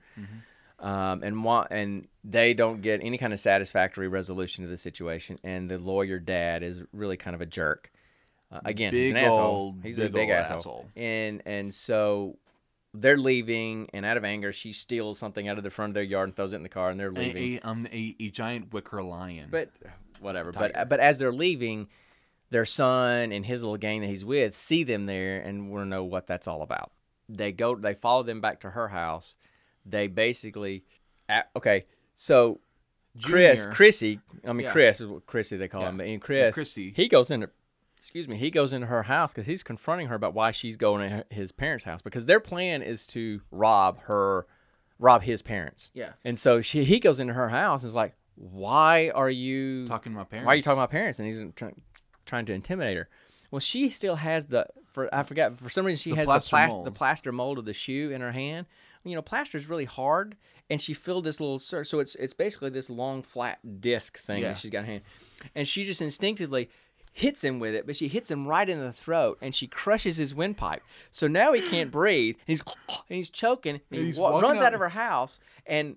Um, 0.79 1.23
and 1.23 1.43
wa- 1.43 1.67
and 1.71 2.07
they 2.25 2.53
don't 2.53 2.81
get 2.81 2.99
any 3.01 3.17
kind 3.17 3.31
of 3.31 3.39
satisfactory 3.39 4.07
resolution 4.09 4.65
to 4.65 4.69
the 4.69 4.75
situation. 4.77 5.39
And 5.43 5.69
the 5.71 5.77
lawyer 5.77 6.19
dad 6.19 6.61
is 6.61 6.81
really 6.91 7.15
kind 7.15 7.35
of 7.35 7.41
a 7.41 7.45
jerk. 7.45 7.89
Uh, 8.51 8.59
again, 8.65 8.93
he's 8.93 9.09
an 9.11 9.15
Big 9.15 9.23
asshole. 9.23 9.39
old- 9.39 9.75
He's 9.83 9.97
big 9.97 10.07
a 10.07 10.13
big 10.13 10.21
old 10.29 10.31
asshole. 10.31 10.57
asshole. 10.57 10.85
And 10.95 11.41
and 11.45 11.73
so 11.73 12.37
they're 12.93 13.17
leaving, 13.17 13.89
and 13.93 14.05
out 14.05 14.17
of 14.17 14.23
anger, 14.23 14.53
she 14.53 14.71
steals 14.73 15.17
something 15.17 15.47
out 15.47 15.57
of 15.57 15.63
the 15.63 15.69
front 15.71 15.91
of 15.91 15.93
their 15.95 16.03
yard 16.03 16.29
and 16.29 16.35
throws 16.35 16.53
it 16.53 16.57
in 16.57 16.63
the 16.63 16.69
car, 16.69 16.89
and 16.89 16.99
they're 16.99 17.11
leaving. 17.11 17.55
a, 17.55 17.57
a 17.57 17.61
um 17.67 17.87
a, 17.91 18.15
a 18.19 18.29
giant 18.29 18.71
wicker 18.73 19.01
lion 19.01 19.47
But 19.51 19.69
whatever. 20.19 20.51
Tiger. 20.51 20.73
But 20.75 20.89
but 20.89 20.99
as 20.99 21.17
they're 21.19 21.31
leaving, 21.33 21.87
their 22.49 22.65
son 22.65 23.31
and 23.31 23.45
his 23.45 23.63
little 23.63 23.77
gang 23.77 24.01
that 24.01 24.07
he's 24.09 24.23
with 24.23 24.55
see 24.55 24.83
them 24.83 25.05
there 25.07 25.39
and 25.39 25.71
want 25.71 25.85
to 25.85 25.89
know 25.89 26.03
what 26.03 26.27
that's 26.27 26.47
all 26.47 26.61
about. 26.61 26.91
They 27.27 27.51
go. 27.51 27.75
They 27.75 27.93
follow 27.95 28.21
them 28.23 28.41
back 28.41 28.61
to 28.61 28.69
her 28.71 28.89
house. 28.89 29.33
They 29.85 30.07
basically, 30.07 30.83
okay. 31.55 31.85
So 32.13 32.59
Chris, 33.21 33.61
Junior- 33.63 33.75
Chrissy, 33.75 34.19
I 34.45 34.53
mean 34.53 34.65
Yeah. 34.65 34.71
Chris 34.71 35.01
is 35.01 35.07
what 35.07 35.25
Chrissy 35.25 35.57
they 35.57 35.67
call 35.67 35.81
Yeah. 35.81 35.89
him, 35.89 35.99
and 36.01 36.09
Yeah, 36.11 36.17
Chris, 36.19 36.53
Chrissy. 36.53 36.93
he 36.95 37.07
goes 37.07 37.31
into, 37.31 37.49
excuse 38.03 38.27
me, 38.27 38.35
he 38.35 38.51
goes 38.51 38.73
into 38.73 38.87
her 38.87 39.03
house 39.03 39.31
because 39.31 39.47
he's 39.47 39.63
confronting 39.63 40.07
her 40.07 40.15
about 40.15 40.33
why 40.33 40.51
she's 40.51 40.75
going 40.75 41.09
to 41.09 41.25
his 41.29 41.53
parents' 41.53 41.85
house 41.85 42.01
because 42.01 42.25
their 42.25 42.41
plan 42.41 42.81
is 42.81 43.07
to 43.07 43.39
rob 43.49 43.97
her, 44.03 44.45
rob 44.99 45.23
his 45.23 45.41
parents. 45.41 45.89
Yeah. 45.93 46.11
And 46.25 46.37
so 46.37 46.59
she 46.59 46.83
he 46.83 46.99
goes 46.99 47.21
into 47.21 47.33
her 47.33 47.47
house 47.47 47.81
and 47.83 47.87
is 47.87 47.93
like, 47.95 48.13
"Why 48.35 49.09
are 49.15 49.29
you 49.29 49.87
talking 49.87 50.11
to 50.11 50.17
my 50.17 50.25
parents 50.25 50.45
Why 50.45 50.51
are 50.53 50.55
you 50.57 50.61
talking 50.63 50.79
about 50.79 50.91
parents?" 50.91 51.19
And 51.19 51.27
he's 51.29 51.39
trying, 51.55 51.79
trying 52.25 52.45
to 52.47 52.53
intimidate 52.53 52.97
her. 52.97 53.07
Well, 53.51 53.61
she 53.61 53.89
still 53.89 54.15
has 54.17 54.47
the 54.47 54.67
for 54.91 55.07
I 55.15 55.23
forgot 55.23 55.57
for 55.57 55.69
some 55.69 55.85
reason 55.85 56.01
she 56.03 56.09
The 56.09 56.17
has 56.17 56.25
plaster 56.25 56.49
the 56.55 56.67
plas- 56.67 56.83
the 56.83 56.91
plaster 56.91 57.31
mold 57.31 57.57
of 57.57 57.63
the 57.65 57.73
shoe 57.73 58.11
in 58.11 58.19
her 58.19 58.33
hand. 58.33 58.67
you 59.05 59.15
know, 59.15 59.21
plaster 59.21 59.57
is 59.57 59.67
really 59.69 59.85
hard, 59.85 60.35
and 60.69 60.81
she 60.81 60.93
filled 60.93 61.23
this 61.23 61.39
little 61.39 61.59
so 61.59 61.79
it's 61.99 62.15
it's 62.15 62.33
basically 62.33 62.69
this 62.69 62.89
long 62.89 63.21
flat 63.23 63.59
disc 63.81 64.17
thing 64.19 64.41
Yeah. 64.41 64.49
that 64.49 64.57
she's 64.57 64.71
got 64.71 64.79
in 64.79 64.85
her 64.85 64.91
hand, 64.91 65.03
and 65.55 65.67
she 65.67 65.83
just 65.85 66.01
instinctively 66.01 66.69
hits 67.13 67.43
him 67.43 67.59
with 67.59 67.73
it, 67.75 67.85
but 67.85 67.95
she 67.95 68.07
hits 68.07 68.29
him 68.31 68.47
right 68.47 68.67
in 68.67 68.79
the 68.79 68.91
throat, 68.91 69.37
and 69.41 69.53
she 69.55 69.67
crushes 69.67 70.17
his 70.17 70.33
windpipe. 70.35 70.81
So 71.11 71.27
now 71.27 71.53
he 71.53 71.61
can't 71.61 71.91
breathe. 72.01 72.35
And 72.39 72.47
he's 72.47 72.61
and 73.09 73.17
he's 73.17 73.29
choking. 73.29 73.79
And, 73.91 73.99
he 73.99 74.05
he's 74.07 74.17
wa- 74.17 74.39
runs 74.39 74.57
out- 74.59 74.65
out 74.67 74.73
of 74.73 74.79
her 74.79 74.89
house, 74.89 75.39
and 75.65 75.95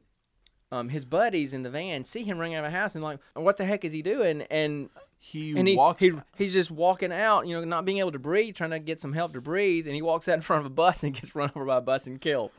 um, 0.72 0.88
his 0.90 1.04
buddies 1.04 1.52
in 1.52 1.62
the 1.62 1.70
van 1.70 2.04
see 2.04 2.22
him 2.24 2.38
running 2.38 2.54
out 2.54 2.64
of 2.64 2.70
the 2.72 2.76
house 2.78 2.94
and 2.94 3.02
like, 3.02 3.20
what 3.34 3.56
the 3.56 3.64
heck 3.64 3.84
is 3.84 3.92
he 3.92 4.02
doing? 4.02 4.42
And 4.50 4.90
He 5.18 5.56
and 5.56 5.66
he, 5.68 5.76
walks. 5.76 6.02
he 6.02 6.12
he's 6.36 6.52
just 6.52 6.70
walking 6.70 7.12
out, 7.12 7.46
you 7.46 7.54
know, 7.54 7.64
not 7.64 7.84
being 7.84 7.98
able 7.98 8.12
to 8.12 8.18
breathe, 8.18 8.54
trying 8.56 8.70
to 8.70 8.78
get 8.80 9.00
some 9.00 9.12
help 9.12 9.32
to 9.34 9.40
breathe, 9.40 9.86
and 9.86 9.94
he 9.94 10.02
walks 10.02 10.28
out 10.28 10.34
in 10.34 10.40
front 10.40 10.60
of 10.60 10.66
a 10.66 10.74
bus 10.74 11.02
and 11.02 11.14
gets 11.14 11.34
run 11.34 11.50
over 11.56 11.64
by 11.64 11.78
a 11.78 11.80
bus 11.80 12.06
and 12.06 12.20
killed. 12.20 12.50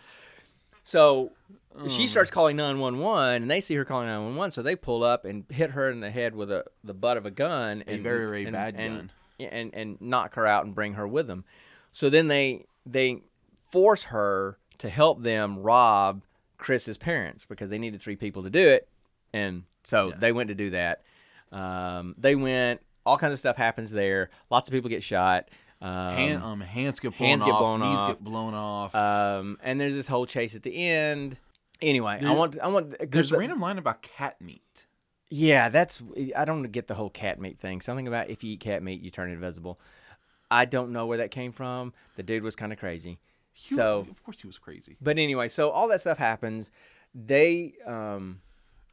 So 0.88 1.34
Oh. 1.76 1.89
she 1.89 2.07
starts 2.07 2.31
calling 2.31 2.55
911, 2.55 3.41
and 3.43 3.51
they 3.51 3.59
see 3.59 3.76
her 3.76 3.84
calling 3.84 4.07
911, 4.07 4.51
so 4.51 4.61
they 4.64 4.76
pull 4.77 5.03
up 5.03 5.26
and 5.26 5.43
hit 5.49 5.72
her 5.72 5.89
in 5.89 5.99
the 5.99 6.09
head 6.09 6.34
with 6.34 6.49
a 6.49 6.64
the 6.81 6.93
butt 6.93 7.18
of 7.18 7.26
a 7.26 7.30
gun, 7.30 7.84
A 7.85 7.91
and 7.95 8.03
very, 8.03 8.26
very 8.26 8.43
and- 8.45 8.53
bad 8.53 8.76
and- 8.77 8.95
gun. 8.95 9.11
and 9.51 9.73
and 9.76 10.01
knock 10.01 10.35
her 10.35 10.47
out 10.47 10.64
and 10.65 10.73
bring 10.73 10.93
her 10.93 11.05
with 11.05 11.27
them. 11.27 11.43
So 11.91 12.09
then 12.09 12.30
they 12.30 12.65
they 12.85 13.22
force 13.69 14.03
her 14.03 14.57
to 14.77 14.89
help 14.89 15.22
them 15.23 15.59
rob 15.59 16.23
Chris's 16.57 16.97
parents 16.97 17.43
because 17.45 17.69
they 17.69 17.77
needed 17.77 18.01
three 18.01 18.15
people 18.15 18.41
to 18.43 18.49
do 18.49 18.69
it, 18.69 18.88
and 19.34 19.64
so 19.84 20.11
they 20.11 20.31
went 20.31 20.47
to 20.47 20.55
do 20.55 20.69
that. 20.69 21.03
Um, 21.51 22.15
they 22.18 22.35
went. 22.35 22.80
All 23.05 23.18
kinds 23.18 23.34
of 23.34 23.39
stuff 23.39 23.57
happens 23.57 23.91
there. 23.91 24.30
Lots 24.49 24.69
of 24.69 24.72
people 24.72 24.89
get 24.89 25.03
shot. 25.03 25.49
Um, 25.79 26.15
Hand, 26.15 26.43
um, 26.43 26.61
hands 26.61 26.99
get 26.99 27.15
blown 27.17 27.29
hands 27.29 27.41
off. 27.43 27.47
get 27.49 27.57
blown 27.59 27.79
knees 27.81 27.99
off. 27.99 28.07
get 28.07 28.23
blown 28.23 28.53
off. 28.55 28.95
um, 28.95 29.57
and 29.61 29.79
there's 29.79 29.93
this 29.93 30.07
whole 30.07 30.25
chase 30.25 30.55
at 30.55 30.63
the 30.63 30.87
end. 30.87 31.37
Anyway, 31.81 32.19
I 32.23 32.31
want 32.31 32.59
I 32.59 32.67
want 32.67 32.95
There's 33.11 33.29
the- 33.29 33.35
a 33.35 33.39
random 33.39 33.59
line 33.59 33.77
about 33.77 34.01
cat 34.01 34.41
meat. 34.41 34.85
Yeah, 35.29 35.69
that's 35.69 36.01
I 36.35 36.45
don't 36.45 36.63
get 36.71 36.87
the 36.87 36.95
whole 36.95 37.09
cat 37.11 37.39
meat 37.39 37.59
thing. 37.59 37.81
Something 37.81 38.07
about 38.07 38.29
if 38.29 38.43
you 38.43 38.53
eat 38.53 38.59
cat 38.61 38.81
meat, 38.81 39.01
you 39.01 39.11
turn 39.11 39.29
invisible. 39.29 39.79
I 40.49 40.65
don't 40.65 40.91
know 40.91 41.05
where 41.05 41.17
that 41.19 41.29
came 41.29 41.51
from. 41.51 41.93
The 42.15 42.23
dude 42.23 42.41
was 42.41 42.55
kind 42.55 42.71
of 42.73 42.79
crazy. 42.79 43.19
He- 43.53 43.75
So, 43.75 44.07
of 44.09 44.23
course 44.23 44.39
he 44.41 44.47
was 44.47 44.57
crazy. 44.57 44.95
but 45.01 45.19
anyway, 45.19 45.47
so 45.49 45.69
all 45.69 45.87
that 45.89 46.01
stuff 46.01 46.17
happens. 46.17 46.71
They 47.13 47.73
um 47.85 48.41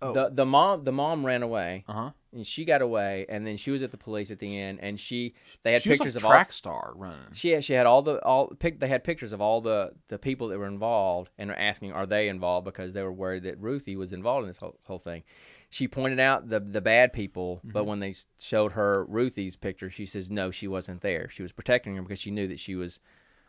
Oh. 0.04 0.12
the 0.12 0.30
the 0.30 0.46
mom 0.46 0.84
the 0.84 0.92
mom 0.92 1.24
ran 1.24 1.42
away 1.42 1.84
Uh 1.88 1.92
huh. 1.92 2.10
and 2.32 2.46
she 2.46 2.64
got 2.64 2.82
away 2.82 3.26
and 3.28 3.46
then 3.46 3.56
she 3.56 3.70
was 3.70 3.82
at 3.82 3.90
the 3.90 3.96
police 3.96 4.30
at 4.30 4.38
the 4.38 4.58
end 4.58 4.78
and 4.82 4.98
she 5.00 5.34
they 5.62 5.72
had 5.72 5.82
She 5.82 5.90
was 5.90 5.98
pictures 5.98 6.16
a 6.16 6.18
of 6.18 6.24
all 6.26 6.30
track 6.30 6.52
star 6.52 6.92
running. 6.96 7.18
she 7.32 7.50
had, 7.50 7.64
she 7.64 7.72
had 7.72 7.86
all 7.86 8.02
the 8.02 8.22
all 8.24 8.48
pic, 8.48 8.80
they 8.80 8.88
had 8.88 9.02
pictures 9.04 9.32
of 9.32 9.40
all 9.40 9.60
the 9.60 9.92
the 10.08 10.18
people 10.18 10.48
that 10.48 10.58
were 10.58 10.66
involved 10.66 11.30
and 11.38 11.48
were 11.50 11.56
asking 11.56 11.92
are 11.92 12.06
they 12.06 12.28
involved 12.28 12.64
because 12.64 12.92
they 12.92 13.02
were 13.02 13.12
worried 13.12 13.44
that 13.44 13.58
Ruthie 13.60 13.96
was 13.96 14.12
involved 14.12 14.42
in 14.44 14.48
this 14.48 14.58
whole, 14.58 14.76
whole 14.86 14.98
thing. 14.98 15.22
She 15.70 15.88
pointed 15.88 16.20
out 16.20 16.48
the 16.48 16.60
the 16.60 16.80
bad 16.80 17.12
people, 17.12 17.56
Mm-hmm. 17.58 17.70
but 17.72 17.86
when 17.86 18.00
they 18.00 18.14
showed 18.38 18.72
her 18.72 19.04
Ruthie's 19.08 19.56
picture, 19.56 19.90
she 19.90 20.06
says 20.06 20.30
no, 20.30 20.50
she 20.50 20.68
wasn't 20.68 21.00
there. 21.00 21.28
She 21.30 21.42
was 21.42 21.50
protecting 21.52 21.96
her 21.96 22.02
because 22.02 22.20
she 22.20 22.30
knew 22.30 22.46
that 22.48 22.60
she 22.60 22.74
was 22.76 22.98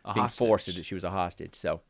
A 0.04 0.14
being 0.14 0.22
hostage. 0.24 0.38
forced 0.38 0.66
that 0.74 0.84
she 0.86 0.94
was 0.94 1.04
a 1.04 1.10
hostage. 1.10 1.54
So 1.54 1.82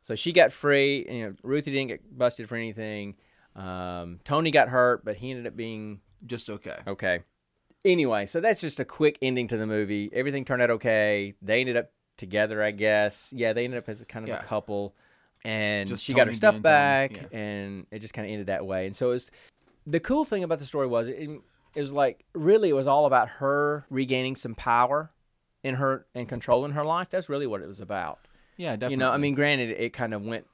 so 0.00 0.14
she 0.14 0.32
got 0.32 0.52
free. 0.52 1.06
You 1.08 1.22
know, 1.28 1.34
Ruthie 1.42 1.70
didn't 1.72 1.88
get 1.88 2.18
busted 2.18 2.48
for 2.48 2.56
anything. 2.56 3.14
Um, 3.54 4.20
Tony 4.24 4.50
got 4.50 4.68
hurt, 4.68 5.04
but 5.04 5.16
he 5.16 5.30
ended 5.30 5.46
up 5.46 5.56
being 5.56 6.00
Just 6.26 6.48
okay. 6.50 6.78
Okay. 6.86 7.20
Anyway, 7.84 8.26
so 8.26 8.40
that's 8.40 8.60
just 8.60 8.78
a 8.80 8.84
quick 8.84 9.18
ending 9.20 9.48
to 9.48 9.56
the 9.56 9.66
movie. 9.66 10.08
Everything 10.12 10.44
turned 10.44 10.62
out 10.62 10.70
okay. 10.70 11.34
They 11.42 11.60
ended 11.60 11.76
up 11.76 11.90
together, 12.16 12.62
I 12.62 12.70
guess. 12.70 13.32
Yeah, 13.34 13.52
they 13.52 13.64
ended 13.64 13.78
up 13.78 13.88
as 13.88 14.00
a 14.00 14.04
kind 14.04 14.24
of 14.24 14.28
Yeah. 14.28 14.40
a 14.40 14.44
couple. 14.44 14.94
And 15.44 15.88
Just 15.88 16.04
she 16.04 16.14
got 16.14 16.28
her 16.28 16.32
stuff 16.32 16.62
back, 16.62 17.12
yeah. 17.16 17.38
and 17.38 17.86
it 17.90 17.98
just 17.98 18.14
kind 18.14 18.26
of 18.26 18.30
ended 18.32 18.46
that 18.46 18.64
way. 18.64 18.86
And 18.86 18.94
so 18.94 19.08
it 19.08 19.14
was 19.14 19.30
the 19.84 19.98
cool 19.98 20.24
thing 20.24 20.44
about 20.44 20.60
the 20.60 20.66
story 20.66 20.86
was 20.86 21.08
it, 21.08 21.28
it 21.74 21.80
was 21.80 21.90
like 21.90 22.24
really 22.32 22.68
it 22.68 22.74
was 22.74 22.86
all 22.86 23.06
about 23.06 23.28
her 23.28 23.84
regaining 23.90 24.36
some 24.36 24.54
power 24.54 25.10
in 25.64 25.74
her 25.74 26.06
and 26.14 26.28
controlling 26.28 26.72
her 26.72 26.84
life. 26.84 27.10
That's 27.10 27.28
really 27.28 27.48
what 27.48 27.60
it 27.60 27.66
was 27.66 27.80
about. 27.80 28.20
Yeah, 28.56 28.72
definitely. 28.76 28.92
You 28.92 28.96
know, 28.98 29.10
I 29.10 29.16
mean, 29.16 29.34
granted, 29.34 29.70
it 29.70 29.92
kind 29.92 30.14
of 30.14 30.22
went 30.22 30.46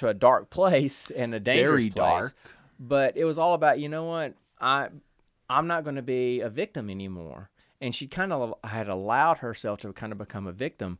to 0.00 0.08
a 0.08 0.14
dark 0.14 0.50
place 0.50 1.10
and 1.10 1.34
a 1.34 1.40
dangerous 1.40 1.68
very 1.68 1.90
place. 1.90 1.94
dark. 1.94 2.34
but 2.78 3.16
it 3.16 3.24
was 3.24 3.38
all 3.38 3.54
about 3.54 3.78
you 3.78 3.88
know 3.88 4.04
what? 4.04 4.34
I 4.60 4.88
i'm 5.48 5.66
not 5.66 5.84
going 5.84 5.96
to 5.96 6.02
be 6.02 6.40
a 6.40 6.48
victim 6.48 6.90
anymore. 6.90 7.50
And 7.82 7.94
she 7.94 8.06
kind 8.06 8.32
of 8.32 8.54
had 8.64 8.88
allowed 8.88 9.38
herself 9.38 9.80
to 9.80 9.92
kind 9.92 10.12
of 10.12 10.18
become 10.18 10.46
a 10.46 10.52
victim 10.52 10.98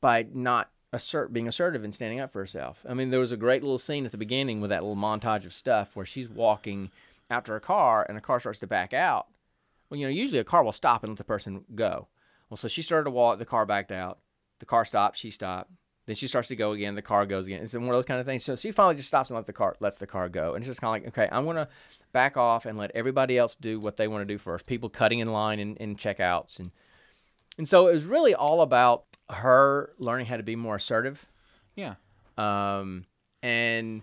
by 0.00 0.26
not 0.32 0.70
assert 0.92 1.32
being 1.32 1.48
assertive 1.48 1.84
and 1.84 1.94
standing 1.94 2.20
up 2.20 2.32
for 2.32 2.40
herself. 2.40 2.84
I 2.88 2.92
mean 2.94 3.10
there 3.10 3.20
was 3.20 3.32
a 3.32 3.36
great 3.36 3.62
little 3.62 3.78
scene 3.78 4.04
at 4.04 4.12
the 4.12 4.18
beginning 4.18 4.60
with 4.60 4.70
that 4.70 4.82
little 4.82 4.96
montage 4.96 5.46
of 5.46 5.54
stuff 5.54 5.96
where 5.96 6.06
she's 6.06 6.28
walking 6.28 6.90
out 7.30 7.46
to 7.46 7.52
her 7.52 7.60
car 7.60 8.04
and 8.06 8.18
a 8.18 8.20
car 8.20 8.40
starts 8.40 8.58
to 8.60 8.66
back 8.66 8.92
out. 8.92 9.26
Well 9.88 9.98
you 9.98 10.06
know 10.06 10.10
usually 10.10 10.38
a 10.38 10.44
car 10.44 10.62
will 10.62 10.72
stop 10.72 11.02
and 11.02 11.12
let 11.12 11.18
the 11.18 11.24
person 11.24 11.64
go. 11.74 12.08
Well 12.50 12.58
so 12.58 12.68
she 12.68 12.82
started 12.82 13.04
to 13.04 13.10
walk 13.10 13.38
the 13.38 13.46
car 13.46 13.64
backed 13.64 13.90
out. 13.92 14.18
The 14.58 14.66
car 14.66 14.84
stopped 14.84 15.16
she 15.16 15.30
stopped 15.30 15.70
then 16.06 16.16
she 16.16 16.26
starts 16.28 16.48
to 16.48 16.56
go 16.56 16.72
again. 16.72 16.94
The 16.94 17.02
car 17.02 17.26
goes 17.26 17.46
again. 17.46 17.62
It's 17.62 17.72
one 17.74 17.84
of 17.84 17.90
those 17.90 18.04
kind 18.04 18.20
of 18.20 18.26
things. 18.26 18.44
So 18.44 18.56
she 18.56 18.70
finally 18.72 18.94
just 18.96 19.08
stops 19.08 19.30
and 19.30 19.36
lets 19.36 19.46
the 19.46 19.52
car 19.52 19.74
lets 19.80 19.96
the 19.96 20.06
car 20.06 20.28
go, 20.28 20.54
and 20.54 20.62
it's 20.62 20.68
just 20.68 20.80
kind 20.80 20.96
of 20.96 21.02
like, 21.04 21.18
okay, 21.18 21.28
I'm 21.34 21.44
gonna 21.46 21.68
back 22.12 22.36
off 22.36 22.66
and 22.66 22.78
let 22.78 22.90
everybody 22.94 23.36
else 23.38 23.54
do 23.54 23.80
what 23.80 23.96
they 23.96 24.06
want 24.08 24.22
to 24.22 24.32
do 24.34 24.38
first. 24.38 24.66
People 24.66 24.88
cutting 24.88 25.18
in 25.18 25.32
line 25.32 25.58
and, 25.60 25.76
and 25.80 25.98
checkouts, 25.98 26.58
and 26.58 26.70
and 27.58 27.66
so 27.68 27.88
it 27.88 27.94
was 27.94 28.04
really 28.04 28.34
all 28.34 28.60
about 28.60 29.04
her 29.30 29.92
learning 29.98 30.26
how 30.26 30.36
to 30.36 30.42
be 30.42 30.56
more 30.56 30.76
assertive, 30.76 31.24
Yeah. 31.76 31.94
um, 32.36 33.06
and 33.42 34.02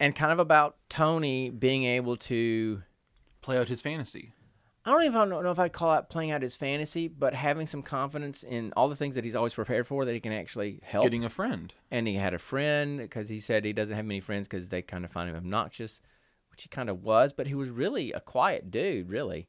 and 0.00 0.16
kind 0.16 0.32
of 0.32 0.38
about 0.38 0.76
Tony 0.88 1.50
being 1.50 1.84
able 1.84 2.16
to. 2.16 2.82
Play 3.42 3.58
out 3.58 3.66
his 3.66 3.80
fantasy. 3.80 4.32
I 4.84 4.90
don't 4.90 5.04
even 5.04 5.28
know 5.28 5.50
if 5.50 5.58
I'd 5.60 5.72
call 5.72 5.94
it 5.94 6.08
playing 6.08 6.32
out 6.32 6.42
his 6.42 6.56
fantasy, 6.56 7.06
but 7.06 7.34
having 7.34 7.66
some 7.68 7.82
confidence 7.82 8.42
in 8.42 8.72
all 8.76 8.88
the 8.88 8.96
things 8.96 9.14
that 9.14 9.24
he's 9.24 9.36
always 9.36 9.54
prepared 9.54 9.86
for 9.86 10.04
that 10.04 10.12
he 10.12 10.18
can 10.20 10.32
actually 10.32 10.80
help. 10.82 11.04
Getting 11.04 11.24
a 11.24 11.30
friend. 11.30 11.72
and 11.90 12.08
he 12.08 12.14
had 12.16 12.34
a 12.34 12.38
friend 12.38 12.98
because 12.98 13.28
he 13.28 13.38
said 13.38 13.64
he 13.64 13.72
doesn't 13.72 13.94
have 13.94 14.04
many 14.04 14.20
friends 14.20 14.48
because 14.48 14.70
they 14.70 14.82
kind 14.82 15.04
of 15.04 15.12
find 15.12 15.30
him 15.30 15.36
obnoxious, 15.36 16.00
which 16.50 16.64
he 16.64 16.68
kind 16.68 16.90
of 16.90 17.02
was, 17.04 17.32
but 17.32 17.46
he 17.46 17.54
was 17.54 17.68
really 17.68 18.12
a 18.12 18.20
quiet 18.20 18.70
dude, 18.72 19.08
really. 19.08 19.46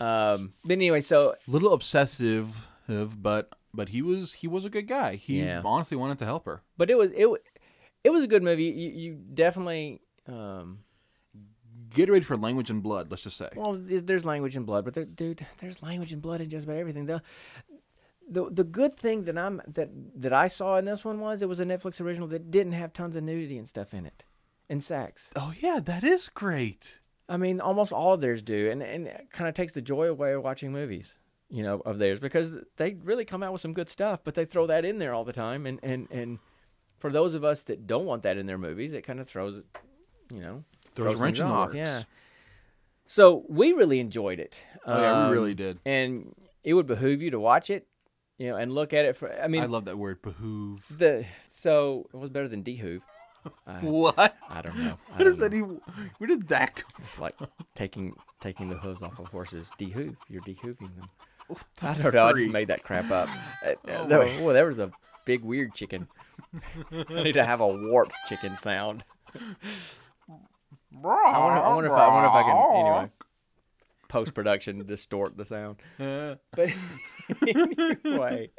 Um, 0.00 0.54
but 0.64 0.72
anyway, 0.72 1.00
so 1.02 1.36
little 1.46 1.72
obsessive, 1.72 2.48
but 2.88 3.54
but 3.72 3.90
he 3.90 4.02
was 4.02 4.32
he 4.34 4.48
was 4.48 4.64
a 4.64 4.70
good 4.70 4.88
guy. 4.88 5.14
He 5.16 5.40
Yeah. 5.42 5.62
honestly 5.64 5.96
wanted 5.96 6.18
to 6.18 6.24
help 6.24 6.46
her. 6.46 6.62
but 6.76 6.90
it 6.90 6.96
was 6.98 7.12
it 7.14 7.28
it 8.02 8.10
was 8.10 8.24
a 8.24 8.26
good 8.26 8.42
movie. 8.42 8.64
You, 8.64 8.90
you 8.90 9.14
definitely 9.34 10.00
um, 10.26 10.80
Get 11.94 12.08
ready 12.08 12.24
for 12.24 12.36
language 12.36 12.70
and 12.70 12.82
blood. 12.82 13.10
Let's 13.10 13.22
just 13.22 13.36
say. 13.36 13.48
well, 13.54 13.74
there's 13.74 14.04
there's 14.04 14.24
language 14.24 14.56
and 14.56 14.64
blood, 14.66 14.84
but 14.84 14.94
there, 14.94 15.04
dude, 15.04 15.46
there's 15.58 15.82
language 15.82 16.12
and 16.12 16.22
blood 16.22 16.40
in 16.40 16.50
just 16.50 16.64
about 16.64 16.76
everything. 16.76 17.06
The 17.06 17.22
the 18.28 18.48
the 18.50 18.64
good 18.64 18.96
thing 18.96 19.24
that 19.24 19.36
I'm 19.36 19.60
that 19.66 19.90
that 20.16 20.32
I 20.32 20.48
saw 20.48 20.76
in 20.76 20.84
this 20.84 21.04
one 21.04 21.20
was 21.20 21.42
it 21.42 21.48
was 21.48 21.60
a 21.60 21.64
Netflix 21.64 22.00
original 22.00 22.28
that 22.28 22.50
didn't 22.50 22.72
have 22.72 22.92
tons 22.92 23.16
of 23.16 23.24
nudity 23.24 23.58
and 23.58 23.68
stuff 23.68 23.92
in 23.92 24.06
it, 24.06 24.24
and 24.68 24.82
sex. 24.82 25.30
Oh 25.36 25.52
yeah, 25.60 25.80
that 25.80 26.04
is 26.04 26.28
great. 26.28 27.00
I 27.28 27.36
mean, 27.36 27.60
almost 27.60 27.92
all 27.92 28.14
of 28.14 28.20
theirs 28.20 28.42
do, 28.42 28.70
and 28.70 28.82
and 28.82 29.06
it 29.06 29.28
kind 29.32 29.48
of 29.48 29.54
takes 29.54 29.72
the 29.72 29.82
joy 29.82 30.08
away 30.08 30.32
of 30.32 30.42
watching 30.42 30.72
movies, 30.72 31.14
you 31.48 31.62
know, 31.62 31.82
of 31.84 31.98
theirs 31.98 32.20
because 32.20 32.54
they 32.76 32.94
really 33.02 33.24
come 33.24 33.42
out 33.42 33.52
with 33.52 33.60
some 33.60 33.74
good 33.74 33.88
stuff, 33.88 34.20
but 34.24 34.34
they 34.34 34.44
throw 34.44 34.66
that 34.66 34.84
in 34.84 34.98
there 34.98 35.14
all 35.14 35.24
the 35.24 35.32
time, 35.32 35.66
and 35.66 35.78
and 35.82 36.08
and 36.10 36.38
for 36.98 37.10
those 37.10 37.34
of 37.34 37.44
us 37.44 37.62
that 37.64 37.86
don't 37.86 38.06
want 38.06 38.22
that 38.22 38.36
in 38.36 38.46
their 38.46 38.58
movies, 38.58 38.92
it 38.92 39.02
kind 39.02 39.18
of 39.18 39.28
throws, 39.28 39.62
you 40.30 40.40
know, 40.40 40.64
Throws 40.94 41.20
a 41.20 41.22
wrench 41.22 41.38
in 41.40 41.46
the 41.48 41.52
off, 41.52 41.66
works. 41.68 41.76
Yeah. 41.76 42.02
So 43.06 43.44
we 43.48 43.72
really 43.72 44.00
enjoyed 44.00 44.38
it. 44.40 44.56
Oh 44.86 45.00
yeah, 45.00 45.24
Um, 45.24 45.30
we 45.30 45.36
really 45.36 45.54
did. 45.54 45.78
and 45.84 46.34
it 46.64 46.74
would 46.74 46.86
behoove 46.86 47.20
you 47.22 47.30
to 47.32 47.40
watch 47.40 47.70
it, 47.70 47.86
you 48.38 48.48
know, 48.50 48.56
and 48.56 48.72
look 48.72 48.92
at 48.92 49.04
it 49.04 49.16
for. 49.16 49.32
I 49.40 49.48
mean, 49.48 49.62
I 49.62 49.66
love 49.66 49.84
that 49.86 49.98
word, 49.98 50.22
behoove. 50.22 50.80
the 50.90 51.24
so 51.48 52.08
it 52.12 52.16
was 52.16 52.30
better 52.30 52.48
than 52.48 52.62
dehoove. 52.62 53.02
I, 53.66 53.72
What? 53.80 54.36
I 54.50 54.62
don't 54.62 54.76
know. 54.78 54.98
I 55.08 55.12
What 55.12 55.18
don't 55.18 55.26
does 55.26 55.38
know. 55.40 55.48
that 55.48 55.54
even? 55.56 55.80
Where 56.18 56.28
did 56.28 56.48
that 56.48 56.76
come? 56.76 56.90
It's 57.04 57.18
like 57.18 57.36
taking 57.74 58.14
taking 58.40 58.68
the 58.68 58.76
hooves 58.76 59.02
off 59.02 59.18
of 59.18 59.26
horses. 59.26 59.70
Dehoof. 59.78 60.16
You're 60.28 60.42
dehooving 60.42 60.94
them. 60.96 61.08
I 61.82 61.94
don't 61.94 62.14
know. 62.14 62.26
I 62.28 62.32
just 62.32 62.48
made 62.48 62.68
that 62.68 62.82
crap 62.82 63.10
up. 63.10 63.28
Uh, 63.64 63.74
Oh 63.88 64.06
there, 64.08 64.22
oh, 64.22 64.52
there 64.52 64.66
was 64.66 64.78
a 64.78 64.90
big 65.26 65.42
weird 65.42 65.74
chicken. 65.74 66.08
I 66.92 67.22
need 67.22 67.32
to 67.34 67.44
have 67.44 67.60
a 67.60 67.66
warped 67.68 68.14
chicken 68.28 68.56
sound. 68.56 69.04
I 71.04 71.38
wonder, 71.38 71.60
I 71.62 71.74
wonder 71.74 71.86
if 71.90 71.92
I, 71.92 72.04
I 72.04 72.14
wonder 72.14 72.28
if 72.28 72.34
I 72.34 72.42
can 72.42 72.76
anyway 72.80 73.10
post 74.08 74.34
production 74.34 74.84
distort 74.84 75.36
the 75.38 75.44
sound. 75.44 75.76
But 76.54 76.70
anyway, 77.48 78.50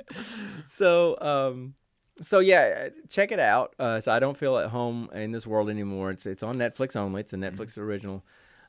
so 0.65 1.19
um, 1.21 1.75
so 2.21 2.39
yeah, 2.39 2.89
check 3.09 3.31
it 3.31 3.39
out. 3.39 3.75
Uh, 3.77 3.99
so 3.99 4.11
I 4.11 4.19
don't 4.19 4.35
feel 4.35 4.57
at 4.57 4.69
home 4.69 5.09
in 5.13 5.31
this 5.31 5.45
world 5.45 5.69
anymore. 5.69 6.09
It's 6.09 6.25
it's 6.25 6.41
on 6.43 6.55
Netflix 6.55 6.95
only. 6.95 7.21
It's 7.21 7.33
a 7.33 7.37
Netflix 7.37 7.77
original 7.77 8.23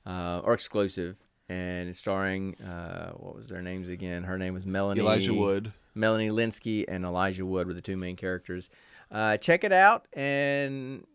uh, 0.07 0.41
or 0.45 0.53
exclusive, 0.53 1.17
and 1.49 1.89
it's 1.89 1.99
starring 1.99 2.61
uh, 2.61 3.13
what 3.13 3.35
was 3.35 3.49
their 3.49 3.63
names 3.63 3.89
again? 3.89 4.25
Her 4.25 4.37
name 4.39 4.53
was 4.53 4.67
Melanie 4.67 5.01
Elijah 5.01 5.33
Wood. 5.33 5.73
Melanie 5.95 6.31
Lynskey 6.31 6.85
and 6.87 7.05
Elijah 7.05 7.47
Wood 7.47 7.67
were 7.67 7.75
the 7.75 7.81
two 7.81 7.97
main 7.97 8.17
characters. 8.17 8.69
uh, 9.11 9.37
check 9.39 9.65
it 9.65 9.73
out, 9.73 10.07
and 10.13 11.07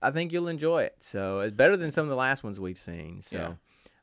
I 0.00 0.10
think 0.10 0.32
you'll 0.32 0.48
enjoy 0.48 0.82
it. 0.84 0.96
So 1.00 1.40
it's 1.40 1.54
better 1.54 1.76
than 1.76 1.90
some 1.90 2.04
of 2.04 2.08
the 2.10 2.16
last 2.16 2.44
ones 2.44 2.58
we've 2.60 2.78
seen. 2.78 3.20
So, 3.22 3.56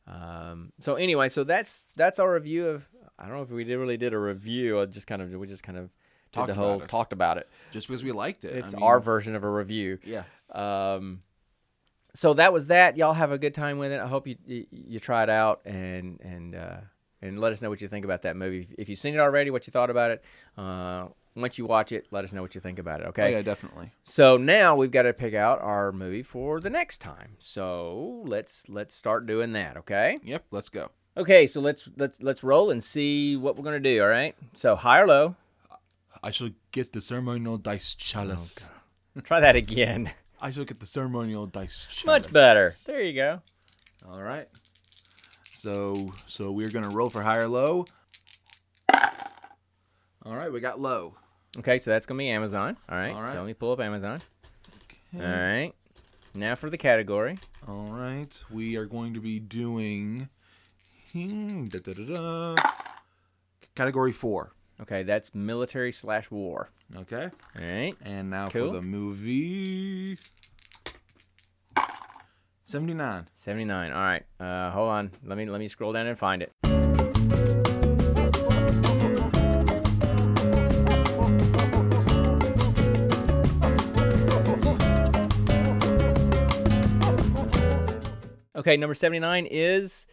um, 0.07 0.71
so 0.79 0.95
anyway, 0.95 1.29
so 1.29 1.43
that's 1.43 1.83
that's 1.95 2.19
our 2.19 2.33
review 2.33 2.67
of. 2.67 2.85
I 3.17 3.27
don't 3.27 3.37
know 3.37 3.43
if 3.43 3.49
we 3.49 3.63
did, 3.63 3.77
really 3.77 3.97
did 3.97 4.13
a 4.13 4.19
review. 4.19 4.79
I 4.81 4.85
just 4.85 5.07
kind 5.07 5.21
of 5.21 5.31
we 5.31 5.47
just 5.47 5.63
kind 5.63 5.77
of 5.77 5.85
did 5.85 5.91
Talked 6.33 6.47
the 6.47 6.53
whole 6.53 6.75
about 6.75 6.83
it. 6.83 6.89
talked 6.89 7.13
about 7.13 7.37
it. 7.37 7.49
Just 7.71 7.87
because 7.87 8.03
we 8.03 8.11
liked 8.11 8.43
it. 8.43 8.53
I 8.55 8.57
It's 8.59 8.73
mean, 8.73 8.83
our 8.83 8.99
version 8.99 9.35
of 9.35 9.43
a 9.43 9.49
review. 9.49 9.99
Yeah. 10.03 10.23
Um, 10.51 11.21
so 12.13 12.33
that 12.33 12.51
was 12.51 12.67
that. 12.67 12.97
Y'all 12.97 13.13
have 13.13 13.31
a 13.31 13.37
good 13.37 13.53
time 13.53 13.77
with 13.77 13.91
it. 13.91 14.01
I 14.01 14.07
hope 14.07 14.27
you 14.27 14.35
you, 14.45 14.65
you 14.71 14.99
try 14.99 15.23
it 15.23 15.29
out 15.29 15.61
and 15.65 16.19
and 16.21 16.55
uh, 16.55 16.77
and 17.21 17.39
let 17.39 17.53
us 17.53 17.61
know 17.61 17.69
what 17.69 17.79
you 17.81 17.87
think 17.87 18.03
about 18.05 18.23
that 18.23 18.35
movie. 18.35 18.67
If 18.77 18.89
you've 18.89 18.99
seen 18.99 19.13
it 19.15 19.19
already, 19.19 19.49
what 19.49 19.65
you 19.65 19.71
thought 19.71 19.89
about 19.89 20.11
it. 20.11 20.23
Uh, 20.57 21.07
once 21.35 21.57
you 21.57 21.65
watch 21.65 21.91
it, 21.91 22.07
let 22.11 22.23
us 22.23 22.31
know 22.33 22.41
what 22.41 22.55
you 22.55 22.61
think 22.61 22.79
about 22.79 23.01
it. 23.01 23.05
Oh, 23.05 23.09
Okay. 23.09 23.31
yeah, 23.33 23.41
definitely. 23.41 23.91
So 24.05 24.37
now 24.37 24.75
we've 24.75 24.91
got 24.91 25.03
to 25.03 25.13
pick 25.13 25.33
out 25.33 25.59
our 25.61 25.91
movie 25.91 26.23
for 26.23 26.59
the 26.61 26.69
next 26.69 26.99
time. 26.99 27.35
So 27.39 28.23
let's 28.25 28.67
let's 28.69 28.95
start 28.95 29.25
doing 29.27 29.53
that. 29.53 29.77
Okay. 29.77 30.17
Yep. 30.23 30.45
Let's 30.51 30.69
go. 30.69 30.91
Okay. 31.17 31.45
So 31.47 31.59
let's 31.61 31.89
let's 31.97 32.21
let's 32.21 32.43
roll 32.43 32.71
and 32.71 32.83
see 32.83 33.35
what 33.35 33.57
we're 33.57 33.63
gonna 33.65 33.79
do. 33.79 34.01
All 34.01 34.07
right. 34.09 34.35
So 34.53 34.75
high 34.75 35.01
or 35.01 35.07
low? 35.07 35.35
I 36.23 36.31
shall 36.31 36.49
get 36.71 36.93
the 36.93 37.01
ceremonial 37.01 37.57
dice 37.57 37.93
chalice. 37.95 38.65
Oh, 39.17 39.21
Try 39.21 39.39
that 39.41 39.55
again. 39.55 40.11
I 40.41 40.51
shall 40.51 40.65
get 40.65 40.79
the 40.79 40.85
ceremonial 40.85 41.45
dice 41.47 41.87
chalice. 41.91 42.05
Much 42.23 42.31
better. 42.33 42.75
There 42.85 43.01
you 43.01 43.13
go. 43.13 43.41
All 44.09 44.21
right. 44.23 44.47
So 45.57 46.11
so 46.27 46.51
we're 46.51 46.69
gonna 46.69 46.89
roll 46.89 47.09
for 47.09 47.21
high 47.21 47.37
or 47.37 47.47
low. 47.47 47.85
All 50.25 50.35
right, 50.35 50.51
we 50.51 50.59
got 50.59 50.79
low. 50.79 51.15
Okay, 51.59 51.79
so 51.79 51.89
that's 51.91 52.05
gonna 52.05 52.17
be 52.17 52.29
Amazon. 52.29 52.75
All 52.89 52.97
right. 52.97 53.13
All 53.13 53.21
right. 53.21 53.29
So 53.29 53.35
let 53.35 53.45
me 53.45 53.53
pull 53.53 53.71
up 53.71 53.79
Amazon. 53.79 54.21
All 55.15 55.21
right. 55.21 55.71
Now 56.33 56.55
for 56.55 56.69
the 56.69 56.77
category. 56.77 57.37
All 57.67 57.85
right, 57.85 58.27
we 58.51 58.75
are 58.75 58.85
going 58.85 59.13
to 59.13 59.21
be 59.21 59.39
doing 59.39 60.27
da, 61.13 61.79
da, 61.79 61.93
da, 61.93 62.55
category 63.73 64.11
four. 64.11 64.51
Okay, 64.81 65.03
that's 65.03 65.33
military 65.33 65.93
slash 65.93 66.29
war. 66.29 66.69
Okay, 66.95 67.29
All 67.57 67.65
right. 67.65 67.95
and 68.03 68.29
now 68.29 68.49
Cool. 68.49 68.67
for 68.67 68.73
the 68.75 68.81
movie. 68.81 70.17
Seventy-nine. 72.65 73.27
Seventy 73.35 73.63
nine. 73.63 73.91
All 73.93 74.01
right. 74.01 74.23
Uh, 74.39 74.71
hold 74.71 74.89
on. 74.89 75.11
Let 75.23 75.37
me 75.37 75.45
let 75.45 75.59
me 75.59 75.67
scroll 75.69 75.93
down 75.93 76.07
and 76.07 76.17
find 76.19 76.41
it. 76.41 76.51
Okay, 88.65 88.77
number 88.77 88.95
79 88.95 89.47
is 89.51 90.07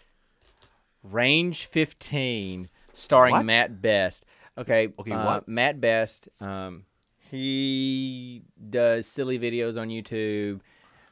Range 1.02 1.64
15, 1.64 2.68
starring 2.92 3.32
What? 3.32 3.46
Matt 3.46 3.80
Best. 3.80 4.26
Okay, 4.58 4.92
Okay, 4.98 5.12
uh, 5.12 5.24
what? 5.24 5.48
Matt 5.48 5.80
Best, 5.80 6.28
um, 6.38 6.84
he 7.30 8.42
does 8.68 9.06
silly 9.06 9.38
videos 9.38 9.80
on 9.80 9.88
YouTube. 9.88 10.60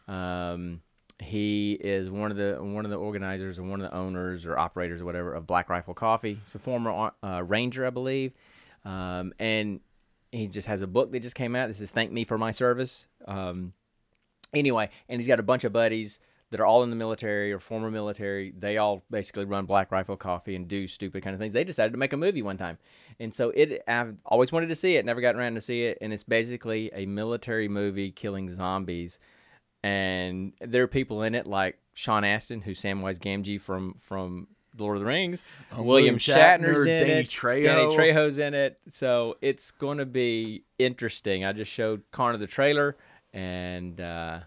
Um, 0.07 0.83
he 1.19 1.73
is 1.81 2.11
one 2.11 2.31
of 2.31 2.37
the 2.37 2.59
one 2.61 2.85
of 2.85 2.91
the 2.91 2.99
organizers 2.99 3.59
or 3.59 3.63
one 3.63 3.81
of 3.81 3.91
the 3.91 3.97
owners 3.97 4.45
or 4.45 4.59
operators 4.59 5.01
or 5.01 5.07
whatever 5.07 5.33
of 5.33 5.47
Black 5.47 5.71
Rifle 5.71 5.95
Coffee. 5.95 6.41
He's 6.45 6.55
a 6.55 6.59
former 6.59 7.11
uh, 7.23 7.43
ranger, 7.43 7.87
I 7.87 7.91
believe, 7.91 8.35
um, 8.85 9.33
and 9.39 9.81
he 10.31 10.47
just 10.47 10.67
has 10.67 10.83
a 10.83 10.87
book 10.87 11.11
that 11.13 11.21
just 11.21 11.37
came 11.37 11.57
out. 11.57 11.69
This 11.69 11.81
is 11.81 11.91
"Thank 11.91 12.13
Me 12.13 12.25
for 12.25 12.37
My 12.37 12.51
Service." 12.51 13.07
Um, 13.27 13.73
anyway, 14.53 14.91
and 15.09 15.19
he's 15.19 15.29
got 15.29 15.41
a 15.41 15.43
bunch 15.43 15.65
of 15.65 15.73
buddies 15.73 16.19
that 16.51 16.61
are 16.61 16.67
all 16.67 16.83
in 16.83 16.91
the 16.91 16.97
military 16.97 17.53
or 17.53 17.61
former 17.61 17.91
military. 17.91 18.53
They 18.59 18.77
all 18.77 19.03
basically 19.11 19.45
run 19.45 19.67
Black 19.67 19.91
Rifle 19.93 20.17
Coffee 20.17 20.57
and 20.57 20.67
do 20.67 20.89
stupid 20.89 21.23
kind 21.23 21.35
of 21.35 21.41
things. 21.41 21.53
They 21.53 21.65
decided 21.65 21.93
to 21.93 21.99
make 21.99 22.13
a 22.13 22.17
movie 22.17 22.43
one 22.43 22.57
time, 22.57 22.79
and 23.19 23.33
so 23.33 23.51
it. 23.51 23.83
I've 23.87 24.17
always 24.27 24.53
wanted 24.53 24.69
to 24.69 24.75
see 24.75 24.97
it, 24.97 25.05
never 25.05 25.21
got 25.21 25.37
around 25.37 25.55
to 25.55 25.61
see 25.61 25.85
it, 25.85 25.99
and 26.01 26.13
it's 26.13 26.25
basically 26.25 26.91
a 26.93 27.07
military 27.07 27.69
movie 27.69 28.11
killing 28.11 28.49
zombies. 28.49 29.19
And 29.83 30.53
there 30.61 30.83
are 30.83 30.89
people 30.89 31.23
in 31.23 31.35
it 31.35 31.47
like 31.47 31.79
Sean 31.95 32.25
Astin, 32.25 32.61
who's 32.61 32.83
Samwise 32.83 33.19
Gamgee 33.19 33.61
from 33.61 33.95
from 34.01 34.47
Lord 34.77 34.97
of 34.97 35.03
the 35.03 35.07
Rings. 35.07 35.43
Uh, 35.73 35.83
William 35.83 35.87
William 35.87 36.17
Shatner's 36.19 36.79
Shatner, 36.79 37.01
in 37.01 37.09
Danny 37.09 37.21
it. 37.21 37.29
Trejo. 37.29 37.63
Danny 37.63 37.97
Trejo's 37.97 38.39
in 38.39 38.55
it. 38.55 38.79
So 38.89 39.37
it's 39.41 39.71
going 39.71 39.99
to 39.99 40.07
be 40.07 40.65
interesting. 40.79 41.45
I 41.45 41.53
just 41.53 41.73
showed 41.73 42.03
Connor 42.13 42.39
the 42.39 42.47
trailer, 42.47 42.97
and 43.33 44.01
uh, 44.01 44.41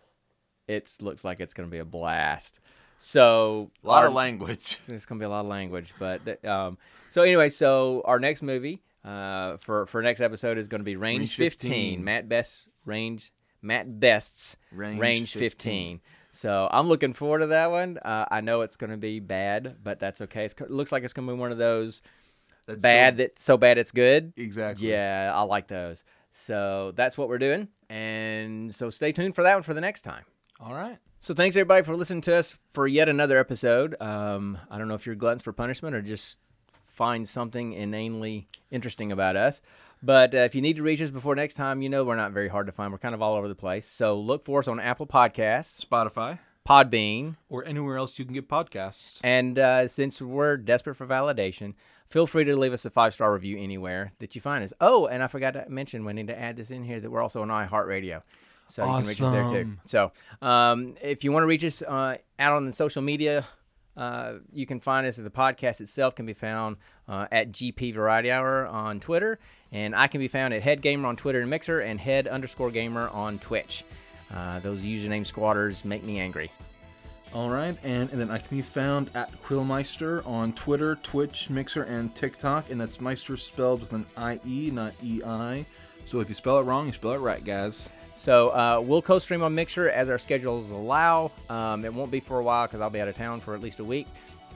it 0.68 0.91
looks 1.02 1.23
like 1.23 1.40
it's 1.40 1.53
going 1.53 1.68
to 1.68 1.72
be 1.72 1.80
a 1.80 1.85
blast. 1.85 2.60
So 2.98 3.72
A 3.84 3.88
lot 3.88 4.03
our- 4.03 4.07
of 4.07 4.14
language. 4.14 4.80
it's 4.88 5.06
going 5.06 5.19
to 5.19 5.23
be 5.23 5.26
a 5.26 5.30
lot 5.30 5.41
of 5.41 5.48
language, 5.48 5.94
but 5.99 6.23
that- 6.26 6.45
um, 6.45 6.77
so 7.10 7.22
anyway, 7.22 7.49
so 7.49 8.02
our 8.06 8.19
next 8.19 8.41
movie 8.41 8.81
uh, 9.06 9.57
for 9.57 9.85
for 9.88 10.02
next 10.02 10.22
episode 10.22 10.57
is 10.57 10.68
going 10.68 10.80
to 10.80 10.85
be 10.85 10.95
Range, 10.95 11.19
Range 11.19 11.35
15. 11.35 11.69
15. 11.72 12.03
Matt 12.03 12.30
Best 12.30 12.68
Range 12.85 13.31
Matt 13.61 13.99
Best's 13.99 14.57
Range 14.72 14.99
Range, 14.99 15.31
15. 15.34 15.99
15. 15.99 16.02
So 16.31 16.68
I'm 16.72 16.88
looking 16.88 17.14
forward 17.14 17.40
to 17.40 17.48
that 17.48 17.69
one. 17.69 17.98
Uh, 17.99 18.26
I 18.31 18.41
know 18.41 18.61
it's 18.61 18.76
going 18.77 18.90
to 18.90 18.98
be 18.98 19.19
bad, 19.19 19.76
but 19.84 19.99
that's 19.99 20.22
okay. 20.22 20.45
It's, 20.45 20.56
it 20.60 20.72
looks 20.72 20.91
like 20.91 21.03
it's 21.03 21.14
going 21.14 21.27
to 21.27 21.34
be 21.35 21.40
one 21.40 21.52
of 21.52 21.60
those 21.60 22.02
That's 22.65 22.81
bad 22.81 23.14
so- 23.14 23.18
that's 23.23 23.44
so 23.44 23.57
bad 23.57 23.77
it's 23.77 23.91
good. 23.91 24.34
exactly. 24.38 24.90
Yeah, 24.90 25.31
I 25.35 25.41
like 25.44 25.68
those. 25.68 26.03
So 26.31 26.94
that's 26.95 27.15
what 27.18 27.30
we're 27.30 27.38
doing, 27.38 27.68
and 27.90 28.73
so 28.73 28.90
stay 28.90 29.11
tuned 29.11 29.35
for 29.35 29.44
that 29.44 29.53
one 29.53 29.61
for 29.64 29.76
the 29.76 29.81
next 29.81 30.02
time. 30.02 30.23
All 30.65 30.73
right. 30.73 30.98
So 31.19 31.34
thanks 31.34 31.57
everybody 31.57 31.84
for 31.84 31.94
listening 31.94 32.22
to 32.22 32.35
us 32.35 32.56
for 32.72 32.88
yet 32.88 33.10
another 33.10 33.38
episode. 33.38 34.02
Um, 34.02 34.57
I 34.72 34.77
don't 34.77 34.88
know 34.88 34.94
if 34.94 35.06
you're 35.06 35.15
gluttons 35.15 35.44
for 35.44 35.52
punishment 35.52 35.94
or 35.94 36.02
just 36.02 36.38
find 36.88 37.27
something 37.27 37.73
inanely 37.73 38.48
interesting 38.72 39.11
about 39.11 39.35
us. 39.35 39.61
But 40.02 40.34
uh, 40.34 40.40
if 40.40 40.56
you 40.56 40.61
need 40.61 40.77
to 40.77 40.81
reach 40.81 41.02
us 41.02 41.10
before 41.10 41.35
next 41.35 41.56
time, 41.56 41.81
you 41.81 41.90
know 41.90 42.06
we're 42.06 42.15
not 42.15 42.31
very 42.31 42.48
hard 42.48 42.68
to 42.68 42.72
find. 42.72 42.94
We're 42.94 42.98
kind 42.98 43.14
of 43.14 43.22
all 43.22 43.35
over 43.35 43.49
the 43.49 43.56
place. 43.56 43.85
So 43.85 44.18
look 44.18 44.45
for 44.45 44.60
us 44.60 44.69
on 44.69 44.80
Apple 44.80 45.06
Podcasts, 45.06 45.85
Spotify 45.85 46.40
Podbean, 46.65 47.35
or 47.49 47.65
anywhere 47.65 47.98
else 47.98 48.18
you 48.18 48.23
can 48.23 48.34
get 48.34 48.48
podcasts. 48.48 49.19
and 49.22 49.60
uh, 49.60 49.85
since 49.85 50.22
we're 50.22 50.56
desperate 50.56 50.95
for 50.95 51.06
validation, 51.06 51.73
feel 52.10 52.26
free 52.26 52.45
to 52.45 52.56
leave 52.56 52.72
us 52.72 52.85
a 52.85 52.90
five 52.90 53.14
star 53.14 53.34
review 53.34 53.57
anywhere 53.57 54.14
that 54.19 54.34
you 54.34 54.40
find 54.40 54.64
us. 54.64 54.72
Oh, 54.80 55.07
and 55.07 55.22
I 55.22 55.27
forgot 55.27 55.56
to 55.56 55.65
mention, 55.68 56.06
we 56.06 56.14
need 56.14 56.27
to 56.27 56.40
add 56.40 56.56
this 56.56 56.72
in 56.72 56.85
here 56.85 57.02
that 57.02 57.10
we're 57.10 57.22
also 57.22 57.41
on 57.41 57.49
iHeartRadio. 57.49 58.22
So 58.68 58.84
you 58.85 58.91
can 58.91 59.07
reach 59.07 59.22
us 59.22 59.31
there 59.31 59.64
too. 59.64 59.73
So 59.85 60.11
um, 60.41 60.95
if 61.02 61.23
you 61.23 61.31
want 61.31 61.44
to 61.44 61.48
reach 61.48 61.64
us 61.64 61.81
uh, 61.81 62.18
out 62.40 62.53
on 62.53 62.65
the 62.65 62.73
social 62.73 63.02
media, 63.02 63.45
uh, 63.95 64.35
you 64.52 64.65
can 64.65 64.80
find 64.80 65.06
us. 65.06 65.18
The 65.18 65.30
podcast 65.30 65.81
itself 65.81 66.15
can 66.15 66.26
be 66.26 66.34
found 66.34 66.77
uh, 67.07 67.27
at 67.31 67.52
GP 67.52 67.94
Variety 67.94 68.31
Hour 68.31 68.65
on 68.68 68.99
Twitter, 68.99 69.40
and 69.72 69.95
I 69.95 70.07
can 70.07 70.19
be 70.19 70.27
found 70.27 70.53
at 70.53 70.64
Head 70.64 70.81
Gamer 70.81 71.07
on 71.07 71.15
Twitter 71.15 71.41
and 71.41 71.49
Mixer, 71.49 71.81
and 71.81 71.99
Head 71.99 72.27
underscore 72.27 72.72
Gamer 72.72 73.10
on 73.10 73.40
Twitch. 73.40 73.84
Uh, 74.34 74.60
those 74.60 74.81
username 74.81 75.26
squatters 75.26 75.85
make 75.85 76.03
me 76.03 76.19
angry. 76.19 76.52
All 77.34 77.49
right, 77.49 77.76
and, 77.84 78.11
and 78.11 78.22
then 78.22 78.30
I 78.30 78.38
can 78.38 78.57
be 78.57 78.61
found 78.61 79.10
at 79.15 79.31
Quillmiester 79.41 80.26
on 80.26 80.53
Twitter, 80.53 80.95
Twitch, 80.98 81.49
Mixer, 81.49 81.84
and 81.84 82.14
TikTok, 82.15 82.69
and 82.69 82.80
that's 82.80 83.02
Meister 83.02 83.38
spelled 83.38 83.81
with 83.81 83.94
an 83.94 84.06
I-E, 84.15 84.69
not 84.72 84.94
E-I. 85.03 85.65
So 86.06 86.19
if 86.19 86.30
you 86.30 86.35
spell 86.35 86.60
it 86.60 86.64
wrong, 86.64 86.85
you 86.85 86.94
spell 86.94 87.14
it 87.14 87.18
right, 87.18 87.44
guys. 87.44 87.90
So 88.15 88.49
uh, 88.49 88.81
we'll 88.84 89.02
co-stream 89.02 89.41
on 89.44 89.56
Mixer 89.56 89.90
as 89.90 90.10
our 90.10 90.18
schedules 90.18 90.69
allow. 90.69 91.31
Um, 91.49 91.84
it 91.84 91.94
won't 91.94 92.11
be 92.11 92.19
for 92.19 92.40
a 92.40 92.44
while 92.44 92.68
because 92.68 92.81
I'll 92.81 92.90
be 92.90 93.02
out 93.02 93.07
of 93.07 93.15
town 93.15 93.40
for 93.40 93.56
at 93.56 93.61
least 93.61 93.80
a 93.80 93.84
week. 93.84 94.07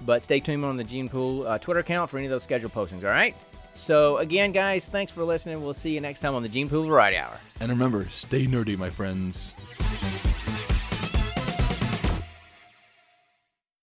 But 0.06 0.22
stay 0.22 0.40
tuned 0.40 0.64
on 0.64 0.78
the 0.78 0.84
Gene 0.84 1.10
Pool 1.10 1.48
uh, 1.48 1.58
Twitter 1.58 1.80
account 1.80 2.10
for 2.10 2.18
any 2.18 2.28
of 2.28 2.32
those 2.32 2.44
schedule 2.44 2.70
postings. 2.70 3.04
All 3.04 3.10
right. 3.10 3.36
So 3.74 4.18
again, 4.18 4.52
guys, 4.52 4.90
thanks 4.90 5.12
for 5.12 5.24
listening. 5.24 5.62
We'll 5.62 5.74
see 5.74 5.94
you 5.94 6.02
next 6.02 6.20
time 6.20 6.36
on 6.36 6.44
the 6.44 6.50
Gene 6.50 6.70
Pool 6.70 6.86
Variety 6.86 7.18
Hour. 7.18 7.40
And 7.60 7.70
remember, 7.72 8.08
stay 8.10 8.48
nerdy, 8.48 8.78
my 8.78 8.90
friends. 8.90 9.54